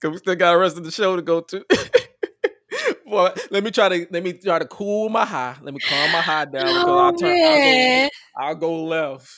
Cause 0.00 0.12
we 0.12 0.18
still 0.18 0.36
got 0.36 0.52
the 0.52 0.58
rest 0.58 0.76
of 0.76 0.84
the 0.84 0.90
show 0.90 1.16
to 1.16 1.22
go 1.22 1.40
to. 1.40 1.64
well, 3.06 3.32
let 3.50 3.64
me 3.64 3.70
try 3.70 3.88
to 3.88 4.06
let 4.10 4.22
me 4.22 4.34
try 4.34 4.58
to 4.58 4.66
cool 4.66 5.08
my 5.08 5.24
high. 5.24 5.56
Let 5.62 5.72
me 5.72 5.80
calm 5.80 6.12
my 6.12 6.20
high 6.20 6.44
down 6.44 6.84
Oh, 6.86 6.98
I'll 6.98 7.16
turn. 7.16 7.36
I'll 7.44 7.58
go, 7.58 8.08
I'll 8.36 8.54
go 8.54 8.84
left, 8.84 9.30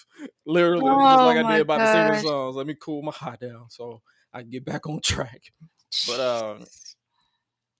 literally, 0.44 1.06
just 1.06 1.20
Oh, 1.20 1.26
like 1.26 1.36
I 1.36 1.52
did 1.52 1.60
about 1.60 1.80
the 1.80 1.92
singing 1.92 2.22
songs. 2.22 2.56
Let 2.56 2.66
me 2.66 2.74
cool 2.80 3.02
my 3.02 3.12
high 3.12 3.36
down 3.36 3.66
so 3.68 4.02
I 4.32 4.40
can 4.40 4.50
get 4.50 4.64
back 4.64 4.86
on 4.88 5.00
track. 5.04 5.42
But 6.06 6.20
um, 6.20 6.64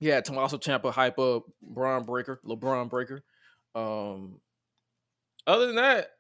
yeah, 0.01 0.21
Tommaso 0.21 0.59
Ciampa 0.59 0.93
hype 0.93 1.19
up 1.19 1.45
Bron 1.61 2.05
Breakker, 2.05 2.41
LeBron 2.45 2.89
Breaker. 2.89 3.25
Um, 3.75 4.41
other 5.47 5.67
than 5.67 5.77
that, 5.77 6.11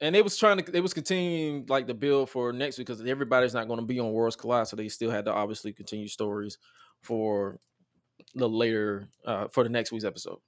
and 0.00 0.14
they 0.14 0.22
was 0.22 0.36
trying 0.36 0.58
to, 0.58 0.70
they 0.70 0.80
was 0.80 0.94
continuing 0.94 1.66
like 1.68 1.86
the 1.86 1.94
build 1.94 2.30
for 2.30 2.52
next 2.52 2.78
week 2.78 2.86
because 2.86 3.04
everybody's 3.04 3.54
not 3.54 3.68
going 3.68 3.80
to 3.80 3.86
be 3.86 3.98
on 3.98 4.12
Worlds 4.12 4.36
Collide, 4.36 4.68
so 4.68 4.76
they 4.76 4.88
still 4.88 5.10
had 5.10 5.24
to 5.24 5.32
obviously 5.32 5.72
continue 5.72 6.08
stories 6.08 6.58
for 7.02 7.58
the 8.34 8.48
later 8.48 9.08
uh 9.24 9.48
for 9.48 9.62
the 9.62 9.70
next 9.70 9.92
week's 9.92 10.04
episode. 10.04 10.38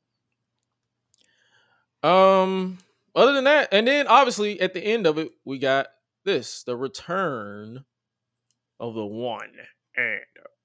Um, 2.02 2.78
other 3.14 3.32
than 3.32 3.44
that, 3.44 3.68
and 3.72 3.86
then 3.86 4.06
obviously 4.06 4.60
at 4.60 4.74
the 4.74 4.82
end 4.82 5.06
of 5.06 5.18
it, 5.18 5.32
we 5.44 5.58
got 5.58 5.88
this 6.24 6.62
the 6.64 6.76
return 6.76 7.84
of 8.78 8.94
the 8.94 9.04
one 9.04 9.50
and 9.96 10.20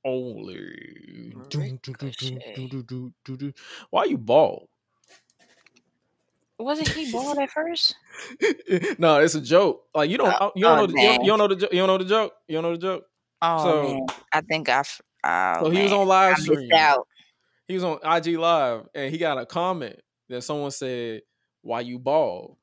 only. 0.05 1.33
Why 3.89 4.05
you 4.05 4.17
bald? 4.17 4.67
Wasn't 6.59 6.87
he 6.89 7.11
bald 7.13 7.37
at 7.37 7.49
first? 7.51 7.95
no, 8.97 9.19
it's 9.19 9.35
a 9.35 9.41
joke. 9.41 9.83
Like 9.93 10.09
you 10.09 10.17
don't, 10.17 10.33
Oh, 10.39 10.47
uh, 10.47 10.51
you 10.55 10.63
don't 10.63 10.77
oh, 10.77 10.81
know, 10.81 10.87
the, 10.87 10.93
you, 11.01 11.07
don't, 11.07 11.23
you 11.23 11.27
don't 11.29 11.37
know 11.39 11.47
the, 11.47 11.55
jo- 11.55 11.67
you 11.71 11.77
don't 11.79 11.87
know 11.87 11.97
the 11.97 12.05
joke. 12.05 12.33
You 12.47 12.53
don't 12.55 12.63
know 12.63 12.71
the 12.71 12.77
joke. 12.81 13.03
Oh 13.41 13.63
So- 13.63 13.83
man, 13.83 14.05
I 14.33 14.41
think 14.41 14.69
I. 14.69 14.79
f- 14.79 15.01
Oh, 15.27 15.63
So 15.63 15.69
he 15.71 15.81
was 15.81 15.91
on 15.91 16.07
live 16.07 16.37
stream. 16.37 16.69
out. 16.73 17.07
He 17.67 17.73
was 17.73 17.83
on 17.83 17.97
IG 18.03 18.37
live, 18.37 18.83
and 18.93 19.11
he 19.11 19.17
got 19.17 19.39
a 19.39 19.45
comment 19.47 19.99
that 20.29 20.43
someone 20.43 20.69
said, 20.69 21.23
"Why 21.63 21.79
you 21.81 21.97
bald?" 21.97 22.57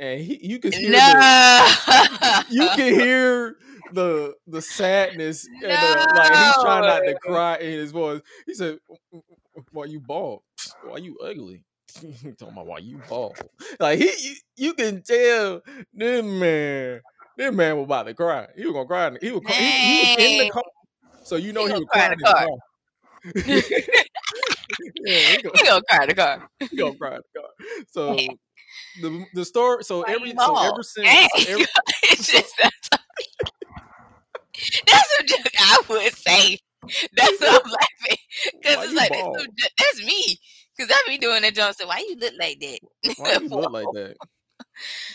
And 0.00 0.20
he, 0.20 0.44
you 0.44 0.58
could 0.58 0.74
hear 0.74 0.90
the, 0.90 2.44
you 2.50 2.68
can 2.74 2.92
hear 2.94 3.54
the 3.92 4.34
the 4.48 4.60
sadness 4.60 5.46
and 5.62 5.62
the, 5.62 6.12
like 6.16 6.32
he's 6.34 6.54
trying 6.64 6.82
not 6.82 6.98
to 7.06 7.14
cry 7.22 7.56
in 7.58 7.70
his 7.78 7.92
voice. 7.92 8.20
He 8.46 8.54
said, 8.54 8.80
"Why 9.70 9.84
you 9.84 10.00
bald? 10.00 10.42
Why 10.82 10.96
you 10.96 11.16
ugly?" 11.24 11.62
He 11.94 12.32
talking 12.38 12.52
about 12.52 12.66
why 12.66 12.78
you 12.78 13.00
oh, 13.04 13.08
bald. 13.08 13.38
Like 13.80 13.98
he, 13.98 14.04
you, 14.20 14.34
you 14.56 14.74
can 14.74 15.02
tell 15.02 15.62
this 15.92 16.24
man, 16.24 17.00
this 17.36 17.54
man 17.54 17.76
was 17.76 17.84
about 17.84 18.06
to 18.06 18.14
cry. 18.14 18.46
He 18.56 18.64
was 18.66 18.72
gonna 18.72 18.86
cry. 18.86 19.16
He 19.20 19.32
was, 19.32 19.42
cry- 19.44 19.54
he, 19.56 19.70
he 19.70 19.98
was 20.00 20.24
in 20.24 20.38
the 20.38 20.50
car, 20.50 20.62
so 21.24 21.36
you 21.36 21.52
know 21.52 21.66
He 21.66 21.72
he, 21.72 21.78
was 21.78 21.88
crying 21.90 22.12
in 22.12 22.18
the 22.18 22.24
car. 22.24 22.48
yeah, 25.04 25.36
he 25.36 25.42
gonna, 25.42 25.54
he 25.58 25.64
gonna 25.64 25.82
cry 25.88 26.02
in 26.02 26.08
the 26.08 26.14
car. 26.14 26.48
he 26.60 26.76
gonna 26.76 26.94
cry 26.96 27.14
in 27.16 27.22
the 27.34 27.40
car. 27.40 27.50
So 27.90 28.16
the 29.00 29.26
the 29.34 29.44
story. 29.44 29.84
So 29.84 30.00
Why 30.00 30.14
every 30.14 30.34
so 30.38 30.56
ever 30.56 30.82
since 30.82 31.08
every, 31.48 31.66
It's 32.04 32.30
just 32.30 32.54
that's, 32.62 32.90
that's 34.86 35.20
a 35.20 35.24
joke 35.24 35.52
I 35.58 35.82
would 35.88 36.12
say. 36.12 36.58
That's 37.16 37.40
what 37.40 37.64
I'm 37.64 37.70
laughing 37.70 38.18
because 38.60 38.84
it's 38.84 38.94
like 38.94 39.10
that's, 39.10 39.46
that's 39.78 40.06
me. 40.06 40.38
Because 40.78 40.94
I 40.94 41.02
be 41.08 41.18
doing 41.18 41.42
that 41.42 41.54
joke. 41.54 41.74
So 41.74 41.86
why 41.88 41.98
you 42.08 42.16
look 42.16 42.34
like 42.38 42.60
that? 42.60 42.78
why 43.16 43.32
you 43.34 43.48
look 43.50 43.70
like 43.70 43.90
that? 43.92 44.16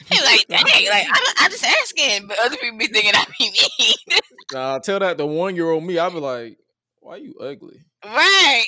He 0.10 0.22
like, 0.22 0.46
dang, 0.50 0.62
like 0.66 1.06
I, 1.10 1.34
I 1.42 1.50
just 1.50 1.64
asking, 1.64 2.28
but 2.28 2.38
other 2.40 2.58
people 2.58 2.78
be 2.78 2.88
thinking 2.88 3.14
I 3.16 3.26
be 3.40 3.50
mean. 3.52 4.28
Nah, 4.52 4.80
tell 4.80 5.00
that 5.00 5.18
the 5.18 5.26
one 5.26 5.56
year 5.56 5.70
old 5.70 5.84
me, 5.86 5.98
I'd 5.98 6.12
be 6.14 6.20
like, 6.20 6.58
why 7.00 7.18
you 7.18 7.36
ugly? 7.40 7.80
right. 8.06 8.66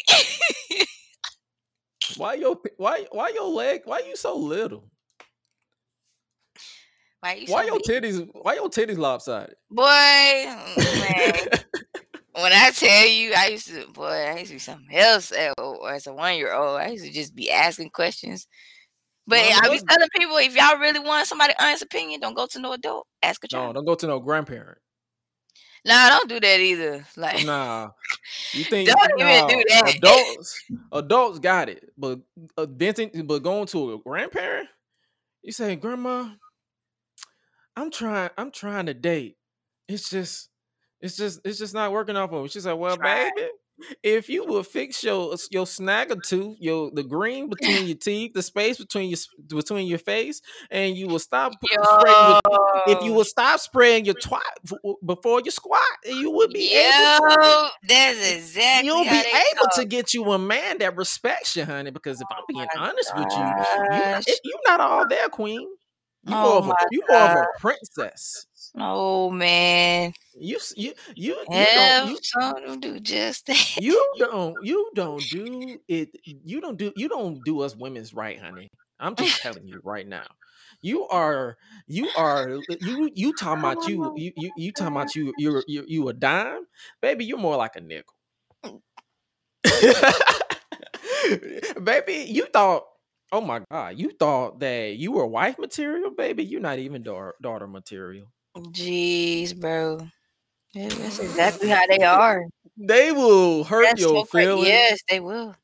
Why 2.17 2.35
your 2.35 2.57
why 2.77 3.05
why 3.11 3.29
your 3.29 3.49
leg? 3.49 3.81
Why 3.85 3.99
you 4.07 4.15
so 4.15 4.37
little? 4.37 4.89
why 7.19 7.33
you 7.35 7.47
Why 7.47 7.65
so 7.65 7.73
your 7.73 7.79
big? 7.79 8.03
titties? 8.03 8.29
Why 8.33 8.53
your 8.55 8.69
titties 8.69 8.97
lopsided? 8.97 9.55
boy? 9.69 9.83
Mm, 9.83 11.47
When 12.37 12.51
I 12.51 12.71
tell 12.71 13.07
you, 13.07 13.33
I 13.35 13.47
used 13.47 13.67
to, 13.67 13.87
boy, 13.87 14.03
I 14.03 14.39
used 14.39 14.47
to 14.47 14.55
be 14.55 14.59
something 14.59 14.93
else 14.95 15.31
as, 15.31 15.53
as 15.89 16.07
a 16.07 16.13
one 16.13 16.35
year 16.35 16.53
old. 16.53 16.79
I 16.81 16.89
used 16.89 17.05
to 17.05 17.11
just 17.11 17.33
be 17.33 17.49
asking 17.49 17.91
questions. 17.91 18.47
But 19.25 19.39
Well, 19.39 19.59
I 19.63 19.69
was 19.69 19.83
telling 19.83 20.09
people, 20.17 20.37
if 20.37 20.55
y'all 20.55 20.77
really 20.77 20.99
want 20.99 21.27
somebody 21.27 21.53
honest 21.59 21.83
opinion, 21.83 22.19
don't 22.19 22.35
go 22.35 22.45
to 22.47 22.59
no 22.59 22.73
adult. 22.73 23.07
Ask 23.23 23.43
a 23.43 23.47
child. 23.47 23.67
no, 23.67 23.73
don't 23.73 23.85
go 23.85 23.95
to 23.95 24.07
no 24.07 24.19
grandparent. 24.19 24.77
Nah, 25.85 26.09
don't 26.09 26.27
do 26.27 26.39
that 26.39 26.59
either. 26.59 27.05
Like, 27.15 27.45
Nah, 27.45 27.91
you 28.53 28.63
think 28.69 28.89
Don't 28.89 29.19
even 29.19 29.47
do 29.47 29.63
that. 29.69 29.93
adults 29.95 30.61
adults 30.91 31.39
got 31.39 31.69
it, 31.69 31.89
but 31.97 32.19
uh, 32.57 32.65
but 32.65 33.43
going 33.43 33.67
to 33.67 33.93
a 33.93 33.99
grandparent, 33.99 34.67
you 35.41 35.51
say, 35.51 35.75
Grandma, 35.75 36.29
I'm 37.75 37.91
trying, 37.91 38.31
I'm 38.37 38.51
trying 38.51 38.87
to 38.87 38.93
date. 38.93 39.37
It's 39.87 40.09
just, 40.09 40.49
it's 41.05 41.17
just, 41.17 41.41
it's 41.45 41.59
just 41.59 41.73
not 41.73 41.91
working 41.91 42.17
out 42.17 42.29
for 42.29 42.41
me. 42.41 42.47
She's 42.49 42.65
like, 42.65 42.77
Well, 42.77 42.97
Try. 42.97 43.29
baby, 43.35 43.49
if 44.03 44.29
you 44.29 44.45
will 44.45 44.63
fix 44.63 45.03
your 45.03 45.35
your 45.51 45.65
snagger 45.65 46.21
tooth, 46.21 46.57
your 46.59 46.91
the 46.91 47.03
green 47.03 47.49
between 47.49 47.85
your 47.87 47.97
teeth, 47.97 48.33
the 48.33 48.41
space 48.41 48.77
between 48.77 49.09
your 49.09 49.19
between 49.49 49.87
your 49.87 49.99
face, 49.99 50.41
and 50.71 50.95
you 50.95 51.07
will 51.07 51.19
stop 51.19 51.53
spreading 51.83 52.27
your 52.27 52.39
if 52.87 53.03
you 53.03 53.13
will 53.13 53.25
stop 53.25 53.59
spraying 53.59 54.05
your 54.05 54.15
twat 54.15 54.41
before 55.05 55.41
you 55.43 55.51
squat, 55.51 55.81
you 56.05 56.31
would 56.31 56.51
be 56.51 56.71
able 56.73 56.93
to, 56.93 57.69
that's 57.87 58.31
exactly 58.31 58.87
you'll 58.87 59.03
be 59.03 59.19
able 59.19 59.69
to 59.75 59.85
get 59.85 60.13
you 60.13 60.31
a 60.31 60.39
man 60.39 60.77
that 60.79 60.95
respects 60.95 61.55
you, 61.55 61.65
honey. 61.65 61.91
Because 61.91 62.21
if 62.21 62.27
oh 62.31 62.35
I'm 62.35 62.43
Oh 62.43 62.45
being 62.47 62.67
my 62.75 62.87
honest 62.89 63.11
with 63.15 63.27
you, 63.37 63.45
you 63.45 64.01
not, 64.11 64.25
gosh. 64.27 64.35
you 64.43 64.59
not 64.65 64.79
all 64.79 65.07
there, 65.07 65.29
queen. 65.29 65.67
You 66.23 66.35
more 66.37 66.53
Oh 66.53 66.57
of 66.57 66.67
a 66.69 66.75
you 66.91 67.03
more 67.09 67.21
of 67.21 67.35
a 67.35 67.45
princess. 67.59 68.47
Oh 68.77 69.29
man. 69.29 70.13
You 70.37 70.59
you 70.75 70.93
you 71.15 71.45
you 71.49 71.65
don't 71.73 72.07
you 72.07 72.17
some 72.21 72.79
do 72.79 72.99
just 72.99 73.45
that. 73.47 73.77
you 73.77 74.15
don't 74.19 74.61
you 74.61 74.91
don't 74.93 75.29
do 75.29 75.79
it. 75.87 76.09
You 76.23 76.59
don't 76.59 76.77
do 76.77 76.91
you 76.95 77.07
don't 77.07 77.43
do 77.43 77.61
us 77.61 77.75
women's 77.75 78.13
right, 78.13 78.39
honey. 78.39 78.71
I'm 78.99 79.15
just 79.17 79.37
telling 79.37 79.67
you 79.67 79.79
right 79.83 80.07
now. 80.07 80.25
You 80.81 81.07
are 81.07 81.57
you 81.87 82.09
are 82.17 82.57
uh, 82.69 82.75
you 82.79 83.09
you 83.13 83.33
talking 83.33 83.59
about 83.59 83.87
you 83.87 84.11
you 84.15 84.31
you, 84.35 84.51
you 84.55 84.71
talking 84.73 84.95
about 84.95 85.15
you 85.15 85.33
you're 85.37 85.63
you 85.67 85.85
you 85.87 86.09
a 86.09 86.13
dime, 86.13 86.65
baby. 87.01 87.25
You're 87.25 87.37
more 87.37 87.55
like 87.55 87.75
a 87.75 87.81
nickel. 87.81 88.13
Mm. 88.65 88.81
baby, 91.83 92.25
you 92.29 92.45
thought, 92.47 92.83
oh 93.31 93.41
my 93.41 93.61
god, 93.71 93.97
you 93.97 94.11
thought 94.11 94.59
that 94.59 94.95
you 94.97 95.13
were 95.13 95.25
wife 95.25 95.57
material, 95.57 96.11
baby. 96.11 96.43
You're 96.43 96.61
not 96.61 96.79
even 96.79 97.03
daughter, 97.03 97.35
daughter 97.41 97.67
material. 97.67 98.27
Jeez, 98.55 99.53
bro. 99.59 100.07
Yeah, 100.73 100.89
That's 100.89 101.19
exactly 101.19 101.69
how 101.69 101.85
they 101.87 101.99
are. 102.05 102.43
They 102.77 103.11
will 103.11 103.63
hurt 103.63 103.85
That's 103.87 104.01
your 104.01 104.21
so 104.23 104.25
feelings. 104.25 104.67
Yes, 104.67 104.99
they 105.09 105.19
will. 105.19 105.55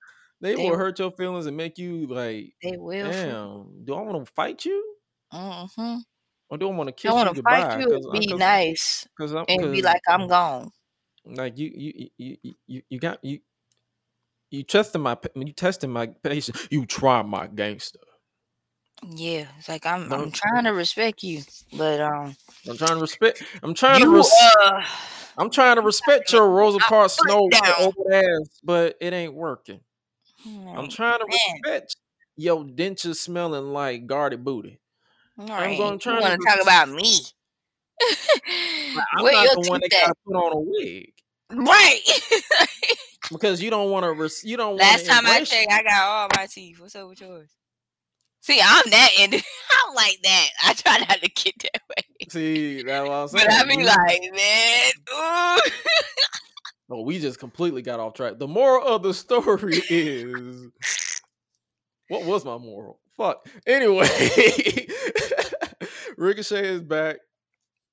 They 0.42 0.56
They 0.56 0.64
will 0.64 0.72
will. 0.72 0.78
hurt 0.78 1.00
your 1.00 1.12
feelings 1.12 1.46
and 1.46 1.56
make 1.56 1.78
you 1.78 2.08
like, 2.08 2.54
They 2.64 2.78
will. 2.78 3.12
damn, 3.12 3.86
do 3.86 3.94
I 3.94 4.02
want 4.02 4.26
to 4.26 4.34
fight 4.34 4.66
you? 4.66 4.96
Mm-hmm. 5.34 5.98
Or 6.50 6.58
do 6.58 6.70
I 6.70 6.74
want 6.74 6.88
to 6.88 6.92
I 6.92 6.94
kiss 6.94 7.14
want 7.14 7.30
you 7.30 7.36
to 7.36 7.36
goodbye? 7.36 7.62
fight 7.62 7.80
you 7.80 7.90
and 7.92 8.12
be 8.12 8.28
cause, 8.28 8.40
nice 8.40 9.08
cause 9.18 9.34
I'm, 9.34 9.46
and 9.48 9.72
be 9.72 9.82
like, 9.82 10.02
I'm 10.08 10.28
gone. 10.28 10.72
like 11.26 11.58
you, 11.58 11.72
you, 11.74 12.10
you, 12.18 12.38
you, 12.44 12.54
you, 12.68 12.82
you 12.90 13.00
got 13.00 13.24
you, 13.24 13.40
you 14.50 14.64
testing 14.64 15.02
my, 15.02 15.18
you 15.36 15.54
testing 15.54 15.92
my 15.92 16.08
patience. 16.08 16.68
You 16.70 16.86
try 16.86 17.22
my 17.22 17.48
gangster. 17.48 18.00
Yeah, 19.08 19.48
it's 19.58 19.68
like 19.68 19.86
I'm. 19.86 20.12
I'm 20.12 20.32
trying 20.32 20.66
to 20.66 20.72
respect 20.72 21.24
you, 21.24 21.42
but 21.74 22.00
um, 22.00 22.36
I'm 22.68 22.78
trying 22.78 22.96
to 22.96 23.02
respect. 23.02 23.44
I'm 23.64 23.74
trying 23.74 24.00
to 24.02 24.06
you 24.06 24.16
res- 24.16 24.32
uh, 24.62 24.84
I'm 25.38 25.50
trying 25.50 25.78
to 25.78 25.82
respect 25.82 26.32
your 26.32 26.48
Rosa 26.50 26.80
Parks 26.80 27.14
Snow 27.14 27.50
over 27.80 28.14
ass, 28.14 28.60
but 28.64 28.98
it 29.02 29.14
ain't 29.14 29.34
working. 29.34 29.80
I'm 30.46 30.90
trying 30.90 31.20
to 31.20 31.26
man. 31.26 31.38
respect 31.64 31.96
your 32.38 32.64
denture 32.64 33.16
smelling 33.16 33.74
like 33.74 34.06
guarded 34.08 34.44
booty. 34.44 34.80
I'm 35.38 35.48
you 35.48 35.54
trying 35.54 36.00
to 36.00 36.22
want 36.22 36.42
to 36.42 36.48
talk 36.48 36.62
about 36.62 36.90
me? 36.90 37.20
I'm 39.18 39.24
Where 39.24 39.34
not 39.34 39.54
the 39.54 39.70
one 39.70 39.80
that 39.82 39.90
got 39.90 40.08
to 40.08 40.14
put 40.26 40.36
on 40.36 40.54
a 40.54 40.60
wig 40.60 41.14
Right. 41.50 42.00
because 43.32 43.62
you 43.62 43.70
don't 43.70 43.90
want 43.90 44.04
to. 44.04 44.14
Res- 44.14 44.44
you 44.44 44.58
don't 44.58 44.78
Last 44.78 45.08
time 45.08 45.26
I 45.26 45.44
checked, 45.44 45.72
I 45.72 45.84
got 45.84 46.02
all 46.04 46.28
my 46.36 46.46
teeth. 46.48 46.80
What's 46.80 46.96
up 46.96 47.10
with 47.10 47.22
yours? 47.22 47.50
See, 48.42 48.60
I'm 48.64 48.90
that 48.90 49.10
end. 49.20 49.34
I'm 49.36 49.96
like 49.96 50.18
that. 50.24 50.48
I 50.66 50.74
try 50.74 50.98
not 51.00 51.22
to 51.22 51.30
get 51.30 51.54
that 51.64 51.82
way. 51.90 52.28
See, 52.30 52.82
that's 52.84 53.08
what 53.08 53.14
I'm 53.16 53.28
saying. 53.28 53.48
But 53.48 53.54
I 53.56 53.66
be 53.66 53.84
like, 53.84 54.22
man, 54.34 54.92
ooh. 55.14 55.72
oh, 56.92 57.02
we 57.04 57.20
just 57.20 57.40
completely 57.40 57.82
got 57.82 58.00
off 58.00 58.14
track. 58.16 58.40
The 58.40 58.48
moral 58.48 58.86
of 58.88 59.04
the 59.04 59.14
story 59.14 59.82
is, 59.90 60.72
what 62.08 62.26
was 62.26 62.44
my 62.44 62.58
moral? 62.58 63.00
Fuck. 63.16 63.48
Anyway, 63.68 64.08
Ricochet 66.18 66.66
is 66.68 66.82
back, 66.82 67.18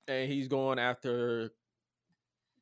and 0.06 0.30
he's 0.30 0.48
going 0.48 0.78
after 0.78 1.50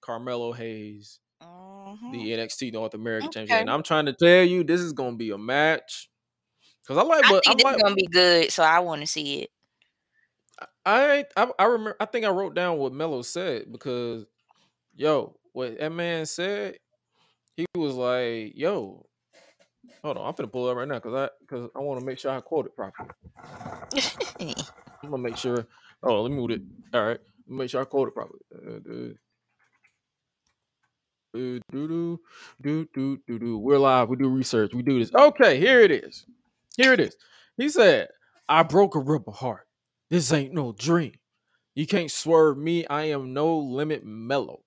Carmelo 0.00 0.52
Hayes. 0.52 1.20
Mhm. 1.42 2.12
the 2.12 2.32
NXT 2.32 2.72
North 2.72 2.94
American 2.94 3.28
Okay. 3.28 3.40
champion. 3.40 3.58
And 3.60 3.70
I'm 3.70 3.82
trying 3.82 4.06
to 4.06 4.12
tell 4.14 4.42
you, 4.42 4.64
this 4.64 4.80
is 4.80 4.92
gonna 4.94 5.16
be 5.16 5.30
a 5.30 5.38
match. 5.38 6.08
Cause 6.86 6.98
I 6.98 7.02
like 7.02 7.24
I 7.24 7.32
what 7.32 7.42
I 7.46 7.54
think 7.54 7.58
this 7.58 7.64
like. 7.64 7.82
gonna 7.82 7.94
be 7.96 8.06
good, 8.06 8.52
so 8.52 8.62
I 8.62 8.78
want 8.78 9.00
to 9.00 9.06
see 9.08 9.42
it. 9.42 9.50
I, 10.84 11.24
I 11.36 11.48
I 11.58 11.64
remember. 11.64 11.96
I 11.98 12.04
think 12.04 12.24
I 12.24 12.30
wrote 12.30 12.54
down 12.54 12.78
what 12.78 12.92
Melo 12.92 13.22
said 13.22 13.72
because, 13.72 14.24
yo, 14.94 15.36
what 15.52 15.78
that 15.78 15.90
man 15.90 16.26
said, 16.26 16.76
he 17.56 17.66
was 17.74 17.94
like, 17.94 18.52
yo, 18.56 19.04
hold 20.02 20.16
on, 20.16 20.28
I'm 20.28 20.34
gonna 20.34 20.46
pull 20.48 20.68
it 20.68 20.70
up 20.70 20.76
right 20.76 20.86
now 20.86 20.94
because 20.94 21.14
I 21.14 21.28
because 21.40 21.70
I 21.74 21.80
want 21.80 21.98
to 22.00 22.06
make 22.06 22.20
sure 22.20 22.30
I 22.30 22.40
quote 22.40 22.66
it 22.66 22.76
properly. 22.76 23.10
I'm 25.02 25.10
gonna 25.10 25.22
make 25.22 25.36
sure. 25.36 25.66
Oh, 26.04 26.22
let 26.22 26.30
me 26.30 26.36
move 26.36 26.50
it. 26.52 26.62
All 26.94 27.04
right, 27.04 27.18
make 27.48 27.68
sure 27.68 27.82
I 27.82 27.84
quote 27.84 28.08
it 28.08 28.14
properly. 28.14 28.40
Uh, 28.54 28.78
do 31.34 31.60
do 31.70 32.20
do 32.62 32.88
do 32.94 33.18
do 33.26 33.38
do. 33.38 33.58
We're 33.58 33.78
live. 33.78 34.08
We 34.08 34.16
do 34.16 34.28
research. 34.28 34.72
We 34.72 34.82
do 34.82 35.00
this. 35.00 35.12
Okay, 35.12 35.58
here 35.58 35.80
it 35.80 35.90
is. 35.90 36.26
Here 36.76 36.92
it 36.92 37.00
is. 37.00 37.16
He 37.56 37.68
said, 37.68 38.08
"I 38.48 38.62
broke 38.62 38.94
a 38.94 39.00
rubber 39.00 39.32
heart. 39.32 39.66
This 40.10 40.32
ain't 40.32 40.52
no 40.52 40.72
dream. 40.72 41.14
You 41.74 41.86
can't 41.86 42.10
swerve 42.10 42.58
me. 42.58 42.86
I 42.86 43.04
am 43.04 43.32
no 43.34 43.58
limit 43.58 44.04
Melo." 44.04 44.62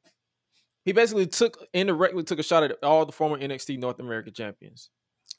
He 0.85 0.91
basically 0.91 1.27
took 1.27 1.57
indirectly 1.73 2.23
took 2.23 2.39
a 2.39 2.43
shot 2.43 2.63
at 2.63 2.83
all 2.83 3.05
the 3.05 3.11
former 3.11 3.37
NXT 3.37 3.77
North 3.77 3.99
American 3.99 4.33
champions. 4.33 4.89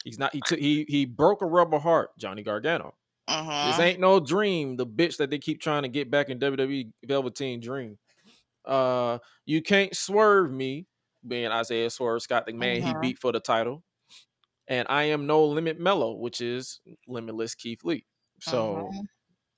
He's 0.05 0.19
not. 0.19 0.33
He 0.33 0.41
took. 0.47 0.59
He 0.59 0.85
he 0.89 1.07
broke 1.07 1.43
a 1.43 1.47
rubber 1.47 1.79
heart. 1.79 2.11
Johnny 2.19 2.43
Gargano. 2.43 2.95
This 3.29 3.37
Mhm. 3.77 3.81
ain't 3.81 4.01
no 4.01 4.21
dream. 4.21 4.77
The 4.77 4.87
bitch 4.87 5.17
that 5.19 5.31
they 5.31 5.39
keep 5.39 5.61
trying 5.61 5.83
to 5.83 5.89
get 5.89 6.11
back 6.11 6.29
in 6.31 6.39
WWE 6.39 6.93
Velveteen 7.05 7.61
Dream. 7.61 7.99
Uh, 8.65 9.19
you 9.47 9.63
can't 9.63 9.97
swerve 9.97 10.51
me, 10.51 10.87
being 11.27 11.51
Isaiah 11.51 11.91
Swerve 11.91 12.23
Scott, 12.23 12.47
the 12.47 12.53
man 12.53 12.83
he 12.83 12.93
Mhm. 12.93 13.01
beat 13.03 13.19
for 13.19 13.33
the 13.33 13.41
title. 13.41 13.83
And 14.71 14.87
I 14.89 15.03
am 15.05 15.27
no 15.27 15.45
limit 15.45 15.79
Melo, 15.79 16.15
which 16.15 16.41
is 16.41 16.81
limitless 17.07 17.55
Keith 17.55 17.81
Lee. 17.85 18.07
So 18.41 18.89
Mhm. 18.91 19.05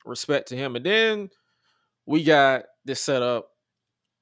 respect 0.05 0.49
to 0.49 0.57
him. 0.57 0.75
And 0.75 0.85
then 0.85 1.31
we 2.07 2.25
got 2.25 2.65
this 2.85 3.01
set 3.01 3.23
up. 3.23 3.49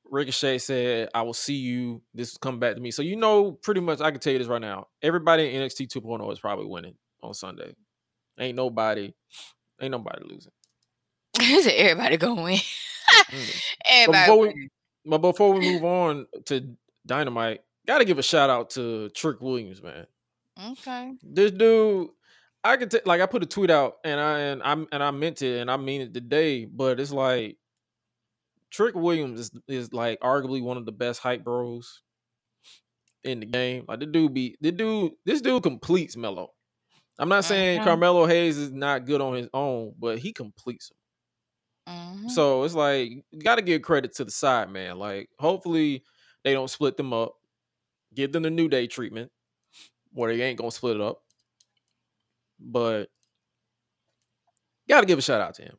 Ricochet 0.05 0.59
said, 0.59 1.09
I 1.15 1.23
will 1.23 1.33
see 1.33 1.55
you. 1.55 2.03
This 2.13 2.37
come 2.37 2.59
back 2.59 2.75
to 2.75 2.81
me. 2.81 2.91
So 2.91 3.01
you 3.03 3.15
know, 3.17 3.53
pretty 3.53 3.81
much 3.81 4.01
I 4.01 4.11
can 4.11 4.19
tell 4.21 4.33
you 4.33 4.41
this 4.41 4.49
right 4.49 4.61
now. 4.61 4.89
Everybody 5.01 5.55
in 5.55 5.63
NXT 5.63 5.87
2.0 5.87 6.33
is 6.33 6.41
probably 6.41 6.67
winning 6.67 6.97
on 7.23 7.33
Sunday. 7.35 7.75
Ain't 8.39 8.57
nobody, 8.57 9.15
ain't 9.81 9.93
nobody 9.93 10.25
losing. 10.25 10.53
Everybody 11.41 12.17
gonna 12.17 12.43
win. 12.43 12.59
Mm. 12.59 13.63
everybody. 13.89 14.25
before 14.27 14.39
we- 14.49 14.69
But 15.07 15.19
before 15.19 15.53
we 15.55 15.61
move 15.61 15.85
on 15.85 16.27
to 16.47 16.77
Dynamite, 17.07 17.61
gotta 17.87 18.05
give 18.05 18.19
a 18.19 18.23
shout 18.23 18.51
out 18.51 18.71
to 18.71 19.09
Trick 19.11 19.41
Williams, 19.41 19.81
man. 19.83 20.07
Okay. 20.61 21.17
This 21.23 21.51
dude, 21.51 22.11
I 22.65 22.77
could 22.77 22.91
t- 22.91 23.01
like 23.05 23.21
I 23.21 23.27
put 23.27 23.43
a 23.43 23.47
tweet 23.47 23.71
out 23.71 23.99
and 24.05 24.21
I 24.21 24.39
and 24.41 24.63
I 24.63 24.73
and 24.93 25.03
I 25.03 25.11
meant 25.11 25.43
it 25.43 25.61
and 25.61 25.71
I 25.71 25.77
mean 25.77 26.01
it 26.03 26.15
today, 26.15 26.65
but 26.65 27.01
it's 27.01 27.13
like 27.13 27.59
Trick 28.71 28.95
Williams 28.95 29.39
is 29.41 29.51
is 29.69 29.93
like 29.93 30.19
arguably 30.21 30.63
one 30.63 30.77
of 30.77 30.85
the 30.87 30.93
best 30.93 31.21
hype 31.21 31.45
bros 31.45 32.03
in 33.25 33.41
the 33.41 33.47
game. 33.47 33.85
Like 33.89 34.01
the 34.01 34.07
dude 34.07 34.35
be 34.35 34.57
the 34.61 34.73
dude, 34.73 35.13
this 35.25 35.41
dude 35.41 35.63
completes 35.63 36.17
Melo. 36.17 36.49
I'm 37.19 37.29
not 37.29 37.45
saying 37.45 37.81
Mhm. 37.81 37.85
Carmelo 37.85 38.27
Hayes 38.27 38.59
is 38.59 38.73
not 38.73 39.07
good 39.07 39.21
on 39.21 39.35
his 39.35 39.49
own, 39.55 39.95
but 39.99 40.19
he 40.19 40.33
completes 40.33 40.91
him. 40.91 40.97
Mhm. 41.95 42.31
So 42.31 42.65
it's 42.65 42.75
like 42.75 43.11
you 43.31 43.41
gotta 43.43 43.63
give 43.63 43.83
credit 43.83 44.15
to 44.17 44.25
the 44.25 44.31
side, 44.31 44.71
man. 44.71 44.99
Like, 44.99 45.31
hopefully 45.39 46.05
they 46.45 46.53
don't 46.53 46.71
split 46.71 46.97
them 46.97 47.13
up. 47.13 47.35
Give 48.15 48.33
them 48.33 48.43
the 48.45 48.51
new 48.51 48.69
day 48.69 48.87
treatment, 48.87 49.33
where 50.13 50.35
they 50.35 50.43
ain't 50.43 50.59
gonna 50.59 50.71
split 50.71 50.97
it 50.97 51.03
up. 51.03 51.23
But 52.59 53.07
gotta 54.89 55.07
give 55.07 55.19
a 55.19 55.23
shout 55.23 55.41
out 55.41 55.55
to 55.55 55.63
him. 55.63 55.77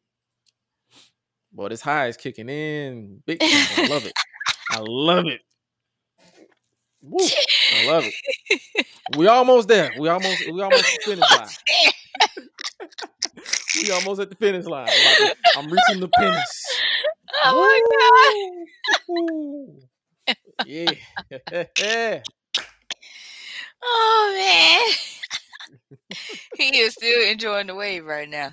Boy, 1.54 1.70
this 1.70 1.82
high 1.82 2.08
is 2.08 2.18
kicking 2.18 2.50
in. 2.50 3.22
Big. 3.26 3.40
I 3.44 3.88
love 3.90 4.06
it. 4.06 4.14
I 4.72 4.80
love 4.80 5.26
it. 5.28 5.42
Woo, 7.02 7.26
I 7.74 7.88
love 7.88 8.06
it. 8.06 8.86
We 9.18 9.28
almost 9.28 9.68
there. 9.68 9.92
We 9.98 10.08
almost 10.08 10.52
we 10.52 10.62
almost 10.62 10.86
at 10.86 11.00
the 11.06 11.12
finish 11.12 11.32
line. 11.32 11.48
We 13.82 13.90
almost 13.92 14.22
at 14.22 14.30
the 14.30 14.36
finish 14.36 14.66
line. 14.66 14.90
I'm, 15.56 15.66
I'm 15.66 15.72
reaching 15.72 16.02
the 16.02 16.10
finish. 16.20 16.44
oh 17.46 18.66
Woo. 19.08 19.80
Yeah. 20.66 20.92
my 21.32 21.68
god. 21.80 22.24
Oh 23.84 24.34
man. 24.38 24.96
he 26.58 26.80
is 26.80 26.94
still 26.94 27.22
enjoying 27.30 27.68
the 27.68 27.76
wave 27.76 28.06
right 28.06 28.30
now. 28.30 28.52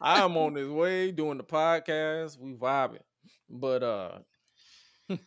I'm 0.00 0.36
on 0.36 0.54
this 0.54 0.68
way 0.68 1.10
doing 1.10 1.38
the 1.38 1.44
podcast. 1.44 2.38
We 2.38 2.54
vibing. 2.54 3.02
But 3.48 3.82
uh 3.82 4.18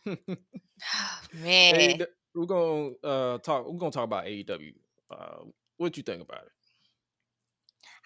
man. 1.34 1.74
AEW 1.74 2.06
we're 2.34 2.46
gonna 2.46 2.90
uh 3.04 3.38
talk 3.38 3.66
we're 3.66 3.78
gonna 3.78 3.92
talk 3.92 4.04
about 4.04 4.24
AEW. 4.24 4.74
Uh 5.10 5.44
what 5.76 5.96
you 5.96 6.02
think 6.02 6.22
about 6.22 6.42
it? 6.42 6.52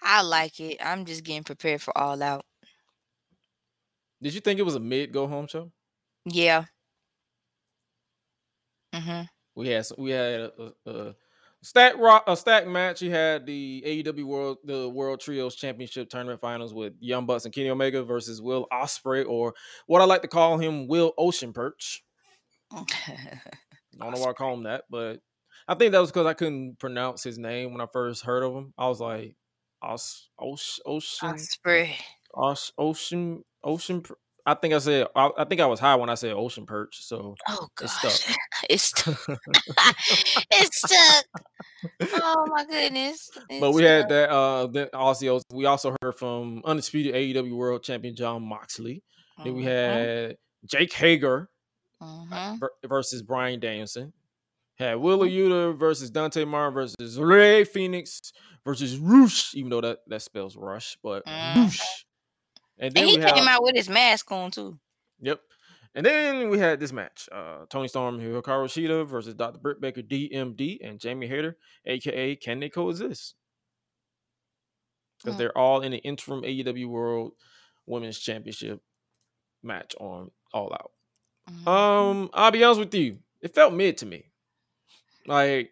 I 0.01 0.21
like 0.21 0.59
it. 0.59 0.77
I'm 0.83 1.05
just 1.05 1.23
getting 1.23 1.43
prepared 1.43 1.81
for 1.81 1.97
all 1.97 2.21
out. 2.21 2.45
Did 4.21 4.33
you 4.33 4.41
think 4.41 4.59
it 4.59 4.63
was 4.63 4.75
a 4.75 4.79
mid 4.79 5.11
go 5.11 5.27
home 5.27 5.47
show? 5.47 5.71
Yeah. 6.25 6.65
Mm-hmm. 8.93 9.23
We 9.55 9.69
had 9.69 9.85
some, 9.85 9.97
we 9.99 10.11
had 10.11 10.39
a, 10.39 10.51
a, 10.85 10.91
a 10.91 11.15
stack 11.63 11.97
rock 11.97 12.23
a 12.27 12.35
stack 12.35 12.67
match. 12.67 12.99
He 12.99 13.09
had 13.09 13.45
the 13.45 13.83
AEW 13.85 14.23
World 14.25 14.57
the 14.63 14.89
World 14.89 15.19
Trios 15.19 15.55
Championship 15.55 16.09
Tournament 16.09 16.41
Finals 16.41 16.73
with 16.73 16.93
Young 16.99 17.25
Bucks 17.25 17.45
and 17.45 17.53
Kenny 17.53 17.69
Omega 17.69 18.03
versus 18.03 18.41
Will 18.41 18.67
Ospreay 18.71 19.25
or 19.27 19.53
what 19.87 20.01
I 20.01 20.05
like 20.05 20.21
to 20.21 20.27
call 20.27 20.57
him 20.57 20.87
Will 20.87 21.13
Ocean 21.17 21.53
Perch. 21.53 22.03
I 22.71 22.83
don't 23.99 24.13
know 24.13 24.19
why 24.19 24.29
I 24.29 24.33
call 24.33 24.53
him 24.53 24.63
that, 24.63 24.83
but 24.89 25.19
I 25.67 25.75
think 25.75 25.91
that 25.91 25.99
was 25.99 26.11
because 26.11 26.27
I 26.27 26.33
couldn't 26.33 26.79
pronounce 26.79 27.23
his 27.23 27.37
name 27.37 27.71
when 27.71 27.81
I 27.81 27.87
first 27.91 28.23
heard 28.23 28.43
of 28.43 28.53
him. 28.53 28.73
I 28.77 28.87
was 28.87 28.99
like, 28.99 29.35
Os, 29.81 30.29
Ocean, 30.39 30.83
Ocean, 30.85 31.29
Ospreay. 31.33 31.95
Os, 32.33 32.71
Ocean, 32.77 33.43
Ocean. 33.63 34.03
I 34.47 34.53
think 34.55 34.73
I 34.73 34.79
said, 34.79 35.07
I, 35.15 35.29
I 35.37 35.43
think 35.45 35.59
I 35.61 35.65
was 35.65 35.79
high 35.79 35.95
when 35.95 36.09
I 36.09 36.15
said 36.15 36.31
Ocean 36.31 36.65
Perch. 36.65 37.03
So 37.05 37.35
Oh 37.49 37.67
It's 37.81 38.01
gosh. 38.01 38.13
stuck. 38.13 38.37
It's 38.69 38.83
stuck. 38.83 39.27
it's 40.51 40.81
stuck. 40.81 41.25
Oh 42.13 42.47
my 42.55 42.65
goodness. 42.65 43.29
but 43.35 43.49
It's 43.49 43.75
we 43.75 43.83
had 43.83 44.07
that. 44.09 44.29
Uh, 44.29 44.67
then 44.67 44.87
also 44.93 45.39
we 45.53 45.65
also 45.65 45.93
heard 46.01 46.15
from 46.15 46.61
undisputed 46.65 47.13
AEW 47.13 47.55
World 47.55 47.83
Champion 47.83 48.15
Jon 48.15 48.41
Moxley. 48.41 49.03
Then 49.43 49.53
we 49.55 49.63
Mhm, 49.63 49.65
had 49.65 50.37
Jake 50.65 50.93
Hager 50.93 51.49
mhm. 52.01 52.59
versus 52.87 53.21
Bryan 53.21 53.59
Danielson. 53.59 54.13
Had 54.77 54.95
Wheeler 54.97 55.27
Yuta 55.27 55.77
versus 55.77 56.09
Dante 56.09 56.45
Martin 56.45 56.73
versus 56.73 57.19
Rey 57.19 57.63
Fenix 57.63 58.31
versus 58.63 58.97
Roosh, 58.97 59.55
even 59.55 59.69
though 59.71 59.81
that, 59.81 59.99
that 60.07 60.21
spells 60.21 60.55
rush, 60.55 60.97
but 61.03 61.25
Mhm. 61.25 61.55
Roosh. 61.57 61.81
And 62.79 62.93
then 62.93 63.03
And 63.03 63.09
he 63.09 63.17
came 63.17 63.45
have 63.45 63.47
out 63.47 63.63
with 63.63 63.75
his 63.75 63.89
mask 63.89 64.31
on 64.31 64.51
too. 64.51 64.79
yep. 65.19 65.41
And 65.95 66.05
then 66.05 66.49
we 66.49 66.59
had 66.59 66.79
this 66.79 66.91
match: 66.93 67.27
uh, 67.31 67.65
Toni 67.69 67.87
Storm, 67.87 68.19
Hikaru 68.19 68.43
Shida 68.67 69.07
versus 69.07 69.33
Dr. 69.33 69.57
Britt 69.59 69.81
Baker, 69.81 70.01
DMD, 70.03 70.77
and 70.83 70.99
Jamie 70.99 71.27
Hayter, 71.27 71.57
aka 71.85 72.35
Can 72.35 72.59
They 72.59 72.69
Coexist? 72.69 73.33
Because 75.17 75.35
Mm. 75.35 75.37
they're 75.39 75.57
all 75.57 75.81
in 75.81 75.91
the 75.91 75.97
interim 75.97 76.43
AEW 76.43 76.87
World 76.87 77.31
Women's 77.87 78.19
Championship 78.19 78.81
match 79.63 79.95
on 79.99 80.29
All 80.53 80.71
Out. 80.71 80.91
Mhm. 81.49 81.67
Um, 81.67 82.29
I'll 82.33 82.51
be 82.51 82.63
honest 82.63 82.79
with 82.79 82.93
you. 82.93 83.17
It 83.41 83.55
felt 83.55 83.73
mid 83.73 83.97
to 83.99 84.05
me. 84.05 84.29
Like 85.25 85.71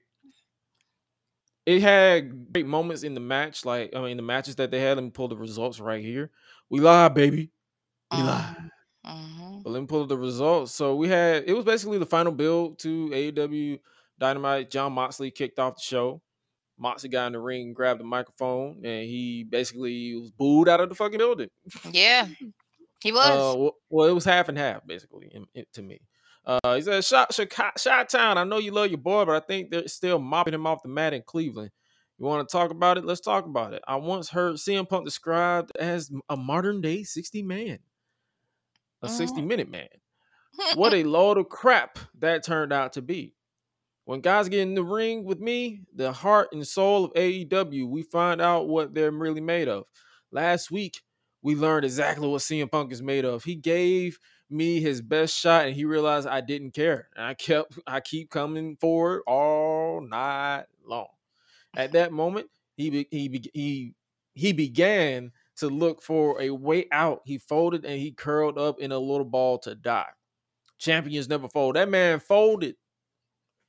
it 1.66 1.82
had 1.82 2.52
great 2.54 2.66
moments 2.66 3.04
in 3.04 3.14
the 3.14 3.20
match. 3.20 3.66
Like 3.66 3.96
I 3.96 4.02
mean, 4.02 4.18
the 4.18 4.24
matches 4.24 4.56
that 4.56 4.72
they 4.72 4.80
had. 4.80 4.98
Let 4.98 5.04
me 5.04 5.10
pull 5.12 5.28
the 5.28 5.38
results 5.38 5.80
right 5.80 6.04
here. 6.04 6.32
We 6.70 6.80
live, 6.80 7.14
baby. 7.14 7.52
We 8.12 8.18
live. 8.22 8.56
Mhm. 9.06 9.64
But 9.64 9.70
let 9.70 9.80
me 9.82 9.86
pull 9.88 10.04
up 10.04 10.10
the 10.10 10.18
results. 10.18 10.74
So 10.74 10.96
we 10.96 11.08
had 11.08 11.44
it 11.48 11.54
was 11.54 11.66
basically 11.66 11.98
the 12.00 12.06
final 12.06 12.32
build 12.32 12.80
to 12.80 13.10
AEW 13.14 13.80
Dynamite. 14.20 14.70
Jon 14.72 14.94
Moxley 14.94 15.32
kicked 15.32 15.60
off 15.60 15.76
the 15.76 15.82
show. 15.82 16.22
Moxley 16.78 17.10
got 17.10 17.28
in 17.28 17.34
the 17.34 17.40
ring, 17.40 17.74
grabbed 17.74 18.00
the 18.00 18.04
microphone, 18.06 18.82
and 18.84 19.06
he 19.08 19.44
basically 19.48 20.16
was 20.16 20.32
booed 20.32 20.68
out 20.68 20.82
of 20.82 20.90
the 20.90 20.96
fucking 20.96 21.18
building. 21.20 21.50
Yeah. 21.92 22.28
He 23.02 23.12
was. 23.14 23.30
Uh, 23.30 23.58
well, 23.60 23.72
well, 23.90 24.08
it 24.10 24.14
was 24.14 24.26
half 24.26 24.50
and 24.50 24.58
half 24.58 24.86
basically 24.86 25.30
in, 25.32 25.46
in- 25.54 25.66
to 25.74 25.82
me. 25.82 26.00
Uh, 26.46 26.76
he 26.76 26.82
said, 26.82 27.04
"Shot, 27.04 27.34
shot, 27.34 27.80
shot 27.80 28.10
town. 28.10 28.38
I 28.38 28.44
know 28.44 28.58
you 28.60 28.72
love 28.72 28.90
your 28.90 29.00
boy, 29.00 29.26
but 29.26 29.42
I 29.42 29.46
think 29.46 29.72
they're 29.72 29.88
still 29.88 30.20
mopping 30.20 30.54
him 30.54 30.68
off 30.68 30.84
the 30.84 30.90
mat 30.90 31.14
in 31.14 31.24
Cleveland. 31.26 31.72
You 32.18 32.26
want 32.26 32.48
to 32.48 32.52
talk 32.52 32.72
about 32.72 32.98
it? 32.98 33.06
Let's 33.06 33.22
talk 33.22 33.46
about 33.46 33.74
it. 33.74 33.84
I 33.88 33.98
once 33.98 34.30
heard 34.30 34.56
CM 34.56 34.88
Punk 34.88 35.06
described 35.06 35.72
as 35.78 36.12
a 36.30 36.38
modern 36.38 36.82
day 36.82 37.04
60 37.04 37.44
man, 37.44 37.80
a 39.02 39.10
60 39.10 39.40
mm-hmm. 39.40 39.48
minute 39.48 39.70
man. 39.70 39.88
What 40.76 40.94
a 40.96 41.04
load 41.04 41.38
of 41.38 41.50
crap 41.50 42.00
that 42.20 42.44
turned 42.44 42.72
out 42.72 42.94
to 42.94 43.02
be. 43.02 43.36
When 44.06 44.22
guys 44.22 44.50
get 44.50 44.62
in 44.62 44.76
the 44.76 44.84
ring 44.84 45.26
with 45.26 45.40
me, 45.40 45.82
the 45.94 46.12
heart 46.12 46.50
and 46.54 46.66
soul 46.66 47.06
of 47.06 47.14
AEW, 47.14 47.90
we 47.90 48.04
find 48.04 48.40
out 48.40 48.70
what 48.70 48.94
they're 48.94 49.12
really 49.12 49.42
made 49.42 49.68
of. 49.68 49.86
Last 50.32 50.70
week, 50.70 51.02
we 51.42 51.56
learned 51.56 51.86
exactly 51.86 52.28
what 52.28 52.42
CM 52.42 52.72
Punk 52.72 52.92
is 52.94 53.02
made 53.02 53.26
of. 53.26 53.44
He 53.44 53.56
gave 53.56 54.20
me 54.50 54.80
his 54.80 55.02
best 55.02 55.36
shot 55.36 55.66
and 55.66 55.76
he 55.76 55.86
realized 55.86 56.28
I 56.28 56.42
didn't 56.42 56.72
care. 56.72 57.10
And 57.16 57.26
I 57.26 57.34
kept 57.34 57.80
I 57.88 58.00
keep 58.00 58.30
coming 58.30 58.78
forward 58.78 59.24
all 59.28 60.02
night 60.02 60.66
long. 60.86 61.08
At 61.76 61.92
that 61.94 62.12
moment, 62.12 62.48
he 62.78 62.90
be, 62.90 63.08
he 63.12 63.50
he 63.54 63.94
he 64.34 64.54
began 64.54 65.32
to 65.58 65.68
look 65.68 66.02
for 66.02 66.42
a 66.42 66.50
way 66.50 66.88
out. 66.92 67.22
He 67.26 67.38
folded 67.38 67.86
and 67.86 68.00
he 68.00 68.12
curled 68.12 68.58
up 68.58 68.80
in 68.80 68.92
a 68.92 69.00
little 69.00 69.26
ball 69.26 69.58
to 69.60 69.76
die. 69.76 70.10
Champions 70.78 71.30
never 71.30 71.48
fold. 71.48 71.76
That 71.78 71.90
man 71.90 72.20
folded. 72.20 72.76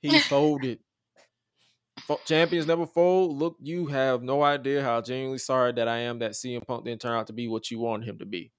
He 0.01 0.19
folded. 0.21 0.81
Champions 2.25 2.67
never 2.67 2.87
fold. 2.87 3.37
Look, 3.37 3.57
you 3.61 3.87
have 3.87 4.23
no 4.23 4.43
idea 4.43 4.83
how 4.83 5.01
genuinely 5.01 5.39
sorry 5.39 5.73
that 5.73 5.89
I 5.89 5.99
am 5.99 6.19
that 6.21 6.33
CM 6.33 6.67
Punk 6.67 6.85
didn't 6.85 7.01
turn 7.01 7.17
out 7.17 7.29
to 7.29 7.33
be 7.33 7.49
what 7.49 7.71
you 7.71 7.79
wanted 7.79 8.09
him 8.09 8.19
to 8.19 8.27
be. 8.27 8.53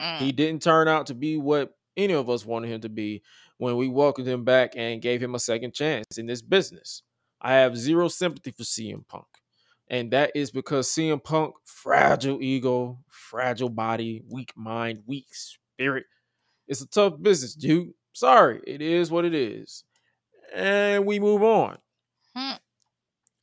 Mm. 0.00 0.18
He 0.18 0.32
didn't 0.32 0.62
turn 0.62 0.88
out 0.88 1.06
to 1.06 1.14
be 1.14 1.36
what 1.36 1.74
any 1.96 2.14
of 2.14 2.30
us 2.30 2.46
wanted 2.46 2.70
him 2.70 2.80
to 2.82 2.88
be 2.88 3.22
when 3.58 3.76
we 3.76 3.88
welcomed 3.88 4.28
him 4.28 4.44
back 4.44 4.72
and 4.76 5.02
gave 5.02 5.22
him 5.22 5.34
a 5.34 5.38
second 5.38 5.74
chance 5.74 6.16
in 6.16 6.26
this 6.26 6.42
business. 6.42 7.02
I 7.40 7.54
have 7.54 7.76
zero 7.76 8.08
sympathy 8.08 8.50
for 8.50 8.62
CM 8.62 9.06
Punk. 9.08 9.26
And 9.88 10.12
that 10.12 10.32
is 10.34 10.50
because 10.50 10.88
CM 10.88 11.22
Punk, 11.22 11.54
fragile 11.64 12.40
ego, 12.40 12.98
fragile 13.08 13.68
body, 13.68 14.22
weak 14.28 14.52
mind, 14.56 15.02
weak 15.06 15.26
spirit. 15.30 16.04
It's 16.68 16.82
a 16.82 16.86
tough 16.86 17.20
business, 17.20 17.54
dude. 17.54 17.92
Sorry, 18.12 18.60
it 18.66 18.82
is 18.82 19.10
what 19.10 19.24
it 19.24 19.34
is. 19.34 19.84
And 20.54 21.06
we 21.06 21.18
move 21.18 21.42
on. 21.42 21.78
Hmm. 22.36 22.56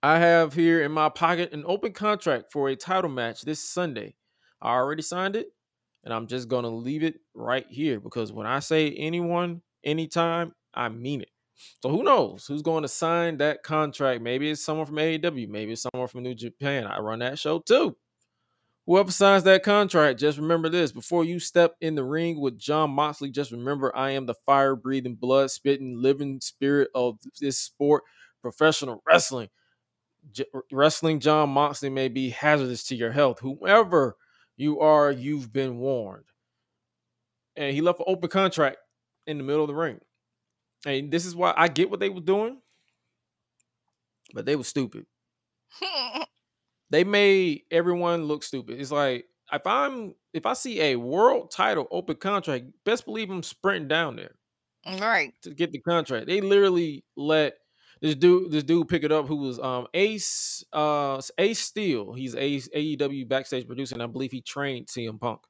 I 0.03 0.19
have 0.19 0.53
here 0.53 0.83
in 0.83 0.91
my 0.91 1.09
pocket 1.09 1.51
an 1.51 1.63
open 1.65 1.91
contract 1.91 2.51
for 2.51 2.69
a 2.69 2.75
title 2.75 3.09
match 3.09 3.41
this 3.41 3.59
Sunday. 3.59 4.15
I 4.61 4.69
already 4.69 5.01
signed 5.01 5.35
it, 5.35 5.47
and 6.03 6.13
I'm 6.13 6.27
just 6.27 6.47
gonna 6.47 6.69
leave 6.69 7.03
it 7.03 7.19
right 7.33 7.65
here 7.69 7.99
because 7.99 8.31
when 8.31 8.47
I 8.47 8.59
say 8.59 8.91
anyone, 8.91 9.61
anytime, 9.83 10.53
I 10.73 10.89
mean 10.89 11.21
it. 11.21 11.29
So 11.81 11.89
who 11.89 12.03
knows 12.03 12.45
who's 12.45 12.61
going 12.61 12.83
to 12.83 12.87
sign 12.87 13.37
that 13.37 13.63
contract? 13.63 14.21
Maybe 14.21 14.49
it's 14.49 14.63
someone 14.63 14.85
from 14.85 14.97
AEW, 14.97 15.49
maybe 15.49 15.73
it's 15.73 15.83
someone 15.83 16.07
from 16.07 16.23
New 16.23 16.35
Japan. 16.35 16.85
I 16.85 16.99
run 16.99 17.19
that 17.19 17.39
show 17.39 17.59
too. 17.59 17.97
Whoever 18.85 19.11
signs 19.11 19.43
that 19.43 19.63
contract, 19.63 20.19
just 20.19 20.37
remember 20.37 20.69
this: 20.69 20.91
before 20.91 21.25
you 21.25 21.39
step 21.39 21.75
in 21.81 21.95
the 21.95 22.03
ring 22.05 22.39
with 22.39 22.57
Jon 22.57 22.91
Moxley, 22.91 23.31
just 23.31 23.51
remember 23.51 23.95
I 23.95 24.11
am 24.11 24.25
the 24.25 24.35
fire-breathing, 24.45 25.15
blood-spitting, 25.15 26.01
living 26.01 26.39
spirit 26.41 26.89
of 26.95 27.19
this 27.41 27.59
sport, 27.59 28.03
professional 28.41 29.03
wrestling. 29.05 29.49
J- 30.31 30.45
wrestling 30.71 31.19
Jon 31.19 31.49
Moxley 31.49 31.89
may 31.89 32.07
be 32.09 32.29
hazardous 32.29 32.85
to 32.85 32.95
your 32.95 33.11
health. 33.11 33.39
Whoever 33.39 34.15
you 34.57 34.79
are, 34.79 35.11
you've 35.11 35.51
been 35.53 35.77
warned. 35.79 36.25
And 37.55 37.73
he 37.73 37.81
left 37.81 37.99
an 37.99 38.05
open 38.07 38.29
contract 38.29 38.77
in 39.25 39.37
the 39.37 39.43
middle 39.43 39.63
of 39.63 39.67
the 39.67 39.75
ring. 39.75 39.99
And 40.85 41.11
this 41.11 41.25
is 41.25 41.35
why 41.35 41.53
I 41.55 41.67
get 41.67 41.89
what 41.89 41.99
they 41.99 42.09
were 42.09 42.21
doing, 42.21 42.61
but 44.33 44.45
they 44.45 44.55
were 44.55 44.63
stupid. 44.63 45.05
They 46.89 47.03
made 47.03 47.63
everyone 47.71 48.25
look 48.25 48.43
stupid. 48.43 48.79
It's 48.79 48.91
like 48.91 49.25
if 49.51 49.65
I'm 49.65 50.15
if 50.33 50.45
I 50.45 50.53
see 50.53 50.81
a 50.81 50.95
world 50.95 51.51
title 51.51 51.87
open 51.91 52.15
contract, 52.15 52.65
best 52.85 53.05
believe 53.05 53.29
I'm 53.29 53.43
sprinting 53.43 53.87
down 53.87 54.15
there 54.15 54.35
right. 54.99 55.33
to 55.41 55.53
get 55.53 55.71
the 55.71 55.79
contract. 55.79 56.27
They 56.27 56.41
literally 56.41 57.03
let 57.15 57.55
this 58.01 58.15
dude 58.15 58.51
this 58.51 58.63
dude 58.63 58.87
pick 58.87 59.03
it 59.03 59.11
up 59.11 59.27
who 59.27 59.37
was 59.37 59.59
um 59.59 59.87
Ace 59.93 60.63
uh 60.71 61.21
Ace 61.37 61.59
Steel. 61.59 62.13
He's 62.13 62.35
Ace 62.35 62.69
AEW 62.73 63.27
backstage 63.27 63.67
producer, 63.67 63.95
and 63.95 64.03
I 64.03 64.07
believe 64.07 64.31
he 64.31 64.41
trained 64.41 64.87
CM 64.87 65.19
Punk. 65.19 65.41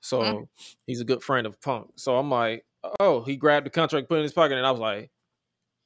So 0.00 0.48
he's 0.86 1.00
a 1.00 1.04
good 1.04 1.22
friend 1.22 1.46
of 1.46 1.60
Punk. 1.60 1.88
So 1.96 2.16
I'm 2.16 2.30
like, 2.30 2.64
oh, 3.00 3.22
he 3.22 3.36
grabbed 3.36 3.66
the 3.66 3.70
contract, 3.70 4.08
put 4.08 4.16
it 4.16 4.18
in 4.18 4.22
his 4.24 4.32
pocket, 4.32 4.56
and 4.56 4.66
I 4.66 4.70
was 4.70 4.80
like, 4.80 5.10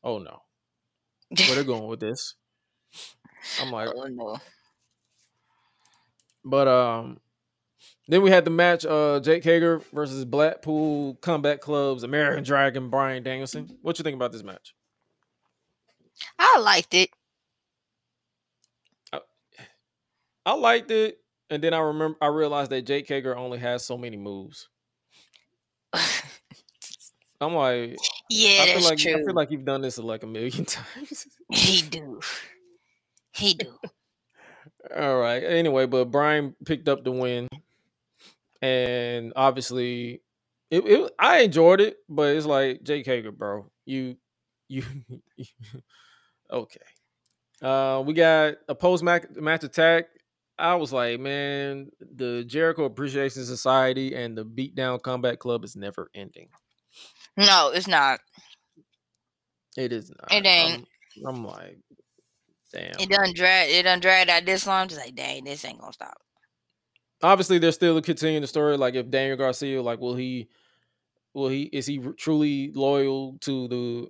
oh 0.03 0.19
no, 0.19 0.43
where 1.37 1.55
they're 1.55 1.65
going 1.65 1.87
with 1.87 2.01
this? 2.01 2.35
I'm 3.61 3.71
like, 3.71 3.89
oh 3.95 4.07
no. 4.07 4.37
but 6.45 6.69
um, 6.69 7.21
then 8.09 8.23
we 8.23 8.31
had 8.31 8.45
the 8.45 8.51
match, 8.51 8.85
uh, 8.85 9.21
Jake 9.21 9.45
Hager 9.45 9.81
versus 9.93 10.25
Blackpool 10.25 11.15
Combat 11.17 11.61
Club's 11.61 12.03
American 12.03 12.45
Dragon 12.45 12.91
Bryan 12.91 13.23
Danielson. 13.23 13.79
What 13.83 13.99
you 13.99 14.03
think 14.03 14.17
about 14.17 14.33
this 14.33 14.43
match? 14.43 14.75
I 16.39 16.59
liked 16.59 16.95
it. 16.95 17.11
I 20.47 20.55
liked 20.55 20.91
it, 20.91 21.19
and 21.51 21.63
then 21.63 21.75
I 21.75 21.81
remember 21.81 22.17
I 22.21 22.29
realized 22.29 22.71
that 22.71 22.87
Jake 22.87 23.07
Hager 23.07 23.37
only 23.37 23.59
has 23.59 23.85
so 23.85 23.99
many 23.99 24.17
moves. 24.17 24.70
I'm 27.41 27.55
like, 27.55 27.97
yeah, 28.29 28.63
I 28.63 28.65
feel 28.67 28.75
that's 28.75 28.91
like 28.91 28.99
true. 28.99 29.15
I 29.15 29.25
feel 29.25 29.35
like 29.35 29.51
you've 29.51 29.65
done 29.65 29.81
this 29.81 29.99
like 29.99 30.23
a 30.23 30.27
million 30.27 30.65
times. 30.67 31.27
he 31.51 31.83
do. 31.83 32.21
He 33.33 33.55
do. 33.55 33.73
All 34.95 35.19
right. 35.19 35.43
Anyway, 35.43 35.87
but 35.87 36.07
Bryan 36.07 36.55
picked 36.65 36.89
up 36.89 37.03
the 37.03 37.13
win, 37.13 37.49
and 38.61 39.33
obviously, 39.37 40.21
it, 40.71 40.87
it 40.87 41.13
I 41.19 41.41
enjoyed 41.41 41.81
it, 41.81 41.97
but 42.09 42.37
it's 42.37 42.47
like 42.47 42.83
Jake 42.83 43.07
Hager, 43.07 43.33
bro. 43.33 43.71
You, 43.87 44.17
you, 44.69 44.85
okay. 46.53 46.81
Uh, 47.63 48.03
we 48.05 48.15
got 48.15 48.55
a 48.69 48.75
post 48.75 49.03
match 49.03 49.25
attack. 49.65 50.07
I 50.59 50.75
was 50.75 50.93
like, 50.93 51.19
man, 51.21 51.91
the 52.01 52.45
Jericho 52.47 52.85
Appreciation 52.85 53.47
Society 53.47 54.15
and 54.15 54.37
the 54.37 54.45
Beatdown 54.45 55.01
Combat 55.01 55.39
Club 55.39 55.65
is 55.65 55.75
never 55.75 56.11
ending. 56.15 56.49
No, 57.41 57.71
it's 57.75 57.89
not. 57.89 58.21
It 59.77 59.93
is 59.93 60.11
not. 60.11 60.31
It 60.31 60.47
ain't. 60.47 60.87
I'm, 61.27 61.37
I'm 61.37 61.45
like, 61.45 61.79
damn. 62.73 62.93
It 63.01 63.09
done 63.09 63.33
drag. 63.35 63.71
It 63.71 63.85
done 63.85 64.01
drag 64.01 64.29
out 64.29 64.45
this 64.45 64.67
long. 64.67 64.89
Just 64.89 65.01
like, 65.01 65.15
dang, 65.15 65.45
this 65.45 65.65
ain't 65.65 65.81
gonna 65.81 65.93
stop. 65.93 66.19
obviously 67.23 67.59
they're 67.59 67.73
still 67.73 68.01
continuing 68.03 68.43
the 68.43 68.47
story. 68.47 68.77
Like 68.77 68.95
if 68.95 69.11
Daniel 69.11 69.37
Garcia, 69.39 69.81
like 69.83 70.01
will 70.01 70.15
he, 70.15 70.49
will 71.35 71.49
he 71.49 71.63
is 71.65 71.87
he 71.87 71.99
truly 72.19 72.73
loyal 72.75 73.39
to 73.41 73.69
the 73.69 74.09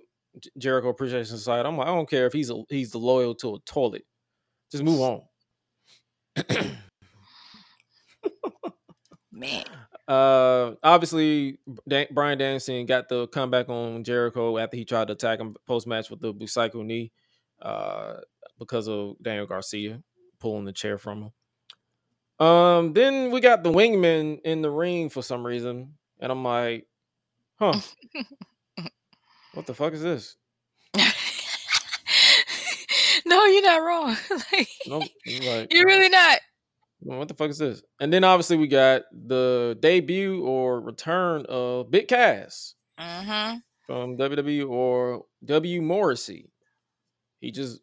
Jericho 0.57 0.89
Appreciation 0.89 1.37
Society? 1.37 1.67
I'm 1.67 1.77
like, 1.77 1.87
I 1.87 1.95
don't 1.95 2.09
care 2.09 2.25
if 2.25 2.33
he's 2.33 2.49
a, 2.49 2.61
he's 2.69 2.93
loyal 2.95 3.35
to 3.35 3.55
a 3.55 3.59
toilet. 3.65 4.03
Just 4.71 4.83
move 4.83 4.99
on. 5.01 5.21
Man, 9.31 9.63
Uh, 10.07 10.73
obviously 10.83 11.59
Dan- 11.87 12.07
Bryan 12.11 12.37
Danielson 12.37 12.85
got 12.85 13.07
the 13.07 13.27
comeback 13.27 13.69
on 13.69 14.03
Jericho 14.03 14.57
after 14.57 14.75
he 14.75 14.83
tried 14.85 15.07
to 15.07 15.13
attack 15.13 15.39
him 15.39 15.55
post 15.65 15.87
match 15.87 16.09
with 16.09 16.19
the 16.19 16.33
Busaiku 16.33 16.83
knee, 16.83 17.11
uh, 17.61 18.15
because 18.59 18.87
of 18.87 19.15
Daniel 19.21 19.45
Garcia 19.45 20.01
pulling 20.39 20.65
the 20.65 20.73
chair 20.73 20.97
from 20.97 21.23
him. 22.39 22.45
Um, 22.45 22.93
then 22.93 23.31
we 23.31 23.39
got 23.39 23.63
the 23.63 23.71
wingman 23.71 24.41
in 24.43 24.61
the 24.63 24.71
ring 24.71 25.09
for 25.09 25.21
some 25.21 25.45
reason, 25.45 25.93
and 26.19 26.31
I'm 26.31 26.43
like, 26.43 26.87
huh, 27.59 27.79
what 29.53 29.67
the 29.67 29.75
fuck 29.75 29.93
is 29.93 30.01
this? 30.01 30.35
no, 33.25 33.45
you're 33.45 33.61
not 33.61 33.77
wrong. 33.77 34.17
like, 34.51 34.67
Nope. 34.87 35.03
Like, 35.43 35.71
you're 35.71 35.85
really 35.85 36.09
not. 36.09 36.39
What 37.01 37.27
the 37.27 37.33
fuck 37.33 37.49
is 37.49 37.57
this? 37.57 37.81
And 37.99 38.11
then 38.13 38.23
obviously 38.23 38.57
we 38.57 38.67
got 38.67 39.03
the 39.11 39.77
debut 39.79 40.43
or 40.45 40.79
return 40.81 41.45
of 41.49 41.89
Big 41.91 42.07
Cass. 42.07 42.75
Mm-hmm. 42.99 43.57
from 43.87 44.17
WWE 44.17 44.69
or 44.69 45.25
W 45.45 45.81
Morrissey. 45.81 46.51
He 47.39 47.51
just 47.51 47.79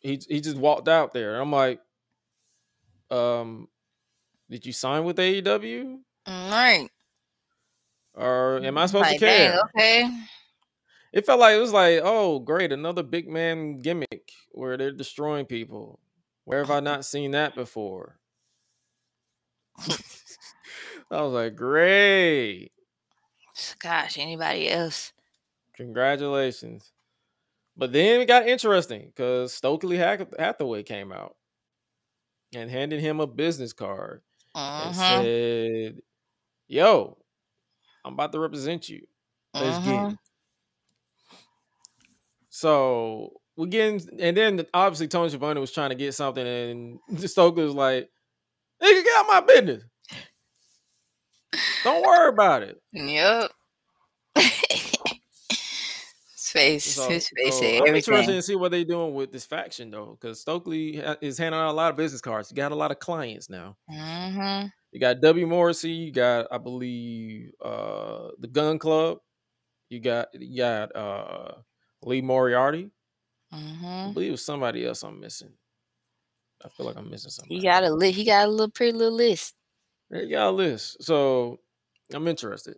he 0.00 0.20
he 0.28 0.40
just 0.42 0.58
walked 0.58 0.88
out 0.88 1.14
there. 1.14 1.32
And 1.34 1.42
I'm 1.42 1.50
like, 1.52 1.80
um, 3.10 3.68
did 4.50 4.66
you 4.66 4.72
sign 4.72 5.04
with 5.04 5.16
AEW? 5.16 5.98
Right. 6.28 6.88
Or 8.14 8.60
am 8.62 8.76
I 8.76 8.86
supposed 8.86 9.06
Like, 9.06 9.20
to 9.20 9.26
care? 9.26 9.52
dang, 9.52 9.60
okay. 9.76 10.10
It 11.12 11.24
felt 11.26 11.40
like 11.40 11.56
it 11.56 11.60
was 11.60 11.72
like, 11.72 12.00
oh 12.04 12.38
great, 12.40 12.70
another 12.72 13.02
big 13.02 13.28
man 13.28 13.80
gimmick 13.80 14.30
where 14.52 14.76
they're 14.76 14.92
destroying 14.92 15.46
people. 15.46 15.98
Where 16.50 16.58
have 16.58 16.70
I 16.70 16.80
not 16.80 17.04
seen 17.06 17.30
that 17.30 17.54
before? 17.54 18.20
I 21.10 21.22
was 21.22 21.32
like, 21.32 21.56
great. 21.56 22.72
Gosh, 23.78 24.18
anybody 24.18 24.68
else? 24.68 25.12
Congratulations. 25.74 26.92
But 27.76 27.92
then 27.92 28.20
it 28.20 28.26
got 28.26 28.48
interesting 28.48 29.08
because 29.08 29.54
Stokely 29.54 29.96
Hathaway 29.98 30.82
came 30.84 31.12
out 31.12 31.36
and 32.54 32.70
handed 32.70 33.00
him 33.00 33.20
a 33.20 33.26
business 33.26 33.72
card 33.72 34.22
and 34.78 34.94
Mm-hmm. 34.94 35.24
said, 35.24 36.00
Yo, 36.68 37.18
I'm 38.04 38.14
about 38.14 38.32
to 38.32 38.40
represent 38.40 38.88
you. 38.88 39.06
Let's 39.54 39.78
get 39.78 40.00
Mhm. 40.00 40.14
it. 40.14 40.18
So 42.50 43.39
we 43.60 43.68
getting, 43.68 44.00
and 44.18 44.36
then 44.36 44.66
obviously 44.72 45.06
Tony 45.06 45.28
Schiavone 45.28 45.60
was 45.60 45.70
trying 45.70 45.90
to 45.90 45.94
get 45.94 46.14
something, 46.14 46.46
and 46.46 46.98
Stokely 47.30 47.64
was 47.64 47.74
like, 47.74 48.08
Nigga, 48.82 49.04
get 49.04 49.16
out 49.18 49.26
my 49.28 49.40
business. 49.40 49.84
Don't 51.84 52.02
worry 52.02 52.28
about 52.30 52.62
it. 52.62 52.80
Yep. 52.92 53.50
his 54.36 54.50
face, 56.50 56.84
So, 56.94 57.08
his 57.10 57.28
face, 57.36 57.58
so 57.58 57.66
I'm 57.66 57.94
interested 57.94 58.32
to 58.32 58.42
see 58.42 58.56
what 58.56 58.70
they're 58.70 58.84
doing 58.84 59.12
with 59.14 59.32
this 59.32 59.44
faction 59.44 59.90
though, 59.90 60.16
because 60.18 60.40
Stokely 60.40 60.96
is 61.20 61.36
handing 61.36 61.60
out 61.60 61.70
a 61.70 61.72
lot 61.72 61.90
of 61.90 61.96
business 61.96 62.22
cards. 62.22 62.48
He 62.48 62.54
got 62.54 62.72
a 62.72 62.76
lot 62.76 62.90
of 62.90 62.98
clients 62.98 63.50
now. 63.50 63.76
Mm-hmm. 63.90 64.68
You 64.92 65.00
got 65.00 65.20
W 65.20 65.46
Morrissey. 65.46 65.90
You 65.90 66.12
got, 66.12 66.46
I 66.50 66.56
believe, 66.56 67.50
uh, 67.62 68.28
the 68.38 68.48
Gunn 68.48 68.78
Club. 68.78 69.18
You 69.90 70.00
got, 70.00 70.28
you 70.32 70.56
got 70.56 70.96
uh, 70.96 71.52
Lee 72.02 72.22
Moriarty. 72.22 72.90
I 73.52 73.56
Mm-hmm. 73.58 74.12
believe 74.12 74.28
it 74.28 74.32
was 74.32 74.44
somebody 74.44 74.86
else 74.86 75.02
I'm 75.02 75.20
missing. 75.20 75.52
I 76.64 76.68
feel 76.70 76.86
like 76.86 76.96
I'm 76.96 77.10
missing 77.10 77.30
somebody. 77.30 77.56
He 77.56 77.62
got 77.62 77.84
a 77.84 77.90
li- 77.90 78.12
he 78.12 78.24
got 78.24 78.46
a 78.46 78.50
little 78.50 78.70
pretty 78.70 78.92
little 78.96 79.14
list. 79.16 79.54
They 80.10 80.28
got 80.28 80.50
a 80.50 80.52
list. 80.52 81.02
So 81.02 81.60
I'm 82.14 82.28
interested. 82.28 82.76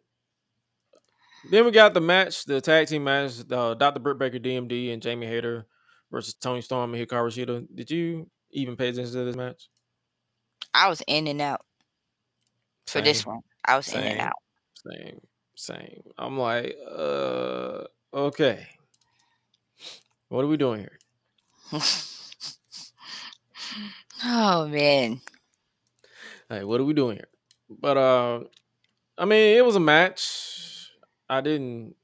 Then 1.51 1.65
we 1.65 1.71
got 1.73 1.95
the 1.95 2.01
match, 2.01 2.45
the 2.45 2.61
tag 2.61 2.89
team 2.89 3.05
match, 3.05 3.33
uh, 3.51 3.75
Dr. 3.75 4.01
Britt 4.01 4.19
Baker, 4.19 4.39
DMD, 4.39 4.93
and 4.93 5.03
Jamie 5.03 5.27
Hayter 5.27 5.67
versus 6.11 6.35
Toni 6.35 6.61
Storm 6.61 6.95
and 6.95 7.09
Hikaru 7.09 7.29
Shida. 7.31 7.67
Did 7.75 7.91
you 7.91 8.31
even 8.53 8.77
pay 8.77 8.89
attention 8.91 9.15
to 9.15 9.25
this 9.25 9.37
match? 9.37 9.69
I 10.75 10.89
was 10.89 11.03
in 11.07 11.27
and 11.29 11.41
out 11.41 11.63
for 12.87 13.03
this 13.03 13.27
one. 13.27 13.41
I 13.65 13.77
was 13.77 13.93
in 13.93 14.07
and 14.07 14.21
out. 14.21 14.33
Same, 14.75 15.21
same. 15.57 16.03
I'm 16.19 16.39
like, 16.39 16.77
uh, 16.91 17.85
okay. 18.15 18.67
What 20.33 20.47
are 20.47 20.49
we 20.49 20.57
doing 20.57 20.81
here? 20.81 20.99
oh 24.25 24.67
man. 24.67 25.21
Hey, 26.49 26.65
what 26.65 26.81
are 26.81 26.85
we 26.85 26.95
doing 26.95 27.17
here? 27.19 27.29
But 27.69 27.99
uh, 27.99 28.41
I 29.19 29.27
mean, 29.27 29.59
it 29.59 29.63
was 29.63 29.77
a 29.77 29.81
match. 29.81 30.89
I 31.29 31.43
didn't 31.43 31.97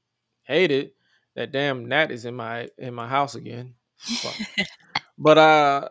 hate 0.43 0.69
it. 0.69 0.93
That 1.33 1.51
damn 1.51 1.87
gnat 1.87 2.11
is 2.11 2.25
in 2.25 2.35
my 2.35 2.69
in 2.77 2.93
my 2.93 3.07
house 3.07 3.33
again. 3.33 3.73
Fuck. 3.97 4.35
but 5.17 5.37
uh, 5.39 5.89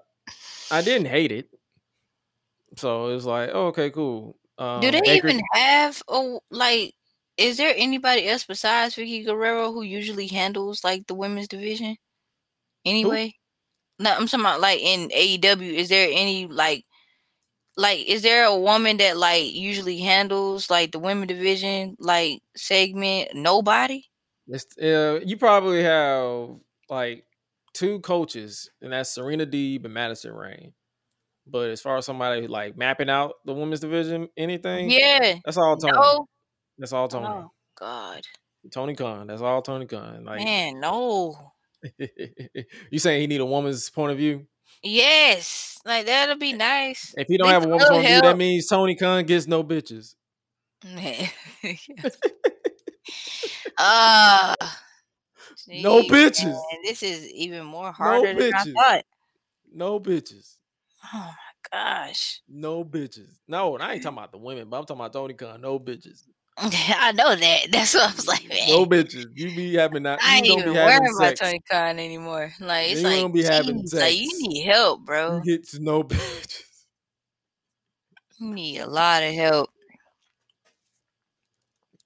I 0.70 0.82
didn't 0.82 1.08
hate 1.08 1.32
it. 1.32 1.48
So 2.76 3.08
it 3.08 3.14
was 3.14 3.26
like, 3.26 3.50
oh, 3.52 3.66
okay, 3.68 3.90
cool. 3.90 4.36
Um, 4.58 4.80
Do 4.80 4.92
they 4.92 5.00
Baker- 5.00 5.26
even 5.26 5.42
have 5.54 6.00
a 6.06 6.38
like? 6.52 6.94
Is 7.36 7.56
there 7.56 7.74
anybody 7.76 8.28
else 8.28 8.44
besides 8.44 8.94
Vickie 8.94 9.26
Guerrero 9.26 9.72
who 9.72 9.82
usually 9.82 10.28
handles 10.28 10.84
like 10.84 11.08
the 11.08 11.14
women's 11.16 11.48
division? 11.48 11.96
Anyway, 12.88 13.34
no, 13.98 14.10
I'm 14.12 14.26
talking 14.26 14.40
about 14.40 14.60
like 14.60 14.80
in 14.80 15.08
AEW. 15.10 15.74
Is 15.74 15.88
there 15.88 16.08
any 16.10 16.46
like, 16.46 16.84
like, 17.76 18.06
is 18.06 18.22
there 18.22 18.44
a 18.44 18.56
woman 18.56 18.96
that 18.98 19.16
like 19.16 19.52
usually 19.52 19.98
handles 19.98 20.70
like 20.70 20.92
the 20.92 20.98
women 20.98 21.28
division 21.28 21.96
like 21.98 22.40
segment? 22.56 23.30
Nobody. 23.34 24.04
It's, 24.48 24.66
uh, 24.78 25.20
you 25.24 25.36
probably 25.36 25.82
have 25.82 26.50
like 26.88 27.24
two 27.74 28.00
coaches, 28.00 28.70
and 28.80 28.92
that's 28.92 29.10
Serena 29.10 29.46
Deeb 29.46 29.84
and 29.84 29.94
Madison 29.94 30.32
Rayne. 30.32 30.72
But 31.46 31.70
as 31.70 31.80
far 31.80 31.96
as 31.96 32.06
somebody 32.06 32.46
like 32.46 32.76
mapping 32.76 33.08
out 33.10 33.34
the 33.44 33.54
women's 33.54 33.80
division, 33.80 34.28
anything, 34.36 34.90
Yeah. 34.90 35.36
that's 35.44 35.56
all 35.56 35.76
Tony. 35.76 35.92
No. 35.94 36.26
That's 36.78 36.92
all 36.92 37.08
Tony. 37.08 37.26
Oh 37.26 37.50
God, 37.78 38.22
Tony 38.70 38.94
Khan. 38.94 39.26
That's 39.26 39.40
all 39.42 39.62
Tony 39.62 39.86
Khan. 39.86 40.24
Like 40.24 40.44
man, 40.44 40.80
no. 40.80 41.52
you 42.90 42.98
saying 42.98 43.20
he 43.20 43.26
need 43.26 43.40
a 43.40 43.46
woman's 43.46 43.88
point 43.90 44.12
of 44.12 44.18
view? 44.18 44.46
Yes, 44.82 45.78
like 45.84 46.06
that'll 46.06 46.36
be 46.36 46.52
nice. 46.52 47.14
If 47.16 47.26
he 47.28 47.38
don't 47.38 47.48
They 47.48 47.54
have 47.54 47.64
a 47.64 47.68
woman's 47.68 47.88
point 47.88 48.04
of 48.04 48.10
view, 48.10 48.20
that 48.22 48.36
means 48.36 48.66
Tony 48.66 48.94
Khan 48.94 49.24
gets 49.24 49.46
no 49.46 49.64
bitches. 49.64 50.14
Ah, 53.80 54.56
No 55.68 56.02
bitches. 56.02 56.44
man, 56.44 56.82
this 56.84 57.02
is 57.02 57.28
even 57.28 57.64
more 57.64 57.92
harder 57.92 58.34
than 58.34 58.52
I 58.54 58.64
thought. 58.64 59.04
No 59.72 60.00
bitches. 60.00 60.56
Oh 61.14 61.30
my 61.30 61.70
gosh. 61.72 62.40
No 62.48 62.84
bitches. 62.84 63.38
No, 63.46 63.74
and 63.74 63.82
I 63.82 63.94
ain't 63.94 64.02
talking 64.02 64.18
about 64.18 64.32
the 64.32 64.38
women, 64.38 64.68
but 64.68 64.78
I'm 64.78 64.84
talking 64.84 65.00
about 65.00 65.12
Tony 65.12 65.34
Khan. 65.34 65.60
No 65.60 65.78
bitches. 65.78 66.24
I 66.60 67.12
know 67.12 67.36
that. 67.36 67.66
That's 67.70 67.94
what 67.94 68.10
I 68.10 68.14
was 68.14 68.26
like, 68.26 68.48
man. 68.48 68.68
No 68.68 68.84
bitches. 68.84 69.26
You 69.34 69.54
be 69.54 69.74
having 69.74 70.02
that. 70.04 70.18
I 70.22 70.38
ain't 70.38 70.46
even 70.46 70.74
worrying 70.74 71.14
about 71.16 71.38
sex. 71.38 71.40
Tony 71.40 71.60
Khan 71.70 71.98
anymore. 71.98 72.52
Like 72.58 72.90
it's 72.90 73.00
You 73.00 73.06
like, 73.06 73.20
don't 73.20 73.32
be 73.32 73.44
having 73.44 73.80
geez, 73.82 73.94
like 73.94 74.18
you 74.18 74.48
need 74.48 74.64
help, 74.64 75.04
bro. 75.04 75.36
You 75.36 75.58
get 75.58 75.68
to 75.68 75.80
no 75.80 76.02
bitches. 76.04 76.64
You 78.40 78.50
need 78.52 78.78
a 78.78 78.88
lot 78.88 79.22
of 79.22 79.32
help. 79.34 79.70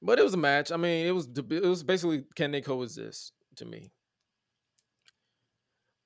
But 0.03 0.19
it 0.19 0.23
was 0.23 0.35
a 0.35 0.39
match. 0.39 0.71
I 0.71 0.77
mean, 0.77 1.07
it 1.07 1.13
was 1.13 1.29
it 1.35 1.65
was 1.65 1.83
basically 1.83 2.25
can 2.35 2.51
they 2.51 2.61
coexist 2.61 3.33
to 3.57 3.65
me. 3.65 3.91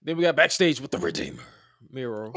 Then 0.03 0.17
we 0.17 0.23
got 0.23 0.37
backstage 0.37 0.81
with 0.81 0.93
the 0.93 0.99
Redeemer, 0.99 1.43
Miro. 1.91 2.33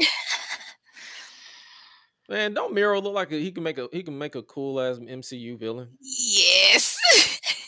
Man, 2.30 2.54
don't 2.54 2.72
Miro 2.72 3.00
look 3.00 3.12
like 3.12 3.32
a, 3.32 3.34
he 3.34 3.50
can 3.50 3.64
make 3.64 3.76
a 3.76 3.88
he 3.90 4.04
can 4.04 4.16
make 4.16 4.36
a 4.36 4.42
cool 4.42 4.80
ass 4.80 4.98
MCU 4.98 5.58
villain? 5.58 5.88
Yes, 6.00 6.96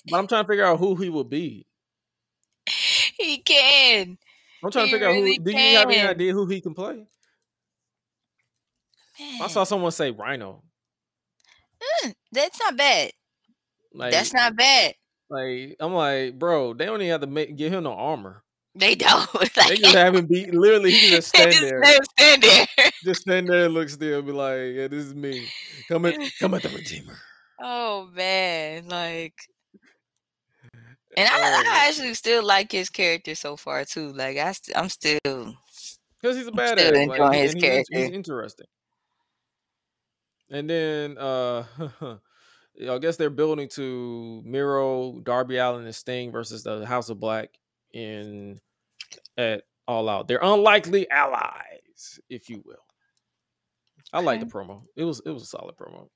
But 0.08 0.18
I'm 0.18 0.28
trying 0.28 0.44
to 0.44 0.48
figure 0.48 0.64
out 0.64 0.78
who 0.78 0.94
he 0.94 1.08
would 1.08 1.28
be. 1.28 1.66
he 3.18 3.38
can. 3.38 4.16
I'm 4.62 4.70
trying 4.70 4.86
He 4.86 4.92
to 4.92 4.94
figure 4.94 5.08
out 5.08 5.14
really 5.14 5.36
who. 5.36 5.44
Do 5.44 5.50
you 5.50 5.76
have 5.78 5.90
any 5.90 6.00
idea 6.00 6.32
who 6.32 6.46
he 6.46 6.60
can 6.60 6.74
play? 6.74 7.04
I 9.40 9.48
saw 9.48 9.64
someone 9.64 9.90
say 9.90 10.12
Rhino. 10.12 10.62
mm, 12.04 12.14
that's 12.30 12.60
not 12.60 12.76
bad. 12.76 13.10
Like 13.92 14.12
that's 14.12 14.32
not 14.32 14.54
bad. 14.54 14.94
like 15.28 15.74
I'm 15.80 15.92
like, 15.92 16.38
bro, 16.38 16.72
they 16.72 16.86
don't 16.86 17.00
even 17.00 17.10
have 17.10 17.20
to 17.22 17.26
make 17.26 17.56
give 17.56 17.72
him 17.72 17.82
no 17.82 17.94
armor. 17.94 18.44
They 18.74 18.94
don't. 18.94 19.28
They 19.68 19.76
just 19.76 19.94
have 19.94 20.14
him 20.14 20.26
beat. 20.26 20.54
Literally, 20.54 20.92
he 20.92 21.10
just 21.10 21.28
stand 21.34 21.52
just 21.52 21.62
there. 21.62 21.82
stand 22.18 22.42
there. 22.42 22.66
just 23.04 23.20
stand 23.22 23.48
there 23.48 23.66
and 23.66 23.74
look 23.74 23.88
still 23.90 24.18
and 24.18 24.26
be 24.26 24.32
like, 24.32 24.72
yeah, 24.74 24.88
this 24.88 25.04
is 25.04 25.14
me. 25.14 25.46
Come 25.88 26.06
at 26.06 26.14
come 26.38 26.54
at 26.54 26.62
the 26.62 26.68
Redeemer. 26.70 27.16
Oh 27.60 28.08
man, 28.14 28.88
like, 28.88 29.34
and 31.16 31.28
I, 31.28 31.32
Oh. 31.34 31.62
I 31.70 31.88
actually 31.88 32.14
still 32.14 32.42
like 32.44 32.72
his 32.72 32.88
character 32.88 33.34
so 33.34 33.56
far 33.56 33.84
too. 33.84 34.12
Like, 34.12 34.38
I 34.38 34.52
st- 34.52 34.76
I'm 34.76 34.88
still 34.88 35.18
Because 35.24 36.36
he's 36.36 36.46
a 36.46 36.50
I'm 36.50 36.56
badass. 36.56 36.78
still 36.78 37.08
like, 37.08 37.10
enjoying 37.20 37.32
he- 37.34 37.40
his 37.40 37.52
and 37.54 37.62
he's, 37.62 37.72
he's 37.78 37.88
character. 37.88 38.14
interesting. 38.14 38.66
And 40.50 40.68
then 40.68 41.18
uh 41.18 41.64
I 42.90 42.98
guess 42.98 43.16
they're 43.16 43.28
building 43.30 43.68
to 43.70 44.42
Miro, 44.46 45.20
Darby 45.20 45.58
Allin, 45.58 45.84
and 45.84 45.94
Sting 45.94 46.32
versus 46.32 46.62
the 46.62 46.86
House 46.86 47.10
of 47.10 47.20
Black 47.20 47.50
in 47.92 48.60
at 49.38 49.64
All 49.88 50.08
Out. 50.08 50.28
They're 50.28 50.40
unlikely 50.42 51.10
allies, 51.10 52.20
if 52.30 52.48
you 52.50 52.62
will. 52.64 52.84
I 54.12 54.20
like 54.20 54.40
the 54.40 54.46
promo. 54.46 54.86
It 54.96 55.04
was 55.04 55.20
it 55.24 55.30
was 55.30 55.42
a 55.42 55.46
solid 55.46 55.76
promo. 55.76 56.08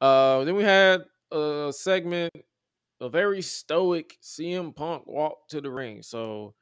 Uh, 0.00 0.44
then 0.44 0.54
we 0.56 0.62
had 0.62 1.04
a 1.30 1.72
segment, 1.74 2.32
a 3.00 3.08
very 3.08 3.42
stoic 3.42 4.18
CM 4.22 4.72
Punk 4.72 5.06
walk 5.06 5.48
to 5.50 5.60
the 5.60 5.70
ring. 5.70 6.02
So 6.02 6.54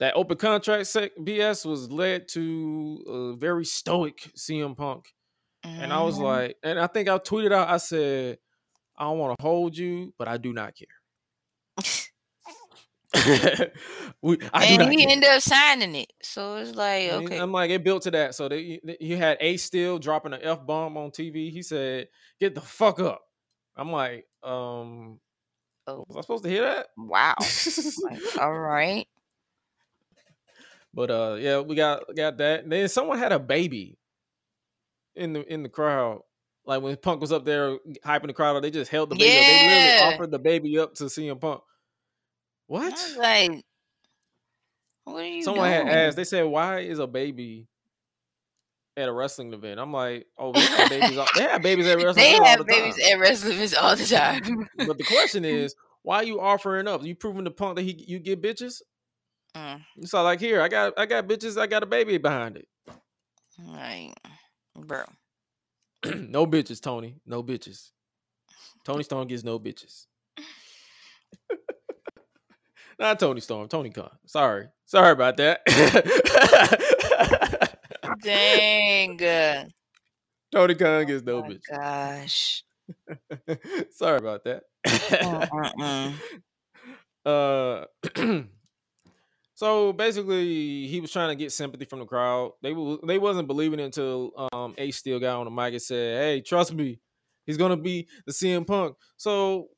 that 0.00 0.16
open 0.16 0.38
contract 0.38 0.88
sec- 0.88 1.16
BS 1.24 1.66
was 1.66 1.90
led 1.90 2.28
to 2.30 3.04
a 3.08 3.36
very 3.36 3.64
stoic 3.64 4.30
CM 4.36 4.76
Punk. 4.76 5.14
And 5.78 5.92
I 5.92 6.02
was 6.02 6.18
Mhm. 6.18 6.22
like, 6.22 6.58
and 6.64 6.78
I 6.80 6.86
think 6.88 7.08
I 7.08 7.18
tweeted 7.18 7.52
out, 7.52 7.68
I 7.68 7.78
said, 7.78 8.38
I 8.96 9.04
don't 9.04 9.18
want 9.18 9.38
to 9.38 9.42
hold 9.42 9.76
you, 9.76 10.14
but 10.18 10.28
I 10.28 10.38
do 10.38 10.52
not 10.52 10.74
care. 10.76 10.88
we, 14.22 14.38
and 14.54 14.92
he 14.92 15.06
ended 15.06 15.28
up 15.30 15.42
signing 15.42 15.94
it. 15.94 16.12
So 16.22 16.56
it's 16.56 16.74
like, 16.74 17.10
okay, 17.12 17.38
I'm 17.38 17.52
like, 17.52 17.70
it 17.70 17.84
built 17.84 18.02
to 18.04 18.10
that. 18.12 18.34
So 18.34 18.48
they, 18.48 18.80
you 19.00 19.16
had 19.16 19.36
Ace 19.40 19.62
Steel 19.64 19.98
dropping 19.98 20.32
an 20.32 20.40
F 20.42 20.64
bomb 20.66 20.96
on 20.96 21.10
TV. 21.10 21.50
He 21.52 21.62
said, 21.62 22.08
get 22.40 22.54
the 22.54 22.60
fuck 22.60 23.00
up. 23.00 23.22
I'm 23.76 23.90
like, 23.92 24.26
um, 24.42 25.18
Oh. 25.88 26.04
was 26.06 26.16
I 26.16 26.20
supposed 26.20 26.44
to 26.44 26.50
hear 26.50 26.62
that? 26.62 26.86
wow. 26.96 27.34
Like, 28.02 28.20
all 28.40 28.56
right. 28.58 29.06
but 30.94 31.10
uh, 31.10 31.36
yeah, 31.40 31.60
we 31.60 31.74
got 31.74 32.04
got 32.14 32.38
that. 32.38 32.62
And 32.64 32.72
then 32.72 32.88
someone 32.88 33.18
had 33.18 33.32
a 33.32 33.38
baby 33.38 33.98
in 35.16 35.32
the 35.32 35.52
in 35.52 35.62
the 35.62 35.68
crowd. 35.68 36.20
Like 36.64 36.82
when 36.82 36.96
Punk 36.96 37.20
was 37.20 37.32
up 37.32 37.44
there 37.44 37.78
hyping 38.04 38.28
the 38.28 38.32
crowd, 38.32 38.62
they 38.62 38.70
just 38.70 38.90
held 38.92 39.10
the 39.10 39.16
baby. 39.16 39.36
Up. 39.36 39.42
They 39.44 39.64
Yeah. 39.64 39.74
literally 39.96 40.14
offered 40.14 40.30
the 40.30 40.38
baby 40.38 40.78
up 40.78 40.94
to 40.94 41.04
CM 41.04 41.40
Punk. 41.40 41.62
What? 42.66 42.94
like, 43.18 43.62
what 45.04 45.22
are 45.22 45.26
you 45.26 45.42
Someone 45.42 45.70
doing? 45.70 45.86
had 45.86 45.96
asked. 45.96 46.16
They 46.16 46.24
said, 46.24 46.42
"Why 46.44 46.80
is 46.80 46.98
a 46.98 47.06
baby 47.06 47.66
at 48.96 49.08
a 49.08 49.12
wrestling 49.12 49.52
event?" 49.52 49.80
I'm 49.80 49.92
like, 49.92 50.26
"Oh, 50.38 50.52
they 50.52 50.60
have 50.60 50.88
babies. 51.00 51.18
all- 51.18 51.26
They 51.36 51.42
have 51.42 51.62
babies 51.62 51.86
at 51.86 51.96
wrestling 51.96 52.24
they 52.24 52.32
have 52.44 52.58
the 52.58 52.64
babies 52.64 52.96
time." 52.96 53.12
at 53.14 53.20
wrestling 53.20 53.52
events 53.54 53.74
all 53.74 53.96
the 53.96 54.04
time. 54.06 54.68
But 54.78 54.96
the 54.98 55.04
question 55.04 55.44
is, 55.44 55.74
why 56.02 56.16
are 56.16 56.24
you 56.24 56.40
offering 56.40 56.86
up? 56.88 57.04
You 57.04 57.14
proving 57.14 57.44
to 57.44 57.50
Punk 57.50 57.76
that 57.76 57.82
he 57.82 58.04
you 58.06 58.18
get 58.18 58.40
bitches? 58.42 58.80
Mm, 59.56 59.82
It's 59.96 60.14
all 60.14 60.24
like 60.24 60.40
here, 60.40 60.62
I 60.62 60.68
got 60.68 60.98
I 60.98 61.04
got 61.06 61.26
bitches, 61.26 61.60
I 61.60 61.66
got 61.66 61.82
a 61.82 61.86
baby 61.86 62.16
behind 62.18 62.56
it. 62.56 62.68
like, 63.58 64.14
bro. 64.76 65.04
no 66.04 66.46
bitches, 66.46 66.80
Tony. 66.80 67.16
No 67.26 67.42
bitches. 67.42 67.90
Tony 68.84 69.02
Stone 69.04 69.26
gets 69.28 69.44
no 69.44 69.58
bitches. 69.60 70.06
Not 72.98 73.18
Toni 73.20 73.40
Storm, 73.40 73.68
Tony 73.68 73.90
Khan. 73.90 74.10
Sorry. 74.26 74.66
Sorry 74.86 75.12
about 75.12 75.36
that. 75.38 75.60
Dang. 78.22 79.18
Tony 80.52 80.74
Khan 80.74 81.06
gets 81.06 81.24
no 81.24 81.40
my 81.42 81.48
bitches. 81.48 81.60
gosh. 81.70 82.64
Sorry 83.92 84.18
about 84.18 84.44
that. 84.44 84.64
Uh 87.24 87.84
so 89.54 89.92
basically 89.92 90.88
he 90.88 91.00
was 91.00 91.12
trying 91.12 91.28
to 91.28 91.36
get 91.36 91.52
sympathy 91.52 91.84
from 91.84 92.00
the 92.00 92.04
crowd. 92.04 92.50
They 92.62 92.72
wa- 92.72 92.98
they 93.06 93.16
wasn't 93.16 93.46
believing 93.46 93.78
it 93.78 93.84
until 93.84 94.32
um 94.52 94.74
Ace 94.76 94.96
Steel 94.96 95.20
got 95.20 95.38
on 95.38 95.44
the 95.44 95.50
mic 95.52 95.72
and 95.72 95.80
said, 95.80 96.16
Hey, 96.20 96.40
trust 96.40 96.74
me, 96.74 96.98
he's 97.46 97.56
gonna 97.56 97.76
be 97.76 98.08
the 98.26 98.32
CM 98.32 98.66
Punk. 98.66 98.96
So 99.16 99.68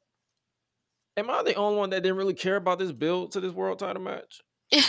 am 1.16 1.31
I 1.31 1.43
the 1.43 1.55
only 1.55 1.78
one 1.78 1.91
that 1.91 2.03
didn't 2.03 2.19
really 2.19 2.35
care 2.35 2.57
about 2.57 2.78
this 2.78 2.93
build 2.93 3.32
to 3.32 3.41
this 3.41 3.53
world 3.53 3.78
title 3.78 4.03
match? 4.03 4.41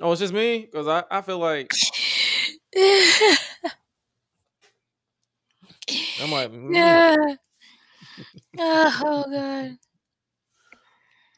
oh, 0.00 0.12
it's 0.12 0.20
just 0.20 0.34
me? 0.34 0.60
Because 0.60 0.88
I, 0.88 1.04
I 1.10 1.22
feel 1.22 1.38
like 1.38 1.72
I'm 6.22 6.30
like, 6.30 6.50
mm, 6.52 6.74
yeah. 6.74 7.34
Oh 8.58 9.24
god. 9.30 9.78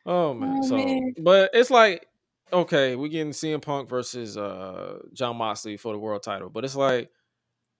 Oh 0.05 0.35
man, 0.35 0.62
Oh, 0.62 0.62
so 0.62 0.77
man. 0.77 1.15
but 1.23 1.51
it's 1.55 1.70
like 1.70 2.07
okay, 2.53 2.97
we're 2.97 3.09
getting 3.09 3.32
CM 3.32 3.61
Punk 3.62 3.89
versus 3.89 4.36
uh 4.36 4.99
Jon 5.12 5.36
Moxley 5.36 5.77
for 5.77 5.93
the 5.93 5.99
world 5.99 6.23
title, 6.23 6.51
but 6.51 6.65
it's 6.65 6.77
like, 6.77 7.11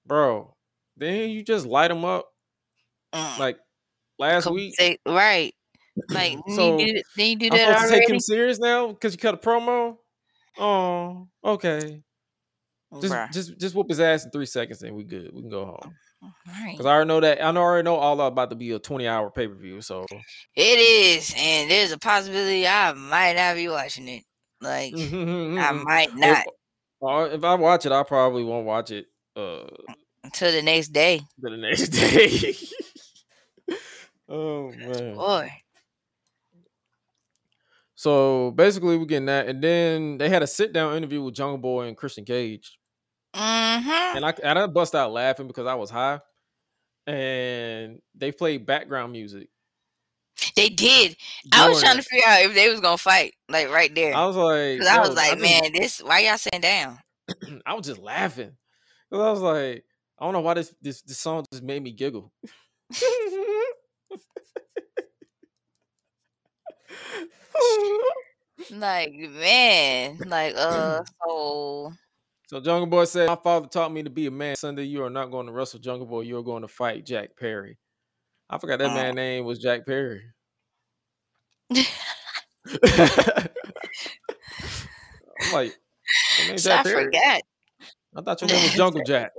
bro, 0.07 0.55
then 0.97 1.31
you 1.31 1.43
just 1.43 1.67
light 1.67 1.91
him 1.91 2.05
up 2.05 2.29
Mm. 3.15 3.39
like 3.39 3.59
last 4.23 4.51
week. 4.51 4.75
say- 4.77 4.99
right. 5.07 5.55
Like, 6.09 6.39
So, 6.57 6.79
you 6.79 6.87
do, 6.95 7.03
did 7.17 7.27
you 7.29 7.37
do 7.37 7.47
I'm 7.47 7.59
that 7.59 7.75
supposed 7.79 7.93
to 7.93 7.99
take 8.01 8.09
him 8.09 8.21
serious 8.21 8.59
now 8.59 8.89
because 8.89 9.13
you 9.13 9.19
cut 9.19 9.35
a 9.35 9.37
promo. 9.37 9.97
Oh, 10.59 11.29
okay. 11.45 12.03
Just 13.01 13.15
Bruh. 13.15 13.33
just 13.33 13.59
just 13.59 13.75
whoop 13.75 13.89
his 13.89 14.01
ass 14.01 14.25
in 14.27 14.31
three 14.31 14.45
seconds 14.47 14.83
and 14.83 14.95
we 14.95 15.05
good. 15.05 15.31
We 15.33 15.41
can 15.41 15.51
go 15.51 15.65
home. 15.65 15.95
Right. 16.47 16.73
Because 16.73 16.85
I 16.87 16.91
already 16.91 17.09
know 17.09 17.21
that 17.21 17.43
I 17.43 17.47
already 17.57 17.85
know 17.85 17.97
all 17.97 18.21
about 18.21 18.51
to 18.51 18.57
be 18.57 18.71
a 18.73 18.79
20 18.79 19.09
hour 19.09 19.31
pay 19.31 19.49
per 19.49 19.55
view. 19.55 19.81
So 19.81 20.05
It 20.55 20.61
is, 20.79 21.35
and 21.37 21.71
there's 21.71 21.91
a 21.93 21.99
possibility 21.99 22.67
I 22.67 22.93
might 22.93 23.35
not 23.37 23.57
be 23.57 23.69
watching 23.69 24.09
it. 24.09 24.25
Like, 24.61 24.93
I 24.95 25.73
might 25.85 26.15
not 26.15 26.45
If, 27.03 27.35
if 27.35 27.45
I 27.45 27.55
watch 27.55 27.87
it, 27.87 27.93
I 27.93 28.03
probably 28.03 28.45
won't 28.45 28.67
watch 28.67 28.91
it 28.91 29.07
uh 29.37 29.65
until 30.23 30.53
the 30.53 30.61
next 30.63 30.89
day. 30.89 31.19
to 31.43 31.51
the 31.51 31.57
next 31.57 31.89
day. 31.89 32.55
Oh 34.33 34.73
man. 34.73 35.15
Boy. 35.15 35.53
So 37.95 38.51
basically 38.51 38.99
we're 38.99 39.05
getting 39.05 39.27
that. 39.27 39.47
And 39.47 39.63
then 39.63 40.19
they 40.19 40.29
had 40.29 40.43
a 40.43 40.47
sit 40.49 40.73
down 40.73 40.97
interview 40.97 41.23
with 41.23 41.35
Jungle 41.35 41.59
Boy 41.59 41.87
and 41.87 41.97
Christian 41.97 42.25
Cage. 42.25 42.77
Mm-hmm. 43.33 44.17
And 44.17 44.27
I 44.27 44.35
and 44.43 44.59
I 44.59 44.67
bust 44.67 44.97
out 44.97 45.13
laughing 45.13 45.47
because 45.47 45.67
I 45.67 45.75
was 45.75 45.89
high. 45.89 46.21
And 47.07 48.01
they 48.17 48.33
played 48.33 48.67
background 48.67 49.13
music. 49.13 49.49
They 50.57 50.69
did. 50.69 51.17
I 51.53 51.69
was 51.69 51.81
trying 51.81 51.97
to 51.97 52.03
figure 52.03 52.27
out 52.27 52.43
if 52.43 52.55
they 52.55 52.69
was 52.69 52.81
gonna 52.81 52.99
fight, 52.99 53.35
like 53.49 53.71
right 53.71 53.95
there. 53.95 54.15
I 54.15 54.27
was 54.27 54.37
like, 54.37 54.81
I 54.81 54.97
yo, 54.97 55.01
was 55.01 55.15
like, 55.15 55.39
just- 55.39 55.43
man, 55.43 55.73
this 55.73 56.03
why 56.03 56.21
y'all 56.21 56.39
sitting 56.39 56.61
down? 56.61 56.99
I 57.67 57.75
was 57.75 57.87
just 57.87 58.01
laughing. 58.01 58.51
Cause 59.13 59.21
I 59.21 59.31
was 59.31 59.41
like, 59.41 59.85
I 60.19 60.25
don't 60.25 60.33
know 60.33 60.41
why 60.41 60.55
this 60.55 60.75
this, 60.83 61.03
this 61.03 61.19
song 61.19 61.45
just 61.53 61.63
made 61.63 61.83
me 61.83 61.93
giggle. 61.93 62.33
Like 68.71 69.13
man, 69.15 70.19
like 70.27 70.55
uh, 70.57 71.03
so 71.27 71.93
So 72.47 72.61
Jungle 72.61 72.87
Boy 72.87 73.05
said, 73.07 73.27
"My 73.27 73.37
father 73.37 73.67
taught 73.67 73.93
me 73.93 74.03
to 74.05 74.11
be 74.11 74.27
a 74.27 74.31
man. 74.31 74.55
Sunday, 74.57 74.85
you 74.85 75.03
are 75.05 75.11
not 75.11 75.31
going 75.31 75.47
to 75.47 75.53
wrestle 75.53 75.81
Jungle 75.81 76.07
Boy. 76.07 76.21
You 76.23 76.39
are 76.39 76.43
going 76.43 76.63
to 76.63 76.69
fight 76.69 77.05
Jack 77.05 77.37
Perry." 77.37 77.79
I 78.49 78.59
forgot 78.59 78.79
that 78.79 78.91
Uh. 78.91 78.95
man's 78.95 79.17
name 79.17 79.45
was 79.45 79.59
Jack 79.59 79.85
Perry. 79.87 80.23
I'm 81.75 81.87
like, 85.53 85.77
I 86.49 86.83
forgot. 86.83 87.43
I 88.15 88.21
thought 88.23 88.41
your 88.43 88.49
name 88.51 88.63
was 88.63 88.73
Jungle 88.75 89.03
Jack. 89.05 89.33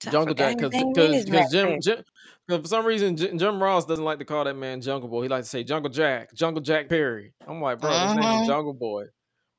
Jungle 0.00 0.34
Jack, 0.34 0.56
because 0.56 0.70
because 0.70 1.50
Jim. 1.52 1.80
Jim 1.80 2.02
for 2.48 2.66
some 2.66 2.86
reason 2.86 3.16
Jim, 3.16 3.38
Jim 3.38 3.62
Ross 3.62 3.84
doesn't 3.84 4.04
like 4.04 4.18
to 4.18 4.24
call 4.24 4.44
that 4.44 4.54
man 4.56 4.80
Jungle 4.80 5.08
Boy. 5.08 5.22
He 5.24 5.28
likes 5.28 5.46
to 5.46 5.50
say 5.50 5.64
Jungle 5.64 5.90
Jack, 5.90 6.34
Jungle 6.34 6.62
Jack 6.62 6.88
Perry. 6.88 7.34
I'm 7.46 7.60
like, 7.60 7.80
bro, 7.80 7.90
his 7.90 8.16
name 8.16 8.42
is 8.42 8.48
Jungle 8.48 8.74
Boy. 8.74 9.04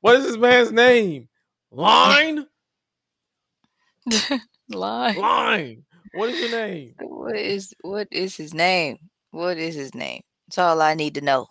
What 0.00 0.16
is 0.16 0.24
this 0.26 0.36
man's 0.36 0.72
name? 0.72 1.28
Line, 1.70 2.46
Lie. 4.68 5.12
line. 5.12 5.84
What 6.14 6.30
is 6.30 6.40
your 6.40 6.50
name? 6.60 6.94
What 7.00 7.36
is 7.36 7.72
what 7.82 8.08
is 8.10 8.36
his 8.36 8.52
name? 8.52 8.98
What 9.30 9.56
is 9.58 9.76
his 9.76 9.94
name? 9.94 10.22
That's 10.48 10.58
all 10.58 10.82
I 10.82 10.94
need 10.94 11.14
to 11.14 11.20
know. 11.20 11.46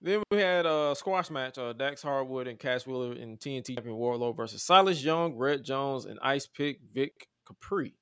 Then 0.00 0.22
we 0.30 0.38
had 0.38 0.64
a 0.64 0.94
squash 0.96 1.28
match: 1.28 1.58
uh, 1.58 1.74
Dax 1.74 2.00
Harwood 2.02 2.46
and 2.46 2.58
Cash 2.58 2.86
Wheeler 2.86 3.12
and 3.12 3.38
TNT 3.38 3.74
champion 3.74 3.96
Wardlow 3.96 4.34
versus 4.34 4.62
Silas 4.62 5.04
Young, 5.04 5.36
Red 5.36 5.64
Jones, 5.64 6.06
and 6.06 6.18
Ice 6.22 6.46
Pick 6.46 6.78
Vic 6.94 7.12
Capri. 7.46 7.94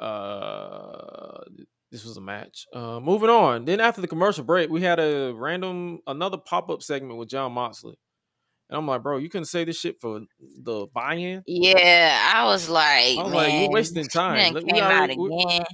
Uh, 0.00 1.40
this 1.90 2.04
was 2.04 2.16
a 2.16 2.20
match. 2.20 2.66
Uh, 2.72 3.00
moving 3.00 3.28
on. 3.30 3.64
Then 3.64 3.80
after 3.80 4.00
the 4.00 4.06
commercial 4.08 4.44
break, 4.44 4.70
we 4.70 4.80
had 4.82 4.98
a 5.00 5.32
random 5.34 5.98
another 6.06 6.38
pop 6.38 6.70
up 6.70 6.82
segment 6.82 7.18
with 7.18 7.28
Jon 7.28 7.52
Moxley, 7.52 7.98
and 8.68 8.78
I'm 8.78 8.86
like, 8.86 9.02
bro, 9.02 9.18
you 9.18 9.28
couldn't 9.28 9.46
say 9.46 9.64
this 9.64 9.78
shit 9.78 10.00
for 10.00 10.20
the 10.62 10.86
buy-in. 10.94 11.42
Yeah, 11.46 12.30
I 12.34 12.44
was 12.44 12.68
like, 12.68 13.18
I 13.18 13.22
was 13.22 13.32
man, 13.32 13.34
like, 13.34 13.52
you're 13.52 13.70
wasting 13.70 14.06
time. 14.06 14.54
Look, 14.54 14.64
we 14.64 14.80
out 14.80 14.92
already- 14.92 15.16
we- 15.18 15.44
again. 15.44 15.64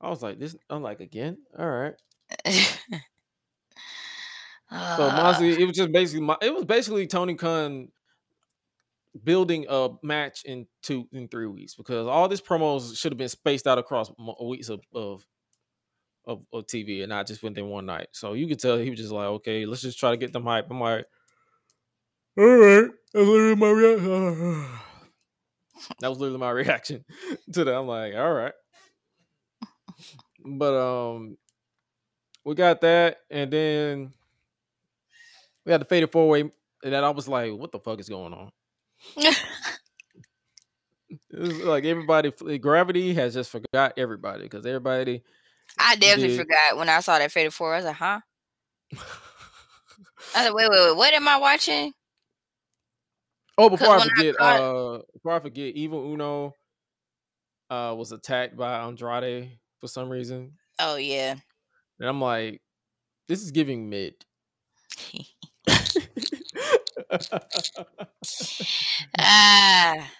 I 0.00 0.10
was 0.10 0.22
like, 0.22 0.38
this. 0.38 0.54
I'm 0.70 0.82
like, 0.82 1.00
again. 1.00 1.38
All 1.58 1.68
right. 1.68 1.94
So 4.70 4.76
Uh, 4.76 5.14
Moxley, 5.16 5.62
it 5.62 5.64
was 5.66 5.74
just 5.74 5.90
basically 5.92 6.28
it 6.42 6.52
was 6.52 6.66
basically 6.66 7.06
Tony 7.06 7.34
Khan 7.36 7.88
building 9.24 9.66
a 9.68 9.90
match 10.02 10.42
in 10.44 10.66
two 10.82 11.08
in 11.12 11.28
three 11.28 11.46
weeks 11.46 11.74
because 11.74 12.06
all 12.06 12.28
these 12.28 12.40
promos 12.40 12.96
should 12.98 13.12
have 13.12 13.18
been 13.18 13.28
spaced 13.28 13.66
out 13.66 13.78
across 13.78 14.10
weeks 14.42 14.68
of 14.68 14.80
of, 14.94 15.24
of 16.26 16.42
of 16.52 16.66
TV 16.66 17.00
and 17.00 17.10
not 17.10 17.26
just 17.26 17.42
within 17.42 17.66
one 17.68 17.86
night. 17.86 18.08
So 18.12 18.34
you 18.34 18.46
could 18.46 18.60
tell 18.60 18.78
he 18.78 18.90
was 18.90 18.98
just 18.98 19.12
like, 19.12 19.26
okay, 19.26 19.66
let's 19.66 19.82
just 19.82 19.98
try 19.98 20.10
to 20.10 20.16
get 20.16 20.32
them 20.32 20.44
hype. 20.44 20.70
I'm 20.70 20.80
like, 20.80 21.06
all 22.38 22.46
right, 22.46 22.90
that's 23.12 23.26
literally 23.26 23.56
my 23.56 23.70
reaction. 23.70 24.66
that 26.00 26.08
was 26.08 26.18
literally 26.18 26.40
my 26.40 26.50
reaction 26.52 27.04
to 27.52 27.64
that. 27.64 27.74
I'm 27.74 27.86
like, 27.86 28.14
all 28.14 28.32
right, 28.32 28.52
but 30.44 30.74
um, 30.74 31.36
we 32.44 32.54
got 32.54 32.80
that, 32.82 33.18
and 33.30 33.52
then 33.52 34.12
we 35.66 35.72
had 35.72 35.80
the 35.80 35.84
fated 35.84 36.12
four 36.12 36.28
way, 36.28 36.40
and 36.40 36.52
then 36.82 37.04
I 37.04 37.10
was 37.10 37.28
like, 37.28 37.52
what 37.52 37.72
the 37.72 37.78
fuck 37.78 38.00
is 38.00 38.08
going 38.08 38.32
on? 38.32 38.50
Like 41.32 41.84
everybody, 41.84 42.58
gravity 42.58 43.14
has 43.14 43.32
just 43.34 43.50
forgot 43.50 43.94
everybody 43.96 44.42
because 44.42 44.66
everybody. 44.66 45.22
I 45.78 45.96
definitely 45.96 46.36
did- 46.36 46.40
forgot 46.40 46.76
when 46.76 46.88
I 46.88 47.00
saw 47.00 47.18
that 47.18 47.32
Fated 47.32 47.54
Four. 47.54 47.72
I 47.74 47.76
was 47.76 47.84
like, 47.86 47.96
huh? 47.96 48.20
I 50.34 50.44
said, 50.44 50.52
wait, 50.54 50.68
wait, 50.70 50.80
wait, 50.88 50.96
what 50.96 51.14
am 51.14 51.28
I 51.28 51.36
watching? 51.38 51.92
oh, 53.56 53.68
before 53.70 53.88
I 53.88 53.98
when 53.98 54.00
I 54.00 54.04
forget, 54.14 54.40
uh, 54.40 54.98
before 55.14 55.32
I 55.32 55.40
forget, 55.40 55.74
Evil 55.74 56.12
Uno, 56.12 56.54
uh, 57.70 57.94
was 57.96 58.12
attacked 58.12 58.56
by 58.56 58.80
Andrade 58.80 59.58
for 59.80 59.88
some 59.88 60.08
reason, 60.08 60.52
Oh 60.78 60.96
yeah. 60.96 61.36
and 62.00 62.08
I'm 62.08 62.20
like, 62.20 62.60
this 63.28 63.42
is 63.42 63.50
giving 63.50 63.88
mid. 63.88 64.14
ah. 69.18 70.10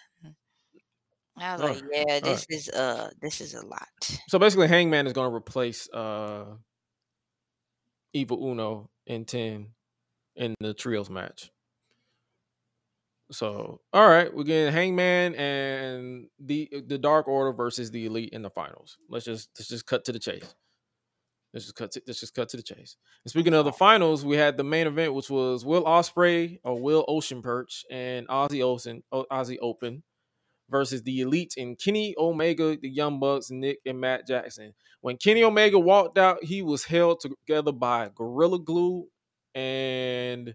I 1.41 1.53
was 1.53 1.61
All 1.61 1.69
like, 1.69 1.83
yeah, 1.93 2.21
this 2.21 2.47
is 2.49 2.69
uh 2.69 3.11
this 3.21 3.41
is 3.41 3.55
a 3.55 3.65
lot. 3.65 4.19
so 4.29 4.39
basically, 4.39 4.69
Hangman 4.69 5.07
is 5.07 5.13
going 5.13 5.31
to 5.31 5.37
replace 5.37 5.89
uh, 5.91 6.47
Evil 8.13 8.51
Uno 8.51 8.91
in 9.07 9.25
ten 9.25 9.69
in 10.35 10.55
the 10.61 10.75
trios 10.75 11.11
match. 11.11 11.51
So, 13.31 13.83
all 13.93 14.09
right, 14.09 14.35
we're 14.35 14.45
getting 14.45 14.73
Hangman 14.73 15.35
and 15.35 16.29
the 16.41 16.69
the 16.87 16.99
Dark 16.99 17.29
Order 17.29 17.53
versus 17.53 17.91
the 17.91 18.07
Elite 18.07 18.31
in 18.33 18.43
the 18.43 18.51
finals. 18.51 18.99
Let's 19.09 19.25
just 19.25 19.51
let's 19.59 19.69
just 19.69 19.87
cut 19.87 20.05
to 20.07 20.13
the 20.13 20.19
chase. 20.19 20.55
Let's 21.55 21.65
just 21.65 21.77
cut 21.77 21.91
to, 21.93 22.03
let's 22.07 22.21
just 22.21 22.35
cut 22.35 22.49
to 22.51 22.57
the 22.59 22.63
chase. 22.63 22.97
And 23.25 23.31
speaking 23.31 23.55
of 23.55 23.65
the 23.65 23.73
finals, 23.73 24.25
we 24.25 24.37
had 24.37 24.57
the 24.57 24.65
main 24.65 24.87
event, 24.87 25.15
which 25.15 25.31
was 25.31 25.65
Will 25.65 25.85
Ospreay 25.85 26.61
or 26.63 26.79
Will 26.79 27.05
Ocean 27.09 27.41
Perch 27.41 27.85
and 27.91 28.29
Ozzy 28.29 28.63
Olsen, 28.63 29.03
Aussie 29.13 29.59
Open 29.63 30.03
versus 30.71 31.03
the 31.03 31.21
Elite 31.21 31.55
and 31.57 31.79
Kenny 31.79 32.15
Omega, 32.19 32.77
the 32.77 32.91
Young 32.91 33.19
Bucks, 33.19 33.51
Nick 33.51 33.79
and 33.87 34.01
Matt 34.01 34.27
Jackson. 34.27 34.75
When 35.01 35.17
Kenny 35.17 35.43
Omega 35.43 35.79
walked 35.79 36.19
out, 36.19 36.45
he 36.45 36.61
was 36.61 36.85
held 36.85 37.21
together 37.21 37.73
by 37.73 38.11
Gorilla 38.15 38.59
Glue 38.59 39.07
and 39.55 40.55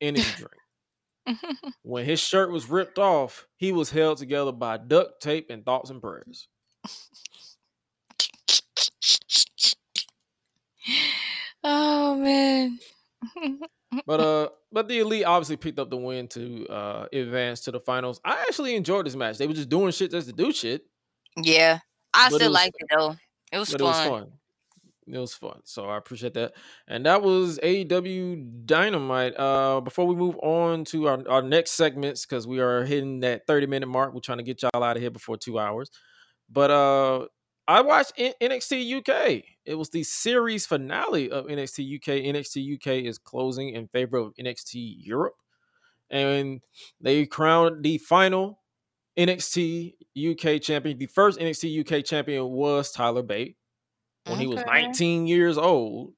energy 0.00 0.28
drink. 0.36 1.40
When 1.82 2.04
his 2.04 2.20
shirt 2.20 2.50
was 2.52 2.68
ripped 2.68 2.98
off, 2.98 3.46
he 3.56 3.72
was 3.72 3.90
held 3.90 4.18
together 4.18 4.52
by 4.52 4.76
duct 4.76 5.22
tape 5.22 5.46
and 5.48 5.64
thoughts 5.64 5.88
and 5.88 6.02
prayers. 6.02 6.48
oh 11.64 12.16
man. 12.16 12.78
But 14.06 14.20
uh, 14.20 14.48
but 14.70 14.88
the 14.88 15.00
elite 15.00 15.24
obviously 15.24 15.56
picked 15.56 15.78
up 15.78 15.90
the 15.90 15.96
win 15.96 16.28
to 16.28 16.66
uh 16.68 17.06
advance 17.12 17.60
to 17.62 17.70
the 17.70 17.80
finals. 17.80 18.20
I 18.24 18.44
actually 18.48 18.74
enjoyed 18.74 19.06
this 19.06 19.16
match. 19.16 19.38
They 19.38 19.46
were 19.46 19.54
just 19.54 19.68
doing 19.68 19.92
shit 19.92 20.10
just 20.10 20.28
to 20.28 20.32
do 20.32 20.52
shit, 20.52 20.86
yeah. 21.36 21.78
I 22.14 22.28
But 22.30 22.36
still 22.36 22.52
like 22.52 22.72
it 22.78 22.88
though. 22.94 23.16
It 23.52 23.58
was 23.58 23.70
but 23.70 23.80
fun. 23.80 23.88
it 23.88 23.90
was 23.90 24.08
fun. 24.08 24.32
It 25.08 25.18
was 25.18 25.34
fun, 25.34 25.60
so 25.64 25.86
I 25.86 25.96
appreciate 25.96 26.34
that. 26.34 26.52
And 26.86 27.04
that 27.06 27.22
was 27.22 27.58
AEW 27.58 28.64
Dynamite. 28.66 29.34
Uh, 29.38 29.80
before 29.80 30.06
we 30.06 30.14
move 30.14 30.36
on 30.42 30.84
to 30.86 31.08
our, 31.08 31.28
our 31.28 31.42
next 31.42 31.72
segments, 31.72 32.24
because 32.24 32.46
we 32.46 32.60
are 32.60 32.84
hitting 32.84 33.20
that 33.20 33.46
thirty 33.46 33.66
minute 33.66 33.88
mark, 33.88 34.14
we're 34.14 34.20
trying 34.20 34.38
to 34.38 34.44
get 34.44 34.62
y'all 34.62 34.82
out 34.82 34.96
of 34.96 35.02
here 35.02 35.10
before 35.10 35.36
two 35.36 35.58
hours. 35.58 35.90
But 36.48 36.70
uh, 36.70 37.26
I 37.68 37.80
watched 37.80 38.16
NXT 38.16 38.98
UK. 38.98 39.44
It 39.64 39.74
was 39.76 39.90
the 39.90 40.02
series 40.02 40.66
finale 40.66 41.30
of 41.30 41.46
NXT 41.46 41.96
UK. 41.96 42.34
NXT 42.34 42.74
UK 42.76 43.06
is 43.06 43.18
closing 43.18 43.70
in 43.70 43.88
favor 43.88 44.18
of 44.18 44.34
NXT 44.34 44.96
Europe, 44.98 45.36
and 46.10 46.60
they 47.00 47.26
crowned 47.26 47.82
the 47.84 47.98
final 47.98 48.60
NXT 49.16 49.94
UK 50.16 50.60
champion. 50.60 50.98
The 50.98 51.06
first 51.06 51.38
NXT 51.38 51.80
UK 51.98 52.04
champion 52.04 52.48
was 52.50 52.90
Tyler 52.92 53.22
Bate 53.22 53.56
when 54.26 54.38
he 54.40 54.46
was 54.46 54.64
19 54.64 55.26
years 55.26 55.58
old. 55.58 56.14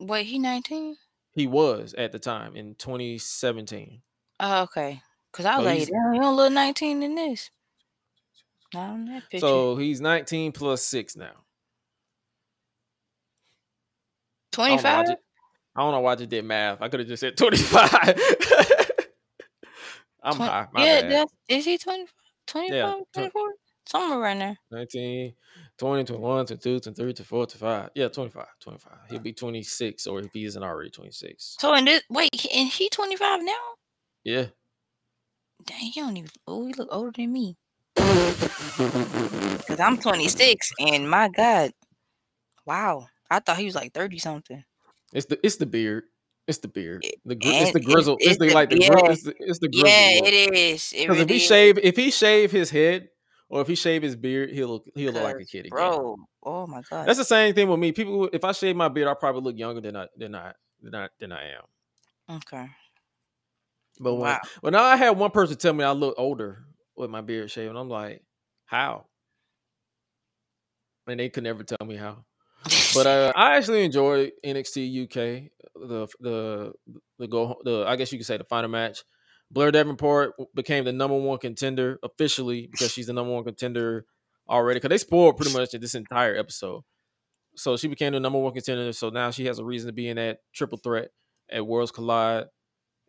Wait, 0.00 0.24
he 0.26 0.38
19? 0.38 0.96
He 1.32 1.46
was 1.46 1.94
at 1.94 2.12
the 2.12 2.18
time 2.18 2.56
in 2.56 2.74
2017. 2.74 4.02
Oh, 4.40 4.62
okay. 4.62 5.02
Cause 5.32 5.44
I 5.46 5.58
was 5.58 5.66
Oh, 5.66 5.70
like, 5.70 5.88
damn, 5.88 6.14
you 6.14 6.20
don't 6.20 6.36
look 6.36 6.52
19 6.52 7.02
in 7.02 7.14
this. 7.14 7.50
Not 8.74 8.90
on 8.90 9.04
that 9.06 9.22
picture. 9.30 9.46
So 9.46 9.76
he's 9.76 10.00
19 10.00 10.52
plus 10.52 10.82
six 10.82 11.16
now. 11.16 11.32
I 14.58 14.68
don't, 14.68 14.82
know 14.82 14.90
why 14.90 15.00
I 15.00 15.04
25? 15.04 15.16
I 15.76 15.80
don't 15.82 15.92
know 15.92 16.00
why 16.00 16.12
I 16.12 16.14
just 16.16 16.30
did 16.30 16.44
math. 16.44 16.80
I 16.80 16.88
could 16.88 17.00
have 17.00 17.08
just 17.08 17.20
said 17.20 17.36
25. 17.36 17.84
I'm 20.22 20.34
Twen- 20.34 20.48
high. 20.48 20.66
My 20.72 20.84
yeah, 20.84 21.00
bad. 21.02 21.12
that's, 21.12 21.32
is 21.48 21.64
he 21.64 21.78
20, 21.78 22.06
25, 22.46 22.80
twen- 22.80 23.04
24? 23.12 23.42
Somewhere 23.86 24.18
around 24.18 24.38
there. 24.40 24.58
19, 24.72 25.34
20, 25.78 26.04
21, 26.04 26.46
22, 26.46 26.80
23, 26.80 27.12
24, 27.12 27.46
25. 27.46 27.90
Yeah, 27.94 28.08
25. 28.08 28.46
25. 28.60 28.92
He'll 29.10 29.20
be 29.20 29.32
26, 29.32 30.06
or 30.08 30.18
if 30.20 30.32
he 30.32 30.44
isn't 30.44 30.62
already 30.62 30.90
26. 30.90 31.56
So 31.60 31.72
in 31.74 31.84
this, 31.84 32.02
wait, 32.10 32.30
and 32.52 32.68
he 32.68 32.88
25 32.88 33.42
now? 33.44 33.52
Yeah. 34.24 34.46
Dang, 35.64 35.78
he 35.78 36.00
don't 36.00 36.16
even, 36.16 36.30
oh, 36.48 36.66
he 36.66 36.72
look 36.74 36.88
older 36.90 37.12
than 37.14 37.32
me. 37.32 37.56
Cause 37.96 39.80
I'm 39.80 39.96
26 39.98 40.72
and 40.80 41.10
my 41.10 41.28
God, 41.28 41.72
wow. 42.64 43.06
I 43.30 43.40
thought 43.40 43.56
he 43.58 43.64
was 43.64 43.74
like 43.74 43.92
30 43.92 44.18
something. 44.18 44.64
It's 45.12 45.26
the 45.26 45.38
it's 45.44 45.56
the 45.56 45.66
beard. 45.66 46.04
It's 46.46 46.58
the 46.58 46.68
beard. 46.68 47.04
The 47.24 47.34
gri- 47.34 47.50
it's 47.50 47.72
the 47.72 47.80
grizzle. 47.80 48.16
It's, 48.20 48.32
it's 48.32 48.38
the 48.38 48.48
the- 48.48 48.54
like 48.54 48.70
the 48.70 48.80
yeah. 48.80 48.90
gri- 48.90 49.12
it's 49.12 49.22
the, 49.24 49.34
it's 49.38 49.58
the 49.58 49.68
grizzle. 49.68 49.88
Yeah, 49.88 50.20
look. 50.20 50.28
it 50.28 50.54
is. 50.54 50.94
Because 50.96 51.18
if 51.20 51.28
he 51.28 51.34
really 51.34 51.36
is. 51.36 51.42
shave, 51.42 51.78
if 51.78 51.96
he 51.96 52.10
shave 52.10 52.52
his 52.52 52.70
head, 52.70 53.08
or 53.48 53.60
if 53.60 53.68
he 53.68 53.74
shave 53.74 54.02
his 54.02 54.14
beard, 54.14 54.50
he'll 54.50 54.68
look 54.68 54.84
he'll 54.94 55.12
look 55.12 55.22
like 55.22 55.36
a 55.36 55.44
kid 55.44 55.66
again. 55.66 55.70
Bro, 55.70 56.16
oh 56.44 56.66
my 56.66 56.82
God. 56.88 57.06
That's 57.06 57.18
the 57.18 57.24
same 57.24 57.54
thing 57.54 57.68
with 57.68 57.80
me. 57.80 57.92
People, 57.92 58.28
if 58.32 58.44
I 58.44 58.52
shave 58.52 58.76
my 58.76 58.88
beard, 58.88 59.08
I 59.08 59.14
probably 59.14 59.42
look 59.42 59.58
younger 59.58 59.80
than 59.80 59.96
I 59.96 60.06
than 60.16 60.34
I 60.34 60.52
than 60.82 60.94
I 60.94 61.08
than 61.18 61.32
I 61.32 61.52
am. 61.52 62.36
Okay. 62.36 62.68
But 63.98 64.14
when, 64.14 64.22
Wow. 64.24 64.40
well, 64.62 64.72
now 64.72 64.82
I 64.82 64.96
had 64.96 65.10
one 65.10 65.30
person 65.30 65.56
tell 65.56 65.72
me 65.72 65.82
I 65.82 65.92
look 65.92 66.14
older 66.18 66.65
with 66.96 67.10
my 67.10 67.20
beard 67.20 67.50
shaved, 67.50 67.70
and 67.70 67.78
I'm 67.78 67.88
like, 67.88 68.22
how? 68.66 69.06
And 71.06 71.20
they 71.20 71.28
could 71.28 71.44
never 71.44 71.62
tell 71.62 71.86
me 71.86 71.96
how. 71.96 72.24
But 72.94 73.06
uh, 73.06 73.32
I 73.36 73.56
actually 73.56 73.84
enjoyed 73.84 74.32
NXT 74.44 75.04
UK. 75.04 75.50
The 75.74 76.08
the 76.20 76.72
the 77.18 77.28
go 77.28 77.56
the 77.62 77.84
I 77.86 77.96
guess 77.96 78.12
you 78.12 78.18
could 78.18 78.26
say 78.26 78.36
the 78.36 78.44
final 78.44 78.70
match. 78.70 79.04
Blair 79.50 79.70
Davenport 79.70 80.32
became 80.54 80.84
the 80.84 80.92
number 80.92 81.16
one 81.16 81.38
contender 81.38 81.98
officially 82.02 82.68
because 82.70 82.90
she's 82.90 83.06
the 83.06 83.12
number 83.12 83.32
one 83.32 83.44
contender 83.44 84.04
already. 84.48 84.78
Because 84.78 84.88
they 84.88 84.98
spoiled 84.98 85.36
pretty 85.36 85.52
much 85.52 85.70
this 85.70 85.94
entire 85.94 86.36
episode. 86.36 86.82
So 87.54 87.76
she 87.76 87.86
became 87.88 88.12
the 88.12 88.20
number 88.20 88.40
one 88.40 88.52
contender. 88.52 88.92
So 88.92 89.10
now 89.10 89.30
she 89.30 89.46
has 89.46 89.60
a 89.60 89.64
reason 89.64 89.86
to 89.86 89.92
be 89.92 90.08
in 90.08 90.16
that 90.16 90.38
triple 90.52 90.78
threat 90.78 91.10
at 91.50 91.64
Worlds 91.64 91.92
Collide. 91.92 92.46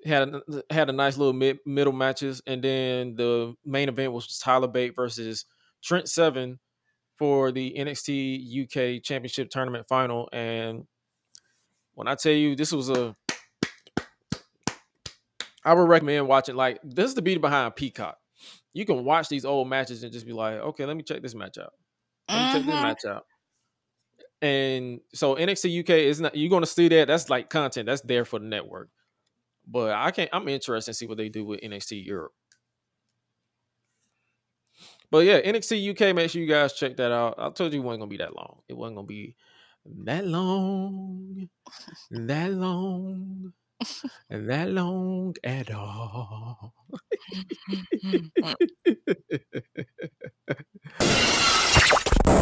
Had 0.05 0.29
a, 0.29 0.41
had 0.69 0.89
a 0.89 0.93
nice 0.93 1.17
little 1.17 1.33
mid, 1.33 1.59
middle 1.65 1.93
matches, 1.93 2.41
and 2.45 2.63
then 2.63 3.15
the 3.15 3.55
main 3.65 3.89
event 3.89 4.13
was 4.13 4.37
Tyler 4.37 4.67
Bate 4.67 4.95
versus 4.95 5.45
Trent 5.83 6.07
Seven 6.07 6.59
for 7.17 7.51
the 7.51 7.73
NXT 7.77 8.63
UK 8.97 9.03
Championship 9.03 9.49
Tournament 9.49 9.87
final. 9.89 10.29
And 10.31 10.85
when 11.95 12.07
I 12.07 12.15
tell 12.15 12.31
you 12.31 12.55
this 12.55 12.71
was 12.71 12.89
a, 12.89 13.15
I 15.65 15.73
would 15.73 15.89
recommend 15.89 16.27
watching. 16.27 16.55
Like 16.55 16.79
this 16.83 17.09
is 17.09 17.15
the 17.15 17.21
beauty 17.21 17.39
behind 17.41 17.75
Peacock. 17.75 18.17
You 18.73 18.85
can 18.85 19.03
watch 19.03 19.27
these 19.29 19.45
old 19.45 19.67
matches 19.67 20.03
and 20.03 20.13
just 20.13 20.25
be 20.27 20.33
like, 20.33 20.55
okay, 20.55 20.85
let 20.85 20.95
me 20.95 21.03
check 21.03 21.21
this 21.23 21.33
match 21.35 21.57
out. 21.57 21.73
Let 22.31 22.41
me 22.41 22.47
check 22.47 22.65
this 22.65 22.75
Mhm. 22.75 22.81
match 22.81 23.05
out. 23.05 23.25
And 24.41 25.01
so 25.13 25.35
NXT 25.35 25.79
UK 25.79 25.89
is 26.05 26.21
not 26.21 26.35
you're 26.35 26.49
gonna 26.49 26.67
see 26.67 26.87
that. 26.89 27.07
That's 27.07 27.29
like 27.29 27.49
content 27.49 27.87
that's 27.87 28.01
there 28.01 28.23
for 28.25 28.39
the 28.39 28.45
network. 28.45 28.89
But 29.69 29.91
I 29.91 30.11
can't 30.11 30.29
I'm 30.31 30.47
interested 30.47 30.91
to 30.91 30.95
see 30.95 31.05
what 31.07 31.17
they 31.17 31.29
do 31.29 31.45
with 31.45 31.61
NXT 31.61 32.05
Europe. 32.05 32.33
But 35.09 35.19
yeah, 35.25 35.39
NXT 35.39 35.91
UK, 35.91 36.15
make 36.15 36.29
sure 36.29 36.41
you 36.41 36.47
guys 36.47 36.73
check 36.73 36.97
that 36.97 37.11
out. 37.11 37.35
I 37.37 37.49
told 37.49 37.73
you 37.73 37.81
it 37.81 37.83
wasn't 37.83 38.01
gonna 38.01 38.09
be 38.09 38.17
that 38.17 38.35
long. 38.35 38.59
It 38.67 38.75
wasn't 38.75 38.97
gonna 38.97 39.07
be 39.07 39.35
that 40.03 40.25
long, 40.25 41.49
that 42.11 42.51
long, 42.51 43.53
that 44.29 44.69
long 44.69 45.35
at 45.45 45.71
all. 45.71 46.73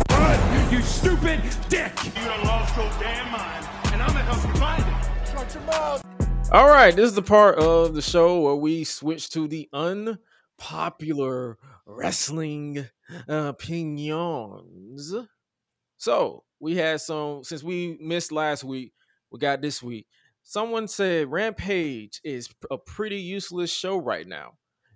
Run, 0.09 0.71
you 0.71 0.81
stupid 0.81 1.41
dick! 1.69 1.91
You 2.03 2.25
done 2.25 2.43
lost 2.45 2.75
your 2.75 2.89
damn 2.99 3.31
mind, 3.31 3.67
and 3.93 4.01
I'm 4.01 4.07
gonna 4.07 4.23
help 4.23 4.43
you 4.43 4.59
find 4.59 4.83
it. 4.83 5.31
Shut 5.31 5.53
your 5.53 5.63
mouth. 5.63 6.14
All 6.51 6.69
right, 6.69 6.95
this 6.95 7.09
is 7.09 7.15
the 7.15 7.21
part 7.21 7.57
of 7.57 7.95
the 7.95 8.01
show 8.01 8.39
where 8.39 8.55
we 8.55 8.83
switch 8.83 9.29
to 9.31 9.47
the 9.47 9.67
unpopular 9.73 11.57
wrestling 11.85 12.85
uh, 13.27 13.33
opinions. 13.47 15.13
So 15.97 16.43
we 16.59 16.75
had 16.75 17.01
some 17.01 17.43
since 17.43 17.63
we 17.63 17.97
missed 17.99 18.31
last 18.31 18.63
week, 18.63 18.93
we 19.31 19.39
got 19.39 19.61
this 19.61 19.81
week. 19.81 20.07
Someone 20.43 20.87
said 20.87 21.31
Rampage 21.31 22.21
is 22.23 22.47
a 22.69 22.77
pretty 22.77 23.19
useless 23.19 23.71
show 23.73 23.97
right 23.97 24.27
now. 24.27 24.53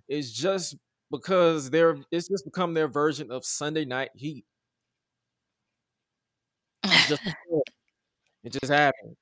It's 0.08 0.30
just 0.30 0.76
because 1.10 1.68
they're 1.68 1.98
it's 2.12 2.28
just 2.28 2.44
become 2.44 2.74
their 2.74 2.88
version 2.88 3.30
of 3.32 3.44
Sunday 3.44 3.84
Night 3.84 4.10
Heat. 4.14 4.44
It 6.84 7.08
just 7.08 7.22
it 8.44 8.52
just 8.52 8.72
happened. 8.72 9.16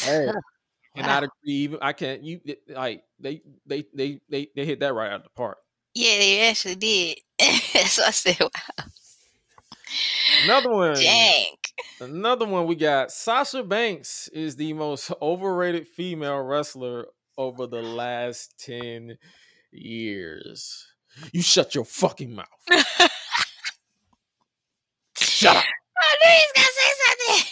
Hey, 0.00 0.30
and 0.94 1.06
Wow. 1.06 1.16
I'd 1.18 1.22
agree. 1.42 1.52
Even 1.54 1.78
I 1.82 1.92
can't. 1.92 2.22
You 2.22 2.40
like 2.68 3.02
they 3.18 3.42
they 3.66 3.84
they 3.94 4.20
they 4.30 4.48
they 4.54 4.64
hit 4.66 4.80
that 4.80 4.94
right 4.94 5.08
out 5.10 5.16
of 5.20 5.24
the 5.24 5.30
park. 5.30 5.58
Yeah, 5.94 6.16
they 6.18 6.48
actually 6.48 6.76
did. 6.76 7.18
so 7.86 8.02
I 8.04 8.10
said, 8.10 8.38
wow, 8.40 8.48
Another 10.44 10.70
one. 10.74 10.94
dang. 10.94 11.54
Another 12.00 12.46
one 12.46 12.66
we 12.66 12.74
got. 12.74 13.10
Sasha 13.12 13.62
Banks 13.62 14.28
is 14.32 14.56
the 14.56 14.72
most 14.72 15.12
overrated 15.20 15.86
female 15.86 16.40
wrestler 16.40 17.06
over 17.38 17.66
the 17.66 17.82
last 17.82 18.54
ten 18.58 19.16
years. 19.70 20.86
You 21.32 21.42
shut 21.42 21.74
your 21.74 21.84
fucking 21.84 22.34
mouth. 22.34 22.46
Shut 25.18 25.56
up. 25.56 25.64
Oh, 25.64 26.00
I 26.00 26.16
knew 26.24 26.30
he 26.30 26.44
was 26.46 26.52
gonna 26.54 26.66
say 26.74 26.92
something. 27.36 27.46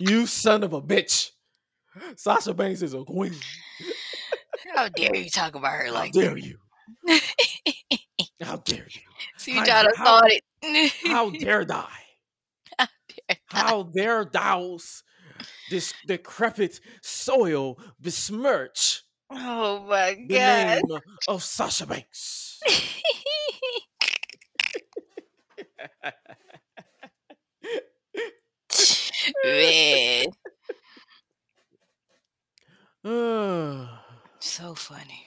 You 0.00 0.26
son 0.26 0.64
of 0.64 0.72
a 0.72 0.82
bitch. 0.82 1.30
Sasha 2.16 2.54
Banks 2.54 2.82
is 2.82 2.94
a 2.94 3.04
queen. 3.04 3.34
How 4.74 4.88
dare 4.88 5.16
you 5.16 5.30
talk 5.30 5.54
about 5.54 5.72
her 5.72 5.90
like 5.90 6.14
How 6.14 6.20
dare 6.20 6.36
you? 6.38 6.58
How 8.42 8.56
dare 8.56 8.86
you? 8.90 9.00
See, 9.36 9.54
try 9.54 9.64
to 9.82 9.92
how- 9.96 10.18
start 10.18 10.32
it. 10.62 10.92
How 11.06 11.30
dare 11.30 11.64
thou? 11.64 11.86
How 12.78 12.86
dare 13.08 13.36
How 13.46 13.82
dare 13.84 14.24
thou 14.24 14.78
this 15.70 15.94
decrepit 16.06 16.80
soil 17.02 17.78
besmirch 18.00 19.02
Oh 19.30 19.84
my 19.88 20.14
the 20.28 20.34
god. 20.34 20.82
name 20.88 21.00
of 21.28 21.42
Sasha 21.42 21.86
Banks? 21.86 22.60
Man. 29.44 30.26
so 34.40 34.74
funny. 34.74 35.26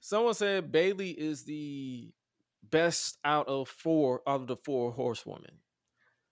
Someone 0.00 0.34
said 0.34 0.70
Bayley 0.70 1.10
is 1.10 1.44
the 1.44 2.12
best 2.70 3.18
out 3.24 3.48
of 3.48 3.68
four 3.68 4.22
out 4.26 4.42
of 4.42 4.46
the 4.46 4.56
four 4.56 4.92
horsewomen. 4.92 5.58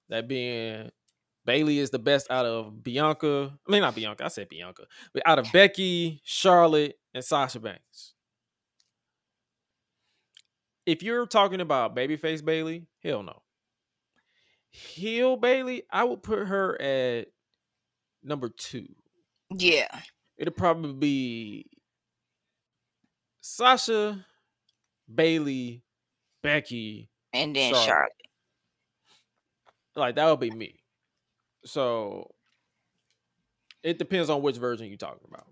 That 0.09 0.29
being 0.29 0.91
Bayley 1.45 1.79
is 1.79 1.91
the 1.91 1.99
best 1.99 2.31
out 2.31 2.47
of 2.47 2.83
Bianca. 2.85 3.53
I 3.67 3.73
mean 3.73 3.81
not 3.81 3.97
Bianca, 3.97 4.25
I 4.25 4.29
said 4.29 4.49
Bianca. 4.49 4.85
But 5.13 5.25
out 5.27 5.41
of 5.41 5.51
Becky, 5.53 6.21
Charlotte, 6.25 6.99
and 7.13 7.25
Sasha 7.25 7.59
Banks. 7.59 8.15
If 10.87 11.03
you're 11.03 11.27
talking 11.27 11.61
about 11.61 11.97
babyface 11.97 12.45
Bayley, 12.45 12.87
hell 13.03 13.23
no. 13.23 13.43
Heel 14.71 15.37
Bayley, 15.37 15.83
I 15.91 16.05
would 16.05 16.23
put 16.23 16.47
her 16.47 16.81
at 16.81 17.27
number 18.23 18.49
two. 18.49 18.87
Yeah. 19.51 19.89
It'll 20.37 20.53
probably 20.53 20.93
be 20.93 21.67
Sasha, 23.41 24.25
Bayley, 25.13 25.83
Becky. 26.43 27.11
And 27.33 27.55
then 27.55 27.73
Charlotte. 27.73 27.87
Charlotte. 27.87 28.11
Like 29.97 30.17
that 30.17 30.31
would 30.31 30.41
be 30.41 30.51
me. 30.51 30.81
So 31.65 32.31
it 33.83 33.99
depends 33.99 34.31
on 34.31 34.43
which 34.43 34.57
version 34.57 34.89
you're 34.89 34.97
talking 34.97 35.27
about. 35.29 35.47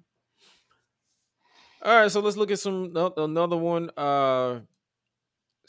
All 1.84 1.94
right, 1.96 2.10
so 2.10 2.20
let's 2.20 2.36
look 2.36 2.50
at 2.50 2.60
some 2.60 2.92
another 3.16 3.56
one. 3.56 3.90
Uh 3.96 4.60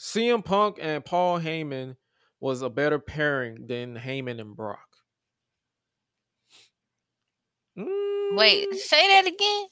CM 0.00 0.44
Punk 0.44 0.78
and 0.80 1.04
Paul 1.04 1.40
Heyman 1.40 1.96
was 2.40 2.62
a 2.62 2.70
better 2.70 2.98
pairing 2.98 3.66
than 3.66 3.96
Heyman 3.96 4.40
and 4.40 4.56
Brock. 4.56 4.88
Wait, 8.36 8.68
Mm, 8.70 8.76
say 8.76 9.08
that 9.08 9.26
again. 9.26 9.66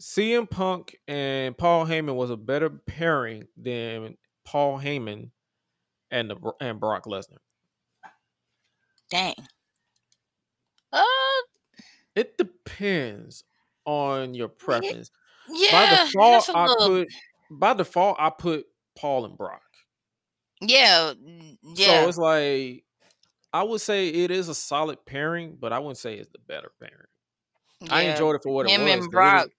CM 0.00 0.48
Punk 0.48 0.96
and 1.08 1.56
Paul 1.58 1.84
Heyman 1.86 2.14
was 2.14 2.30
a 2.30 2.36
better 2.36 2.70
pairing 2.70 3.48
than 3.56 4.16
Paul 4.44 4.78
Heyman 4.78 5.30
and 6.10 6.30
the 6.30 6.52
and 6.60 6.78
Brock 6.78 7.04
Lesnar. 7.06 7.38
Dang. 9.10 9.34
Uh, 10.92 11.02
It 12.14 12.36
depends 12.38 13.44
on 13.84 14.34
your 14.34 14.48
preference. 14.48 15.10
yeah. 15.48 15.70
by 15.72 16.04
default, 16.04 16.32
that's 16.46 16.48
a 16.48 16.52
I 16.56 16.66
little- 16.66 16.88
put 17.04 17.08
by 17.50 17.74
default 17.74 18.16
I 18.20 18.30
put 18.30 18.66
Paul 18.96 19.24
and 19.24 19.36
Brock. 19.36 19.62
yeah, 20.60 21.14
yeah. 21.62 22.02
So 22.02 22.08
it's 22.08 22.18
like 22.18 22.84
I 23.52 23.62
would 23.62 23.80
say 23.80 24.08
it 24.08 24.30
is 24.30 24.48
a 24.48 24.54
solid 24.54 25.04
pairing, 25.06 25.56
but 25.58 25.72
I 25.72 25.78
wouldn't 25.78 25.96
say 25.98 26.14
it's 26.18 26.28
the 26.30 26.38
better 26.38 26.70
pairing. 26.80 27.06
I 27.90 28.02
enjoyed 28.02 28.36
it 28.36 28.42
for 28.42 28.52
what 28.52 28.66
it 28.66 28.70
Him 28.72 28.82
was. 28.82 28.90
and 28.92 29.00
'cause 29.00 29.06
it 29.06 29.10
Brock. 29.12 29.44
was- 29.44 29.52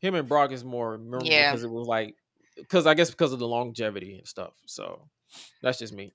him 0.00 0.14
and 0.16 0.28
Brock 0.28 0.50
is 0.52 0.64
more 0.64 0.98
memorable 0.98 1.26
Yeah. 1.28 1.50
because 1.52 1.62
it 1.64 1.70
was 1.70 1.86
like 1.86 2.16
because 2.56 2.86
I 2.86 2.94
guess 2.94 3.10
because 3.10 3.32
of 3.32 3.38
the 3.38 3.46
longevity 3.48 4.18
and 4.18 4.26
stuff. 4.26 4.52
So 4.66 5.08
that's 5.62 5.78
just 5.78 5.92
me. 5.92 6.12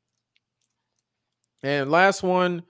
And 1.64 1.90
last 1.90 2.22
one. 2.22 2.64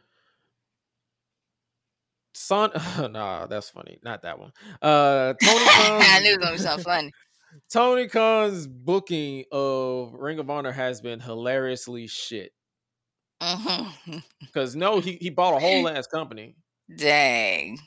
Son, 2.34 2.72
nah, 3.12 3.48
that's 3.48 3.70
funny. 3.70 4.00
Not 4.04 4.22
that 4.22 4.40
one. 4.40 4.54
Uh, 4.82 5.34
Tony 5.44 5.66
Khan's, 5.66 6.06
I 6.08 6.20
knew 6.22 6.34
it 6.34 6.38
was 6.40 6.46
gonna 6.46 6.52
be 6.58 6.62
something 6.62 6.84
funny. 6.84 7.12
Tony 7.72 8.08
Khan's 8.08 8.68
booking 8.68 9.46
of 9.52 10.14
Ring 10.14 10.38
of 10.40 10.50
Honor 10.50 10.72
has 10.72 11.02
been 11.02 11.20
hilariously 11.20 12.06
shit. 12.08 12.52
Mhm. 13.42 14.24
Because 14.42 14.76
no, 14.76 15.00
he, 15.00 15.14
he 15.20 15.30
bought 15.30 15.56
a 15.56 15.60
whole 15.60 15.90
ass 15.90 16.08
company. 16.08 16.56
Dang. 16.96 17.80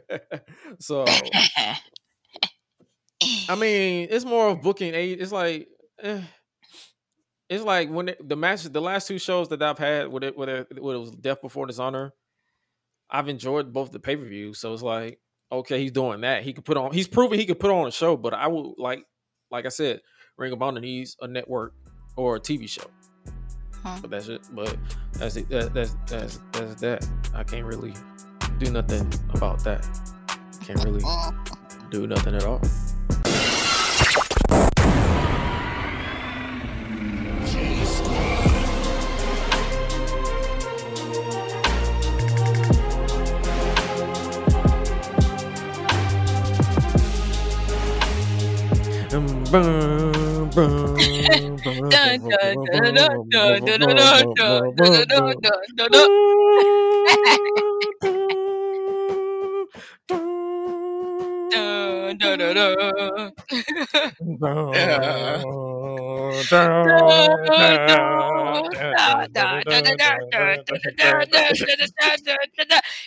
so 0.78 1.04
I 3.48 3.54
mean, 3.54 4.08
it's 4.10 4.24
more 4.24 4.48
of 4.48 4.62
booking 4.62 4.94
eight. 4.94 5.20
It's 5.20 5.32
like, 5.32 5.68
eh, 6.02 6.20
it's 7.48 7.64
like 7.64 7.90
when 7.90 8.10
it, 8.10 8.28
the 8.28 8.36
match, 8.36 8.64
the 8.64 8.80
last 8.80 9.08
two 9.08 9.18
shows 9.18 9.48
that 9.48 9.62
I've 9.62 9.78
had 9.78 10.08
with 10.08 10.24
it, 10.24 10.36
with 10.36 10.48
it, 10.48 10.68
with 10.80 10.94
it 10.94 10.98
was 10.98 11.10
Death 11.12 11.40
Before 11.42 11.66
Dishonor. 11.66 12.12
I've 13.08 13.28
enjoyed 13.28 13.72
both 13.72 13.92
the 13.92 14.00
pay 14.00 14.16
per 14.16 14.24
view. 14.24 14.52
so 14.52 14.72
it's 14.72 14.82
like, 14.82 15.20
okay, 15.50 15.80
he's 15.80 15.92
doing 15.92 16.22
that. 16.22 16.42
He 16.42 16.52
could 16.52 16.64
put 16.64 16.76
on. 16.76 16.92
He's 16.92 17.06
proven 17.06 17.38
he 17.38 17.46
could 17.46 17.60
put 17.60 17.70
on 17.70 17.86
a 17.86 17.92
show, 17.92 18.16
but 18.16 18.34
I 18.34 18.48
would 18.48 18.74
like, 18.78 19.04
like 19.50 19.64
I 19.64 19.70
said, 19.70 20.00
Ring 20.36 20.52
of 20.52 20.60
Honor 20.60 20.80
needs 20.80 21.16
a 21.20 21.28
network 21.28 21.74
or 22.16 22.36
a 22.36 22.40
TV 22.40 22.68
show. 22.68 22.90
Huh. 23.82 23.98
But 24.00 24.10
that's 24.10 24.28
it. 24.28 24.40
But 24.52 24.76
that's 25.12 25.36
it. 25.36 25.48
That, 25.48 25.72
that's 25.72 25.96
that's 26.06 26.40
that's 26.52 26.80
that. 26.80 27.08
I 27.32 27.44
can't 27.44 27.64
really 27.64 27.94
do 28.58 28.70
nothing 28.70 29.12
about 29.34 29.62
that. 29.64 29.86
Can't 30.64 30.82
really 30.84 31.02
do 31.90 32.06
nothing 32.06 32.34
at 32.34 32.44
all. 32.44 32.60
Dun, 62.18 62.38
dun, 62.38 62.54
dun. 62.54 63.32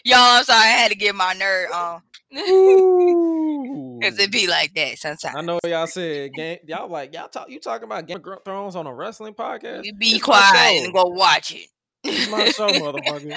Y'all, 0.03 0.17
I'm 0.17 0.43
sorry, 0.43 0.59
I 0.59 0.75
had 0.77 0.91
to 0.91 0.97
get 0.97 1.15
my 1.15 1.33
nerd 1.35 1.71
on. 1.71 2.01
Cause 4.01 4.19
it 4.19 4.31
be 4.31 4.45
like 4.47 4.73
that 4.75 4.99
sometimes. 4.99 5.35
I 5.35 5.41
know 5.41 5.59
y'all 5.65 5.87
said 5.87 6.31
game, 6.33 6.59
y'all 6.67 6.87
like 6.87 7.11
y'all 7.13 7.27
talk 7.27 7.49
you 7.49 7.59
talking 7.59 7.85
about 7.85 8.05
Game 8.05 8.21
of 8.23 8.43
Thrones 8.45 8.75
on 8.75 8.85
a 8.85 8.93
wrestling 8.93 9.33
podcast. 9.33 9.83
You 9.83 9.95
be 9.95 10.15
It's 10.15 10.23
quiet 10.23 10.83
and 10.83 10.93
go 10.93 11.05
watch 11.05 11.53
it. 11.55 11.67
This 12.03 12.27
is 12.27 12.29
my 12.29 12.45
show, 12.49 12.67
motherfucker. 12.69 13.35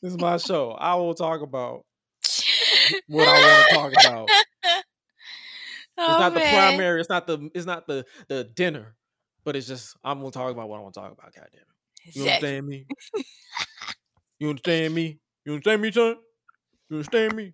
this 0.00 0.12
is 0.12 0.16
my 0.16 0.38
show. 0.38 0.70
I 0.72 0.94
will 0.94 1.14
talk 1.14 1.42
about 1.42 1.84
what 3.06 3.28
I 3.28 3.36
want 3.36 3.68
to 3.68 3.74
talk 3.74 3.92
about. 3.92 4.28
It's 6.08 6.08
Oh, 6.08 6.18
not 6.18 6.32
the 6.34 6.40
primary. 6.40 6.98
It's 7.00 7.10
not 7.10 7.26
the. 7.26 7.50
It's 7.54 7.66
not 7.66 7.86
the 7.86 8.06
the 8.28 8.44
dinner. 8.44 8.96
But 9.44 9.54
it's 9.54 9.66
just 9.66 9.96
I'm 10.02 10.18
gonna 10.20 10.30
talk 10.30 10.50
about 10.50 10.68
what 10.68 10.78
I 10.78 10.80
want 10.80 10.94
to 10.94 11.00
talk 11.00 11.12
about. 11.12 11.34
Goddamn. 11.34 11.60
it. 11.60 11.66
You 12.14 12.22
Exactly. 12.22 12.48
understand 12.48 12.66
me? 12.66 12.86
You 14.38 14.48
understand 14.48 14.94
me? 14.94 15.18
You 15.44 15.52
understand 15.52 15.82
me, 15.82 15.92
son? 15.92 16.16
You 16.88 16.96
understand 16.96 17.36
me? 17.36 17.52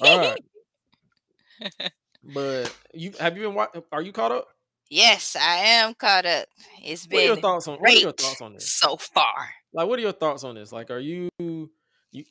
All 0.00 0.18
right. 0.18 0.44
But 2.24 2.74
you 2.92 3.12
have 3.20 3.36
you 3.36 3.44
been 3.44 3.54
watching? 3.54 3.82
Are 3.92 4.02
you 4.02 4.12
caught 4.12 4.32
up? 4.32 4.48
Yes, 4.90 5.36
I 5.36 5.56
am 5.58 5.94
caught 5.94 6.26
up. 6.26 6.48
It's 6.82 7.06
What 7.06 7.20
are 7.20 7.26
your 7.26 7.34
been 7.36 7.42
thoughts 7.42 7.68
on? 7.68 7.74
What 7.74 7.80
are 7.80 7.82
great 7.84 8.02
your 8.02 8.12
thoughts 8.12 8.40
on 8.40 8.54
this? 8.54 8.72
so 8.72 8.96
far. 8.96 9.50
Like, 9.72 9.86
what 9.86 9.98
are 9.98 10.02
your 10.02 10.12
thoughts 10.12 10.42
on 10.44 10.56
this? 10.56 10.72
Like, 10.72 10.90
are 10.90 10.98
you, 10.98 11.28
you 11.38 11.68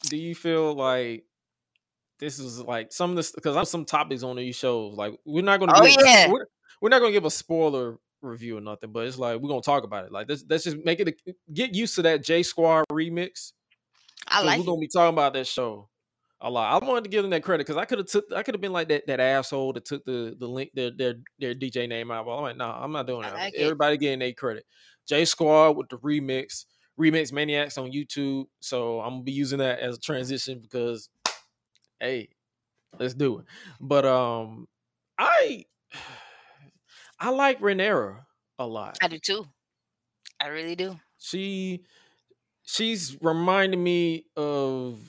do 0.09 0.17
you 0.17 0.35
feel 0.35 0.73
like 0.73 1.23
this 2.19 2.39
is 2.39 2.59
like 2.61 2.91
some 2.91 3.11
of 3.11 3.15
this? 3.15 3.31
Because 3.31 3.55
I 3.55 3.59
have 3.59 3.67
some 3.67 3.85
topics 3.85 4.23
on 4.23 4.35
these 4.35 4.55
shows. 4.55 4.95
Like, 4.95 5.13
we're 5.25 5.43
not 5.43 5.59
going 5.59 5.69
to. 5.69 5.79
Oh, 5.79 5.85
give, 5.85 5.95
yeah. 6.03 6.31
We're, 6.31 6.45
we're 6.81 6.89
not 6.89 6.99
going 6.99 7.11
to 7.11 7.17
give 7.17 7.25
a 7.25 7.31
spoiler 7.31 7.97
review 8.21 8.57
or 8.57 8.61
nothing. 8.61 8.91
But 8.91 9.07
it's 9.07 9.17
like 9.17 9.39
we're 9.39 9.49
to 9.49 9.65
talk 9.65 9.83
about 9.83 10.05
it. 10.05 10.11
Like, 10.11 10.27
let's 10.29 10.43
let's 10.49 10.63
just 10.63 10.77
make 10.83 10.99
it. 10.99 11.09
A, 11.09 11.33
get 11.53 11.75
used 11.75 11.95
to 11.95 12.01
that 12.03 12.23
J 12.23 12.43
Squad 12.43 12.85
remix. 12.91 13.53
I 14.27 14.43
like. 14.43 14.59
we're 14.59 14.65
gonna 14.65 14.79
be 14.79 14.87
talking 14.87 15.13
about 15.13 15.33
that 15.33 15.47
show 15.47 15.89
a 16.41 16.49
lot. 16.49 16.81
I 16.81 16.85
wanted 16.85 17.05
to 17.05 17.09
give 17.09 17.23
them 17.23 17.31
that 17.31 17.43
credit 17.43 17.65
because 17.65 17.77
I 17.77 17.85
could 17.85 17.99
have 17.99 18.07
took 18.07 18.25
I 18.35 18.43
could 18.43 18.53
have 18.53 18.61
been 18.61 18.73
like 18.73 18.89
that 18.89 19.07
that 19.07 19.19
asshole 19.19 19.73
that 19.73 19.85
took 19.85 20.05
the 20.05 20.35
the 20.39 20.47
link 20.47 20.71
their 20.73 20.91
their 20.91 21.15
their 21.39 21.53
DJ 21.53 21.87
name 21.87 22.11
out. 22.11 22.25
But 22.25 22.35
I'm 22.37 22.43
like, 22.43 22.57
no, 22.57 22.65
I'm 22.65 22.91
not 22.91 23.07
doing 23.07 23.23
that. 23.23 23.33
like 23.33 23.53
it. 23.53 23.61
Everybody 23.61 23.97
getting 23.97 24.19
their 24.19 24.33
credit. 24.33 24.65
J 25.07 25.25
Squad 25.25 25.71
with 25.71 25.89
the 25.89 25.97
remix, 25.97 26.65
remix 26.99 27.31
maniacs 27.31 27.77
on 27.77 27.91
YouTube. 27.91 28.45
So 28.59 28.99
I'm 28.99 29.15
gonna 29.15 29.23
be 29.23 29.31
using 29.31 29.59
that 29.59 29.79
as 29.79 29.97
a 29.97 29.99
transition 29.99 30.59
because 30.61 31.09
hey, 31.99 32.29
let's 32.99 33.13
do 33.13 33.39
it. 33.39 33.45
But 33.79 34.05
um 34.05 34.67
I 35.17 35.65
I 37.19 37.29
like 37.29 37.59
Rhaenyra 37.59 38.19
a 38.59 38.65
lot 38.65 38.97
I 39.01 39.07
do 39.07 39.19
too. 39.19 39.45
I 40.39 40.47
really 40.47 40.75
do. 40.75 40.99
she 41.17 41.83
she's 42.63 43.17
reminding 43.21 43.83
me 43.83 44.25
of 44.35 44.99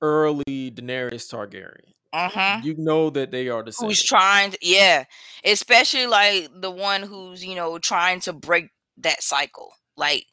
early 0.00 0.70
Daenerys 0.70 1.28
Targaryen. 1.30 1.92
Uh-huh. 2.12 2.60
You 2.62 2.76
know 2.78 3.10
that 3.10 3.32
they 3.32 3.48
are 3.48 3.64
the 3.64 3.72
same. 3.72 3.88
Who's 3.88 4.02
trying 4.02 4.52
to 4.52 4.58
yeah. 4.62 5.04
Especially 5.44 6.06
like 6.06 6.48
the 6.54 6.70
one 6.70 7.02
who's, 7.02 7.44
you 7.44 7.56
know, 7.56 7.78
trying 7.78 8.20
to 8.20 8.32
break 8.32 8.68
that 8.98 9.22
cycle. 9.22 9.72
Like 9.96 10.24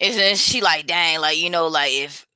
isn't 0.00 0.38
she 0.38 0.60
like 0.60 0.86
dang, 0.86 1.20
like, 1.20 1.38
you 1.38 1.50
know, 1.50 1.68
like 1.68 1.92
if 1.92 2.26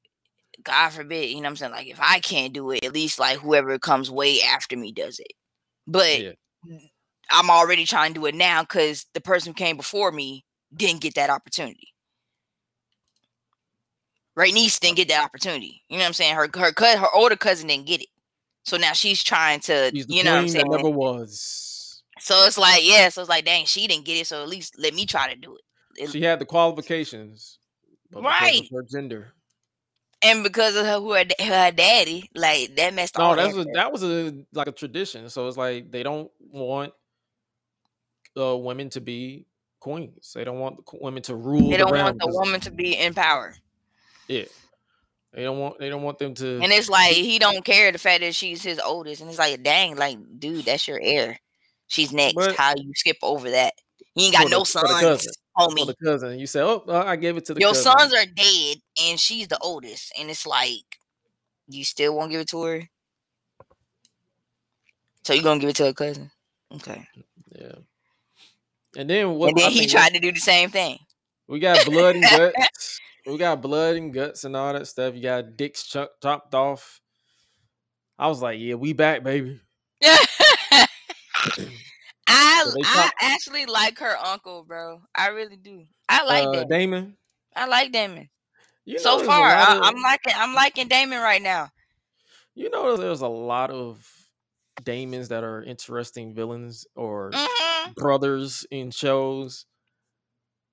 God 0.69 0.91
forbid, 0.91 1.31
you 1.31 1.37
know 1.37 1.41
what 1.43 1.49
I'm 1.49 1.57
saying? 1.57 1.73
Like 1.73 1.87
if 1.89 1.99
I 2.01 2.21
can't 2.21 2.53
do 2.53 2.71
it, 2.71 2.85
at 2.85 2.93
least 2.93 3.19
like 3.19 3.39
whoever 3.39 3.79
comes 3.79 4.11
way 4.11 4.43
after 4.43 4.77
me 4.77 4.93
does 4.93 5.19
it. 5.19 5.33
But 5.87 6.21
Yeah. 6.21 6.33
I'm 7.31 7.51
already 7.51 7.85
trying 7.85 8.13
to 8.15 8.21
do 8.21 8.27
it 8.27 8.35
now 8.35 8.63
because 8.63 9.07
the 9.15 9.21
person 9.21 9.51
who 9.51 9.55
came 9.55 9.77
before 9.77 10.13
me 10.13 10.45
didn't 10.75 11.01
get 11.01 11.15
that 11.15 11.31
opportunity. 11.31 11.89
Right 14.37 14.53
niece 14.55 14.79
didn't 14.79 14.97
get 14.99 15.09
that 15.09 15.25
opportunity. 15.25 15.83
You 15.89 15.97
know 15.97 16.03
what 16.03 16.09
I'm 16.09 16.13
saying? 16.13 16.35
Her 16.37 16.49
her 16.55 16.73
her 16.99 17.09
older 17.15 17.37
cousin 17.37 17.67
didn't 17.69 17.87
get 17.87 18.03
it. 18.03 18.09
So 18.65 18.77
now 18.77 18.93
she's 18.93 19.23
trying 19.25 19.61
to, 19.61 19.91
She's 19.95 20.05
you 20.09 20.23
know 20.23 20.33
what 20.35 20.41
I'm 20.41 20.49
saying? 20.49 20.71
never 20.71 20.91
was. 20.91 22.03
So 22.21 22.45
it's 22.47 22.59
like, 22.59 22.81
yeah, 22.87 23.09
so 23.09 23.23
it's 23.23 23.31
like, 23.31 23.47
dang, 23.47 23.65
she 23.65 23.87
didn't 23.87 24.05
get 24.05 24.19
it, 24.21 24.27
so 24.27 24.43
at 24.43 24.49
least 24.49 24.75
let 24.79 24.93
me 24.93 25.07
try 25.07 25.33
to 25.33 25.41
do 25.41 25.57
it. 25.57 25.63
It- 26.03 26.11
She 26.11 26.21
had 26.23 26.39
the 26.39 26.45
qualifications. 26.45 27.59
but 28.11 28.21
because 28.21 28.35
of 28.37 28.43
Right. 28.43 28.69
Her 28.73 28.83
gender. 28.83 29.33
And 30.21 30.43
because 30.43 30.75
of 30.75 30.85
her, 30.85 30.99
who 30.99 31.13
her, 31.13 31.25
her 31.41 31.71
daddy, 31.71 32.29
like 32.35 32.75
that 32.77 32.93
messed 32.95 33.17
No, 33.17 33.37
that's 33.37 33.55
that. 33.55 33.69
a, 33.69 33.73
that 33.75 33.93
was 33.93 34.03
a 34.03 34.35
like 34.53 34.67
a 34.67 34.73
tradition. 34.73 35.29
So 35.31 35.47
it's 35.47 35.57
like 35.57 35.91
they 35.93 36.03
don't 36.03 36.31
want 36.51 36.93
uh, 38.37 38.57
women 38.57 38.91
to 38.91 39.01
be 39.01 39.47
queens. 39.81 40.33
They 40.35 40.45
don't 40.45 40.59
want 40.59 40.81
women 41.01 41.23
to 41.25 41.37
rule. 41.37 41.71
They 41.71 41.77
the 41.77 41.85
don't 41.85 41.93
realm 41.93 42.05
want 42.07 42.19
the 42.19 42.29
woman 42.29 42.61
to 42.61 42.71
be 42.71 42.97
in 42.97 43.15
power. 43.15 43.55
Yeah. 44.27 44.45
They 45.33 45.43
don't 45.45 45.59
want. 45.59 45.79
They 45.79 45.89
don't 45.89 46.03
want 46.03 46.19
them 46.19 46.35
to. 46.35 46.59
And 46.63 46.73
it's 46.73 46.89
like 46.89 47.13
he 47.13 47.39
don't 47.39 47.65
care 47.65 47.93
the 47.93 47.99
fact 47.99 48.23
that 48.23 48.35
she's 48.35 48.63
his 48.63 48.81
oldest. 48.81 49.21
And 49.21 49.31
it's 49.31 49.39
like, 49.39 49.63
dang, 49.63 49.97
like, 49.97 50.19
dude, 50.39 50.65
that's 50.65 50.89
your 50.89 50.99
heir. 51.01 51.39
She's 51.87 52.13
next. 52.13 52.35
But- 52.35 52.57
How 52.57 52.75
you 52.77 52.93
skip 52.95 53.19
over 53.23 53.51
that? 53.51 53.75
You 54.17 54.25
ain't 54.27 54.35
got 54.35 54.51
no 54.51 54.61
the- 54.65 54.81
the 54.81 55.19
sons, 55.19 55.39
homie. 55.59 55.87
the 55.87 55.95
cousin. 56.03 56.39
You 56.39 56.47
say, 56.47 56.61
"Oh, 56.61 56.85
I 56.89 57.17
gave 57.17 57.37
it 57.37 57.45
to 57.47 57.55
the 57.55 57.61
Your 57.61 57.71
cousin." 57.71 57.93
sons 57.99 58.15
are 58.15 58.27
dead, 58.27 58.77
and 59.07 59.19
she's 59.19 59.49
the 59.49 59.59
oldest. 59.59 60.13
And 60.19 60.31
it's 60.31 60.47
like, 60.47 60.99
you 61.69 61.85
still 61.85 62.15
won't 62.17 62.31
give 62.31 62.41
it 62.41 62.49
to 62.51 62.63
her? 62.63 62.83
So 65.25 65.35
you're 65.35 65.43
gonna 65.43 65.61
give 65.61 65.71
it 65.71 65.77
to 65.77 65.85
her 65.87 65.93
cousin? 65.93 66.31
Okay. 66.75 67.07
Yeah. 67.55 67.73
And 68.97 69.09
then 69.11 69.35
what? 69.35 69.51
and 69.51 69.59
then 69.59 69.71
he 69.73 69.87
tried 69.87 70.15
to 70.15 70.21
do 70.21 70.33
the 70.33 70.41
same 70.41 70.71
thing. 70.71 70.99
We 71.47 71.59
got 71.61 71.85
blood 71.85 72.17
and 72.17 72.25
guts. 72.31 73.01
we 73.27 73.37
got 73.39 73.61
blood 73.61 73.97
and 73.97 74.13
guts 74.13 74.45
and 74.45 74.57
all 74.57 74.73
that 74.73 74.87
stuff. 74.87 75.15
You 75.15 75.23
got 75.23 75.57
dicks 75.57 75.87
chuck, 75.87 76.11
chopped 76.23 76.55
off. 76.55 77.01
I 78.19 78.29
was 78.29 78.43
like, 78.43 78.59
yeah, 78.59 78.75
we 78.75 78.93
back, 78.93 79.23
baby. 79.23 79.61
I 82.29 82.63
So 82.65 82.75
I 82.85 83.11
actually 83.23 83.67
like 83.67 83.99
her 83.99 84.17
uncle, 84.19 84.65
bro. 84.65 85.01
I 85.15 85.29
really 85.29 85.57
do. 85.57 85.85
I 86.09 86.25
like 86.25 86.47
uh, 86.47 86.53
that. 86.53 86.69
Daemon. 86.69 87.17
I 87.57 87.67
like 87.67 87.91
Daemon. 87.93 88.29
You 88.85 88.99
so 88.99 89.19
far, 89.25 89.49
lot 89.49 89.69
I, 89.69 89.77
of- 89.77 89.83
I'm 89.85 90.03
liking 90.03 90.33
I'm 90.37 90.55
liking 90.55 90.89
Daemon 90.89 91.21
right 91.21 91.43
now. 91.43 91.71
you 92.55 92.71
know, 92.71 92.97
there's 92.97 93.21
a 93.21 93.29
lot 93.29 93.71
of 93.71 94.05
Damons 94.83 95.29
that 95.29 95.45
are 95.45 95.63
interesting 95.63 96.35
villains 96.35 96.87
or 96.95 97.31
Mhm. 97.33 97.95
brothers 97.95 98.67
in 98.71 98.91
shows. 98.91 99.67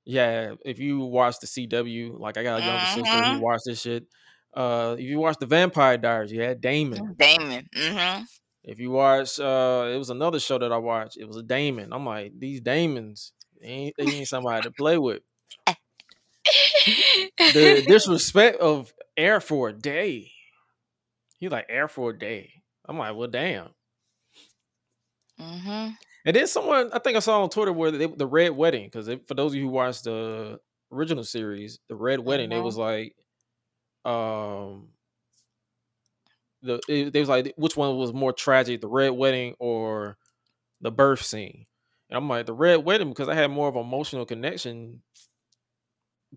Yeah, 0.06 0.54
if 0.64 0.78
you 0.80 1.00
watch 1.00 1.40
the 1.40 1.48
CW, 1.48 2.18
like 2.20 2.38
I 2.38 2.44
got 2.44 2.62
a 2.62 2.66
younger 2.66 2.86
sister 2.86 3.18
Mhm. 3.18 3.36
who 3.38 3.42
watched 3.42 3.64
this 3.66 3.82
shit. 3.82 4.06
Uh, 4.54 4.96
if 4.98 5.04
you 5.06 5.20
watch 5.20 5.38
the 5.40 5.48
Vampire 5.48 5.98
Diaries, 5.98 6.32
you 6.32 6.42
had 6.42 6.62
Damon. 6.62 7.16
Damon. 7.18 7.68
hmm 7.76 8.22
If 8.68 8.80
you 8.80 8.90
watch, 8.90 9.40
uh, 9.40 9.92
it 9.94 9.98
was 9.98 10.10
another 10.10 10.40
show 10.40 10.58
that 10.58 10.72
I 10.72 10.78
watched. 10.78 11.18
It 11.18 11.28
was 11.28 11.38
a 11.38 11.44
Damon. 11.44 11.94
I'm 11.94 12.04
like, 12.06 12.34
these 12.38 12.62
Damons, 12.62 13.32
they 13.62 13.68
ain't, 13.68 13.96
they 13.98 14.06
ain't 14.06 14.28
somebody 14.28 14.64
to 14.64 14.72
play 14.72 14.98
with. 14.98 15.22
The 17.54 17.86
disrespect 17.88 18.60
of 18.60 18.92
heir 19.16 19.40
for 19.40 19.70
a 19.70 19.74
day. 19.74 20.32
He 21.38 21.48
like 21.48 21.68
heir 21.70 21.88
for 21.88 22.10
a 22.10 22.18
day. 22.18 22.64
I'm 22.88 22.98
like, 22.98 23.16
well, 23.16 23.28
damn. 23.28 23.70
Mm-hmm. 25.40 25.92
And 26.26 26.36
then 26.36 26.48
someone, 26.48 26.90
I 26.92 26.98
think 26.98 27.18
I 27.18 27.20
saw 27.20 27.44
on 27.44 27.50
Twitter 27.50 27.72
where 27.72 27.92
they, 27.92 28.08
the 28.08 28.26
Red 28.26 28.50
Wedding, 28.52 28.86
because 28.86 29.08
for 29.28 29.36
those 29.36 29.52
of 29.52 29.58
you 29.58 29.66
who 29.66 29.70
watched 29.70 30.06
the 30.06 30.60
original 30.92 31.24
series, 31.24 31.78
the 31.88 31.96
Red 31.96 32.20
Wedding, 32.20 32.52
it 32.52 32.56
Mhm. 32.56 32.64
was 32.64 32.78
like, 32.78 33.16
um, 34.06 34.90
the 36.66 36.82
it, 36.88 37.14
they 37.14 37.20
was 37.20 37.30
like, 37.30 37.54
which 37.58 37.78
one 37.78 37.98
was 37.98 38.14
more 38.14 38.34
tragic, 38.34 38.82
the 38.82 38.88
Red 38.88 39.10
Wedding 39.10 39.56
or 39.60 40.18
the 40.82 40.92
birth 40.92 41.24
scene? 41.24 41.66
And 42.10 42.18
I'm 42.18 42.30
like, 42.30 42.46
the 42.46 42.54
Red 42.54 42.86
Wedding 42.86 43.10
because 43.10 43.30
I 43.30 43.36
had 43.36 43.52
more 43.52 43.68
of 43.68 43.76
an 43.76 43.82
emotional 43.82 44.26
connection 44.26 45.02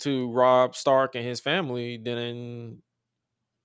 to 0.00 0.30
Robb 0.30 0.76
Stark 0.76 1.14
and 1.14 1.24
his 1.24 1.40
family 1.40 1.96
than 1.96 2.18
in 2.18 2.82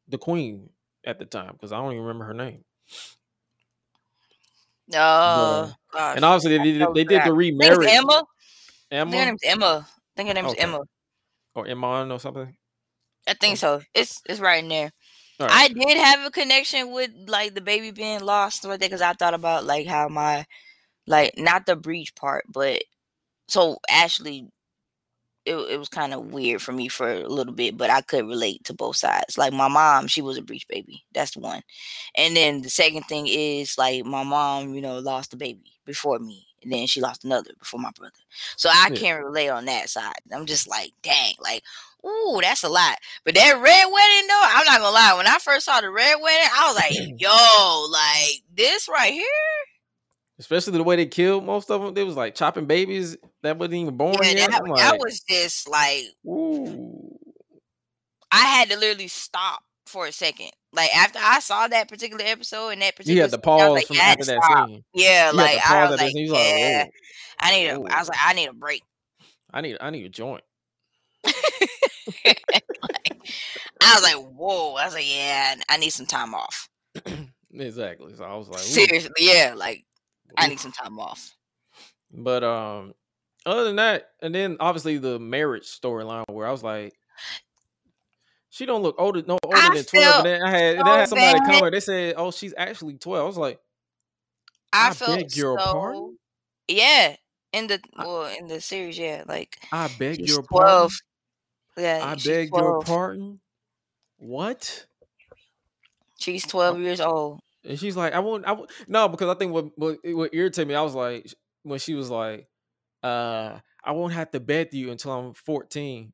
the 0.07 0.17
Queen 0.17 0.69
at 1.05 1.19
the 1.19 1.25
time 1.25 1.53
because 1.53 1.71
I 1.71 1.77
don't 1.77 1.91
even 1.91 2.03
remember 2.03 2.25
her 2.25 2.33
name. 2.33 2.63
Oh, 4.93 5.73
gosh. 5.91 6.15
And 6.15 6.25
obviously 6.25 6.57
they 6.57 6.63
did 6.63 6.87
they 6.93 7.03
did 7.03 7.23
the 7.23 7.33
remarriage. 7.33 7.87
Aemma. 7.87 8.23
I 8.91 9.03
think 9.03 9.13
her 9.13 9.19
Aemma 9.21 9.25
name's 9.25 9.41
Aemma. 9.43 9.81
I 9.81 9.85
think 10.15 10.27
her 10.27 10.33
name's 10.33 10.51
Okay. 10.51 10.63
Aemma. 10.63 10.83
or 11.55 11.67
Iman 11.67 12.11
or 12.11 12.19
something. 12.19 12.55
I 13.27 13.33
think 13.33 13.57
so. 13.57 13.81
It's 13.93 14.21
it's 14.27 14.39
right 14.39 14.61
in 14.63 14.69
there. 14.69 14.91
I 15.49 15.67
did 15.69 15.97
have 15.97 16.25
a 16.25 16.31
connection 16.31 16.91
with 16.91 17.11
like 17.27 17.53
the 17.55 17.61
baby 17.61 17.91
being 17.91 18.21
lost 18.21 18.63
right 18.65 18.79
there 18.79 18.89
because 18.89 19.01
I 19.01 19.13
thought 19.13 19.33
about 19.33 19.65
like 19.65 19.87
how 19.87 20.07
my 20.07 20.45
like 21.07 21.33
not 21.37 21.65
the 21.65 21.75
breach 21.75 22.15
part, 22.15 22.45
but 22.49 22.83
so 23.47 23.77
actually 23.89 24.49
it, 25.45 25.55
it 25.55 25.77
was 25.79 25.89
kind 25.89 26.13
of 26.13 26.31
weird 26.31 26.61
for 26.61 26.71
me 26.71 26.87
for 26.87 27.11
a 27.11 27.27
little 27.27 27.53
bit, 27.53 27.77
but 27.77 27.89
I 27.89 28.01
could 28.01 28.25
relate 28.27 28.63
to 28.65 28.73
both 28.73 28.95
sides. 28.97 29.37
Like 29.37 29.53
my 29.53 29.67
mom, 29.67 30.07
she 30.07 30.21
was 30.21 30.37
a 30.37 30.41
breech 30.41 30.67
baby. 30.67 31.03
That's 31.13 31.35
one. 31.35 31.61
And 32.15 32.35
then 32.35 32.61
the 32.61 32.69
second 32.69 33.03
thing 33.03 33.27
is 33.27 33.77
like 33.77 34.05
my 34.05 34.23
mom, 34.23 34.73
you 34.73 34.81
know, 34.81 34.99
lost 34.99 35.33
a 35.33 35.37
baby 35.37 35.73
before 35.85 36.19
me. 36.19 36.45
And 36.63 36.71
then 36.71 36.87
she 36.87 37.01
lost 37.01 37.25
another 37.25 37.51
before 37.59 37.79
my 37.79 37.91
brother. 37.97 38.13
So 38.57 38.69
I 38.71 38.89
Yeah. 38.89 38.95
can't 38.95 39.23
relate 39.23 39.49
on 39.49 39.65
that 39.65 39.89
side. 39.89 40.15
I'm 40.33 40.45
just 40.45 40.67
like, 40.67 40.91
dang, 41.01 41.33
like, 41.41 41.61
ooh, 42.05 42.39
that's 42.41 42.63
a 42.63 42.69
lot. 42.69 42.97
But 43.25 43.35
that 43.35 43.51
red 43.51 43.61
wedding 43.61 44.27
though, 44.27 44.41
I'm 44.43 44.65
not 44.65 44.79
gonna 44.79 44.93
lie. 44.93 45.13
When 45.17 45.27
I 45.27 45.37
first 45.39 45.65
saw 45.65 45.81
the 45.81 45.89
red 45.89 46.15
wedding, 46.21 46.49
I 46.53 46.67
was 46.67 46.75
like, 46.75 47.19
yo, 47.19 47.87
like 47.91 48.43
this 48.55 48.87
right 48.89 49.13
here. 49.13 49.25
Especially 50.39 50.73
the 50.73 50.83
way 50.83 50.95
they 50.95 51.05
killed 51.05 51.45
most 51.45 51.69
of 51.69 51.81
them. 51.81 51.93
They 51.93 52.03
was 52.03 52.15
like 52.15 52.35
chopping 52.35 52.65
babies 52.65 53.15
that 53.43 53.57
wasn't 53.57 53.75
even 53.75 53.95
born 53.95 54.17
Yeah, 54.23 54.31
yet. 54.31 54.49
that, 54.51 54.61
I'm 54.63 54.75
that 54.75 54.99
was 54.99 55.21
just 55.21 55.69
like 55.69 56.05
ooh. 56.27 57.17
I 58.31 58.39
had 58.45 58.69
to 58.71 58.77
literally 58.79 59.07
stop 59.07 59.61
for 59.85 60.07
a 60.07 60.11
second. 60.11 60.49
Like 60.73 60.95
after 60.95 61.19
I 61.21 61.39
saw 61.39 61.67
that 61.67 61.87
particular 61.87 62.25
episode 62.25 62.69
and 62.69 62.81
that 62.81 62.93
You 62.99 63.21
particular 63.21 63.21
had 63.21 63.31
to 63.31 63.37
scene, 63.37 63.41
I 63.45 63.55
was 63.55 63.61
pause 63.61 63.73
like, 63.75 63.87
from 63.87 63.95
"Yeah, 63.97 64.01
after 64.03 64.25
that 64.25 64.43
stop." 64.43 64.67
scene. 64.67 64.83
Yeah, 64.95 65.31
You 65.31 65.37
like 65.37 65.69
I 65.69 65.89
was 65.89 65.99
like. 66.01 66.13
Was 66.13 66.31
like, 66.31 66.41
yeah, 66.49 66.83
whoa. 66.83 66.89
I 67.39 67.51
need 67.51 67.67
a. 67.67 67.73
I 67.73 67.99
was 67.99 68.09
like, 68.09 68.17
I 68.25 68.33
need 68.33 68.47
a 68.49 68.53
break. 68.53 68.81
I 69.53 69.61
need 69.61 69.77
I 69.79 69.89
need 69.91 70.05
a 70.05 70.09
joint. 70.09 70.43
I 72.25 73.95
was 73.95 74.03
like, 74.03 74.15
whoa. 74.15 74.75
I 74.75 74.85
was 74.85 74.93
like, 74.93 75.05
yeah, 75.07 75.55
I 75.69 75.77
need 75.77 75.91
some 75.91 76.05
time 76.05 76.33
off. 76.33 76.69
exactly. 77.53 78.13
So 78.15 78.23
I 78.23 78.35
was 78.35 78.49
like, 78.49 78.61
ooh, 78.61 78.63
Seriously, 78.63 79.11
yeah, 79.19 79.53
like 79.55 79.85
I 80.37 80.47
need 80.47 80.59
some 80.59 80.71
time 80.71 80.99
off. 80.99 81.35
But 82.11 82.43
um, 82.43 82.93
other 83.45 83.65
than 83.65 83.77
that, 83.77 84.09
and 84.21 84.33
then 84.33 84.57
obviously 84.59 84.97
the 84.97 85.19
marriage 85.19 85.65
storyline 85.65 86.25
where 86.29 86.47
I 86.47 86.51
was 86.51 86.63
like, 86.63 86.93
she 88.49 88.67
don't 88.67 88.83
look 88.83 88.95
older, 88.99 89.23
no 89.25 89.39
older 89.43 89.57
I 89.57 89.75
than 89.75 89.83
twelve. 89.83 90.17
And 90.17 90.25
then 90.25 90.41
I 90.43 90.49
had, 90.51 90.75
and 90.75 90.85
then 90.85 90.93
I 90.93 90.99
had 90.99 91.09
somebody 91.09 91.39
bad. 91.39 91.47
comment. 91.47 91.73
They 91.73 91.79
said, 91.79 92.13
"Oh, 92.17 92.29
she's 92.29 92.53
actually 92.55 92.99
12. 92.99 93.23
I 93.23 93.25
was 93.25 93.37
like, 93.37 93.59
I, 94.71 94.89
I 94.89 94.93
felt 94.93 95.17
beg 95.17 95.35
your 95.35 95.57
so. 95.59 95.73
pardon? 95.73 96.17
Yeah, 96.67 97.15
in 97.51 97.67
the 97.67 97.79
well, 97.97 98.25
in 98.25 98.47
the 98.47 98.61
series, 98.61 98.97
yeah, 98.97 99.23
like 99.27 99.57
I 99.71 99.89
beg 99.97 100.17
she's 100.17 100.29
your 100.29 100.43
twelve. 100.43 100.91
pardon. 100.91 100.97
Yeah, 101.77 101.99
I 102.03 102.15
beg 102.15 102.49
your 102.55 102.81
pardon. 102.81 103.39
What?" 104.17 104.85
She's 106.19 106.45
twelve 106.45 106.79
years 106.79 107.01
old. 107.01 107.41
And 107.65 107.79
she's 107.79 107.95
like, 107.95 108.13
I 108.13 108.19
won't, 108.19 108.45
I 108.45 108.51
won't, 108.51 108.69
no, 108.87 109.07
because 109.07 109.29
I 109.29 109.35
think 109.35 109.53
what, 109.53 109.77
what, 109.77 109.97
it 110.03 110.13
would 110.13 110.31
irritate 110.33 110.67
me, 110.67 110.75
I 110.75 110.81
was 110.81 110.93
like, 110.93 111.33
when 111.63 111.79
she 111.79 111.93
was 111.93 112.09
like, 112.09 112.49
uh, 113.01 113.59
I 113.83 113.91
won't 113.91 114.13
have 114.13 114.31
to 114.31 114.39
bed 114.39 114.69
you 114.71 114.91
until 114.91 115.11
I'm 115.11 115.33
14. 115.33 116.13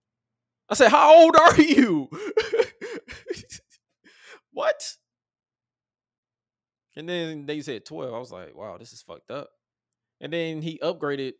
I 0.69 0.73
said, 0.73 0.89
How 0.89 1.15
old 1.15 1.35
are 1.35 1.61
you? 1.61 2.09
what? 4.51 4.95
And 6.95 7.07
then 7.07 7.45
they 7.45 7.61
said 7.61 7.85
12. 7.85 8.13
I 8.13 8.19
was 8.19 8.31
like, 8.31 8.55
Wow, 8.55 8.77
this 8.77 8.93
is 8.93 9.01
fucked 9.01 9.31
up. 9.31 9.49
And 10.21 10.33
then 10.33 10.61
he 10.61 10.79
upgraded 10.79 11.33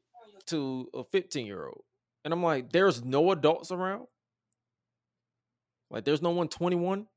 to 0.48 0.90
a 0.94 1.04
15 1.04 1.46
year 1.46 1.66
old. 1.66 1.84
And 2.24 2.34
I'm 2.34 2.44
like, 2.44 2.72
There's 2.72 3.04
no 3.04 3.32
adults 3.32 3.72
around? 3.72 4.08
Like, 5.90 6.06
there's 6.06 6.22
no 6.22 6.30
one 6.32 6.48
21? 6.48 7.08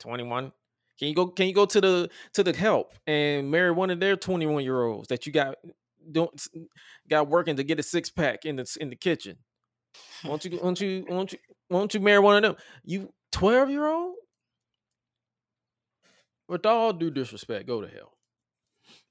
21? 0.00 0.52
Can 0.98 1.08
you 1.08 1.14
go? 1.14 1.26
Can 1.26 1.46
you 1.46 1.54
go 1.54 1.66
to 1.66 1.80
the 1.80 2.10
to 2.32 2.42
the 2.42 2.56
help 2.56 2.94
and 3.06 3.50
marry 3.50 3.70
one 3.70 3.90
of 3.90 4.00
their 4.00 4.16
twenty 4.16 4.46
one 4.46 4.64
year 4.64 4.82
olds 4.82 5.08
that 5.08 5.26
you 5.26 5.32
got 5.32 5.56
don't 6.10 6.40
got 7.08 7.28
working 7.28 7.56
to 7.56 7.64
get 7.64 7.78
a 7.78 7.82
six 7.82 8.08
pack 8.08 8.46
in 8.46 8.56
the 8.56 8.76
in 8.80 8.88
the 8.88 8.96
kitchen? 8.96 9.36
Won't 10.24 10.44
you? 10.44 10.58
Won't 10.62 10.80
you? 10.80 11.04
Won't 11.08 11.32
you? 11.32 11.38
Won't 11.68 11.92
you 11.92 12.00
marry 12.00 12.20
one 12.20 12.36
of 12.36 12.42
them? 12.42 12.56
You 12.84 13.12
twelve 13.30 13.68
year 13.68 13.86
old? 13.86 14.14
With 16.48 16.64
all 16.64 16.92
due 16.92 17.10
disrespect, 17.10 17.66
go 17.66 17.82
to 17.82 17.88
hell. 17.88 18.12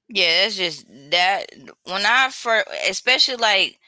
Yeah, 0.08 0.42
that's 0.42 0.56
just 0.56 0.86
that. 1.10 1.46
When 1.84 2.04
I 2.04 2.30
first, 2.30 2.66
especially 2.88 3.36
like 3.36 3.78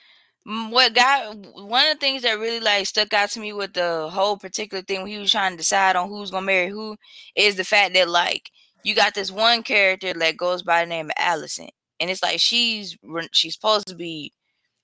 what 0.70 0.94
got 0.94 1.36
one 1.56 1.86
of 1.88 1.94
the 1.94 2.00
things 2.00 2.22
that 2.22 2.38
really 2.38 2.60
like 2.60 2.86
stuck 2.86 3.12
out 3.12 3.28
to 3.30 3.40
me 3.40 3.52
with 3.52 3.74
the 3.74 4.08
whole 4.10 4.38
particular 4.38 4.82
thing 4.82 5.02
when 5.02 5.10
he 5.10 5.18
was 5.18 5.30
trying 5.30 5.50
to 5.52 5.58
decide 5.58 5.94
on 5.94 6.08
who's 6.08 6.30
gonna 6.30 6.46
marry 6.46 6.68
who 6.70 6.96
is 7.36 7.56
the 7.56 7.64
fact 7.64 7.92
that 7.94 8.08
like 8.08 8.50
you 8.82 8.94
got 8.94 9.14
this 9.14 9.30
one 9.30 9.62
character 9.62 10.14
that 10.14 10.36
goes 10.38 10.62
by 10.62 10.80
the 10.82 10.88
name 10.88 11.06
of 11.06 11.12
Allison, 11.18 11.68
and 12.00 12.08
it's 12.10 12.22
like 12.22 12.40
she's 12.40 12.96
she's 13.32 13.54
supposed 13.54 13.88
to 13.88 13.94
be 13.94 14.32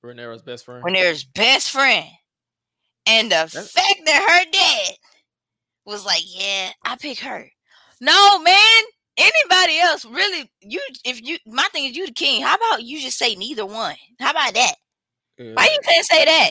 Rhaenyra's 0.05 0.43
best 0.43 0.67
friend. 0.67 0.85
Rhaenyra's 0.85 1.25
best 1.25 1.71
friend, 1.71 2.07
and 3.07 3.31
the 3.31 3.49
That- 3.53 3.65
fact 3.69 4.01
that 4.05 4.45
her 4.45 4.51
dad 4.51 4.97
was 5.87 6.05
like, 6.05 6.23
"Yeah, 6.27 6.73
I 6.85 6.97
pick 6.97 7.21
her." 7.21 7.49
No, 8.01 8.39
man. 8.41 8.83
Anybody 9.17 9.79
else 9.79 10.05
really? 10.05 10.51
You, 10.61 10.81
if 11.05 11.23
you, 11.23 11.39
my 11.47 11.69
thing 11.73 11.85
is, 11.85 11.97
you 11.97 12.05
the 12.05 12.13
king. 12.13 12.43
How 12.43 12.57
about 12.57 12.83
you 12.83 13.01
just 13.01 13.17
say 13.17 13.37
neither 13.37 13.65
one? 13.65 13.95
How 14.19 14.33
about 14.33 14.53
that? 14.55 14.75
Why 15.37 15.65
you 15.65 15.79
can't 15.85 16.07
say 16.07 16.25
that? 16.25 16.51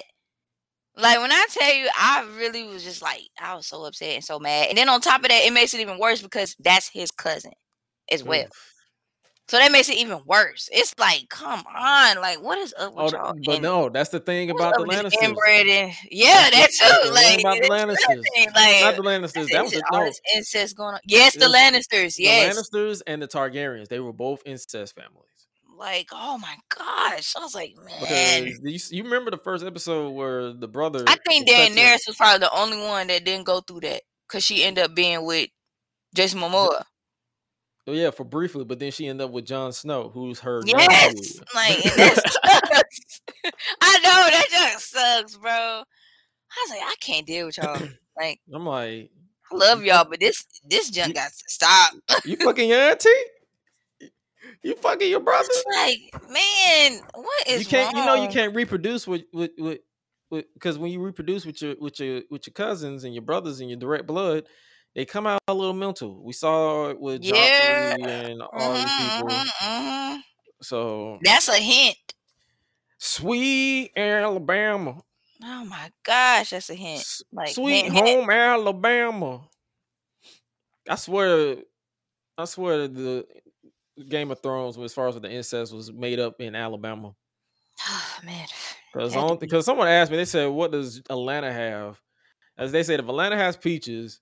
Like 0.96 1.20
when 1.20 1.32
I 1.32 1.46
tell 1.50 1.74
you, 1.74 1.90
I 1.98 2.28
really 2.38 2.64
was 2.64 2.84
just 2.84 3.02
like, 3.02 3.22
I 3.42 3.56
was 3.56 3.68
so 3.68 3.84
upset 3.86 4.16
and 4.16 4.24
so 4.24 4.40
mad. 4.40 4.68
And 4.70 4.78
then 4.78 4.90
on 4.90 5.02
top 5.02 5.24
of 5.24 5.30
that, 5.30 5.44
it 5.44 5.54
makes 5.54 5.74
it 5.74 5.80
even 5.80 5.98
worse 5.98 6.22
because 6.22 6.56
that's 6.60 6.90
his 6.90 7.10
cousin 7.10 7.54
as 8.12 8.24
well. 8.24 8.46
So 9.50 9.58
that 9.58 9.72
makes 9.72 9.90
it 9.90 9.98
even 9.98 10.22
worse. 10.26 10.70
It's 10.72 10.94
like, 10.98 11.28
come 11.30 11.64
on, 11.68 12.22
like 12.22 12.42
what 12.42 12.58
is 12.60 12.74
up 12.80 12.94
Oh, 12.96 13.04
with 13.04 13.14
th- 13.14 13.22
y'all? 13.22 13.34
but 13.46 13.54
and 13.56 13.64
no, 13.64 13.90
that's 13.90 14.10
the 14.10 14.20
thing 14.20 14.50
about 14.52 14.76
the 14.76 14.86
Lannisters. 14.86 15.22
inbred 15.22 15.68
and 15.68 15.94
yeah, 16.10 16.50
that 16.50 16.52
That's 16.54 16.80
the, 16.80 16.86
that's 16.86 17.04
too. 17.04 17.12
Like 17.12 17.40
about 17.42 17.58
the 17.62 17.70
Lannisters. 17.70 18.24
thing. 18.36 18.82
Not 18.82 18.96
the 18.96 19.02
Lannisters. 19.04 19.52
That 19.52 19.64
was 19.64 19.74
the, 19.74 19.84
all 19.92 20.00
no. 20.00 20.06
this 20.06 20.22
incest 20.34 20.78
going 20.78 20.94
on? 20.94 21.02
Yes, 21.08 21.34
the 21.34 21.46
Lannisters. 21.46 22.16
Yes, 22.18 22.56
the 22.56 22.80
Lannisters 22.80 23.02
and 23.06 23.22
the 23.22 23.28
Targaryens. 23.28 23.90
They 23.90 24.00
were 24.00 24.14
both 24.14 24.42
incest 24.46 24.96
families. 24.96 25.33
Like, 25.78 26.10
oh 26.12 26.38
my 26.38 26.56
gosh. 26.76 27.36
I 27.36 27.40
was 27.40 27.56
like, 27.56 27.76
man. 28.10 28.54
You, 28.64 28.80
you 28.92 29.04
remember 29.04 29.32
the 29.32 29.38
first 29.38 29.66
episode 29.66 30.12
where 30.12 30.54
the 30.54 30.68
brother 30.68 31.04
I 31.08 31.18
think 31.28 31.48
Daenerys 31.48 32.08
was 32.08 32.16
probably 32.18 32.40
the 32.40 32.56
only 32.56 32.78
one 32.78 33.08
that 33.08 33.26
didn't 33.26 33.46
go 33.46 33.62
through 33.62 33.82
that 33.82 34.02
because 34.28 34.44
she 34.44 34.64
ended 34.64 34.86
up 34.86 34.96
being 34.96 35.26
with 35.26 35.50
Jason 36.16 36.40
Momoa. 36.40 36.84
Oh 37.86 37.92
yeah, 37.92 38.12
for 38.12 38.24
briefly, 38.24 38.64
but 38.64 38.80
then 38.80 38.92
she 38.92 39.08
ended 39.08 39.26
up 39.26 39.32
with 39.32 39.46
Jon 39.46 39.74
Snow, 39.74 40.10
who's 40.14 40.40
her 40.40 40.62
Yes, 40.66 41.40
like. 41.54 41.84
I 43.82 44.00
know 44.00 44.30
that 44.30 44.46
just 44.50 44.92
sucks, 44.92 45.36
bro. 45.36 45.52
I 45.52 46.66
was 46.66 46.70
like, 46.70 46.82
I 46.82 46.96
can't 47.02 47.28
deal 47.28 47.48
with 47.48 47.58
y'all. 47.58 47.82
Like, 48.16 48.42
I'm 48.54 48.64
like, 48.64 49.10
I 49.52 49.56
love 49.56 49.84
y'all, 49.84 50.06
but 50.08 50.20
this 50.20 50.46
this 50.70 50.92
junk 50.92 51.08
you, 51.08 51.14
got 51.16 51.32
to 51.32 51.44
stop. 51.48 51.94
you 52.26 52.36
fucking 52.36 52.70
your 52.70 52.78
auntie? 52.78 53.10
You 54.64 54.76
fucking 54.76 55.10
your 55.10 55.20
brother? 55.20 55.48
It's 55.50 55.66
like, 55.76 56.14
man, 56.30 57.02
what 57.14 57.48
is 57.48 57.62
You 57.62 57.66
can't. 57.66 57.96
You 57.96 58.04
know 58.06 58.16
you 58.16 58.28
can't 58.30 58.56
reproduce 58.56 59.08
with 59.08 59.24
with 59.34 59.52
with 59.58 59.80
because 60.54 60.78
when 60.78 60.92
you 60.92 61.02
reproduce 61.02 61.46
with 61.46 61.62
your 61.62 61.76
with 61.80 62.00
your 62.00 62.22
with 62.30 62.48
your 62.48 62.54
cousins 62.54 63.04
and 63.04 63.14
your 63.14 63.24
brothers 63.24 63.60
and 63.60 63.70
your 63.70 63.78
direct 63.80 64.08
blood, 64.08 64.46
they 64.96 65.06
come 65.06 65.28
out 65.28 65.40
a 65.48 65.54
little 65.54 65.74
mental. 65.74 66.24
We 66.24 66.34
saw 66.34 66.90
it 66.90 67.00
with 67.00 67.22
Yeah. 67.24 67.94
And 68.00 68.42
all 68.42 68.78
these 68.78 68.94
hmm 68.94 68.98
people. 68.98 69.28
hmm 69.60 70.16
So 70.62 71.20
That's 71.22 71.48
a 71.50 71.58
hint. 71.58 71.98
sweet 72.98 73.92
Alabama, 73.96 75.04
Oh 75.44 75.66
my 75.66 75.92
gosh, 76.04 76.52
that's 76.52 76.70
a 76.70 76.76
hint. 76.76 77.06
Like 77.32 77.50
sweet 77.54 77.90
home 77.90 78.30
Alabama. 78.30 79.50
I 80.90 80.96
swear, 80.96 81.58
I 82.38 82.46
swear 82.46 82.88
the 82.88 83.26
Game 84.10 84.32
of 84.32 84.42
Thrones, 84.42 84.78
as 84.78 84.94
far 84.94 85.08
as 85.08 85.20
the 85.20 85.30
incest, 85.30 85.74
was 85.74 85.92
made 85.92 86.20
up 86.20 86.40
in 86.40 86.56
Alabama. 86.56 87.14
Oh, 87.88 88.16
man. 88.24 88.48
Because 88.94 89.14
Had 89.14 89.28
to 89.28 89.36
be. 89.36 89.40
because 89.40 89.66
someone 89.66 89.88
asked 89.88 90.12
me, 90.12 90.18
they 90.18 90.26
said, 90.26 90.48
"What 90.48 90.72
does 90.72 91.02
Atlanta 91.10 91.52
have?" 91.52 92.00
As 92.58 92.72
they 92.72 92.84
said, 92.84 93.00
if 93.00 93.08
Atlanta 93.08 93.36
has 93.36 93.58
peaches 93.58 94.22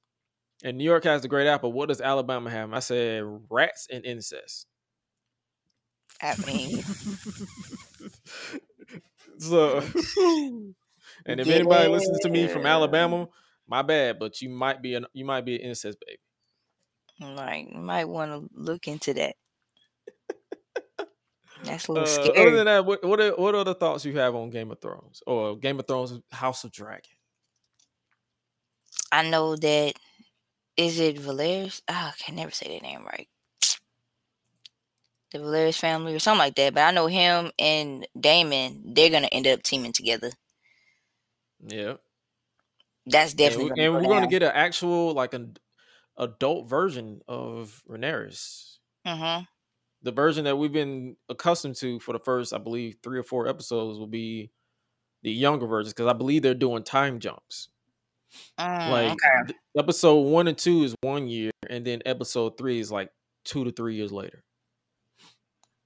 and 0.64 0.78
New 0.78 0.84
York 0.86 1.04
has 1.04 1.22
the 1.22 1.28
Great 1.28 1.48
Apple, 1.48 1.74
what 1.74 1.90
does 1.90 2.00
Alabama 2.02 2.50
have? 2.50 2.72
I 2.74 2.80
said, 2.80 3.24
rats 3.50 3.88
and 3.92 4.06
incest. 4.06 4.68
I 6.22 6.36
mean, 6.46 6.82
so, 9.40 9.80
and 11.26 11.40
if 11.40 11.48
anybody 11.48 11.90
listens 11.90 12.20
to 12.20 12.30
me 12.30 12.48
from 12.48 12.66
Alabama, 12.66 13.28
my 13.68 13.82
bad, 13.82 14.20
but 14.20 14.40
you 14.42 14.50
might 14.50 14.82
be 14.82 14.94
an 14.96 15.06
you 15.14 15.26
might 15.26 15.46
be 15.46 15.56
an 15.56 15.62
incest 15.62 15.98
baby. 16.06 17.36
like, 17.36 17.72
might 17.74 18.08
want 18.08 18.32
to 18.32 18.48
look 18.54 18.88
into 18.88 19.14
that. 19.16 19.36
That's 21.64 21.88
a 21.88 21.92
little 21.92 22.08
Uh, 22.08 22.18
little 22.24 22.42
other 22.42 22.56
than 22.56 22.66
that, 22.66 22.86
what 22.86 23.04
what 23.04 23.20
are, 23.20 23.32
what 23.36 23.56
other 23.56 23.74
thoughts 23.74 24.06
you 24.06 24.18
have 24.18 24.36
on 24.36 24.50
Game 24.50 24.72
of 24.72 24.80
Thrones 24.82 25.22
or 25.28 25.58
Game 25.58 25.80
of 25.80 25.88
Thrones 25.88 26.14
House 26.32 26.64
of 26.64 26.72
Dragon? 26.72 27.12
I 29.12 29.30
know 29.30 29.56
that. 29.56 29.94
Is 30.78 31.00
it 31.00 31.20
Valerius? 31.20 31.82
Oh, 31.88 31.94
I 31.94 32.14
can 32.18 32.36
never 32.36 32.52
say 32.52 32.70
that 32.74 32.82
name 32.82 33.04
right. 33.06 33.28
The 35.32 35.40
Valerius 35.40 35.78
family 35.78 36.16
or 36.16 36.20
something 36.20 36.40
like 36.40 36.56
that. 36.56 36.74
But 36.74 36.84
I 36.84 36.92
know 36.92 37.08
him 37.08 37.52
and 37.60 38.08
Daemon, 38.20 38.94
they're 38.94 39.10
going 39.10 39.24
to 39.24 39.34
end 39.34 39.48
up 39.48 39.64
teaming 39.64 39.92
together. 39.94 40.32
Yeah, 41.68 41.96
That's 43.06 43.34
definitely 43.34 43.74
we, 43.76 43.84
and 43.84 43.94
go 43.94 44.00
we're 44.00 44.08
going 44.08 44.24
to 44.24 44.28
get 44.28 44.44
an 44.44 44.52
actual 44.54 45.14
like 45.14 45.34
an 45.34 45.58
adult 46.18 46.68
version 46.68 47.22
of 47.28 47.84
Rhaenyra. 47.88 48.78
Mm-hmm. 49.06 49.44
The 50.04 50.12
version 50.12 50.46
that 50.46 50.58
we've 50.58 50.72
been 50.72 51.16
accustomed 51.30 51.76
to 51.78 52.00
for 52.00 52.14
the 52.14 52.20
first, 52.20 52.54
I 52.54 52.58
believe, 52.58 52.98
three 53.04 53.20
or 53.20 53.24
four 53.24 53.48
episodes 53.48 54.00
will 54.00 54.08
be 54.08 54.52
the 55.24 55.32
younger 55.32 55.68
versions 55.68 55.94
because 55.94 56.08
I 56.10 56.14
believe 56.14 56.42
they're 56.42 56.54
doing 56.54 56.84
time 56.84 57.20
jumps. 57.20 57.70
Mm, 58.60 58.90
Like 58.90 59.12
okay. 59.12 59.54
episode 59.78 60.22
one 60.22 60.48
and 60.48 60.58
two 60.58 60.84
is 60.84 60.96
one 61.02 61.28
year, 61.28 61.52
and 61.70 61.86
then 61.86 62.02
episode 62.06 62.58
three 62.58 62.80
is 62.80 62.92
like 62.92 63.12
two 63.44 63.64
to 63.64 63.72
three 63.72 63.96
years 63.96 64.12
later. 64.12 64.44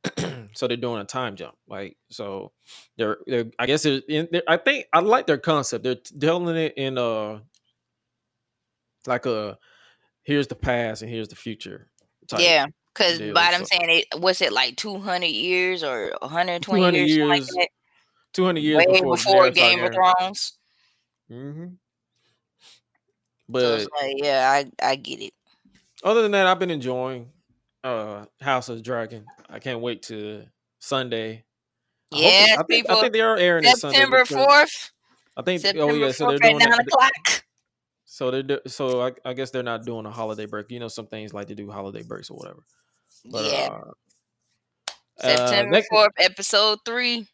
so 0.54 0.68
they're 0.68 0.78
doing 0.78 1.02
a 1.02 1.06
time 1.06 1.36
jump. 1.36 1.56
Like 1.68 1.98
so, 2.10 2.52
they're 2.98 3.18
they're 3.26 3.46
I 3.60 3.66
guess 3.66 3.84
they're 3.84 4.02
in. 4.08 4.28
They're, 4.32 4.44
I 4.48 4.58
think 4.58 4.86
I 4.94 5.00
like 5.00 5.28
their 5.28 5.38
concept. 5.38 5.84
They're 5.84 5.96
telling 5.96 6.56
it 6.56 6.74
in 6.78 6.98
uh 6.98 7.40
like 9.08 9.26
a 9.26 9.58
here's 10.24 10.48
the 10.48 10.56
past 10.56 11.02
and 11.02 11.12
here's 11.12 11.28
the 11.30 11.36
future. 11.36 11.88
Type. 12.28 12.42
Yeah. 12.42 12.68
Because 12.96 13.20
by 13.34 13.52
them 13.52 13.66
so- 13.66 13.76
saying 13.78 13.90
it, 14.12 14.20
was 14.22 14.40
it 14.42 14.54
like 14.54 14.78
200 14.78 15.26
years 15.26 15.84
or 15.84 16.14
120 16.22 16.80
200 16.82 16.98
years? 16.98 17.10
years 17.12 17.28
Like 17.28 17.44
that? 17.44 17.68
two 18.34 18.46
hundred 18.46 18.62
years 18.62 18.78
Way 18.78 18.86
before, 19.02 19.16
before 19.16 19.50
Game 19.52 19.84
of 19.84 19.94
Thrones. 19.94 20.58
Mm-hmm. 21.32 21.66
But 23.48 23.64
it's 23.80 23.88
like, 24.02 24.16
yeah, 24.18 24.50
I, 24.52 24.92
I 24.92 24.96
get 24.96 25.22
it. 25.22 25.34
other 26.04 26.22
than 26.22 26.32
that, 26.32 26.48
I've 26.48 26.60
been 26.60 26.72
enjoying 26.72 27.30
uh 27.84 28.26
House 28.42 28.70
of 28.70 28.82
Dragon. 28.84 29.26
I 29.50 29.60
can't 29.60 29.80
wait 29.82 30.04
to 30.04 30.44
Sunday. 30.80 31.44
I 32.14 32.18
hope 32.52 32.60
I 32.60 32.64
think. 32.64 32.90
I 32.90 33.02
think 33.02 33.14
they 33.14 33.22
are 33.22 33.38
airing. 33.38 33.64
September 33.66 34.24
4th. 34.24 34.92
I 35.38 35.42
think. 35.42 35.62
September 35.62 35.92
oh 35.92 35.96
yeah, 35.96 36.12
so 36.12 36.30
they're 36.30 36.40
doing 36.40 36.58
9 36.58 36.72
o'clock. 36.74 37.44
So 38.06 38.32
they're 38.32 38.62
so 38.68 39.02
I, 39.02 39.12
I 39.26 39.34
guess 39.34 39.52
they're 39.52 39.64
not 39.64 39.86
doing 39.86 40.06
a 40.06 40.12
holiday 40.12 40.46
break. 40.46 40.72
You 40.72 40.80
know, 40.80 40.88
some 40.88 41.08
things 41.08 41.34
like 41.34 41.48
to 41.48 41.56
do 41.56 41.70
holiday 41.70 42.02
breaks 42.04 42.30
or 42.30 42.38
whatever. 42.38 42.64
But 43.32 43.46
yeah. 43.52 43.70
uh, 43.72 43.92
uh, 45.24 45.38
September 45.38 45.72
next- 45.72 45.90
4th, 45.92 46.10
episode 46.20 46.80
3. 46.86 47.28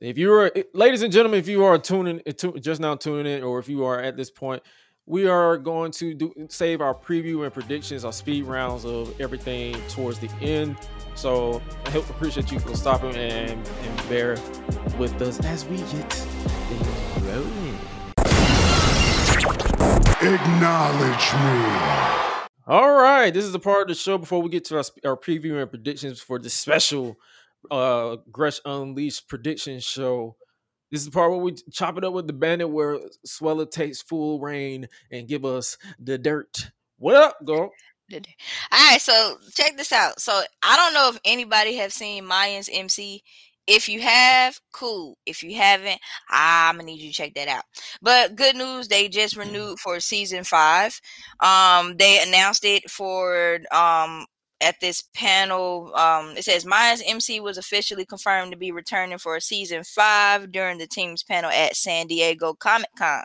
if 0.00 0.18
you 0.18 0.32
are, 0.32 0.50
ladies 0.72 1.02
and 1.02 1.12
gentlemen, 1.12 1.38
if 1.38 1.48
you 1.48 1.64
are 1.64 1.78
tuning, 1.78 2.20
tu- 2.36 2.58
just 2.58 2.80
now 2.80 2.94
tuning 2.96 3.26
in, 3.38 3.42
or 3.44 3.58
if 3.58 3.68
you 3.68 3.84
are 3.84 4.00
at 4.00 4.16
this 4.16 4.30
point, 4.30 4.62
we 5.06 5.26
are 5.28 5.58
going 5.58 5.92
to 5.92 6.14
do 6.14 6.32
save 6.48 6.80
our 6.80 6.94
preview 6.94 7.44
and 7.44 7.52
predictions, 7.52 8.04
our 8.06 8.12
speed 8.12 8.44
rounds 8.44 8.86
of 8.86 9.20
everything 9.20 9.76
towards 9.88 10.18
the 10.18 10.30
end. 10.40 10.76
So 11.14 11.60
I 11.84 11.90
hope 11.90 12.08
appreciate 12.08 12.50
you 12.50 12.58
for 12.58 12.74
stopping 12.74 13.14
and 13.14 13.50
and 13.50 14.08
bear 14.08 14.38
with 14.98 15.20
us 15.20 15.38
as 15.44 15.66
we 15.66 15.76
get 15.76 16.10
things 16.10 17.24
rolling. 17.28 17.78
Acknowledge 20.22 21.34
me. 21.34 22.23
All 22.66 22.94
right, 22.94 23.32
this 23.32 23.44
is 23.44 23.52
the 23.52 23.58
part 23.58 23.82
of 23.82 23.88
the 23.88 23.94
show 23.94 24.16
before 24.16 24.40
we 24.40 24.48
get 24.48 24.64
to 24.66 24.78
our, 24.78 24.84
our 25.04 25.16
preview 25.18 25.60
and 25.60 25.68
predictions 25.68 26.20
for 26.20 26.38
the 26.38 26.48
special 26.48 27.16
uh 27.70 28.16
Gresh 28.32 28.60
Unleashed 28.64 29.28
prediction 29.28 29.80
show. 29.80 30.36
This 30.90 31.00
is 31.00 31.06
the 31.06 31.12
part 31.12 31.30
where 31.30 31.40
we 31.40 31.54
chop 31.72 31.98
it 31.98 32.04
up 32.04 32.14
with 32.14 32.26
the 32.26 32.32
bandit 32.32 32.70
where 32.70 32.98
Suela 33.26 33.70
takes 33.70 34.00
full 34.00 34.40
reign 34.40 34.88
and 35.10 35.28
give 35.28 35.44
us 35.44 35.76
the 35.98 36.16
dirt. 36.16 36.70
What 36.96 37.16
up, 37.16 37.44
girl? 37.44 37.70
All 38.12 38.90
right, 38.90 39.00
so 39.00 39.36
check 39.54 39.76
this 39.76 39.92
out. 39.92 40.20
So 40.20 40.42
I 40.62 40.76
don't 40.76 40.94
know 40.94 41.10
if 41.10 41.18
anybody 41.24 41.76
have 41.76 41.92
seen 41.92 42.24
Mayans 42.24 42.70
MC. 42.72 43.22
If 43.66 43.88
you 43.88 44.00
have, 44.02 44.60
cool. 44.72 45.16
If 45.24 45.42
you 45.42 45.56
haven't, 45.56 45.98
I'm 46.28 46.76
gonna 46.76 46.84
need 46.86 47.00
you 47.00 47.08
to 47.08 47.14
check 47.14 47.34
that 47.34 47.48
out. 47.48 47.64
But 48.02 48.36
good 48.36 48.56
news, 48.56 48.88
they 48.88 49.08
just 49.08 49.36
renewed 49.36 49.78
for 49.80 50.00
season 50.00 50.44
five. 50.44 51.00
Um, 51.40 51.96
they 51.96 52.22
announced 52.22 52.64
it 52.64 52.90
for 52.90 53.60
um 53.72 54.26
at 54.60 54.80
this 54.80 55.02
panel. 55.14 55.94
Um, 55.94 56.36
it 56.36 56.44
says 56.44 56.64
Mayans 56.64 57.02
MC 57.06 57.40
was 57.40 57.58
officially 57.58 58.04
confirmed 58.04 58.52
to 58.52 58.58
be 58.58 58.72
returning 58.72 59.18
for 59.18 59.36
a 59.36 59.40
season 59.40 59.82
five 59.84 60.52
during 60.52 60.78
the 60.78 60.86
team's 60.86 61.22
panel 61.22 61.50
at 61.50 61.76
San 61.76 62.06
Diego 62.06 62.54
Comic 62.54 62.90
Con 62.98 63.24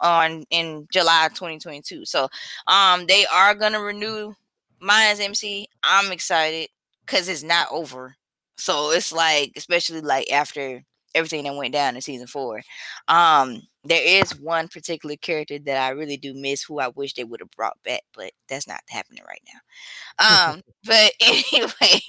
on 0.00 0.44
in 0.50 0.86
July 0.92 1.28
2022. 1.34 2.04
So 2.04 2.28
um, 2.66 3.06
they 3.06 3.26
are 3.32 3.54
gonna 3.54 3.80
renew 3.80 4.34
Mayans 4.82 5.20
MC. 5.20 5.68
I'm 5.82 6.12
excited 6.12 6.68
because 7.06 7.28
it's 7.28 7.42
not 7.42 7.68
over. 7.70 8.16
So 8.58 8.90
it's 8.92 9.12
like, 9.12 9.52
especially 9.56 10.00
like 10.00 10.30
after 10.32 10.82
everything 11.14 11.44
that 11.44 11.54
went 11.54 11.72
down 11.72 11.94
in 11.94 12.02
season 12.02 12.26
four. 12.26 12.60
Um, 13.08 13.62
there 13.84 14.02
is 14.02 14.38
one 14.40 14.68
particular 14.68 15.16
character 15.16 15.58
that 15.60 15.76
I 15.76 15.90
really 15.90 16.16
do 16.16 16.34
miss 16.34 16.62
who 16.64 16.80
I 16.80 16.88
wish 16.88 17.14
they 17.14 17.24
would 17.24 17.40
have 17.40 17.50
brought 17.52 17.76
back, 17.84 18.00
but 18.14 18.32
that's 18.48 18.66
not 18.66 18.80
happening 18.88 19.22
right 19.28 19.42
now. 19.52 20.52
Um, 20.52 20.62
but 20.84 21.12
anyway, 21.20 22.00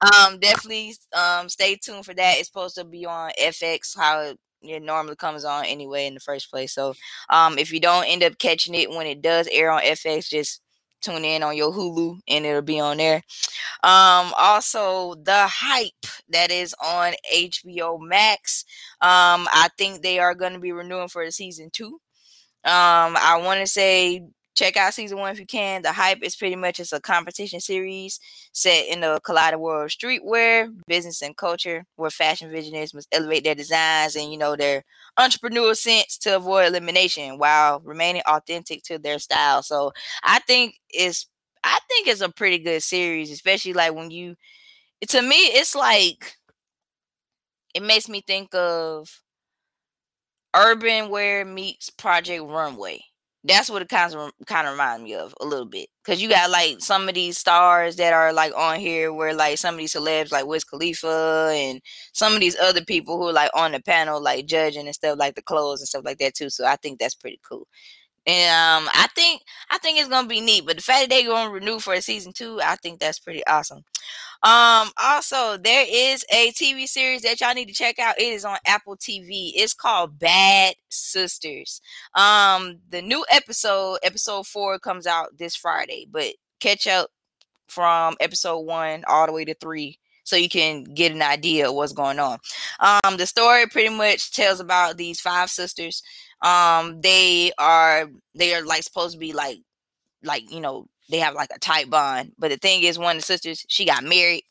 um, 0.00 0.38
definitely 0.38 0.94
um 1.16 1.48
stay 1.48 1.76
tuned 1.76 2.04
for 2.04 2.14
that. 2.14 2.36
It's 2.38 2.48
supposed 2.48 2.76
to 2.76 2.84
be 2.84 3.06
on 3.06 3.30
FX, 3.38 3.96
how 3.96 4.20
it, 4.20 4.38
it 4.62 4.82
normally 4.82 5.16
comes 5.16 5.44
on 5.44 5.64
anyway 5.66 6.06
in 6.06 6.14
the 6.14 6.20
first 6.20 6.50
place. 6.50 6.72
So 6.74 6.94
um, 7.30 7.58
if 7.58 7.72
you 7.72 7.80
don't 7.80 8.06
end 8.06 8.22
up 8.22 8.38
catching 8.38 8.74
it 8.74 8.90
when 8.90 9.06
it 9.06 9.22
does 9.22 9.48
air 9.52 9.70
on 9.70 9.82
FX, 9.82 10.28
just 10.28 10.60
tune 11.00 11.24
in 11.24 11.42
on 11.42 11.56
your 11.56 11.72
Hulu 11.72 12.18
and 12.28 12.46
it'll 12.46 12.62
be 12.62 12.80
on 12.80 12.98
there. 12.98 13.22
Um, 13.82 14.32
also 14.36 15.14
the 15.14 15.46
hype 15.46 16.06
that 16.28 16.50
is 16.50 16.74
on 16.82 17.12
HBO 17.34 18.00
Max. 18.00 18.64
Um, 19.00 19.48
I 19.52 19.68
think 19.76 20.02
they 20.02 20.18
are 20.18 20.34
going 20.34 20.52
to 20.52 20.58
be 20.58 20.72
renewing 20.72 21.08
for 21.08 21.28
season 21.30 21.70
two. 21.70 22.00
Um, 22.62 23.16
I 23.16 23.40
want 23.42 23.60
to 23.60 23.66
say 23.66 24.22
check 24.60 24.76
out 24.76 24.94
season 24.94 25.18
one 25.18 25.32
if 25.32 25.40
you 25.40 25.46
can. 25.46 25.82
The 25.82 25.92
hype 25.92 26.22
is 26.22 26.36
pretty 26.36 26.56
much 26.56 26.80
it's 26.80 26.92
a 26.92 27.00
competition 27.00 27.60
series 27.60 28.20
set 28.52 28.86
in 28.88 29.00
the 29.00 29.20
colliding 29.24 29.60
world 29.60 29.84
of 29.86 29.90
streetwear, 29.90 30.70
business, 30.86 31.22
and 31.22 31.36
culture, 31.36 31.84
where 31.96 32.10
fashion 32.10 32.50
visionaries 32.50 32.94
must 32.94 33.08
elevate 33.12 33.44
their 33.44 33.54
designs 33.54 34.16
and 34.16 34.30
you 34.32 34.38
know 34.38 34.56
their 34.56 34.84
entrepreneurial 35.18 35.76
sense 35.76 36.18
to 36.18 36.36
avoid 36.36 36.66
elimination 36.66 37.38
while 37.38 37.80
remaining 37.80 38.22
authentic 38.26 38.82
to 38.84 38.98
their 38.98 39.18
style. 39.18 39.62
So 39.62 39.92
I 40.22 40.40
think 40.40 40.76
it's 40.90 41.26
I 41.64 41.78
think 41.88 42.08
it's 42.08 42.20
a 42.22 42.28
pretty 42.30 42.58
good 42.58 42.82
series, 42.82 43.30
especially 43.30 43.72
like 43.72 43.94
when 43.94 44.10
you 44.10 44.36
to 45.08 45.22
me 45.22 45.36
it's 45.36 45.74
like 45.74 46.36
it 47.74 47.82
makes 47.82 48.08
me 48.08 48.20
think 48.20 48.54
of 48.54 49.22
urban 50.54 51.08
wear 51.10 51.44
meets 51.44 51.90
project 51.90 52.42
runway 52.44 53.00
that's 53.44 53.70
what 53.70 53.80
it 53.82 53.88
kind 53.88 54.14
of 54.14 54.30
kind 54.46 54.66
of 54.66 54.72
reminds 54.72 55.02
me 55.02 55.14
of 55.14 55.34
a 55.40 55.46
little 55.46 55.64
bit 55.66 55.88
because 56.04 56.20
you 56.20 56.28
got 56.28 56.50
like 56.50 56.76
some 56.80 57.08
of 57.08 57.14
these 57.14 57.38
stars 57.38 57.96
that 57.96 58.12
are 58.12 58.32
like 58.32 58.52
on 58.56 58.78
here 58.78 59.12
where 59.12 59.32
like 59.34 59.56
some 59.58 59.74
of 59.74 59.78
these 59.78 59.94
celebs 59.94 60.30
like 60.30 60.46
Wiz 60.46 60.64
Khalifa 60.64 61.50
and 61.54 61.80
some 62.12 62.34
of 62.34 62.40
these 62.40 62.56
other 62.58 62.84
people 62.84 63.16
who 63.18 63.28
are 63.28 63.32
like 63.32 63.50
on 63.54 63.72
the 63.72 63.80
panel 63.80 64.22
like 64.22 64.46
judging 64.46 64.86
and 64.86 64.94
stuff 64.94 65.18
like 65.18 65.34
the 65.36 65.42
clothes 65.42 65.80
and 65.80 65.88
stuff 65.88 66.04
like 66.04 66.18
that 66.18 66.34
too 66.34 66.50
so 66.50 66.66
i 66.66 66.76
think 66.76 66.98
that's 66.98 67.14
pretty 67.14 67.40
cool 67.48 67.66
And 68.26 68.84
um, 68.84 68.90
I 68.94 69.08
think 69.14 69.42
I 69.70 69.78
think 69.78 69.98
it's 69.98 70.08
gonna 70.08 70.28
be 70.28 70.40
neat. 70.42 70.66
But 70.66 70.76
the 70.76 70.82
fact 70.82 71.08
that 71.08 71.10
they're 71.10 71.26
gonna 71.28 71.50
renew 71.50 71.78
for 71.80 71.94
a 71.94 72.02
season 72.02 72.32
two, 72.34 72.60
I 72.62 72.76
think 72.76 73.00
that's 73.00 73.18
pretty 73.18 73.44
awesome. 73.46 73.84
Um, 74.42 74.90
also 74.96 75.58
there 75.58 75.84
is 75.88 76.24
a 76.32 76.50
TV 76.52 76.86
series 76.86 77.22
that 77.22 77.40
y'all 77.40 77.54
need 77.54 77.68
to 77.68 77.74
check 77.74 77.98
out. 77.98 78.18
It 78.18 78.32
is 78.32 78.44
on 78.44 78.56
Apple 78.66 78.96
TV. 78.96 79.52
It's 79.54 79.74
called 79.74 80.18
Bad 80.18 80.74
Sisters. 80.88 81.80
Um, 82.14 82.78
the 82.88 83.02
new 83.02 83.24
episode, 83.30 83.98
episode 84.02 84.46
four, 84.46 84.78
comes 84.78 85.06
out 85.06 85.36
this 85.38 85.54
Friday, 85.54 86.06
but 86.10 86.34
catch 86.58 86.86
up 86.86 87.10
from 87.68 88.16
episode 88.20 88.60
one 88.60 89.04
all 89.06 89.26
the 89.26 89.32
way 89.32 89.44
to 89.44 89.54
three 89.54 89.98
so 90.24 90.36
you 90.36 90.48
can 90.48 90.84
get 90.84 91.12
an 91.12 91.22
idea 91.22 91.68
of 91.68 91.74
what's 91.74 91.92
going 91.92 92.18
on. 92.18 92.38
Um, 92.78 93.16
the 93.16 93.26
story 93.26 93.66
pretty 93.66 93.94
much 93.94 94.32
tells 94.32 94.60
about 94.60 94.96
these 94.96 95.20
five 95.20 95.50
sisters. 95.50 96.02
Um, 96.40 97.00
they 97.00 97.52
are 97.58 98.08
they 98.34 98.54
are 98.54 98.64
like 98.64 98.84
supposed 98.84 99.12
to 99.12 99.18
be 99.18 99.32
like 99.32 99.58
like 100.22 100.50
you 100.50 100.60
know 100.60 100.86
they 101.10 101.18
have 101.18 101.34
like 101.34 101.50
a 101.54 101.58
tight 101.58 101.90
bond. 101.90 102.32
But 102.38 102.50
the 102.50 102.56
thing 102.56 102.82
is, 102.82 102.98
one 102.98 103.16
of 103.16 103.22
the 103.22 103.26
sisters 103.26 103.64
she 103.68 103.84
got 103.84 104.04
married, 104.04 104.44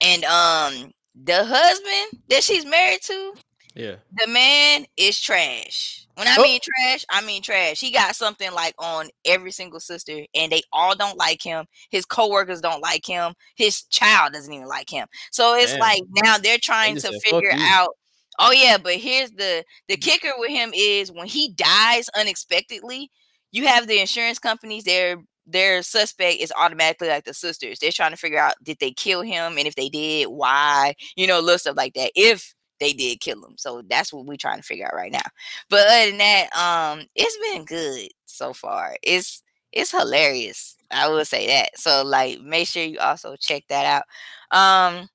and 0.00 0.24
um 0.24 0.92
the 1.20 1.44
husband 1.44 2.22
that 2.28 2.42
she's 2.44 2.64
married 2.64 3.00
to, 3.02 3.34
Yeah. 3.74 3.96
the 4.12 4.28
man 4.28 4.86
is 4.96 5.20
trash. 5.20 6.06
When 6.14 6.26
I 6.28 6.36
Oh. 6.38 6.42
mean 6.42 6.60
trash, 6.62 7.04
I 7.10 7.20
mean 7.22 7.42
trash. 7.42 7.80
He 7.80 7.92
got 7.92 8.16
something 8.16 8.52
like 8.52 8.74
on 8.78 9.08
every 9.24 9.52
single 9.52 9.80
sister, 9.80 10.24
and 10.34 10.50
they 10.52 10.62
all 10.72 10.96
don't 10.96 11.16
like 11.16 11.42
him. 11.42 11.66
His 11.90 12.04
coworkers 12.04 12.60
don't 12.60 12.80
like 12.82 13.06
him. 13.06 13.34
His 13.56 13.82
child 13.84 14.32
doesn't 14.32 14.52
even 14.52 14.66
like 14.66 14.90
him. 14.90 15.06
So 15.32 15.54
it's 15.54 15.72
Damn. 15.72 15.80
like 15.80 16.02
now 16.24 16.38
they're 16.38 16.58
trying 16.58 16.96
to 16.96 17.20
figure 17.20 17.52
out. 17.54 17.90
Oh 18.40 18.52
yeah, 18.52 18.78
but 18.78 18.94
here's 18.94 19.30
the 19.32 19.64
the 19.88 19.96
kicker 19.96 20.32
with 20.38 20.50
him 20.50 20.72
is 20.74 21.10
when 21.12 21.26
he 21.26 21.48
dies 21.52 22.08
unexpectedly, 22.16 23.10
you 23.50 23.66
have 23.66 23.86
the 23.88 23.98
insurance 24.00 24.38
companies. 24.38 24.84
Their 24.84 25.16
their 25.48 25.82
suspect 25.82 26.40
is 26.40 26.52
automatically 26.56 27.08
like 27.08 27.24
the 27.24 27.34
sisters. 27.34 27.78
They're 27.78 27.92
trying 27.92 28.12
to 28.12 28.16
figure 28.16 28.38
out 28.38 28.54
did 28.62 28.78
they 28.80 28.92
kill 28.92 29.22
him, 29.22 29.58
and 29.58 29.66
if 29.66 29.74
they 29.74 29.88
did, 29.88 30.26
why? 30.28 30.94
You 31.16 31.26
know, 31.26 31.40
little 31.40 31.58
stuff 31.58 31.76
like 31.76 31.94
that. 31.94 32.12
If 32.14 32.54
they 32.80 32.92
did 32.92 33.20
kill 33.20 33.44
him, 33.44 33.54
so 33.56 33.82
that's 33.88 34.12
what 34.12 34.26
we're 34.26 34.36
trying 34.36 34.58
to 34.58 34.62
figure 34.62 34.86
out 34.86 34.94
right 34.94 35.12
now. 35.12 35.20
But 35.70 35.86
other 35.88 36.10
than 36.10 36.18
that, 36.18 36.48
um, 36.56 37.06
it's 37.14 37.38
been 37.52 37.64
good 37.64 38.08
so 38.26 38.52
far. 38.52 38.96
It's 39.02 39.42
it's 39.72 39.90
hilarious. 39.90 40.76
I 40.90 41.08
will 41.08 41.24
say 41.24 41.46
that. 41.48 41.78
So 41.78 42.02
like, 42.04 42.40
make 42.40 42.68
sure 42.68 42.82
you 42.84 42.98
also 42.98 43.36
check 43.36 43.64
that 43.68 43.84
out. 43.86 44.02
Um, 44.50 45.08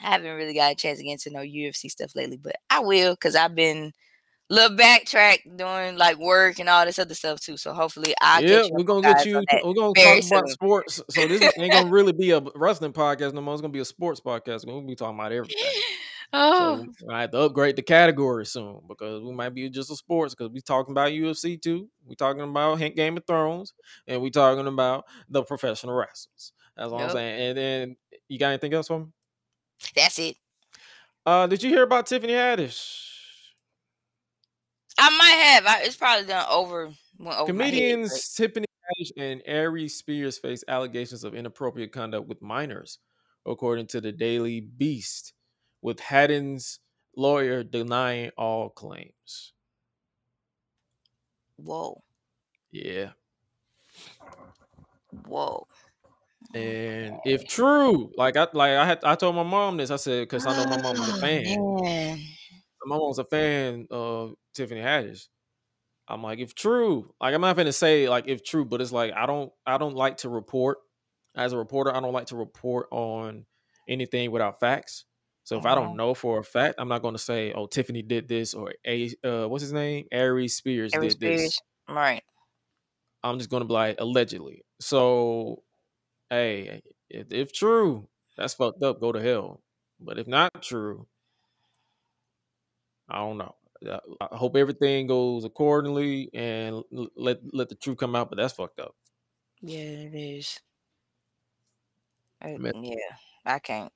I 0.00 0.10
haven't 0.10 0.36
really 0.36 0.54
got 0.54 0.72
a 0.72 0.74
chance 0.76 0.98
to 0.98 1.04
get 1.04 1.12
into 1.12 1.30
no 1.30 1.40
UFC 1.40 1.90
stuff 1.90 2.14
lately, 2.14 2.36
but 2.36 2.56
I 2.70 2.80
will 2.80 3.14
because 3.14 3.36
I've 3.36 3.54
been 3.54 3.92
little 4.48 4.76
backtrack 4.76 5.56
doing 5.56 5.96
like 5.96 6.18
work 6.18 6.58
and 6.58 6.68
all 6.68 6.84
this 6.84 6.98
other 6.98 7.14
stuff 7.14 7.40
too. 7.40 7.56
So 7.56 7.72
hopefully 7.72 8.14
I'll 8.20 8.42
yeah, 8.42 8.62
we're 8.70 8.84
gonna 8.84 9.02
get 9.02 9.26
you. 9.26 9.42
We're 9.64 9.74
gonna 9.74 9.92
talk 9.94 10.26
about 10.26 10.48
sports. 10.48 11.02
So 11.10 11.26
this 11.26 11.42
ain't 11.58 11.72
gonna 11.72 11.90
really 11.90 12.12
be 12.12 12.30
a 12.30 12.42
wrestling 12.54 12.92
podcast 12.92 13.32
no 13.34 13.40
more. 13.40 13.54
It's 13.54 13.60
gonna 13.60 13.72
be 13.72 13.80
a 13.80 13.84
sports 13.84 14.20
podcast. 14.20 14.66
We'll 14.66 14.82
be 14.82 14.94
talking 14.94 15.18
about 15.18 15.32
everything. 15.32 15.56
Oh, 16.32 16.84
So 16.98 17.10
I 17.12 17.20
have 17.20 17.30
to 17.30 17.38
upgrade 17.38 17.76
the 17.76 17.82
category 17.82 18.44
soon 18.46 18.80
because 18.88 19.22
we 19.22 19.32
might 19.32 19.54
be 19.54 19.70
just 19.70 19.92
a 19.92 19.96
sports 19.96 20.34
because 20.34 20.52
we 20.52 20.60
talking 20.60 20.90
about 20.92 21.12
UFC 21.12 21.60
too. 21.60 21.88
We 22.04 22.16
talking 22.16 22.42
about 22.42 22.80
Hank 22.80 22.96
Game 22.96 23.16
of 23.16 23.24
Thrones 23.24 23.74
and 24.08 24.20
we 24.20 24.30
talking 24.30 24.66
about 24.66 25.04
the 25.28 25.44
professional 25.44 25.94
wrestlers. 25.94 26.52
That's 26.76 26.90
what 26.90 27.02
I'm 27.02 27.10
saying. 27.10 27.40
And 27.40 27.58
then 27.58 27.96
you 28.28 28.38
got 28.40 28.48
anything 28.48 28.74
else 28.74 28.88
for 28.88 28.98
me? 28.98 29.06
that's 29.94 30.18
it. 30.18 30.36
Uh, 31.24 31.46
did 31.46 31.62
you 31.62 31.70
hear 31.70 31.84
about 31.84 32.06
Tiffany 32.06 32.32
Haddish? 32.32 33.05
I 34.98 35.10
might 35.16 35.42
have. 35.44 35.66
I, 35.66 35.82
it's 35.82 35.96
probably 35.96 36.26
done 36.26 36.46
over. 36.50 36.90
Over 37.20 37.30
head, 37.32 37.46
Comedians 37.46 38.10
but- 38.12 38.22
Tiffany 38.44 38.66
Haddish 39.00 39.10
and 39.16 39.42
Aries 39.46 39.96
Spears 39.96 40.38
face 40.38 40.62
allegations 40.68 41.24
of 41.24 41.34
inappropriate 41.34 41.92
conduct 41.92 42.28
with 42.28 42.42
minors, 42.42 42.98
according 43.46 43.86
to 43.88 44.00
the 44.00 44.12
Daily 44.12 44.60
Beast, 44.60 45.32
with 45.82 45.98
Haddon's 46.00 46.78
lawyer 47.16 47.62
denying 47.64 48.30
all 48.36 48.68
claims. 48.68 49.54
Whoa, 51.56 52.02
Yeah. 52.70 53.10
whoa. 55.26 55.66
And 56.54 57.16
if 57.24 57.46
true, 57.48 58.12
like 58.16 58.36
I 58.36 58.46
like 58.52 58.72
I 58.72 58.84
had 58.86 59.00
I 59.04 59.14
told 59.14 59.34
my 59.36 59.42
mom 59.42 59.78
this, 59.78 59.90
I 59.90 59.96
said, 59.96 60.20
because 60.28 60.46
I 60.46 60.54
know 60.56 60.68
my 60.70 60.80
mom 60.82 60.98
was 60.98 61.08
a 61.08 61.16
Oh, 61.16 61.20
fan. 61.20 62.20
Was 62.86 63.18
a 63.18 63.24
fan 63.24 63.86
of 63.90 64.34
Tiffany 64.54 64.80
Haddish. 64.80 65.28
I'm 66.08 66.22
like, 66.22 66.38
if 66.38 66.54
true, 66.54 67.14
like 67.20 67.34
I'm 67.34 67.40
not 67.40 67.56
gonna 67.56 67.72
say 67.72 68.08
like 68.08 68.28
if 68.28 68.44
true, 68.44 68.64
but 68.64 68.80
it's 68.80 68.92
like 68.92 69.12
I 69.14 69.26
don't 69.26 69.52
I 69.66 69.78
don't 69.78 69.96
like 69.96 70.18
to 70.18 70.28
report 70.28 70.78
as 71.36 71.52
a 71.52 71.58
reporter, 71.58 71.94
I 71.94 72.00
don't 72.00 72.12
like 72.12 72.26
to 72.28 72.36
report 72.36 72.88
on 72.92 73.46
anything 73.88 74.30
without 74.30 74.60
facts. 74.60 75.04
So 75.44 75.58
if 75.58 75.66
I 75.66 75.74
Uh-huh. 75.74 75.74
don't 75.74 75.96
know 75.96 76.14
for 76.14 76.38
a 76.40 76.44
fact, 76.44 76.76
I'm 76.78 76.88
not 76.88 77.02
gonna 77.02 77.18
say, 77.18 77.52
oh, 77.52 77.66
Tiffany 77.66 78.02
did 78.02 78.28
this 78.28 78.54
or 78.54 78.74
a 78.86 79.10
uh 79.24 79.48
what's 79.48 79.62
his 79.62 79.72
name? 79.72 80.06
Aries 80.12 80.56
Spears 80.56 80.94
Harry 80.94 81.14
did 81.14 81.20
this. 81.20 81.62
Right. 81.88 82.24
I'm 83.22 83.38
just 83.38 83.50
gonna 83.50 83.64
be 83.64 83.72
like 83.74 83.96
allegedly. 84.00 84.64
So, 84.80 85.64
hey, 86.30 86.82
if, 87.10 87.32
if 87.32 87.52
true, 87.52 88.08
that's 88.36 88.54
fucked 88.54 88.82
up. 88.82 89.00
Go 89.00 89.12
to 89.12 89.22
hell. 89.22 89.62
But 90.00 90.18
if 90.18 90.26
not 90.28 90.62
true, 90.62 91.08
I 93.08 93.18
don't 93.18 93.38
know. 93.38 93.54
I 94.20 94.36
hope 94.36 94.56
everything 94.56 95.06
goes 95.06 95.44
accordingly 95.44 96.30
and 96.32 96.82
let 97.16 97.38
let 97.52 97.68
the 97.68 97.74
truth 97.74 97.98
come 97.98 98.16
out. 98.16 98.30
But 98.30 98.36
that's 98.36 98.54
fucked 98.54 98.80
up. 98.80 98.94
Yeah, 99.60 99.78
it 99.78 100.14
is. 100.14 100.60
Man. 102.42 102.84
yeah, 102.84 102.96
I 103.44 103.58
can't. 103.58 103.92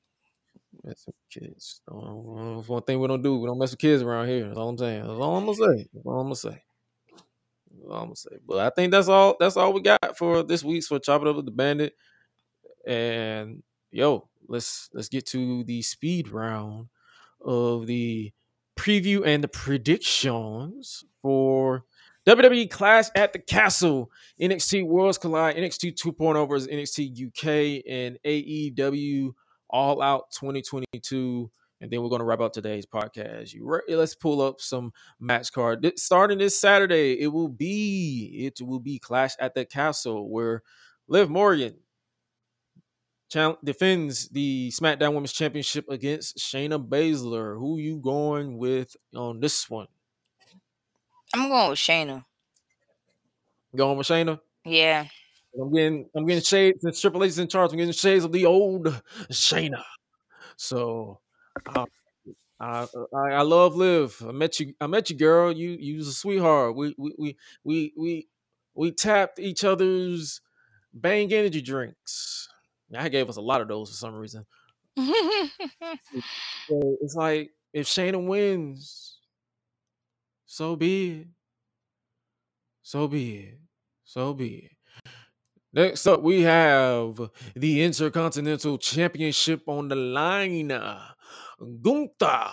Mess 0.84 1.04
with 1.06 1.16
kids. 1.30 1.80
That's 1.86 2.68
one 2.68 2.82
thing 2.82 3.00
we 3.00 3.08
don't 3.08 3.22
do. 3.22 3.38
We 3.38 3.46
don't 3.46 3.58
mess 3.58 3.70
with 3.70 3.80
kids 3.80 4.02
around 4.02 4.28
here. 4.28 4.46
That's 4.46 4.58
all 4.58 4.68
I'm 4.68 4.78
saying. 4.78 5.06
That's 5.06 5.20
all 5.20 5.36
I'm 5.36 5.44
gonna 5.44 5.56
say. 5.56 5.88
That's 5.92 6.06
all 6.06 6.20
I'm 6.20 6.26
gonna 6.26 6.36
say. 6.36 6.62
That's 7.70 7.88
all 7.88 7.96
I'm 7.96 8.04
gonna 8.04 8.16
say. 8.16 8.36
But 8.46 8.58
I 8.58 8.70
think 8.70 8.90
that's 8.92 9.08
all. 9.08 9.36
That's 9.38 9.56
all 9.56 9.72
we 9.72 9.82
got 9.82 10.16
for 10.16 10.42
this 10.42 10.64
week's 10.64 10.86
for 10.86 10.98
chop 10.98 11.22
it 11.22 11.28
up 11.28 11.36
with 11.36 11.44
the 11.44 11.50
bandit. 11.50 11.94
And 12.86 13.62
yo, 13.90 14.28
let's 14.48 14.88
let's 14.92 15.08
get 15.08 15.26
to 15.26 15.64
the 15.64 15.82
speed 15.82 16.28
round 16.28 16.88
of 17.44 17.86
the 17.86 18.32
preview 18.80 19.26
and 19.26 19.44
the 19.44 19.48
predictions 19.48 21.04
for 21.20 21.84
WWE 22.26 22.70
Clash 22.70 23.06
at 23.14 23.34
the 23.34 23.38
Castle, 23.38 24.10
NXT 24.40 24.86
Worlds 24.86 25.18
Collide, 25.18 25.56
NXT 25.56 26.00
2.0 26.00 26.48
versus 26.48 26.66
NXT 26.66 27.26
UK, 27.26 27.84
and 27.86 28.18
AEW 28.24 29.32
All 29.68 30.00
Out 30.00 30.30
2022. 30.32 31.50
And 31.82 31.90
then 31.90 32.02
we're 32.02 32.08
going 32.08 32.20
to 32.20 32.24
wrap 32.24 32.40
up 32.40 32.54
today's 32.54 32.86
podcast. 32.86 33.54
Re- 33.60 33.82
let's 33.88 34.14
pull 34.14 34.40
up 34.40 34.62
some 34.62 34.92
match 35.18 35.52
card. 35.52 35.82
Th- 35.82 35.98
Starting 35.98 36.38
this 36.38 36.58
Saturday, 36.58 37.20
it 37.20 37.28
will 37.28 37.48
be 37.48 38.46
it 38.46 38.64
will 38.64 38.80
be 38.80 38.98
Clash 38.98 39.32
at 39.38 39.54
the 39.54 39.66
Castle 39.66 40.30
where 40.30 40.62
Liv 41.06 41.28
Morgan 41.28 41.74
defends 43.30 44.28
the 44.28 44.70
SmackDown 44.70 45.14
Women's 45.14 45.32
Championship 45.32 45.88
against 45.88 46.38
Shayna 46.38 46.84
Baszler. 46.84 47.58
Who 47.58 47.78
you 47.78 47.98
going 47.98 48.58
with 48.58 48.96
on 49.14 49.40
this 49.40 49.68
one? 49.70 49.86
I'm 51.34 51.48
going 51.48 51.70
with 51.70 51.78
Shayna. 51.78 52.24
Going 53.74 53.98
with 53.98 54.06
Shayna? 54.06 54.40
Yeah. 54.64 55.06
I'm 55.60 55.72
getting 55.72 56.08
I'm 56.14 56.26
getting 56.26 56.42
shades 56.42 56.80
since 56.82 57.00
Triple 57.00 57.24
H 57.24 57.30
is 57.30 57.38
in 57.38 57.48
charge. 57.48 57.72
I'm 57.72 57.78
getting 57.78 57.92
shades 57.92 58.24
of 58.24 58.32
the 58.32 58.46
old 58.46 58.86
Shayna. 59.30 59.82
So 60.56 61.20
uh, 61.74 61.86
I, 62.60 62.86
I 63.14 63.30
I 63.30 63.42
love 63.42 63.74
Liv. 63.74 64.22
I 64.26 64.32
met 64.32 64.60
you. 64.60 64.74
I 64.80 64.86
met 64.86 65.10
you, 65.10 65.16
girl. 65.16 65.50
You 65.52 65.70
you 65.70 65.96
was 65.96 66.08
a 66.08 66.12
sweetheart. 66.12 66.76
We 66.76 66.94
we 66.98 67.14
we 67.18 67.36
we 67.64 67.92
we, 67.96 68.28
we 68.74 68.92
tapped 68.92 69.38
each 69.38 69.64
other's 69.64 70.40
Bang 70.92 71.32
energy 71.32 71.62
drinks. 71.62 72.48
I 72.94 73.08
gave 73.08 73.28
us 73.28 73.36
a 73.36 73.40
lot 73.40 73.60
of 73.60 73.68
those 73.68 73.90
for 73.90 73.96
some 73.96 74.14
reason. 74.14 74.46
So 76.68 76.96
it's 77.00 77.16
like 77.16 77.50
if 77.72 77.86
Shayna 77.86 78.24
wins, 78.24 79.18
so 80.46 80.76
be 80.76 81.10
it. 81.10 81.26
So 82.82 83.08
be 83.08 83.36
it. 83.36 83.58
So 84.04 84.34
be 84.34 84.70
it. 84.70 84.72
Next 85.72 86.06
up, 86.06 86.22
we 86.22 86.42
have 86.42 87.20
the 87.54 87.82
Intercontinental 87.82 88.78
Championship 88.78 89.62
on 89.68 89.88
the 89.88 89.96
line. 89.96 90.72
Gunther 91.82 92.50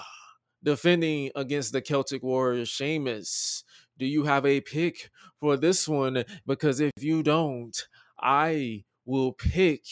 defending 0.64 1.32
against 1.36 1.74
the 1.74 1.82
Celtic 1.82 2.22
Warrior 2.22 2.66
Sheamus. 2.66 3.64
Do 3.98 4.06
you 4.06 4.24
have 4.26 4.46
a 4.46 4.62
pick 4.62 5.10
for 5.40 5.58
this 5.58 5.88
one? 5.88 6.24
Because 6.46 6.80
if 6.80 6.92
you 7.00 7.24
don't, 7.24 7.76
I 8.20 8.84
will 9.06 9.32
pick. 9.32 9.86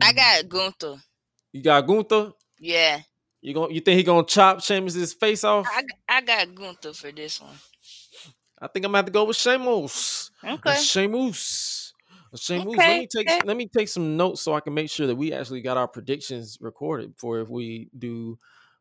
I 0.00 0.12
got 0.12 0.48
Gunther. 0.48 0.96
You 1.52 1.62
got 1.62 1.86
Gunther. 1.86 2.32
Yeah. 2.58 3.00
You 3.40 3.54
going 3.54 3.74
you 3.74 3.80
think 3.80 3.98
he 3.98 4.04
gonna 4.04 4.24
chop 4.24 4.62
Sheamus's 4.62 5.14
face 5.14 5.42
off? 5.42 5.66
I, 5.68 5.82
I 6.08 6.20
got 6.20 6.54
Gunther 6.54 6.92
for 6.92 7.10
this 7.10 7.40
one. 7.40 7.50
I 8.60 8.68
think 8.68 8.86
I'm 8.86 8.90
gonna 8.90 8.98
have 8.98 9.06
to 9.06 9.12
go 9.12 9.24
with 9.24 9.36
Sheamus. 9.36 10.30
Okay. 10.44 10.76
Sheamus. 10.76 11.92
Sheamus. 12.36 12.76
Let 12.76 13.00
me 13.00 13.06
take 13.08 13.28
okay. 13.28 13.40
let 13.44 13.56
me 13.56 13.66
take 13.66 13.88
some 13.88 14.16
notes 14.16 14.42
so 14.42 14.54
I 14.54 14.60
can 14.60 14.74
make 14.74 14.88
sure 14.88 15.08
that 15.08 15.16
we 15.16 15.32
actually 15.32 15.60
got 15.60 15.76
our 15.76 15.88
predictions 15.88 16.58
recorded 16.60 17.14
for 17.16 17.40
if 17.40 17.48
we 17.48 17.90
do 17.98 18.38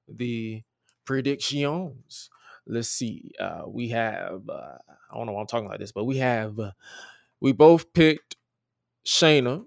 the 0.08 0.62
predictions. 1.06 2.30
Let's 2.68 2.90
see. 2.90 3.32
Uh 3.40 3.64
we 3.68 3.90
have 3.90 4.48
uh 4.48 4.78
I 5.12 5.18
don't 5.18 5.26
know 5.26 5.34
why 5.34 5.42
I'm 5.42 5.48
talking 5.48 5.68
like 5.68 5.80
this, 5.80 5.92
but 5.92 6.06
we 6.06 6.18
have 6.18 6.60
uh, 6.60 6.72
we 7.40 7.52
both 7.52 7.92
picked 7.94 8.36
Shayna. 9.06 9.66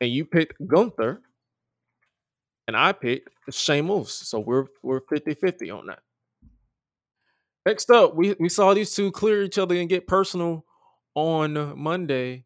And 0.00 0.10
you 0.10 0.24
picked 0.24 0.64
Gunther. 0.66 1.22
And 2.66 2.76
I 2.76 2.92
picked 2.92 3.28
Sheamus. 3.50 4.12
So 4.12 4.40
we're 4.40 4.66
we're 4.82 5.00
50-50 5.02 5.76
on 5.78 5.86
that. 5.86 6.00
Next 7.66 7.90
up, 7.90 8.14
we, 8.14 8.34
we 8.38 8.48
saw 8.48 8.74
these 8.74 8.94
two 8.94 9.10
clear 9.10 9.42
each 9.42 9.58
other 9.58 9.74
and 9.74 9.88
get 9.88 10.06
personal 10.06 10.64
on 11.14 11.78
Monday. 11.78 12.44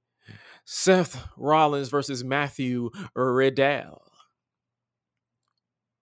Seth 0.64 1.26
Rollins 1.36 1.88
versus 1.88 2.22
Matthew 2.22 2.90
Riddle. 3.14 4.02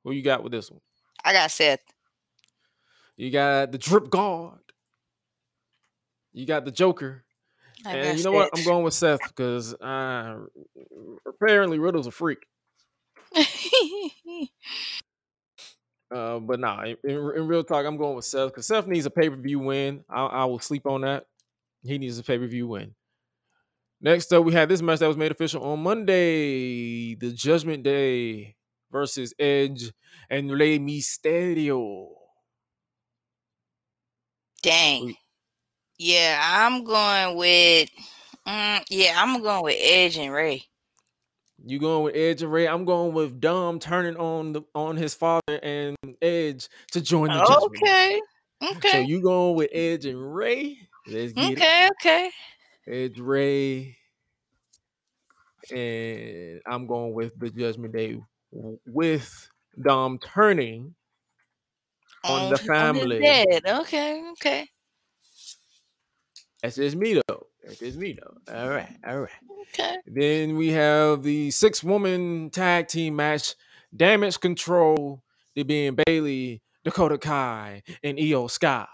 Who 0.05 0.13
you 0.13 0.23
got 0.23 0.43
with 0.43 0.53
this 0.53 0.71
one? 0.71 0.81
I 1.25 1.33
got 1.33 1.51
Seth. 1.51 1.81
You 3.17 3.31
got 3.31 3.73
the 3.73 3.79
drip 3.79 4.11
god. 4.11 4.59
You 6.33 6.47
got 6.47 6.65
the 6.65 6.71
Joker. 6.71 7.25
I 7.85 7.97
and 7.97 8.19
you 8.19 8.25
know 8.25 8.33
what? 8.33 8.51
I'm 8.55 8.65
going 8.65 8.85
with 8.85 8.95
Seth 8.95 9.21
because 9.29 9.75
uh, 9.75 10.39
apparently 11.27 11.79
Riddle's 11.79 12.07
a 12.07 12.11
freak. 12.11 12.39
Uh, 16.15 16.39
but 16.39 16.61
nah, 16.61 16.85
in, 16.85 16.97
in, 17.05 17.17
in 17.37 17.47
real 17.49 17.65
talk, 17.65 17.85
I'm 17.85 17.97
going 17.97 18.15
with 18.15 18.25
Seth 18.25 18.51
because 18.51 18.67
Seth 18.67 18.87
needs 18.87 19.07
a 19.07 19.11
pay 19.11 19.29
per 19.29 19.37
view 19.37 19.59
win. 19.59 20.05
I, 20.09 20.25
I 20.25 20.45
will 20.45 20.61
sleep 20.61 20.87
on 20.87 21.01
that. 21.01 21.27
He 21.83 21.99
needs 21.99 22.19
a 22.19 22.23
pay 22.23 22.39
per 22.39 22.47
view 22.47 22.69
win. 22.69 22.95
Next 24.01 24.33
up, 24.33 24.45
we 24.45 24.53
had 24.53 24.69
this 24.69 24.83
match 24.83 25.01
that 25.01 25.09
was 25.09 25.17
made 25.17 25.33
official 25.33 25.65
on 25.65 25.83
Monday, 25.83 27.15
the 27.15 27.33
Judgment 27.33 27.83
Day 27.83 28.55
versus 28.93 29.35
Edge 29.39 29.91
and 30.31 30.51
Rey 30.51 30.79
Mysterio. 30.79 32.09
Dang. 34.63 35.17
Yeah, 35.99 36.41
I'm 36.43 36.85
going 36.85 37.37
with. 37.37 37.91
Mm, 38.47 38.85
yeah, 38.91 39.15
I'm 39.17 39.43
going 39.43 39.65
with 39.65 39.77
Edge 39.79 40.19
and 40.19 40.33
Rey. 40.33 40.63
You 41.65 41.79
going 41.79 42.05
with 42.05 42.15
Edge 42.15 42.43
and 42.43 42.53
Rey? 42.53 42.69
I'm 42.69 42.85
going 42.85 43.15
with 43.15 43.41
Dom 43.41 43.79
turning 43.79 44.17
on 44.17 44.53
the 44.53 44.63
on 44.75 44.97
his 44.97 45.15
father 45.15 45.59
and 45.63 45.97
Edge 46.21 46.69
to 46.93 47.01
join 47.01 47.31
the 47.31 47.39
Judgment. 47.39 47.85
Day. 47.85 48.21
Okay. 48.77 48.89
So 48.91 48.99
you 48.99 49.23
going 49.23 49.57
with 49.57 49.71
Edge 49.73 50.05
and 50.07 50.35
Rey? 50.35 50.79
Let's 51.07 51.33
get 51.33 51.53
it. 51.53 51.59
Okay. 51.59 51.89
Okay. 52.01 52.31
Edge 52.87 53.19
Rey, 53.19 53.97
and 55.73 56.61
I'm 56.67 56.87
going 56.87 57.15
with 57.15 57.39
the 57.39 57.51
Judgment 57.51 57.95
Day 57.95 58.21
with 58.87 59.49
Dom 59.83 60.19
turning 60.19 60.95
on 62.23 62.51
the 62.51 62.59
family. 62.59 63.27
Okay. 63.67 64.23
Okay. 64.33 64.69
That's 66.67 66.75
just 66.75 66.97
me 66.97 67.15
though. 67.29 67.47
That's 67.63 67.79
just 67.79 67.97
me 67.97 68.19
though. 68.21 68.53
All 68.53 68.69
right, 68.69 68.89
all 69.07 69.21
right. 69.21 69.31
Okay. 69.73 69.99
Then 70.05 70.57
we 70.57 70.73
have 70.73 71.23
the 71.23 71.53
six 71.53 71.85
woman 71.85 72.51
tag 72.51 72.89
team 72.89 73.15
match, 73.15 73.55
Damage 73.95 74.41
Control, 74.41 75.23
they 75.55 75.63
being 75.63 75.97
Bayley, 76.05 76.63
Dakota 76.83 77.19
Kai, 77.19 77.85
and 78.03 78.19
Io 78.19 78.49
Sky 78.49 78.89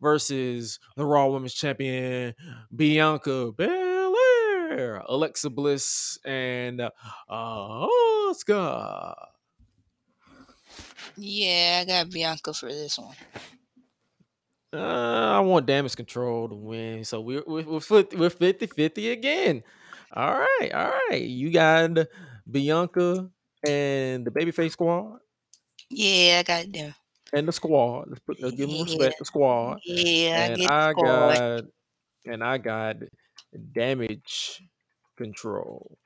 versus 0.00 0.80
the 0.96 1.06
Raw 1.06 1.28
Women's 1.28 1.54
Champion, 1.54 2.34
Bianca 2.74 3.52
Belair, 3.52 5.04
Alexa 5.08 5.50
Bliss, 5.50 6.18
and 6.24 6.80
uh, 6.80 6.90
Asuka. 7.30 9.14
Yeah, 11.16 11.82
I 11.82 11.84
got 11.84 12.10
Bianca 12.10 12.52
for 12.52 12.66
this 12.66 12.98
one. 12.98 13.14
Uh, 14.72 15.32
I 15.36 15.40
want 15.40 15.66
damage 15.66 15.96
control 15.96 16.48
to 16.48 16.54
win. 16.54 17.04
So 17.04 17.20
we're 17.20 17.42
we're 17.46 17.64
we're, 17.64 17.80
fif- 17.80 18.12
we're 18.14 18.30
50-50 18.30 19.12
again. 19.12 19.62
All 20.14 20.38
right, 20.38 20.70
all 20.72 20.92
right. 21.10 21.22
You 21.22 21.50
got 21.50 21.90
Bianca 22.50 23.28
and 23.66 24.24
the 24.24 24.30
babyface 24.30 24.72
squad 24.72 25.18
Yeah, 25.88 26.38
I 26.40 26.42
got 26.44 26.72
them. 26.72 26.94
and 27.32 27.48
the 27.48 27.52
squad. 27.52 28.08
Let's 28.08 28.20
put 28.20 28.40
let's 28.42 28.56
give 28.56 28.68
them 28.68 28.76
Yeah. 28.76 28.82
respect, 28.84 29.18
the 29.18 29.24
squad. 29.24 29.80
Yeah, 29.84 30.30
I 30.30 30.42
and 30.46 30.56
get 30.56 30.70
I 30.70 30.92
the 30.92 31.02
got 31.02 31.64
and 32.32 32.44
I 32.44 32.58
got 32.58 32.96
damage 33.72 34.62
control 35.16 35.98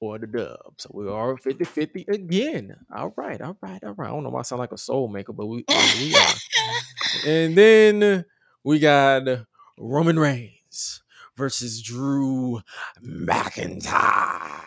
or 0.00 0.18
the 0.18 0.26
dub. 0.26 0.74
So 0.78 0.90
we 0.92 1.08
are 1.08 1.36
50-50 1.36 2.08
again. 2.08 2.76
All 2.94 3.12
right, 3.16 3.40
all 3.40 3.56
right, 3.60 3.82
all 3.82 3.94
right. 3.94 4.08
I 4.08 4.10
don't 4.10 4.22
know 4.22 4.30
why 4.30 4.40
I 4.40 4.42
sound 4.42 4.60
like 4.60 4.72
a 4.72 4.78
soul 4.78 5.08
maker, 5.08 5.32
but 5.32 5.46
we, 5.46 5.64
we 5.68 6.14
are. 6.14 6.26
And 7.26 7.56
then 7.56 8.24
we 8.62 8.78
got 8.78 9.46
Roman 9.78 10.18
Reigns 10.18 11.02
versus 11.36 11.80
Drew 11.80 12.60
McIntyre. 13.02 14.60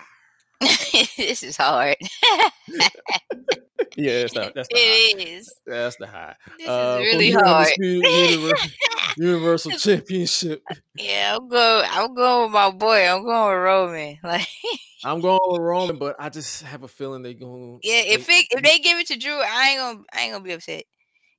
this 1.18 1.44
is 1.44 1.58
hard. 1.58 1.98
Yeah, 3.96 4.22
that's 4.22 4.34
the, 4.34 4.52
that's 4.56 4.70
the 4.70 4.78
high. 4.78 4.82
it 4.84 5.28
is. 5.28 5.56
That's 5.66 5.96
the 5.98 6.08
high. 6.08 6.36
This 6.58 6.68
Uh, 6.68 7.00
is 7.02 7.14
really 7.14 7.32
hard. 7.32 7.74
Universal, 7.80 8.70
Universal 9.18 9.72
Championship. 9.74 10.64
Yeah, 10.96 11.38
I'm 11.38 11.48
going. 11.48 11.86
I'm 11.90 12.14
going 12.14 12.44
with 12.44 12.52
my 12.52 12.72
boy. 12.72 13.08
I'm 13.08 13.24
going 13.24 13.54
with 13.54 13.64
Roman. 13.64 14.18
Like, 14.22 14.48
I'm 15.04 15.22
going 15.22 15.40
with 15.48 15.62
Roman, 15.62 15.98
but 15.98 16.18
I 16.20 16.30
just 16.30 16.64
have 16.64 16.84
a 16.84 16.90
feeling 16.90 17.22
they're 17.22 17.34
going. 17.34 17.80
yeah, 17.84 18.02
if 18.06 18.28
it, 18.28 18.48
if 18.52 18.62
they 18.62 18.80
give 18.80 19.00
it 19.00 19.08
to 19.08 19.18
Drew, 19.18 19.40
I 19.40 19.70
ain't 19.70 19.80
gonna 19.80 20.00
I 20.14 20.22
ain't 20.24 20.34
gonna 20.34 20.44
be 20.44 20.52
upset. 20.52 20.84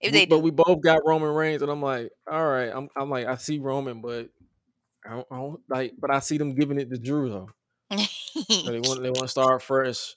If 0.00 0.12
they 0.12 0.24
but 0.24 0.38
do, 0.38 0.42
we 0.42 0.50
both 0.50 0.80
got 0.80 1.04
Roman 1.04 1.28
Reigns, 1.28 1.60
and 1.60 1.70
I'm 1.70 1.82
like, 1.82 2.10
all 2.30 2.46
right. 2.46 2.70
I'm, 2.74 2.88
I'm 2.96 3.10
like, 3.10 3.26
I 3.26 3.36
see 3.36 3.58
Roman, 3.58 4.00
but 4.00 4.30
I 5.06 5.10
don't, 5.10 5.26
I 5.30 5.36
don't 5.36 5.60
like, 5.68 5.92
but 5.98 6.10
I 6.10 6.20
see 6.20 6.38
them 6.38 6.54
giving 6.54 6.80
it 6.80 6.88
to 6.90 6.98
Drew 6.98 7.28
though. 7.28 7.50
So 8.48 8.70
they 8.70 8.80
want 8.80 9.02
they 9.02 9.10
want 9.10 9.24
to 9.24 9.28
start 9.28 9.62
fresh. 9.62 10.14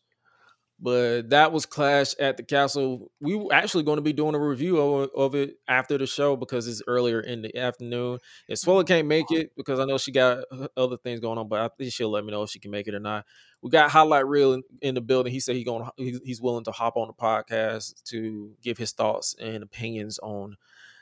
But 0.84 1.30
that 1.30 1.54
was 1.54 1.66
Clash 1.66 2.14
at 2.20 2.36
the 2.36 2.44
Castle. 2.44 3.10
We 3.22 3.36
were 3.36 3.54
actually 3.54 3.84
going 3.84 3.96
to 3.96 4.02
be 4.02 4.12
doing 4.12 4.36
a 4.36 4.40
review 4.40 4.78
of, 4.80 5.10
of 5.16 5.34
it 5.34 5.56
after 5.66 5.98
the 5.98 6.06
show 6.06 6.36
because 6.36 6.68
it's 6.68 6.82
earlier 6.88 7.22
in 7.22 7.42
the 7.42 7.58
afternoon. 7.58 8.20
And 8.50 8.58
Suela 8.58 8.86
can't 8.86 9.08
make 9.08 9.32
it 9.32 9.54
because 9.56 9.80
I 9.80 9.86
know 9.86 9.98
she 9.98 10.12
got 10.12 10.44
other 10.76 10.98
things 10.98 11.22
going 11.22 11.38
on, 11.38 11.48
but 11.48 11.62
I 11.62 11.70
think 11.78 11.94
she'll 11.94 12.10
let 12.10 12.26
me 12.26 12.32
know 12.32 12.44
if 12.44 12.50
she 12.50 12.60
can 12.60 12.70
make 12.70 12.90
it 12.90 12.96
or 12.96 13.00
not. 13.00 13.26
We 13.62 13.70
got 13.70 13.92
Highlight 13.92 14.28
Reel 14.28 14.52
in, 14.52 14.64
in 14.82 14.94
the 14.96 15.00
building. 15.00 15.32
He 15.32 15.40
said 15.40 15.56
he 15.56 15.64
going 15.64 15.88
he's, 15.96 16.20
he's 16.26 16.42
willing 16.42 16.66
to 16.66 16.72
hop 16.74 16.98
on 16.98 17.08
the 17.08 17.14
podcast 17.14 18.04
to 18.10 18.52
give 18.62 18.78
his 18.78 18.92
thoughts 18.92 19.36
and 19.40 19.64
opinions 19.64 20.20
on 20.20 20.58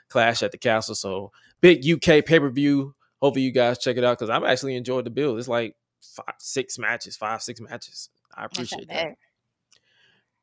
Clash 0.10 0.44
at 0.44 0.52
the 0.52 0.60
Castle. 0.60 0.94
So 0.94 1.32
big 1.60 1.84
UK 1.90 2.24
pay 2.24 2.40
per 2.40 2.52
view. 2.52 2.94
Hopefully 3.20 3.46
you 3.46 3.52
guys 3.52 3.80
check 3.80 3.98
it 3.98 4.04
out 4.04 4.20
because 4.20 4.30
I've 4.30 4.44
actually 4.44 4.76
enjoyed 4.76 5.06
the 5.06 5.10
build. 5.10 5.40
It's 5.40 5.48
like 5.48 5.76
five, 6.04 6.36
six 6.38 6.78
matches, 6.78 7.18
five, 7.18 7.42
six 7.42 7.60
matches. 7.60 8.10
I 8.36 8.46
appreciate 8.46 8.88
that. 8.90 9.16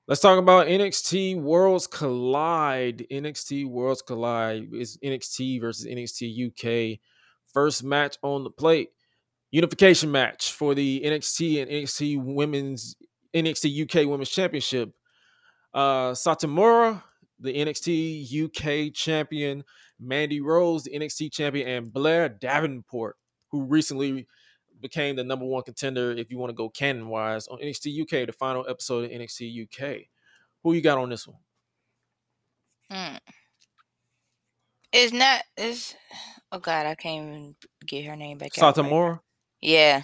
Let's 0.08 0.22
talk 0.22 0.38
about 0.38 0.68
NXT 0.68 1.38
Worlds 1.42 1.86
Collide. 1.86 3.06
NXT 3.10 3.66
Worlds 3.68 4.00
Collide 4.00 4.72
is 4.72 4.96
NXT 5.04 5.60
versus 5.60 5.84
NXT 5.84 6.46
UK. 6.94 6.98
First 7.52 7.84
match 7.84 8.16
on 8.22 8.42
the 8.42 8.48
plate. 8.48 8.88
Unification 9.50 10.10
match 10.10 10.52
for 10.52 10.74
the 10.74 11.02
NXT 11.04 11.60
and 11.60 11.70
NXT 11.70 12.24
Women's 12.24 12.96
NXT 13.34 13.82
UK 13.82 14.08
Women's 14.08 14.30
Championship. 14.30 14.94
Uh 15.74 16.12
Satomura, 16.12 17.02
the 17.38 17.52
NXT 17.52 18.44
UK 18.44 18.94
champion, 18.94 19.62
Mandy 20.00 20.40
Rose, 20.40 20.84
the 20.84 20.98
NXT 20.98 21.34
champion, 21.34 21.68
and 21.68 21.92
Blair 21.92 22.30
Davenport, 22.30 23.16
who 23.50 23.64
recently 23.64 24.26
became 24.80 25.16
the 25.16 25.24
number 25.24 25.44
one 25.44 25.62
contender 25.62 26.12
if 26.12 26.30
you 26.30 26.38
want 26.38 26.50
to 26.50 26.54
go 26.54 26.68
canon 26.68 27.08
wise 27.08 27.48
on 27.48 27.58
NXT 27.60 28.02
UK, 28.02 28.26
the 28.26 28.32
final 28.32 28.66
episode 28.68 29.04
of 29.04 29.10
NXT 29.10 29.64
UK. 29.64 29.98
Who 30.62 30.72
you 30.74 30.80
got 30.82 30.98
on 30.98 31.10
this 31.10 31.26
one? 31.26 31.38
Mm. 32.92 33.18
It's 34.92 35.12
not. 35.12 35.42
It's. 35.56 35.94
Oh 36.50 36.58
God, 36.58 36.86
I 36.86 36.94
can't 36.94 37.26
even 37.28 37.54
get 37.86 38.06
her 38.06 38.16
name 38.16 38.38
back. 38.38 38.52
out 38.58 38.76
right. 38.82 38.92
Yeah. 39.60 40.02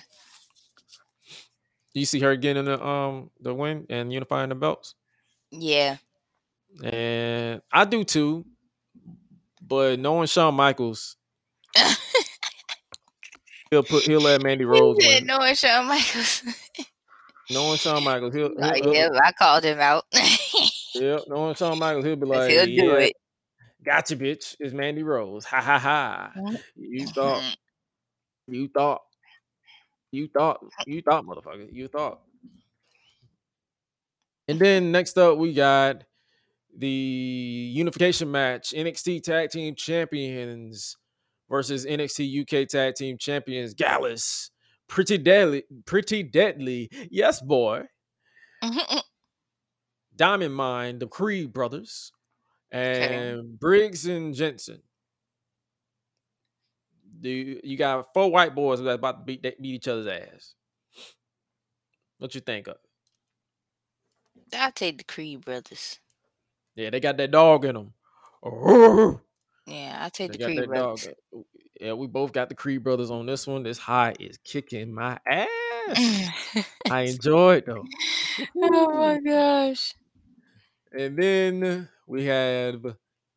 You 1.94 2.04
see 2.04 2.20
her 2.20 2.36
getting 2.36 2.64
the 2.66 2.84
um 2.84 3.30
the 3.40 3.54
win 3.54 3.86
and 3.88 4.12
unifying 4.12 4.48
the 4.50 4.54
belts, 4.56 4.94
Yeah. 5.50 5.96
and 6.82 7.62
I 7.72 7.84
do 7.84 8.04
too. 8.04 8.44
But 9.62 9.98
knowing 10.00 10.26
Shawn 10.26 10.54
Michaels, 10.54 11.16
he'll 13.74 13.82
put 13.82 14.04
he'll 14.04 14.20
let 14.20 14.40
Mandy 14.42 14.64
Rose 14.74 14.96
He 15.00 15.06
win. 15.14 15.26
no, 15.26 15.40
it's 15.42 15.60
Shawn 15.60 15.86
Michaels. 15.86 16.42
Knowing 17.50 17.76
Shawn 17.76 18.02
Michaels, 18.04 18.34
he'll, 18.34 18.48
he'll, 18.56 18.92
yeah, 18.94 19.08
he'll 19.08 19.20
I 19.22 19.32
called 19.32 19.64
him 19.64 19.78
out. 19.80 20.04
Yep, 20.94 21.24
knowing 21.26 21.56
Shawn 21.56 21.76
Michaels, 21.80 22.04
he'll 22.04 22.14
be 22.14 22.24
like, 22.24 22.50
he'll 22.50 22.66
do 22.66 22.72
"Yeah, 22.72 22.94
it. 22.98 23.16
gotcha, 23.84 24.14
bitch. 24.16 24.54
It's 24.60 24.72
Mandy 24.72 25.02
Rose. 25.02 25.44
Ha 25.44 25.60
ha 25.60 25.76
ha. 25.76 26.30
Mm-hmm. 26.36 26.54
Mm-hmm. 26.54 26.92
You 26.94 27.08
thought, 27.08 27.42
you 28.46 28.68
thought, 28.68 29.00
you 30.12 30.28
thought, 30.28 30.60
you 30.86 31.02
thought, 31.02 31.26
motherfucker. 31.26 31.66
You 31.72 31.88
thought." 31.88 32.20
And 34.46 34.60
then 34.60 34.92
next 34.92 35.18
up, 35.18 35.36
we 35.36 35.52
got 35.52 36.04
the 36.78 36.86
unification 36.86 38.30
match: 38.30 38.72
NXT 38.74 39.24
Tag 39.24 39.50
Team 39.50 39.74
Champions 39.74 40.96
versus 41.48 41.86
NXT 41.86 42.42
UK 42.42 42.68
Tag 42.68 42.94
Team 42.94 43.18
Champions 43.18 43.74
Gallus. 43.74 44.50
Pretty 44.88 45.18
deadly, 45.18 45.64
pretty 45.86 46.22
deadly. 46.22 46.90
Yes, 47.10 47.40
boy. 47.40 47.84
Mm-hmm. 48.62 48.98
Diamond 50.16 50.54
Mine, 50.54 50.98
the 50.98 51.06
Creed 51.06 51.52
brothers, 51.52 52.12
and 52.70 53.58
Briggs 53.58 54.06
and 54.06 54.34
Jensen. 54.34 54.82
Do 57.20 57.30
you, 57.30 57.76
got 57.76 58.12
four 58.12 58.30
white 58.30 58.54
boys 58.54 58.80
that 58.80 58.90
about 58.90 59.20
to 59.20 59.24
beat 59.24 59.42
beat 59.42 59.56
each 59.60 59.88
other's 59.88 60.06
ass? 60.06 60.54
What 62.18 62.34
you 62.34 62.40
think 62.40 62.66
of? 62.68 62.76
it? 64.52 64.56
I'll 64.56 64.72
take 64.72 64.98
the 64.98 65.04
Creed 65.04 65.44
brothers. 65.44 65.98
Yeah, 66.76 66.90
they 66.90 67.00
got 67.00 67.16
that 67.16 67.30
dog 67.30 67.64
in 67.64 67.74
them. 67.74 67.92
Yeah, 69.66 69.98
I'll 70.00 70.10
take 70.10 70.32
the 70.32 70.38
Creed 70.38 70.58
that 70.58 70.72
dog. 70.72 70.98
brothers. 70.98 71.08
Uh, 71.34 71.40
yeah, 71.80 71.92
we 71.94 72.06
both 72.06 72.32
got 72.32 72.48
the 72.48 72.54
Creed 72.54 72.84
brothers 72.84 73.10
on 73.10 73.26
this 73.26 73.46
one. 73.46 73.62
This 73.62 73.78
high 73.78 74.14
is 74.20 74.38
kicking 74.44 74.92
my 74.94 75.18
ass. 75.28 75.48
I 76.90 77.02
enjoy 77.08 77.56
it 77.56 77.66
though. 77.66 77.84
oh 78.56 78.94
my 78.94 79.20
gosh. 79.20 79.94
And 80.92 81.18
then 81.18 81.88
we 82.06 82.24
have 82.26 82.84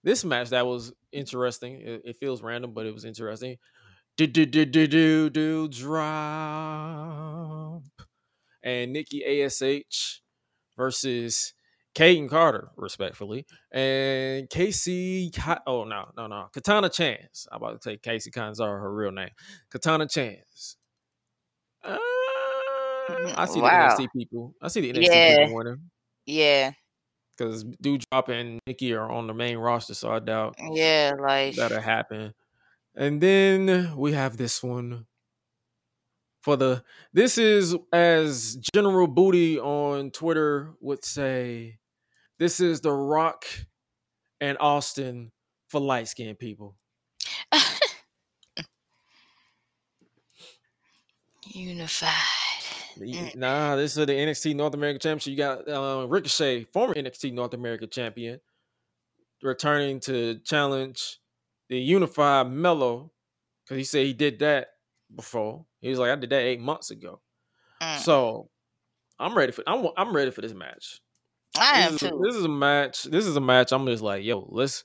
this 0.03 0.23
match 0.23 0.49
that 0.49 0.65
was 0.67 0.93
interesting. 1.11 1.81
It, 1.81 2.01
it 2.05 2.17
feels 2.17 2.41
random, 2.41 2.73
but 2.73 2.85
it 2.85 2.93
was 2.93 3.05
interesting. 3.05 3.57
Do 4.17 4.27
do 4.27 4.45
do 4.45 4.65
do 4.65 4.87
do 4.87 5.29
do 5.29 5.67
drop. 5.67 7.03
And 8.63 8.93
Nikki 8.93 9.43
Ash 9.43 10.21
versus 10.77 11.53
Kayden 11.97 12.29
Carter, 12.29 12.69
respectfully, 12.75 13.47
and 13.71 14.47
Casey. 14.51 15.31
Oh 15.65 15.83
no, 15.83 16.05
no, 16.15 16.27
no, 16.27 16.47
Katana 16.53 16.89
Chance. 16.89 17.47
I'm 17.51 17.57
about 17.57 17.81
to 17.81 17.89
say 17.89 17.97
Casey 17.97 18.29
Kanzara, 18.29 18.79
her 18.79 18.93
real 18.93 19.11
name. 19.11 19.31
Katana 19.71 20.07
Chance. 20.07 20.77
Uh, 21.83 21.97
I 23.35 23.45
see 23.45 23.59
Wow. 23.61 23.95
the 23.97 24.03
NXT 24.03 24.07
people. 24.15 24.53
I 24.61 24.67
see 24.67 24.81
the 24.81 24.89
NXT 24.93 25.01
Yeah. 25.11 25.37
people 25.39 25.55
winning 25.55 25.89
Yeah, 26.27 26.71
because 27.35 27.63
Doudrop 27.63 28.29
and 28.29 28.59
Nikki 28.67 28.93
are 28.93 29.09
on 29.09 29.25
the 29.25 29.33
main 29.33 29.57
roster, 29.57 29.95
so 29.95 30.11
I 30.11 30.19
doubt 30.19 30.55
yeah, 30.71 31.13
like 31.19 31.55
that'll 31.55 31.81
happen. 31.81 32.33
And 32.95 33.21
then 33.21 33.95
we 33.97 34.13
have 34.13 34.37
this 34.37 34.61
one 34.61 35.07
for 36.43 36.55
the. 36.57 36.83
This 37.13 37.37
is 37.39 37.75
as 37.91 38.55
General 38.75 39.07
Booty 39.07 39.57
on 39.59 40.11
Twitter 40.11 40.73
would 40.79 41.03
say. 41.03 41.79
This 42.39 42.59
is 42.59 42.81
the 42.81 42.91
Rock 42.91 43.45
and 44.41 44.57
Austin 44.59 45.31
for 45.69 45.81
light 45.81 46.07
skinned 46.07 46.39
people. 46.39 46.75
unified. 51.53 52.11
Mm. 52.99 53.35
Nah, 53.35 53.75
this 53.75 53.95
is 53.95 54.05
the 54.05 54.13
NXT 54.13 54.55
North 54.55 54.73
American 54.73 54.99
Championship. 54.99 55.31
You 55.31 55.37
got 55.37 55.67
uh, 55.67 56.07
Ricochet, 56.07 56.65
former 56.65 56.93
NXT 56.93 57.33
North 57.33 57.53
American 57.53 57.89
champion, 57.89 58.39
returning 59.43 59.99
to 60.01 60.39
challenge 60.43 61.19
the 61.69 61.77
unified 61.77 62.49
Melo 62.49 63.11
because 63.63 63.77
he 63.77 63.83
said 63.83 64.05
he 64.05 64.13
did 64.13 64.39
that 64.39 64.69
before. 65.15 65.65
He 65.81 65.89
was 65.89 65.99
like, 65.99 66.11
I 66.11 66.15
did 66.15 66.29
that 66.31 66.41
eight 66.41 66.59
months 66.59 66.91
ago. 66.91 67.21
Mm, 67.81 67.99
So 67.99 68.49
I'm 69.19 69.35
ready 69.37 69.51
for 69.51 69.63
I'm 69.67 69.87
I'm 69.95 70.15
ready 70.15 70.31
for 70.31 70.41
this 70.41 70.53
match. 70.53 71.01
I 71.57 71.81
am 71.81 71.93
This 71.93 72.03
is, 72.03 72.09
too. 72.09 72.21
this 72.23 72.35
is 72.35 72.45
a 72.45 72.49
match. 72.49 73.03
This 73.03 73.25
is 73.25 73.35
a 73.35 73.41
match. 73.41 73.71
I'm 73.71 73.85
just 73.85 74.03
like, 74.03 74.23
yo, 74.23 74.47
let's 74.51 74.83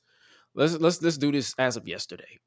let's 0.55 0.75
let's 0.75 1.03
let's 1.03 1.19
do 1.19 1.33
this 1.33 1.55
as 1.59 1.77
of 1.77 1.89
yesterday. 1.89 2.39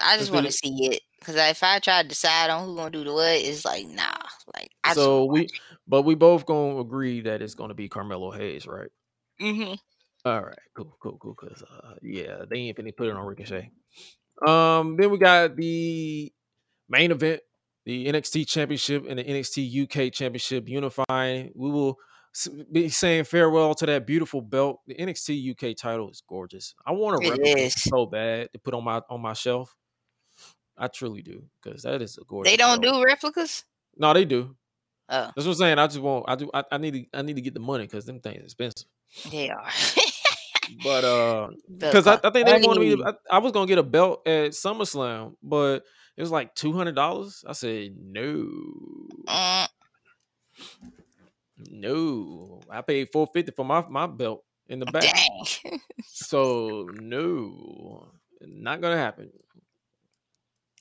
I 0.00 0.16
just 0.16 0.32
want 0.32 0.46
to 0.46 0.52
see 0.52 0.86
it 0.86 1.02
because 1.18 1.36
if 1.36 1.62
I 1.62 1.78
try 1.78 2.02
to 2.02 2.08
decide 2.08 2.50
on 2.50 2.66
who's 2.66 2.76
gonna 2.76 2.90
do 2.90 3.04
the 3.04 3.12
what, 3.12 3.30
it's 3.30 3.64
like 3.64 3.86
nah. 3.86 4.14
Like 4.54 4.70
I 4.84 4.94
So 4.94 5.26
we, 5.26 5.48
but 5.86 6.02
we 6.02 6.14
both 6.14 6.46
gonna 6.46 6.78
agree 6.80 7.20
that 7.22 7.42
it's 7.42 7.54
gonna 7.54 7.74
be 7.74 7.88
Carmelo 7.88 8.30
Hayes, 8.30 8.66
right? 8.66 8.90
Mm-hmm. 9.40 9.74
All 10.24 10.42
right, 10.42 10.58
cool, 10.76 10.96
cool, 11.00 11.18
cool. 11.18 11.34
Cause 11.34 11.62
uh, 11.62 11.94
yeah, 12.02 12.44
they 12.48 12.56
ain't 12.56 12.78
finna 12.78 12.96
put 12.96 13.08
it 13.08 13.16
on 13.16 13.26
Ricochet. 13.26 13.70
Um, 14.46 14.96
then 14.96 15.10
we 15.10 15.18
got 15.18 15.56
the 15.56 16.32
main 16.88 17.10
event, 17.10 17.40
the 17.84 18.06
NXT 18.06 18.48
Championship 18.48 19.04
and 19.08 19.18
the 19.18 19.24
NXT 19.24 19.82
UK 19.84 20.12
Championship 20.12 20.68
unifying. 20.68 21.52
We 21.54 21.70
will 21.70 21.98
be 22.70 22.88
saying 22.88 23.24
farewell 23.24 23.74
to 23.76 23.86
that 23.86 24.06
beautiful 24.06 24.40
belt. 24.40 24.80
The 24.86 24.94
NXT 24.94 25.50
UK 25.52 25.76
title 25.76 26.10
is 26.10 26.22
gorgeous. 26.26 26.74
I 26.86 26.92
want 26.92 27.22
a 27.22 27.26
It 27.26 27.30
replica 27.30 27.70
so 27.70 28.06
bad 28.06 28.52
to 28.52 28.58
put 28.58 28.74
on 28.74 28.84
my 28.84 29.02
on 29.10 29.20
my 29.20 29.34
shelf. 29.34 29.76
I 30.76 30.88
truly 30.88 31.22
do, 31.22 31.42
because 31.62 31.82
that 31.82 32.00
is 32.00 32.18
a 32.18 32.24
gorgeous. 32.24 32.52
They 32.52 32.56
don't 32.56 32.80
belt. 32.80 32.94
do 32.96 33.04
replicas. 33.04 33.64
No, 33.96 34.12
they 34.14 34.24
do. 34.24 34.56
Oh, 35.08 35.30
That's 35.36 35.46
what 35.46 35.48
I'm 35.48 35.54
saying. 35.54 35.78
I 35.78 35.86
just 35.86 36.00
want. 36.00 36.24
I 36.26 36.34
do. 36.36 36.50
I, 36.54 36.64
I 36.72 36.78
need 36.78 36.94
to. 36.94 37.04
I 37.18 37.22
need 37.22 37.36
to 37.36 37.42
get 37.42 37.54
the 37.54 37.60
money 37.60 37.84
because 37.84 38.06
them 38.06 38.20
things 38.20 38.42
expensive. 38.42 38.88
they 39.30 39.50
are. 39.50 39.68
But 40.82 41.04
uh, 41.04 41.48
because 41.78 42.06
I, 42.06 42.14
I 42.24 42.30
think 42.30 42.46
they 42.46 42.62
wanted 42.62 42.80
me. 42.80 42.94
money. 42.94 43.12
To, 43.12 43.18
I, 43.30 43.36
I 43.36 43.38
was 43.40 43.52
gonna 43.52 43.66
get 43.66 43.78
a 43.78 43.82
belt 43.82 44.26
at 44.26 44.52
SummerSlam, 44.52 45.34
but 45.42 45.84
it 46.16 46.20
was 46.22 46.30
like 46.30 46.54
two 46.54 46.72
hundred 46.72 46.94
dollars. 46.94 47.44
I 47.46 47.52
said 47.52 47.94
no, 48.00 48.48
Mm, 49.28 49.68
no. 51.70 52.60
I 52.70 52.80
paid 52.82 53.10
four 53.12 53.28
fifty 53.32 53.52
for 53.52 53.64
my 53.64 53.84
my 53.88 54.06
belt 54.06 54.44
in 54.68 54.80
the 54.80 54.86
oh, 54.88 54.92
back. 54.92 55.02
dang. 55.02 55.80
So 56.06 56.88
no, 57.00 58.08
not 58.40 58.80
gonna 58.80 58.96
happen. 58.96 59.30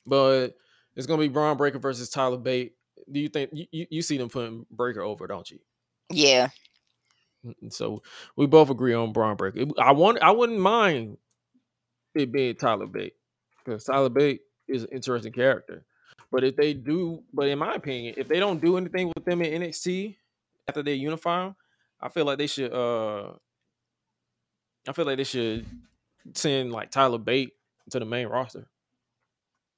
But 0.05 0.55
it's 0.95 1.07
gonna 1.07 1.21
be 1.21 1.27
Bron 1.27 1.57
Breakker 1.57 1.79
versus 1.79 2.09
Tyler 2.09 2.37
Bate. 2.37 2.73
Do 3.11 3.19
you 3.19 3.29
think 3.29 3.49
you, 3.53 3.87
you, 3.89 4.01
see 4.01 4.17
them 4.17 4.29
putting 4.29 4.65
Breakker 4.71 5.01
over, 5.01 5.27
don't 5.27 5.49
you? 5.49 5.59
yeah. 6.11 6.49
So 7.69 8.03
we 8.35 8.45
both 8.45 8.69
agree 8.69 8.93
on 8.93 9.13
Bron 9.13 9.35
Breakker. 9.35 9.65
I 9.79 9.91
want 9.93 10.19
I 10.21 10.31
wouldn't 10.31 10.59
mind 10.59 11.17
it 12.13 12.31
being 12.31 12.55
Tyler 12.55 12.87
Bate 12.87 13.13
because 13.63 13.83
Tyler 13.83 14.09
Bate 14.09 14.41
is 14.67 14.83
an 14.83 14.89
interesting 14.91 15.33
character. 15.33 15.83
But 16.31 16.43
if 16.43 16.55
they 16.55 16.73
do, 16.73 17.23
but 17.33 17.47
in 17.47 17.59
my 17.59 17.75
opinion, 17.75 18.15
if 18.17 18.27
they 18.27 18.39
don't 18.39 18.61
do 18.61 18.77
anything 18.77 19.11
with 19.13 19.25
them 19.25 19.41
in 19.41 19.61
NXT 19.61 20.15
after 20.71 20.83
they 20.83 20.93
unify 20.93 21.43
them, 21.43 21.55
I 21.99 22.07
feel 22.07 22.25
like 22.25 22.37
they 22.37 22.47
should. 22.47 22.73
uh 22.73 23.33
I 24.87 24.93
feel 24.93 25.05
like 25.05 25.17
they 25.17 25.25
should 25.25 25.65
send 26.33 26.71
like 26.71 26.91
Tyler 26.91 27.17
Bate 27.17 27.51
to 27.89 27.99
the 27.99 28.05
main 28.05 28.27
roster. 28.27 28.67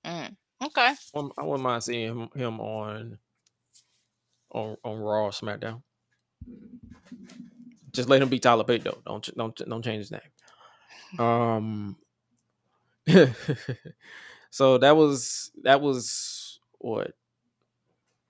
Mm, 0.06 0.36
okay. 0.64 0.94
Um, 1.16 1.32
I 1.38 1.44
wouldn't 1.44 1.64
mind 1.64 1.84
seeing 1.84 2.08
him, 2.08 2.30
him 2.36 2.60
on 2.62 3.18
on 4.52 4.78
on 4.84 5.00
Raw 5.00 5.30
SmackDown. 5.30 5.82
Just 7.92 8.08
let 8.08 8.22
him 8.22 8.30
be 8.30 8.40
Tyler 8.40 8.64
Bate 8.64 8.84
though. 8.84 9.02
Don't 9.06 9.36
don't 9.36 9.56
don't 9.56 9.84
change 9.84 10.10
his 10.10 10.12
name. 10.12 11.20
Um. 11.20 11.98
so 14.52 14.78
that 14.78 14.96
was 14.96 15.52
that 15.64 15.82
was 15.82 16.60
what? 16.78 17.14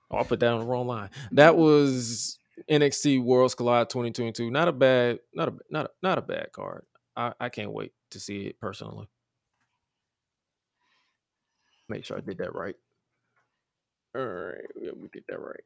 Oh, 0.09 0.17
I 0.19 0.23
put 0.23 0.39
that 0.39 0.53
on 0.53 0.61
the 0.61 0.65
wrong 0.65 0.87
line. 0.87 1.09
That 1.31 1.57
was 1.57 2.37
NXT 2.69 3.23
Worlds 3.23 3.55
Collide 3.55 3.89
2022. 3.89 4.51
Not 4.51 4.67
a 4.67 4.71
bad, 4.71 5.19
not 5.33 5.49
a 5.49 5.53
not 5.69 5.85
a, 5.85 5.89
not 6.01 6.17
a 6.17 6.21
bad 6.21 6.51
card. 6.51 6.85
I, 7.15 7.33
I 7.39 7.49
can't 7.49 7.71
wait 7.71 7.93
to 8.11 8.19
see 8.19 8.47
it 8.47 8.59
personally. 8.59 9.07
Make 11.89 12.05
sure 12.05 12.17
I 12.17 12.21
did 12.21 12.37
that 12.39 12.55
right. 12.55 12.75
All 14.15 14.25
right, 14.25 14.65
yeah, 14.79 14.91
we 14.95 15.07
did 15.09 15.23
that 15.27 15.39
right. 15.39 15.63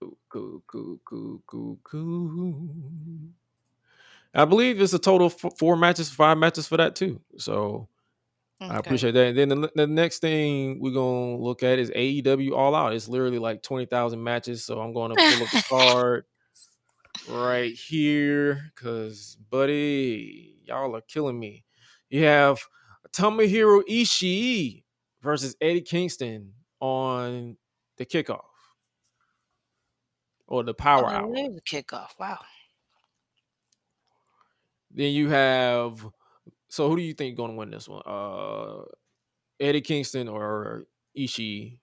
Cool, 0.00 0.16
cool, 0.28 0.62
cool, 0.66 1.00
cool, 1.04 1.42
cool, 1.46 1.78
cool. 1.82 2.68
I 4.34 4.44
believe 4.44 4.80
it's 4.80 4.92
a 4.92 4.98
total 4.98 5.28
of 5.28 5.36
four 5.58 5.76
matches, 5.76 6.10
five 6.10 6.36
matches 6.36 6.66
for 6.66 6.76
that 6.76 6.96
too. 6.96 7.20
So 7.38 7.88
I 8.70 8.76
appreciate 8.78 9.12
that. 9.12 9.36
And 9.36 9.50
then 9.50 9.60
the, 9.60 9.70
the 9.74 9.86
next 9.86 10.20
thing 10.20 10.80
we're 10.80 10.92
gonna 10.94 11.36
look 11.36 11.62
at 11.62 11.78
is 11.78 11.90
AEW 11.90 12.52
All 12.56 12.74
Out. 12.74 12.92
It's 12.94 13.08
literally 13.08 13.38
like 13.38 13.62
twenty 13.62 13.86
thousand 13.86 14.22
matches. 14.22 14.64
So 14.64 14.80
I'm 14.80 14.92
going 14.92 15.10
to 15.10 15.16
pull 15.16 15.44
up 15.44 15.50
the 15.50 15.64
card 15.68 16.24
right 17.28 17.72
here 17.74 18.70
because, 18.74 19.36
buddy, 19.50 20.56
y'all 20.64 20.94
are 20.96 21.00
killing 21.02 21.38
me. 21.38 21.64
You 22.10 22.24
have 22.24 22.60
Tomohiro 23.12 23.82
Ishii 23.88 24.84
versus 25.22 25.56
Eddie 25.60 25.80
Kingston 25.80 26.52
on 26.80 27.56
the 27.96 28.04
kickoff. 28.06 28.44
or 30.46 30.62
the 30.64 30.74
Power 30.74 31.06
Oh, 31.06 31.08
Hour. 31.08 31.34
a 31.34 31.60
kickoff. 31.62 32.10
Wow. 32.18 32.38
Then 34.90 35.12
you 35.12 35.28
have. 35.30 36.06
So 36.74 36.88
who 36.88 36.96
do 36.96 37.02
you 37.02 37.14
think 37.14 37.36
going 37.36 37.52
to 37.52 37.56
win 37.56 37.70
this 37.70 37.88
one? 37.88 38.02
Uh, 38.04 38.82
Eddie 39.60 39.80
Kingston 39.80 40.26
or 40.26 40.86
Ishii? 41.16 41.78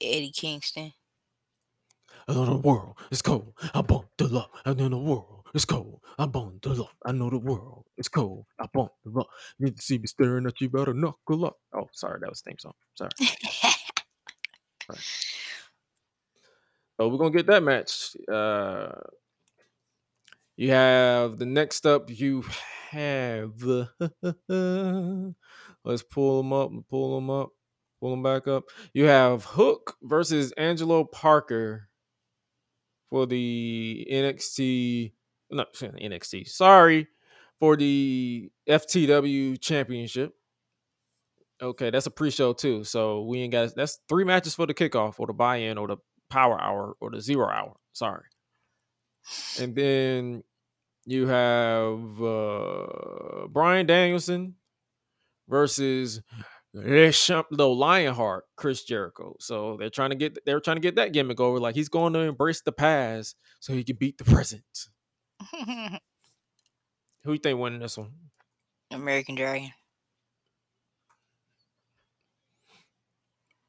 Eddie 0.00 0.32
Kingston. 0.32 0.92
I 2.26 2.34
know 2.34 2.44
the 2.44 2.56
world 2.56 2.96
is 3.12 3.22
cold. 3.22 3.52
I 3.72 3.82
bump 3.82 4.06
the 4.18 4.26
luck. 4.26 4.50
I 4.64 4.74
know 4.74 4.88
the 4.88 4.98
world 4.98 5.44
is 5.54 5.64
cold. 5.64 6.00
I 6.18 6.26
bump 6.26 6.60
the 6.62 6.74
luck. 6.74 6.96
I 7.06 7.12
know 7.12 7.30
the 7.30 7.38
world 7.38 7.84
is 7.96 8.08
cold. 8.08 8.46
I 8.58 8.66
bump 8.74 8.90
the 9.04 9.12
luck. 9.12 9.28
You 9.60 9.72
see 9.78 9.98
me 9.98 10.08
staring 10.08 10.44
at 10.46 10.60
you, 10.60 10.70
better 10.70 10.92
knuckle 10.92 11.44
up. 11.44 11.58
Oh, 11.72 11.88
sorry, 11.92 12.18
that 12.20 12.28
was 12.28 12.42
the 12.42 12.50
theme 12.50 12.58
song. 12.58 12.72
Sorry. 12.96 13.10
So 16.96 17.08
we're 17.08 17.18
gonna 17.18 17.30
get 17.30 17.46
that 17.46 17.62
match. 17.62 18.16
Uh, 18.30 18.90
you 20.62 20.70
have 20.70 21.38
the 21.38 21.46
next 21.46 21.86
up. 21.86 22.08
You 22.08 22.44
have. 22.90 23.60
let's 25.84 26.04
pull 26.04 26.40
them 26.40 26.52
up. 26.52 26.70
Pull 26.88 27.16
them 27.16 27.30
up. 27.30 27.48
Pull 28.00 28.10
them 28.12 28.22
back 28.22 28.46
up. 28.46 28.66
You 28.94 29.06
have 29.06 29.44
Hook 29.44 29.96
versus 30.04 30.52
Angelo 30.52 31.02
Parker 31.02 31.88
for 33.10 33.26
the 33.26 34.06
NXT. 34.08 35.14
No, 35.50 35.64
NXT. 35.64 36.48
Sorry, 36.48 37.08
for 37.58 37.76
the 37.76 38.48
FTW 38.68 39.60
Championship. 39.60 40.32
Okay, 41.60 41.90
that's 41.90 42.06
a 42.06 42.10
pre-show 42.12 42.52
too. 42.52 42.84
So 42.84 43.22
we 43.22 43.40
ain't 43.40 43.50
got. 43.50 43.74
That's 43.74 43.98
three 44.08 44.22
matches 44.22 44.54
for 44.54 44.66
the 44.66 44.74
kickoff, 44.74 45.14
or 45.18 45.26
the 45.26 45.32
buy-in, 45.32 45.76
or 45.76 45.88
the 45.88 45.96
power 46.30 46.60
hour, 46.60 46.94
or 47.00 47.10
the 47.10 47.20
zero 47.20 47.48
hour. 47.48 47.74
Sorry. 47.94 48.22
And 49.60 49.74
then 49.74 50.44
you 51.04 51.26
have 51.26 52.22
uh 52.22 53.46
Bryan 53.48 53.86
Danielson 53.86 54.54
versus 55.48 56.22
the 56.74 57.68
Lionheart, 57.68 58.44
Chris 58.56 58.84
Jericho. 58.84 59.36
So 59.40 59.76
they're 59.78 59.90
trying 59.90 60.10
to 60.10 60.16
get 60.16 60.38
they're 60.46 60.60
trying 60.60 60.76
to 60.76 60.80
get 60.80 60.96
that 60.96 61.12
gimmick 61.12 61.40
over. 61.40 61.58
Like 61.58 61.74
he's 61.74 61.88
going 61.88 62.12
to 62.14 62.20
embrace 62.20 62.62
the 62.62 62.72
past 62.72 63.36
so 63.60 63.72
he 63.72 63.84
can 63.84 63.96
beat 63.96 64.18
the 64.18 64.24
present. 64.24 64.62
Who 67.24 67.32
you 67.32 67.38
think 67.38 67.58
winning 67.58 67.80
this 67.80 67.98
one? 67.98 68.12
American 68.90 69.34
Dragon. 69.34 69.70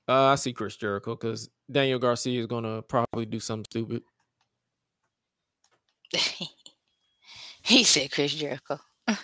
Uh, 0.08 0.26
I 0.26 0.36
see 0.36 0.52
Chris 0.52 0.76
Jericho 0.76 1.16
because 1.16 1.50
Daniel 1.72 2.00
Garcia 2.00 2.40
is 2.40 2.48
gonna 2.48 2.82
probably 2.82 3.26
do 3.26 3.40
something 3.40 3.66
stupid. 3.70 4.04
he 7.64 7.84
said 7.84 8.12
Chris 8.12 8.34
Jericho. 8.34 8.80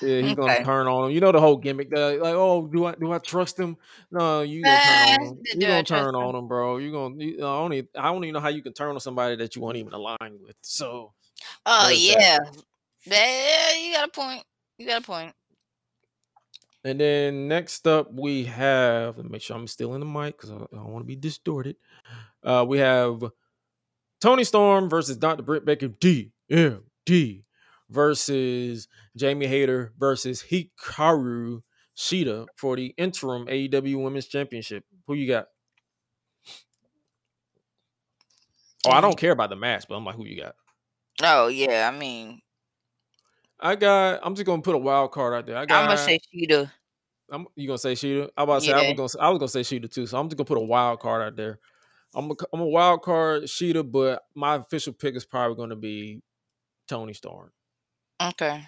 Yeah, 0.00 0.20
he's 0.20 0.36
gonna 0.36 0.54
Okay. 0.54 0.64
turn 0.64 0.86
on 0.86 1.06
him. 1.06 1.10
You 1.10 1.20
know 1.20 1.32
the 1.32 1.40
whole 1.40 1.56
gimmick, 1.56 1.92
uh, 1.92 2.18
like, 2.18 2.34
oh, 2.34 2.68
do 2.68 2.84
I 2.84 2.94
do 2.94 3.10
I 3.10 3.18
trust 3.18 3.58
him? 3.58 3.76
No, 4.12 4.42
you 4.42 4.64
gonna 4.64 4.78
turn 4.78 5.02
on 5.02 5.26
him. 5.26 5.34
do 5.42 5.58
You 5.58 5.66
gonna 5.66 5.82
turn 5.82 6.14
on 6.14 6.36
him, 6.36 6.46
bro. 6.46 6.76
You 6.76 6.92
gonna 6.92 7.14
you, 7.18 7.44
I 7.44 7.56
only 7.56 7.88
I 7.98 8.04
don't 8.12 8.22
even 8.22 8.34
know 8.34 8.38
how 8.40 8.48
you 8.48 8.62
can 8.62 8.74
turn 8.74 8.90
on 8.94 9.00
somebody 9.00 9.34
that 9.34 9.56
you 9.56 9.62
won't 9.62 9.76
even 9.76 9.92
align 9.92 10.38
with. 10.40 10.54
So 10.60 11.14
Oh 11.66 11.88
yeah, 11.88 12.14
that. 12.14 12.20
yeah. 12.20 12.38
That- 13.08 13.74
you 13.80 13.92
got 13.94 14.08
a 14.08 14.12
point. 14.12 14.44
You 14.78 14.86
got 14.86 15.02
a 15.02 15.04
point. 15.04 15.34
And 16.84 17.00
then 17.00 17.48
next 17.48 17.88
up, 17.88 18.12
we 18.12 18.44
have, 18.44 19.16
let 19.16 19.24
me 19.26 19.32
make 19.32 19.42
sure 19.42 19.56
I'm 19.56 19.66
still 19.66 19.94
in 19.94 20.00
the 20.00 20.06
mic 20.06 20.36
because 20.36 20.52
I, 20.52 20.54
I 20.54 20.66
don't 20.76 20.92
want 20.92 21.02
to 21.02 21.08
be 21.08 21.16
distorted. 21.16 21.74
Uh, 22.44 22.64
we 22.68 22.78
have 22.78 23.24
Toni 24.20 24.44
Storm 24.44 24.88
versus 24.88 25.16
Dr. 25.16 25.42
Britt 25.42 25.64
Baker 25.64 25.88
DMD 25.88 26.30
versus 27.90 28.88
Jamie 29.16 29.46
Hayter 29.46 29.92
versus 29.98 30.42
Hikaru 30.42 31.62
Shida 31.96 32.46
for 32.56 32.76
the 32.76 32.94
interim 32.96 33.46
AEW 33.46 34.02
Women's 34.02 34.26
Championship. 34.26 34.84
Who 35.06 35.14
you 35.14 35.26
got? 35.26 35.46
Oh, 38.86 38.90
I 38.90 39.00
don't 39.00 39.10
mm-hmm. 39.10 39.18
care 39.18 39.32
about 39.32 39.50
the 39.50 39.56
match, 39.56 39.86
but 39.88 39.96
I'm 39.96 40.04
like, 40.04 40.14
who 40.14 40.24
you 40.24 40.40
got? 40.40 40.54
Oh 41.22 41.48
yeah. 41.48 41.90
I 41.92 41.96
mean, 41.96 42.40
I 43.58 43.74
got. 43.74 44.20
I'm 44.22 44.34
just 44.34 44.46
gonna 44.46 44.62
put 44.62 44.76
a 44.76 44.78
wild 44.78 45.10
card 45.12 45.34
out 45.34 45.46
there. 45.46 45.56
I 45.56 45.66
got. 45.66 45.82
I'm 45.82 45.86
gonna 45.86 45.98
say 45.98 46.20
Shida. 46.32 46.70
I'm, 47.30 47.46
you 47.56 47.66
gonna 47.66 47.78
say 47.78 47.94
Shida? 47.94 48.30
I 48.36 48.44
about 48.44 48.60
to 48.62 48.66
say 48.66 48.72
I 48.72 48.88
was 48.88 48.96
gonna 48.96 49.08
say- 49.08 49.18
I 49.20 49.28
was 49.30 49.38
gonna 49.38 49.64
say 49.64 49.78
Shida 49.78 49.90
too. 49.90 50.06
So 50.06 50.18
I'm 50.18 50.28
just 50.28 50.36
gonna 50.36 50.46
put 50.46 50.58
a 50.58 50.64
wild 50.64 51.00
card 51.00 51.22
out 51.22 51.36
there. 51.36 51.58
I'm 52.14 52.30
a, 52.30 52.34
I'm 52.52 52.60
a 52.60 52.66
wild 52.66 53.02
card 53.02 53.42
Shida, 53.44 53.90
but 53.90 54.22
my 54.34 54.54
official 54.54 54.92
pick 54.92 55.14
is 55.16 55.26
probably 55.26 55.56
gonna 55.56 55.76
be 55.76 56.22
Toni 56.88 57.12
Storm. 57.12 57.50
Okay. 58.20 58.64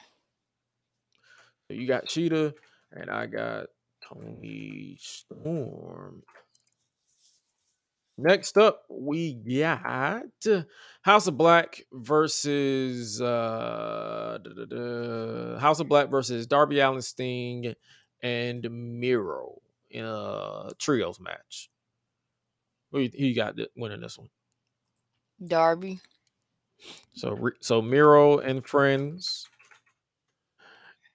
So 1.66 1.74
you 1.74 1.86
got 1.86 2.06
Shida, 2.06 2.52
and 2.92 3.10
I 3.10 3.26
got 3.26 3.66
Toni 4.08 4.98
Storm. 5.00 6.22
Next 8.18 8.58
up, 8.58 8.82
we 8.90 9.32
got 9.32 10.22
House 11.00 11.26
of 11.26 11.38
Black 11.38 11.82
versus 11.90 13.20
uh, 13.20 14.38
duh, 14.42 14.50
duh, 14.52 14.64
duh, 14.66 15.58
House 15.58 15.80
of 15.80 15.88
Black 15.88 16.10
versus 16.10 16.46
Darby 16.46 16.80
Allin 16.80 17.00
Sting 17.00 17.74
and 18.22 18.68
Miro 18.70 19.62
in 19.90 20.04
a 20.04 20.70
trios 20.78 21.18
match. 21.18 21.70
Who 22.92 23.00
you, 23.00 23.10
who 23.16 23.24
you 23.24 23.34
got 23.34 23.54
winning 23.74 24.00
this 24.02 24.18
one? 24.18 24.28
Darby. 25.42 26.00
So 27.14 27.50
so 27.60 27.82
Miro 27.82 28.38
and 28.38 28.66
friends. 28.66 29.46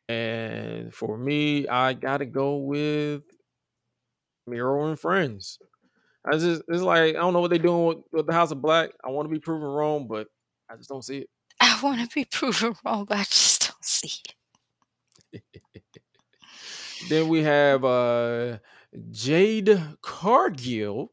And 0.08 0.94
for 0.94 1.18
me, 1.18 1.68
I 1.68 1.94
gotta 1.94 2.26
go 2.26 2.58
with 2.58 3.24
Miro 4.46 4.88
and 4.88 5.00
friends. 5.00 5.60
I 6.26 6.38
just 6.38 6.64
it's 6.68 6.82
like 6.82 7.16
I 7.16 7.20
don't 7.20 7.34
know 7.34 7.40
what 7.40 7.50
they're 7.50 7.60
doing 7.60 7.88
with, 7.88 7.98
with 8.12 8.28
the 8.28 8.34
House 8.34 8.52
of 8.52 8.62
Black. 8.62 8.92
I 9.04 9.10
want 9.10 9.28
to 9.28 9.34
be 9.34 9.40
proven 9.40 9.68
wrong, 9.68 10.08
but 10.08 10.28
I 10.70 10.76
just 10.76 10.90
don't 10.90 11.04
see 11.04 11.20
it. 11.20 11.30
I 11.60 11.80
want 11.82 12.02
to 12.02 12.14
be 12.14 12.26
proven 12.26 12.76
wrong, 12.86 13.06
but 13.06 13.18
I 13.18 13.24
just 13.24 13.68
don't 13.68 13.86
see 13.86 14.22
it. 15.34 15.42
Then 17.10 17.28
we 17.28 17.44
have 17.44 17.86
uh 17.86 18.58
Jade 19.12 19.80
Cargill 20.02 21.12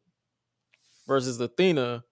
versus 1.07 1.41
Athena 1.41 2.05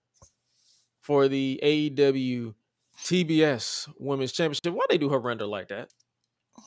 for 1.10 1.26
the 1.26 1.58
AEW 1.60 2.54
TBS 3.02 3.88
Women's 3.98 4.30
Championship. 4.30 4.72
Why 4.72 4.84
they 4.88 4.96
do 4.96 5.08
her 5.08 5.18
render 5.18 5.44
like 5.44 5.66
that? 5.66 5.90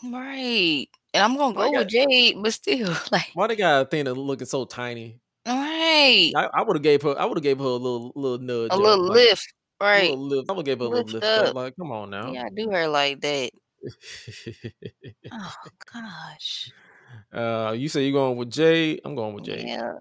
Right. 0.04 0.88
And 1.14 1.24
I'm 1.24 1.38
gonna 1.38 1.54
go 1.56 1.72
with 1.72 1.88
Jade, 1.88 2.36
but 2.44 2.52
still, 2.52 2.94
like, 3.12 3.30
Why 3.36 3.48
they 3.48 3.56
got 3.56 3.84
Athena 3.84 4.12
looking 4.14 4.46
so 4.46 4.66
tiny? 4.66 5.22
right. 5.48 6.34
I, 6.36 6.50
I 6.54 6.62
would 6.62 6.76
have 6.76 6.84
gave 6.84 7.02
her. 7.04 7.18
I 7.18 7.24
would 7.24 7.38
have 7.38 7.44
gave 7.44 7.60
her 7.60 7.64
a 7.64 7.70
little 7.70 8.12
little 8.18 8.38
nudge. 8.40 8.72
A 8.74 8.76
little 8.76 9.06
like, 9.08 9.16
lift. 9.16 9.54
a 9.80 9.86
Right. 9.86 10.10
little 10.10 10.28
lift. 10.28 10.50
I 10.50 10.54
would 10.54 10.66
give 10.66 10.80
her 10.80 10.86
a 10.86 10.90
little 10.90 11.06
Lift 11.06 11.24
lift. 11.26 11.48
Up. 11.50 11.56
Like, 11.56 11.76
come 11.80 11.94
on 11.94 12.10
now. 12.10 12.34
Yeah, 12.34 12.50
do 12.54 12.70
her 12.70 12.88
like 12.90 13.22
that. 13.22 13.50
Oh 15.32 15.54
gosh. 15.94 16.70
uh, 17.34 17.74
you 17.78 17.88
say 17.88 18.04
you're 18.04 18.12
going 18.12 18.36
with 18.38 18.52
Jade. 18.52 19.00
I'm 19.06 19.16
going 19.16 19.36
with 19.36 19.46
Jade. 19.46 19.68
Yeah. 19.70 19.94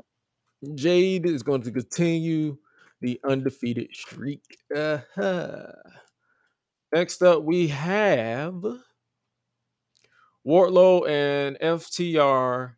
Jade 0.75 1.27
is 1.27 1.45
going 1.45 1.63
to 1.63 1.71
continue 1.71 2.57
the 3.03 3.21
undefeated 3.25 3.91
streak. 3.95 4.59
Uh-huh. 4.75 5.73
Next 6.93 7.23
up, 7.23 7.43
we 7.43 7.69
have 7.69 8.65
Wardlow 10.47 11.09
and 11.09 11.57
FTR 11.61 12.77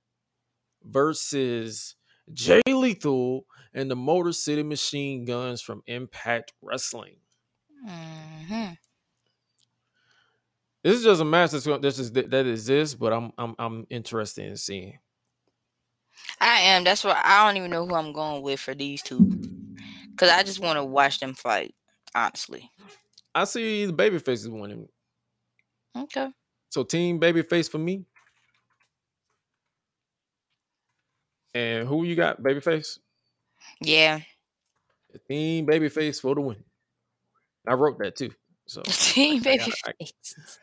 versus 0.83 1.97
Jay 2.33 2.63
Lethal 2.69 3.47
and 3.73 3.91
the 3.91 3.97
Motor 3.97 4.33
City 4.33 4.63
Machine 4.63 5.25
Guns 5.25 5.61
from 5.63 5.83
Impact 5.87 6.53
Wrestling. 6.63 7.19
hmm 7.87 8.75
This 10.83 10.99
is 10.99 11.05
just 11.05 11.21
a 11.23 11.25
match 11.25 11.53
that's, 11.53 11.65
that's 11.65 11.97
just, 11.97 12.15
that, 12.15 12.31
that 12.31 12.47
exists, 12.47 12.95
but 12.95 13.13
I'm 13.13 13.33
I'm 13.39 13.55
I'm 13.59 13.87
interested 13.91 14.47
in 14.47 14.57
seeing. 14.57 14.99
I 16.41 16.61
am. 16.61 16.85
That's 16.85 17.03
why 17.05 17.21
I 17.25 17.47
don't 17.47 17.57
even 17.57 17.71
know 17.71 17.87
who 17.87 17.95
I'm 17.95 18.13
going 18.13 18.43
with 18.43 18.61
for 18.61 18.75
these 18.75 19.03
two. 19.03 19.29
Cause 20.17 20.31
I 20.31 20.43
just 20.43 20.61
want 20.61 20.79
to 20.79 20.85
watch 20.85 21.21
them 21.21 21.35
fight. 21.35 21.75
Honestly. 22.15 22.71
I 23.35 23.45
see 23.45 23.87
the 23.87 23.93
babyface 23.93 24.33
is 24.35 24.49
winning. 24.49 24.89
Okay. 25.97 26.29
So 26.71 26.85
team 26.85 27.19
babyface 27.21 27.71
for 27.71 27.79
me. 27.79 28.05
And 31.55 31.87
who 31.87 32.05
you 32.05 32.17
got, 32.17 32.43
babyface? 32.43 32.99
Yeah. 33.81 34.21
Team 35.29 35.67
babyface 35.67 36.21
for 36.21 36.35
the 36.35 36.41
win. 36.41 36.65
I 37.67 37.75
wrote 37.75 37.99
that 38.01 38.17
too. 38.17 38.31
So 38.67 38.83
Team 38.83 39.43
baby 39.43 39.63
I- 39.87 39.93
face. 39.99 40.13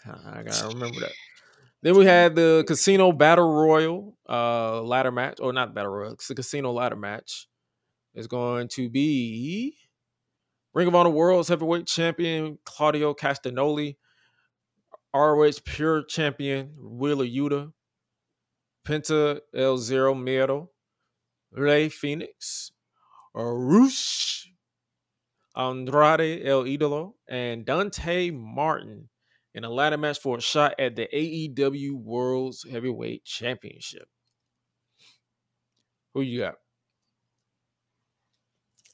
I, 0.06 0.40
I 0.40 0.44
gotta 0.44 0.68
remember 0.68 1.00
that. 1.02 1.12
Then 1.84 1.96
we 1.98 2.06
had 2.06 2.36
the 2.36 2.64
Casino 2.68 3.12
Battle 3.12 3.52
Royal 3.52 4.16
uh, 4.30 4.82
ladder 4.84 5.12
match, 5.12 5.40
or 5.42 5.52
not 5.52 5.74
Battle 5.74 5.92
Royal, 5.92 6.14
it's 6.14 6.28
the 6.28 6.36
Casino 6.36 6.72
ladder 6.72 6.96
match. 6.96 7.48
Is 8.14 8.28
going 8.28 8.68
to 8.70 8.90
be 8.90 9.78
Ring 10.74 10.88
of 10.88 10.96
Honor 10.96 11.10
World's 11.10 11.50
Heavyweight 11.50 11.88
Champion 11.88 12.58
Claudio 12.66 13.14
Castagnoli, 13.14 13.96
ROH 15.14 15.52
Pure 15.66 16.04
Champion 16.06 16.74
Wheeler 16.78 17.26
Yuta, 17.26 17.72
Penta 18.86 19.40
El 19.56 19.78
Zero 19.78 20.14
Miedo, 20.14 20.70
Rey 21.52 21.90
Fenix, 21.90 22.72
Roosh, 23.34 24.48
Andrade 25.56 26.46
El 26.46 26.64
Idolo, 26.64 27.14
and 27.30 27.66
Dante 27.66 28.32
Martin 28.32 29.10
in 29.54 29.66
a 29.66 29.70
ladder 29.70 29.98
match 29.98 30.20
for 30.20 30.38
a 30.38 30.42
shot 30.42 30.74
at 30.80 30.96
the 30.96 31.08
AEW 31.14 31.94
World's 31.94 32.66
Heavyweight 32.70 33.26
Championship. 33.26 34.08
Who 36.14 36.22
you 36.22 36.40
got? 36.40 36.56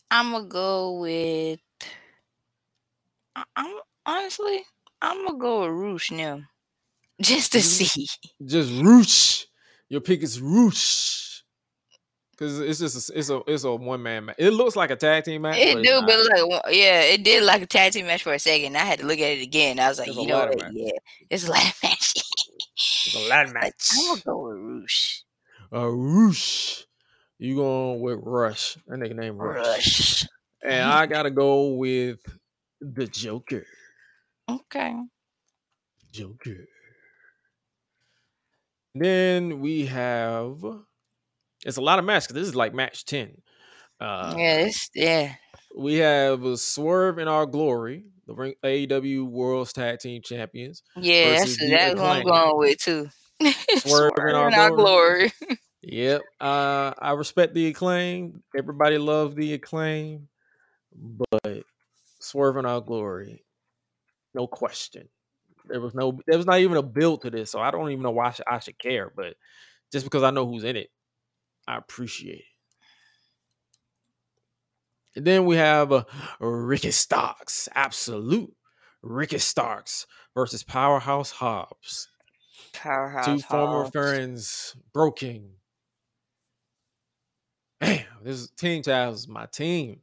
I'm 0.09 0.31
gonna 0.31 0.45
go 0.45 0.99
with. 0.99 1.59
I- 3.35 3.43
I'm 3.55 3.75
honestly, 4.05 4.63
I'm 5.01 5.25
gonna 5.25 5.37
go 5.37 5.61
with 5.61 5.71
Roosh 5.71 6.11
now, 6.11 6.41
just 7.21 7.51
to 7.53 7.61
see. 7.61 8.07
Just 8.45 8.71
Roosh. 8.81 9.45
Your 9.89 10.01
pick 10.01 10.21
is 10.23 10.41
Roosh. 10.41 11.25
Cause 12.37 12.59
it's 12.59 12.77
just 12.79 13.09
a, 13.09 13.17
it's 13.17 13.29
a 13.31 13.41
it's 13.47 13.63
a 13.63 13.73
one 13.73 14.03
man 14.03 14.25
match. 14.25 14.35
It 14.37 14.51
looks 14.51 14.75
like 14.75 14.91
a 14.91 14.95
tag 14.95 15.23
team 15.23 15.41
match. 15.41 15.57
It 15.57 15.73
but 15.73 15.83
do, 15.83 16.01
but 16.05 16.19
like, 16.19 16.61
yeah, 16.75 17.01
it 17.01 17.23
did 17.23 17.41
like 17.43 17.63
a 17.63 17.65
tag 17.65 17.93
team 17.93 18.05
match 18.05 18.21
for 18.21 18.31
a 18.31 18.37
second. 18.37 18.77
I 18.77 18.81
had 18.81 18.99
to 18.99 19.07
look 19.07 19.17
at 19.17 19.31
it 19.39 19.41
again. 19.41 19.79
I 19.79 19.87
was 19.89 19.97
like, 19.97 20.09
It's 20.09 20.17
you 20.17 20.27
know 20.27 20.45
what? 20.45 20.61
match. 20.61 20.71
Yeah, 20.71 20.91
it's 21.31 21.47
a 21.47 21.51
ladder 21.51 21.73
match. 21.83 22.13
It's 22.75 23.15
a 23.15 23.27
ladder 23.27 23.53
match. 23.53 23.89
I'm 23.97 24.07
gonna 24.09 24.21
go 24.23 24.47
with 24.49 24.57
Roosh. 24.57 25.21
Uh, 25.73 25.87
Roosh. 25.87 26.83
You 27.39 27.55
going 27.55 28.01
with 28.01 28.19
Rush? 28.23 28.77
That 28.87 28.99
nigga 28.99 29.15
named 29.15 29.39
Rush. 29.39 29.65
Rush. 29.65 30.27
And 30.63 30.83
I 30.83 31.05
gotta 31.05 31.29
go 31.29 31.69
with 31.75 32.19
the 32.81 33.05
Joker. 33.05 33.65
Okay. 34.49 34.95
Joker. 36.11 36.65
Then 38.95 39.59
we 39.59 39.85
have 39.85 40.63
it's 41.63 41.77
a 41.77 41.81
lot 41.81 41.99
of 41.99 42.05
matches. 42.05 42.29
This 42.29 42.47
is 42.47 42.55
like 42.55 42.73
match 42.73 43.05
10. 43.05 43.37
Uh 43.99 44.35
yeah, 44.37 44.69
yeah. 44.95 45.35
we 45.75 45.95
have 45.95 46.43
a 46.43 46.57
Swerve 46.57 47.19
in 47.19 47.27
Our 47.27 47.45
Glory, 47.45 48.05
the 48.25 48.33
ring- 48.33 48.55
AEW 48.63 49.27
World's 49.27 49.73
Tag 49.73 49.99
Team 49.99 50.21
Champions. 50.23 50.81
Yeah, 50.95 51.39
that's 51.39 51.57
that's 51.57 51.99
what 51.99 52.09
I'm 52.09 52.23
going 52.23 52.57
with 52.57 52.79
too. 52.79 53.09
Swerve 53.77 54.11
in 54.17 54.35
our 54.35 54.51
our 54.51 54.69
glory. 54.69 55.31
glory. 55.39 55.57
Yep. 55.87 56.21
Uh 56.41 56.93
I 56.99 57.11
respect 57.11 57.53
the 57.53 57.67
acclaim. 57.67 58.43
Everybody 58.55 58.97
loves 58.97 59.35
the 59.35 59.53
acclaim. 59.53 60.27
But 60.93 61.63
Swerve 62.19 62.57
in 62.57 62.65
Our 62.65 62.81
Glory, 62.81 63.45
no 64.33 64.47
question. 64.47 65.07
There 65.65 65.79
was 65.79 65.95
no 65.95 66.19
there 66.27 66.37
was 66.37 66.45
not 66.45 66.59
even 66.59 66.75
a 66.75 66.83
build 66.83 67.21
to 67.21 67.29
this, 67.29 67.51
so 67.51 67.61
I 67.61 67.71
don't 67.71 67.89
even 67.89 68.03
know 68.03 68.11
why 68.11 68.27
I 68.27 68.31
should, 68.31 68.45
I 68.47 68.59
should 68.59 68.77
care. 68.77 69.11
But 69.15 69.35
just 69.91 70.05
because 70.05 70.23
I 70.23 70.31
know 70.31 70.45
who's 70.45 70.65
in 70.65 70.75
it, 70.75 70.89
I 71.67 71.77
appreciate 71.77 72.39
it. 72.39 72.45
And 75.15 75.25
then 75.25 75.45
we 75.45 75.55
have 75.55 75.91
uh, 75.93 76.03
Ricky 76.39 76.91
Starks, 76.91 77.69
absolute 77.73 78.53
Ricky 79.01 79.37
Starks 79.39 80.05
versus 80.35 80.63
Powerhouse 80.63 81.31
Hobbs. 81.31 82.09
Powerhouse. 82.73 83.25
Two 83.25 83.39
former 83.39 83.83
Hobbs. 83.83 83.91
friends 83.91 84.75
broken. 84.93 85.56
Damn, 87.81 88.05
this 88.23 88.49
Team 88.51 88.81
Taz 88.81 89.13
is 89.13 89.27
my 89.27 89.45
team. 89.47 89.99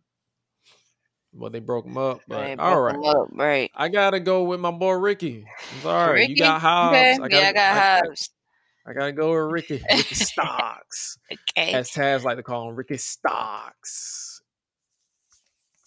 But 1.32 1.52
they 1.52 1.58
broke 1.58 1.84
them 1.84 1.98
up. 1.98 2.20
But 2.28 2.60
all 2.60 2.80
right. 2.80 2.96
up, 2.96 3.28
right. 3.32 3.70
I 3.74 3.88
gotta 3.88 4.20
go 4.20 4.44
with 4.44 4.60
my 4.60 4.70
boy 4.70 4.92
Ricky. 4.92 5.44
I'm 5.74 5.80
sorry. 5.80 6.20
Ricky? 6.20 6.32
You 6.34 6.38
got 6.38 6.60
Hobbs. 6.60 6.94
Okay. 6.94 7.12
I 7.14 7.18
gotta, 7.18 7.36
yeah, 7.36 7.48
I 7.48 7.52
got 7.52 7.76
I, 7.76 8.06
Hobbs. 8.06 8.30
I 8.86 8.92
gotta 8.92 9.12
go 9.12 9.30
with 9.30 9.52
Ricky. 9.52 9.82
Ricky 9.90 10.14
Stocks. 10.14 11.18
Okay. 11.32 11.72
As 11.72 11.90
Taz 11.90 12.22
like 12.22 12.36
to 12.36 12.42
call 12.44 12.68
him 12.68 12.76
Ricky 12.76 12.98
Stocks. 12.98 14.42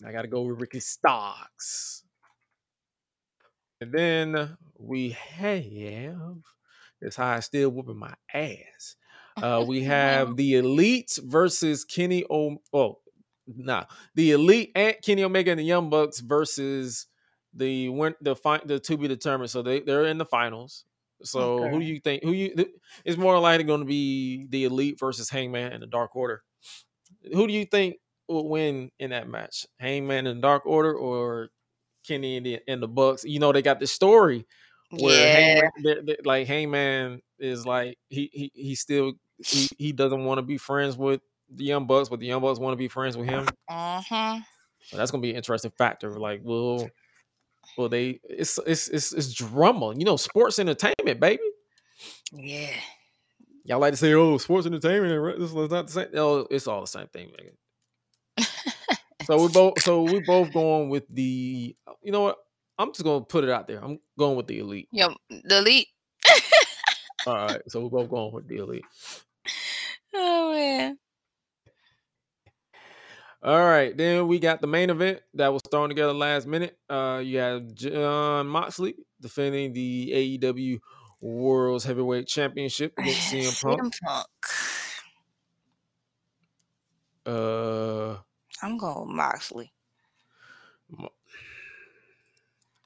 I 0.06 0.12
gotta 0.12 0.28
go 0.28 0.42
with 0.42 0.60
Ricky 0.60 0.82
Stocks. 0.82 2.04
And 3.80 3.92
then 3.92 4.58
we 4.78 5.12
have 5.12 6.38
this 7.02 7.16
high 7.16 7.40
still 7.40 7.70
whooping 7.70 7.98
my 7.98 8.14
ass. 8.34 8.96
Uh, 9.42 9.64
we 9.68 9.84
have 9.84 10.36
the 10.36 10.56
Elite 10.56 11.18
versus 11.24 11.84
Kenny 11.86 12.26
O. 12.30 12.58
Oh, 12.74 13.00
nah, 13.48 13.86
the 14.16 14.32
Elite 14.32 14.72
and 14.76 14.96
Kenny 15.04 15.24
Omega 15.24 15.52
and 15.52 15.60
the 15.60 15.64
Young 15.64 15.90
Bucks 15.90 16.20
versus 16.20 17.08
the 17.54 17.90
win 17.90 18.14
the 18.22 18.36
fi- 18.36 18.62
the 18.66 18.80
to 18.80 18.98
be 18.98 19.08
determined. 19.08 19.50
So 19.50 19.62
they 19.62 19.80
they're 19.82 20.06
in 20.06 20.18
the 20.18 20.26
finals. 20.26 20.86
So 21.24 21.58
who 21.58 21.64
Okay. 21.66 21.80
do 21.80 21.86
you 21.86 22.00
think? 22.00 22.24
Who 22.24 22.32
you? 22.32 22.56
th- 22.56 22.70
It's 23.06 23.18
more 23.18 23.40
likely 23.40 23.64
going 23.64 23.80
to 23.80 23.86
be 23.88 24.46
the 24.50 24.66
Elite 24.66 25.00
versus 25.00 25.30
Hangman 25.30 25.72
and 25.74 25.82
the 25.82 25.88
Dark 25.88 26.16
Order. 26.16 26.44
Who 27.34 27.48
do 27.48 27.54
you 27.54 27.66
think 27.66 27.96
will 28.28 28.48
win 28.50 28.92
in 29.00 29.10
that 29.12 29.28
match? 29.28 29.66
Hangman 29.80 30.28
and 30.28 30.38
the 30.38 30.42
Dark 30.42 30.66
Order 30.68 30.94
or 30.94 31.50
Kenny 32.08 32.38
and 32.38 32.46
the, 32.46 32.60
and 32.68 32.84
the 32.84 32.88
Bucks? 32.88 33.24
You 33.24 33.40
know 33.40 33.52
they 33.52 33.64
got 33.64 33.80
this 33.80 33.92
story 33.92 34.46
where 34.92 35.16
Yeah. 35.16 35.34
Hangman, 35.34 35.72
they- 36.06 36.14
they- 36.14 36.22
like 36.24 36.46
Hangman 36.48 37.22
is 37.40 37.66
like 37.66 37.98
he 38.10 38.30
he 38.32 38.52
he 38.54 38.76
still 38.76 39.14
he, 39.46 39.70
he 39.78 39.92
doesn't 39.92 40.24
want 40.26 40.38
to 40.40 40.42
be 40.42 40.58
friends 40.58 40.98
with 40.98 41.22
the 41.50 41.64
Young 41.64 41.86
Bucks, 41.86 42.10
but 42.10 42.20
the 42.20 42.26
Young 42.26 42.42
Bucks 42.42 42.60
want 42.60 42.74
to 42.74 42.78
be 42.78 42.88
friends 42.88 43.18
with 43.18 43.28
him. 43.28 43.48
Uh-huh. 43.70 44.40
So 44.84 44.98
that's 44.98 45.12
gonna 45.12 45.22
be 45.22 45.32
an 45.32 45.36
interesting 45.36 45.72
factor. 45.78 46.18
Like, 46.18 46.42
will 46.44 46.90
will 47.78 47.90
they? 47.90 48.20
It's 48.24 48.60
it's 48.66 48.88
it's 48.88 49.14
it's 49.14 49.34
drama. 49.34 49.94
You 49.96 50.06
know, 50.06 50.16
sports 50.16 50.60
entertainment, 50.60 51.20
baby. 51.20 51.44
Yeah. 52.32 52.70
Y'all 53.66 53.80
like 53.80 53.92
to 53.92 53.98
say, 53.98 54.14
"Oh, 54.14 54.38
sports 54.38 54.66
entertainment," 54.66 55.12
and 55.12 55.42
this 55.42 55.50
is 55.50 55.56
not 55.56 55.88
the 55.88 55.92
same. 55.92 56.08
Oh, 56.16 56.48
it's 56.50 56.68
all 56.68 56.82
the 56.82 56.88
same 56.88 57.08
thing, 57.08 57.32
nigga. 58.40 58.48
so 59.26 59.42
we 59.42 59.50
both 59.50 59.82
so 59.82 60.04
we 60.04 60.22
both 60.22 60.54
going 60.54 60.90
with 60.90 61.04
the. 61.10 61.76
You 62.02 62.12
know 62.12 62.22
what? 62.22 62.38
I'm 62.80 62.94
just 62.94 63.04
gonna 63.04 63.26
put 63.26 63.44
it 63.44 63.50
out 63.50 63.68
there. 63.68 63.84
I'm 63.84 64.00
going 64.18 64.38
with 64.38 64.48
the 64.48 64.60
elite. 64.60 64.88
Yo, 64.92 65.10
the 65.30 65.58
elite. 65.58 65.88
All 67.28 67.36
right, 67.36 67.62
so 67.68 67.82
we're 67.82 67.90
both 67.90 68.10
going 68.10 68.34
with 68.34 68.48
the 68.48 68.58
elite. 68.58 68.86
Oh 70.14 70.54
man. 70.54 70.98
All 73.44 73.66
right, 73.66 73.96
then 73.96 74.28
we 74.28 74.40
got 74.40 74.62
the 74.62 74.68
main 74.68 74.90
event 74.90 75.20
that 75.36 75.54
was 75.54 75.62
thrown 75.70 75.90
together 75.90 76.14
last 76.14 76.48
minute. 76.48 76.78
Uh, 76.90 77.22
you 77.24 77.38
have 77.38 77.74
Jon 77.76 78.48
Moxley 78.48 78.96
defending 79.22 79.74
the 79.74 80.40
AEW 80.42 80.80
World's 81.22 81.86
Heavyweight 81.86 82.28
Championship 82.28 82.94
against 82.98 83.32
CM 83.32 83.62
Punk. 83.62 83.82
CM 83.82 84.00
Punk. 84.04 84.28
Uh, 87.26 88.18
I'm 88.64 88.78
going 88.78 89.08
with 89.08 89.16
Moxley. 89.16 89.72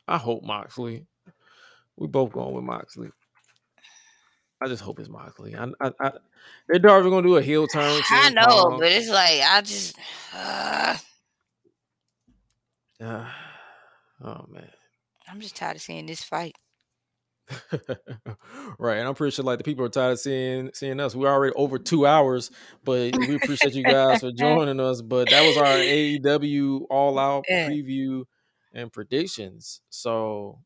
I 0.07 0.18
hope 0.18 0.43
Moxley. 0.43 1.06
We 1.95 2.07
both 2.07 2.34
going 2.34 2.56
with 2.56 2.64
Moxley. 2.64 3.11
I 4.62 4.68
just 4.68 4.84
hope 4.84 5.00
it's 5.00 5.10
Moxley. 5.10 5.56
I, 5.56 5.66
I, 5.82 5.92
I 6.00 6.12
they're 6.68 6.80
probably 6.80 7.10
gonna 7.10 7.28
do 7.28 7.38
a 7.38 7.42
heel 7.42 7.68
turn. 7.74 8.02
I 8.12 8.30
know, 8.30 8.78
but 8.78 8.92
it's 8.92 9.10
like 9.10 9.42
I 9.42 9.62
just 9.62 9.98
uh, 10.36 10.96
Uh, 13.02 13.26
oh 14.24 14.46
man. 14.50 14.70
I'm 15.28 15.40
just 15.40 15.56
tired 15.56 15.78
of 15.78 15.82
seeing 15.82 16.06
this 16.06 16.24
fight. 16.24 16.56
right, 18.80 18.98
and 18.98 19.08
I'm 19.08 19.16
pretty 19.16 19.34
sure 19.34 19.44
like 19.44 19.58
the 19.58 19.64
people 19.64 19.84
are 19.84 19.90
tired 19.90 20.14
of 20.14 20.20
seeing 20.20 20.70
seeing 20.74 21.00
us. 21.00 21.16
We're 21.16 21.32
already 21.32 21.54
over 21.56 21.78
two 21.78 22.06
hours, 22.06 22.52
but 22.84 23.18
we 23.18 23.36
appreciate 23.36 23.74
you 23.74 23.84
guys 23.84 24.22
for 24.22 24.32
joining 24.38 24.80
us. 24.80 25.02
But 25.02 25.30
that 25.30 25.46
was 25.46 25.58
our 25.58 25.66
AEW 25.66 26.86
All 26.90 27.18
Out 27.18 27.46
preview 27.50 28.26
and 28.74 28.92
predictions. 28.92 29.82
So 29.90 30.60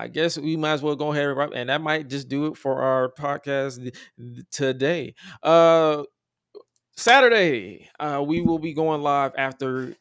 I 0.00 0.08
guess 0.08 0.38
we 0.38 0.56
might 0.56 0.72
as 0.72 0.82
well 0.82 0.96
go 0.96 1.12
ahead 1.12 1.26
and 1.26 1.36
wrap, 1.36 1.50
and 1.54 1.68
that 1.68 1.82
might 1.82 2.08
just 2.08 2.28
do 2.28 2.46
it 2.46 2.56
for 2.56 2.80
our 2.80 3.12
podcast 3.12 3.94
today. 4.50 5.14
Uh, 5.42 6.04
Saturday, 6.96 7.90
uh, 7.98 8.24
we 8.26 8.40
will 8.40 8.58
be 8.58 8.72
going 8.72 9.02
live 9.02 9.32
after 9.36 9.94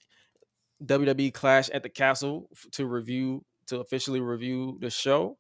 WWE 0.86 1.34
Clash 1.34 1.70
at 1.72 1.84
the 1.84 1.90
Castle 1.90 2.50
to 2.72 2.86
review 2.86 3.44
to 3.68 3.82
officially 3.82 4.22
review 4.22 4.78
the 4.80 4.90
show, 4.90 5.38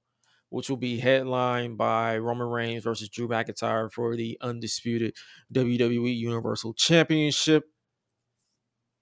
which 0.49 0.69
will 0.69 0.77
be 0.77 0.99
headlined 0.99 1.77
by 1.77 2.18
Roman 2.18 2.48
Reigns 2.48 2.84
versus 2.84 3.07
Drew 3.07 3.30
McIntyre 3.30 3.90
for 3.90 4.18
the 4.18 4.38
undisputed 4.41 5.15
WWE 5.53 6.18
Universal 6.18 6.73
Championship. 6.73 7.64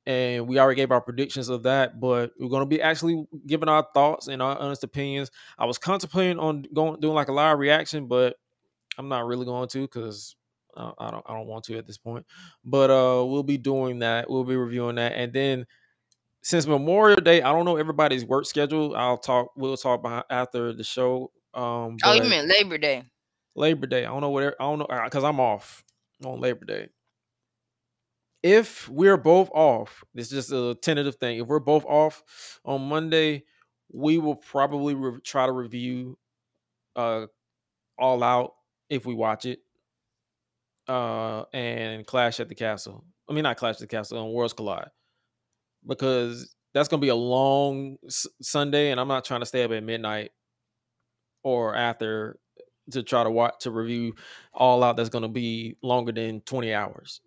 And 0.07 0.47
we 0.47 0.57
already 0.57 0.77
gave 0.77 0.91
our 0.91 1.01
predictions 1.01 1.49
of 1.49 1.63
that. 1.63 1.99
But 1.99 2.31
we're 2.39 2.49
gonna 2.49 2.65
be 2.65 2.81
actually 2.81 3.27
giving 3.45 3.69
our 3.69 3.85
thoughts 3.93 4.27
and 4.29 4.41
our 4.41 4.57
honest 4.57 4.83
opinions. 4.83 5.29
I 5.59 5.65
was 5.65 5.77
contemplating 5.77 6.39
on 6.39 6.63
going 6.73 6.99
doing 7.01 7.13
like 7.13 7.27
a 7.27 7.33
live 7.33 7.59
reaction, 7.59 8.07
but 8.07 8.37
I'm 8.97 9.09
not 9.09 9.25
really 9.27 9.45
going 9.45 9.67
to 9.69 9.81
because 9.81 10.35
I 10.75 11.11
don't 11.11 11.25
I 11.27 11.33
don't 11.33 11.47
want 11.47 11.65
to 11.65 11.77
at 11.77 11.85
this 11.85 11.97
point. 11.97 12.25
But 12.63 12.89
uh, 12.89 13.25
we'll 13.25 13.43
be 13.43 13.57
doing 13.57 13.99
that. 13.99 14.29
We'll 14.29 14.45
be 14.45 14.55
reviewing 14.55 14.95
that, 14.95 15.13
and 15.13 15.33
then 15.33 15.65
since 16.41 16.65
Memorial 16.65 17.19
Day, 17.19 17.41
I 17.41 17.51
don't 17.51 17.65
know 17.65 17.75
everybody's 17.75 18.23
work 18.23 18.45
schedule. 18.45 18.95
I'll 18.95 19.17
talk. 19.17 19.51
We'll 19.57 19.75
talk 19.75 19.99
about 19.99 20.25
after 20.29 20.71
the 20.71 20.83
show. 20.83 21.31
Um, 21.53 21.97
Oh, 22.03 22.13
you 22.13 22.21
but 22.21 22.29
meant 22.29 22.47
Labor 22.47 22.77
Day. 22.77 23.03
Labor 23.55 23.87
Day. 23.87 24.05
I 24.05 24.09
don't 24.09 24.21
know 24.21 24.29
what. 24.29 24.43
I 24.57 24.63
don't 24.63 24.79
know 24.79 24.87
because 25.03 25.25
I'm 25.25 25.41
off 25.41 25.83
on 26.23 26.39
Labor 26.39 26.63
Day. 26.63 26.87
If 28.47 28.87
we're 28.87 29.17
both 29.17 29.49
off, 29.49 30.05
is 30.15 30.29
just 30.29 30.53
a 30.53 30.73
tentative 30.81 31.15
thing. 31.15 31.39
If 31.39 31.47
we're 31.47 31.59
both 31.59 31.83
off 31.83 32.23
on 32.63 32.87
Monday, 32.87 33.43
we 33.91 34.19
will 34.19 34.37
probably 34.37 34.95
re- 34.95 35.19
try 35.19 35.45
to 35.45 35.51
review 35.51 36.17
uh 36.95 37.27
All 37.99 38.23
Out 38.23 38.53
if 38.89 39.05
we 39.05 39.13
watch 39.13 39.45
it, 39.45 39.59
uh, 40.87 41.43
and 41.51 42.07
Clash 42.07 42.39
at 42.39 42.47
the 42.47 42.55
Castle. 42.55 43.03
I 43.29 43.33
mean, 43.33 43.43
not 43.43 43.57
Clash 43.57 43.75
at 43.75 43.79
the 43.79 43.87
Castle, 43.87 44.23
and 44.23 44.33
Worlds 44.33 44.53
Collide, 44.53 44.91
because 45.85 46.55
that's 46.73 46.87
gonna 46.87 47.01
be 47.01 47.09
a 47.09 47.15
long 47.15 47.97
s- 48.05 48.27
Sunday, 48.41 48.91
and 48.91 48.99
I'm 48.99 49.09
not 49.09 49.25
trying 49.25 49.41
to 49.41 49.45
stay 49.45 49.63
up 49.65 49.71
at 49.71 49.83
midnight 49.83 50.31
or 51.43 51.75
after 51.75 52.39
to 52.91 53.03
try 53.03 53.25
to 53.25 53.29
watch 53.29 53.55
to 53.61 53.71
review 53.71 54.15
All 54.53 54.83
Out. 54.83 54.95
That's 54.95 55.09
gonna 55.09 55.27
be 55.27 55.75
longer 55.83 56.13
than 56.13 56.39
20 56.41 56.73
hours. 56.73 57.19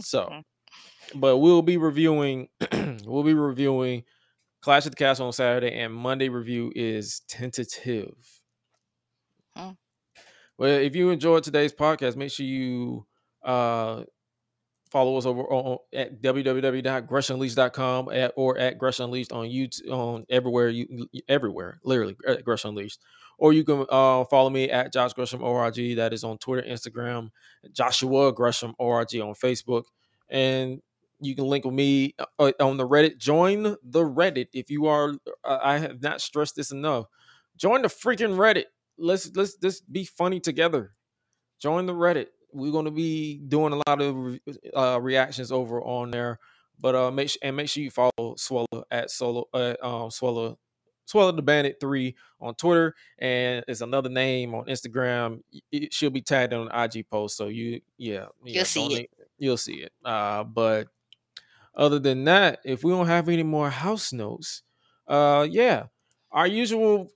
So, 0.00 0.42
but 1.14 1.38
we'll 1.38 1.62
be 1.62 1.76
reviewing. 1.76 2.48
we'll 3.04 3.22
be 3.22 3.34
reviewing 3.34 4.04
Clash 4.62 4.86
at 4.86 4.92
the 4.92 4.96
Castle 4.96 5.26
on 5.26 5.32
Saturday, 5.32 5.72
and 5.78 5.94
Monday 5.94 6.28
review 6.28 6.72
is 6.74 7.20
tentative. 7.28 8.40
Hmm. 9.56 9.70
Well, 10.58 10.80
if 10.80 10.96
you 10.96 11.10
enjoyed 11.10 11.44
today's 11.44 11.72
podcast, 11.72 12.16
make 12.16 12.30
sure 12.30 12.46
you 12.46 13.06
uh 13.44 14.04
follow 14.90 15.16
us 15.16 15.26
over 15.26 15.42
on 15.42 15.78
at 15.92 16.20
www.greshunleashed.com 16.22 18.12
at, 18.12 18.32
or 18.36 18.58
at 18.58 18.78
Gresh 18.78 19.00
Unleashed 19.00 19.32
on 19.32 19.46
YouTube 19.46 19.90
on 19.90 20.24
everywhere 20.30 20.68
you 20.68 21.06
everywhere 21.28 21.80
literally 21.84 22.16
at 22.26 22.44
Gresh 22.44 22.64
Unleashed 22.64 23.00
or 23.38 23.52
you 23.52 23.64
can 23.64 23.86
uh, 23.88 24.24
follow 24.24 24.50
me 24.50 24.68
at 24.68 24.92
Josh 24.92 25.12
Gresham 25.14 25.42
org 25.42 25.74
that 25.96 26.12
is 26.12 26.24
on 26.24 26.38
Twitter 26.38 26.68
Instagram 26.68 27.30
Joshua 27.72 28.32
Gresham 28.32 28.74
org 28.78 29.14
on 29.14 29.34
Facebook. 29.34 29.84
And 30.28 30.82
you 31.20 31.34
can 31.34 31.46
link 31.46 31.64
with 31.64 31.74
me 31.74 32.14
uh, 32.38 32.52
on 32.60 32.76
the 32.76 32.86
Reddit. 32.86 33.18
Join 33.18 33.62
the 33.82 34.02
Reddit 34.02 34.48
if 34.52 34.70
you 34.70 34.86
are 34.86 35.14
uh, 35.44 35.58
I 35.62 35.78
have 35.78 36.02
not 36.02 36.20
stressed 36.20 36.56
this 36.56 36.72
enough. 36.72 37.06
Join 37.56 37.82
the 37.82 37.88
freaking 37.88 38.36
Reddit. 38.36 38.64
Let's 38.98 39.30
let's 39.34 39.54
just 39.54 39.90
be 39.90 40.04
funny 40.04 40.40
together. 40.40 40.92
Join 41.60 41.86
the 41.86 41.94
Reddit. 41.94 42.26
We're 42.52 42.72
going 42.72 42.86
to 42.86 42.90
be 42.90 43.38
doing 43.38 43.72
a 43.72 43.82
lot 43.88 44.00
of 44.00 44.38
uh, 44.76 45.00
reactions 45.00 45.52
over 45.52 45.80
on 45.82 46.10
there, 46.10 46.38
but 46.80 46.94
uh, 46.94 47.10
make 47.10 47.30
sure 47.30 47.40
and 47.42 47.56
make 47.56 47.68
sure 47.68 47.82
you 47.82 47.90
follow 47.90 48.34
Suela 48.36 48.82
at 48.90 49.10
solo 49.10 49.48
uh, 49.52 49.74
um, 49.82 50.08
Suela 50.10 50.56
Suela 51.08 51.34
the 51.34 51.42
Bandit 51.42 51.78
three 51.80 52.14
on 52.40 52.54
Twitter, 52.54 52.94
and 53.18 53.64
it's 53.66 53.80
another 53.80 54.08
name 54.08 54.54
on 54.54 54.66
Instagram. 54.66 55.40
It 55.72 55.92
should 55.92 56.12
be 56.12 56.20
tagged 56.20 56.52
on 56.52 56.68
an 56.68 56.82
IG 56.84 57.08
post, 57.08 57.36
so 57.36 57.48
you 57.48 57.80
yeah, 57.96 58.26
yeah 58.44 58.62
see 58.64 58.88
don't 58.88 58.98
it. 59.00 59.10
You'll 59.38 59.56
see 59.56 59.76
it. 59.76 59.92
Uh, 60.04 60.44
but 60.44 60.88
other 61.74 61.98
than 61.98 62.24
that, 62.24 62.60
if 62.64 62.84
we 62.84 62.92
don't 62.92 63.06
have 63.06 63.28
any 63.28 63.42
more 63.42 63.70
house 63.70 64.12
notes, 64.12 64.62
uh, 65.06 65.46
yeah, 65.48 65.84
our 66.30 66.46
usual 66.46 67.10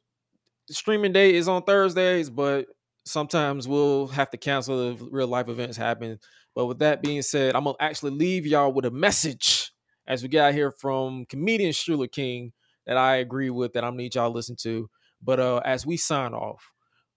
streaming 0.71 1.13
day 1.13 1.35
is 1.35 1.49
on 1.49 1.63
Thursdays, 1.63 2.31
but 2.31 2.67
sometimes 3.05 3.67
we'll 3.69 4.07
have 4.09 4.31
to 4.31 4.37
cancel 4.37 4.93
if 4.93 5.01
real 5.11 5.27
life 5.27 5.49
events 5.49 5.77
happen. 5.77 6.19
But 6.55 6.67
with 6.67 6.79
that 6.81 7.03
being 7.03 7.23
said, 7.23 7.55
I'm 7.57 7.65
gonna 7.65 7.77
actually 7.81 8.13
leave 8.13 8.47
y'all 8.47 8.73
with 8.73 8.85
a 8.85 8.91
message 8.91 9.73
as 10.07 10.23
we 10.23 10.29
get 10.29 10.45
out 10.45 10.55
here 10.55 10.71
from 10.71 11.25
comedian 11.27 11.73
Shuler 11.73 12.11
King 12.11 12.53
that 12.87 12.97
I 12.97 13.17
agree 13.17 13.51
with 13.51 13.73
that 13.75 13.85
I'm 13.85 13.93
gonna 13.93 14.03
need 14.03 14.15
y'all 14.15 14.31
to 14.31 14.35
listen 14.35 14.57
to. 14.63 14.89
But 15.23 15.41
uh 15.41 15.61
as 15.65 15.87
we 15.87 15.97
sign 15.97 16.35
off, 16.35 16.63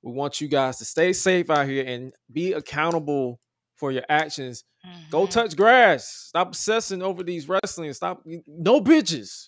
we 0.01 0.11
want 0.13 0.39
you 0.39 0.47
guys 0.47 0.77
to 0.77 0.85
stay 0.85 1.11
safe 1.13 1.49
out 1.49 1.67
here 1.67 1.83
and 1.85 2.13
be 2.31 2.53
accountable 2.53 3.39
for 3.75 3.91
your 3.91 4.03
actions. 4.07 4.63
Go 5.09 5.25
Mhm. 5.25 5.29
touch 5.31 5.55
grass. 5.55 6.07
Stop 6.07 6.49
obsessing 6.49 7.01
over 7.01 7.23
these 7.23 7.49
wrestling. 7.49 7.91
Stop 7.93 8.21
no 8.47 8.79
bitches. 8.79 9.47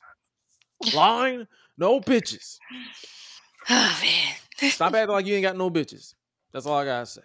Line, 0.93 1.47
no 1.77 1.99
bitches. 2.01 2.57
Oh 3.69 3.99
man. 4.01 4.71
Stop 4.71 4.93
acting 4.95 5.11
like 5.13 5.25
you 5.25 5.35
ain't 5.35 5.43
got 5.43 5.57
no 5.57 5.69
bitches. 5.69 6.13
That's 6.57 6.65
all 6.65 6.79
I 6.79 6.85
gotta 6.85 7.05
say. 7.05 7.21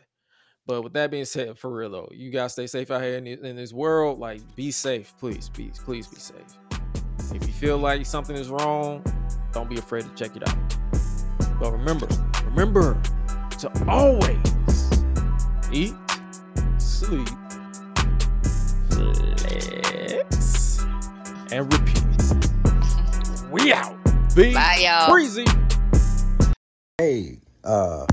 But 0.66 0.82
with 0.82 0.92
that 0.92 1.10
being 1.10 1.24
said, 1.24 1.58
for 1.58 1.70
real 1.70 1.88
though, 1.88 2.10
you 2.12 2.30
guys 2.30 2.52
stay 2.52 2.66
safe 2.66 2.90
out 2.90 3.00
here 3.00 3.16
in, 3.16 3.26
in 3.26 3.56
this 3.56 3.72
world. 3.72 4.18
Like, 4.18 4.42
be 4.54 4.70
safe, 4.70 5.14
please, 5.18 5.48
please, 5.48 5.80
please 5.82 6.06
be 6.06 6.16
safe. 6.16 6.58
If 7.34 7.46
you 7.46 7.52
feel 7.54 7.78
like 7.78 8.04
something 8.04 8.36
is 8.36 8.50
wrong, 8.50 9.02
don't 9.54 9.70
be 9.70 9.78
afraid 9.78 10.04
to 10.04 10.10
check 10.22 10.36
it 10.36 10.46
out. 10.46 10.54
But 11.58 11.72
remember, 11.72 12.06
remember 12.44 13.00
to 13.60 13.72
always 13.88 14.36
eat, 15.72 15.94
sleep, 16.76 17.26
flex, 18.90 20.84
and 21.50 21.72
repeat. 21.72 22.04
We 23.50 23.72
out. 23.72 23.96
Be 24.36 24.52
Bye, 24.52 24.82
y'all. 24.84 25.10
crazy. 25.10 25.46
Hey, 26.98 27.38
uh, 27.64 28.04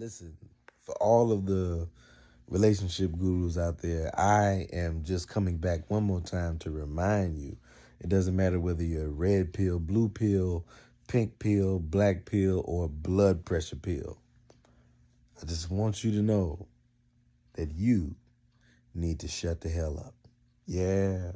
listen, 0.00 0.34
for 0.80 0.94
all 0.94 1.30
of 1.30 1.44
the 1.44 1.86
relationship 2.48 3.12
gurus 3.18 3.58
out 3.58 3.82
there, 3.82 4.10
I 4.18 4.66
am 4.72 5.04
just 5.04 5.28
coming 5.28 5.58
back 5.58 5.90
one 5.90 6.04
more 6.04 6.22
time 6.22 6.56
to 6.60 6.70
remind 6.70 7.36
you 7.36 7.58
it 8.00 8.08
doesn't 8.08 8.34
matter 8.34 8.58
whether 8.58 8.82
you're 8.82 9.10
red 9.10 9.52
pill, 9.52 9.78
blue 9.78 10.08
pill, 10.08 10.64
pink 11.06 11.38
pill, 11.38 11.78
black 11.78 12.24
pill, 12.24 12.62
or 12.64 12.88
blood 12.88 13.44
pressure 13.44 13.76
pill. 13.76 14.16
I 15.42 15.44
just 15.44 15.70
want 15.70 16.02
you 16.02 16.12
to 16.12 16.22
know 16.22 16.66
that 17.56 17.70
you 17.72 18.14
need 18.94 19.20
to 19.20 19.28
shut 19.28 19.60
the 19.60 19.68
hell 19.68 19.98
up. 19.98 20.14
Yeah. 20.64 21.32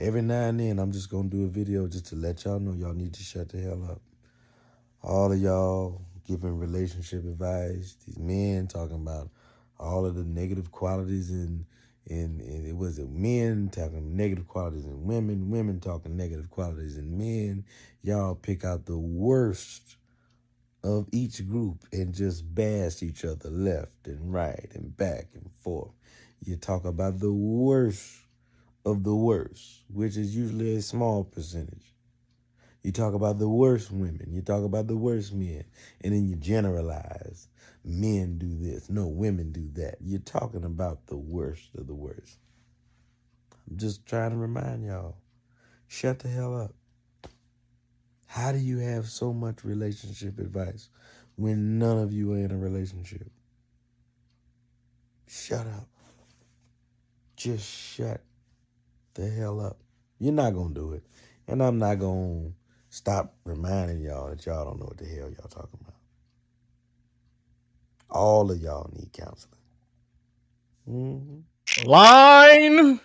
Every 0.00 0.22
now 0.22 0.48
and 0.48 0.58
then, 0.58 0.80
I'm 0.80 0.90
just 0.90 1.10
going 1.10 1.30
to 1.30 1.36
do 1.36 1.44
a 1.44 1.48
video 1.48 1.86
just 1.86 2.06
to 2.06 2.16
let 2.16 2.44
y'all 2.44 2.58
know 2.58 2.72
y'all 2.72 2.92
need 2.92 3.14
to 3.14 3.22
shut 3.22 3.50
the 3.50 3.60
hell 3.60 3.84
up 3.88 4.00
all 5.02 5.32
of 5.32 5.40
y'all 5.40 6.00
giving 6.28 6.58
relationship 6.58 7.24
advice, 7.24 7.96
these 8.06 8.18
men 8.18 8.66
talking 8.66 8.96
about 8.96 9.30
all 9.80 10.04
of 10.04 10.14
the 10.14 10.24
negative 10.24 10.70
qualities 10.70 11.30
in, 11.30 11.64
in 12.06 12.40
it 12.40 12.76
was 12.76 12.98
it 12.98 13.10
men 13.10 13.70
talking 13.72 14.14
negative 14.16 14.46
qualities 14.46 14.84
in 14.84 15.04
women, 15.06 15.50
women 15.50 15.80
talking 15.80 16.16
negative 16.16 16.50
qualities 16.50 16.98
in 16.98 17.16
men. 17.16 17.64
Y'all 18.02 18.34
pick 18.34 18.64
out 18.64 18.84
the 18.84 18.98
worst 18.98 19.96
of 20.84 21.08
each 21.12 21.46
group 21.48 21.84
and 21.92 22.14
just 22.14 22.54
bash 22.54 23.02
each 23.02 23.24
other 23.24 23.48
left 23.50 24.06
and 24.06 24.32
right 24.32 24.68
and 24.74 24.96
back 24.96 25.28
and 25.34 25.50
forth. 25.62 25.92
You 26.44 26.56
talk 26.56 26.84
about 26.84 27.18
the 27.18 27.32
worst 27.32 28.18
of 28.84 29.02
the 29.02 29.14
worst, 29.14 29.82
which 29.88 30.16
is 30.16 30.36
usually 30.36 30.76
a 30.76 30.82
small 30.82 31.24
percentage. 31.24 31.94
You 32.88 32.92
talk 32.92 33.12
about 33.12 33.38
the 33.38 33.50
worst 33.50 33.92
women. 33.92 34.30
You 34.32 34.40
talk 34.40 34.64
about 34.64 34.86
the 34.86 34.96
worst 34.96 35.34
men. 35.34 35.62
And 36.00 36.14
then 36.14 36.26
you 36.26 36.36
generalize. 36.36 37.48
Men 37.84 38.38
do 38.38 38.48
this. 38.48 38.88
No, 38.88 39.08
women 39.08 39.52
do 39.52 39.68
that. 39.74 39.96
You're 40.00 40.20
talking 40.20 40.64
about 40.64 41.06
the 41.06 41.18
worst 41.18 41.68
of 41.76 41.86
the 41.86 41.94
worst. 41.94 42.38
I'm 43.68 43.76
just 43.76 44.06
trying 44.06 44.30
to 44.30 44.38
remind 44.38 44.86
y'all 44.86 45.16
shut 45.86 46.20
the 46.20 46.28
hell 46.28 46.58
up. 46.58 46.72
How 48.26 48.52
do 48.52 48.58
you 48.58 48.78
have 48.78 49.06
so 49.06 49.34
much 49.34 49.64
relationship 49.64 50.38
advice 50.38 50.88
when 51.36 51.78
none 51.78 51.98
of 51.98 52.10
you 52.10 52.32
are 52.32 52.38
in 52.38 52.52
a 52.52 52.56
relationship? 52.56 53.30
Shut 55.26 55.66
up. 55.66 55.88
Just 57.36 57.68
shut 57.68 58.22
the 59.12 59.28
hell 59.28 59.60
up. 59.60 59.76
You're 60.18 60.32
not 60.32 60.54
going 60.54 60.72
to 60.72 60.80
do 60.80 60.92
it. 60.94 61.02
And 61.46 61.62
I'm 61.62 61.78
not 61.78 61.98
going 61.98 62.54
to 62.54 62.58
stop 62.90 63.34
reminding 63.44 64.00
y'all 64.02 64.30
that 64.30 64.44
y'all 64.46 64.64
don't 64.66 64.80
know 64.80 64.86
what 64.86 64.98
the 64.98 65.06
hell 65.06 65.30
y'all 65.30 65.48
talking 65.48 65.78
about. 65.82 65.94
All 68.10 68.50
of 68.50 68.58
y'all 68.60 68.90
need 68.94 69.12
counseling. 69.12 69.54
hmm 70.86 71.40
Line. 71.86 73.00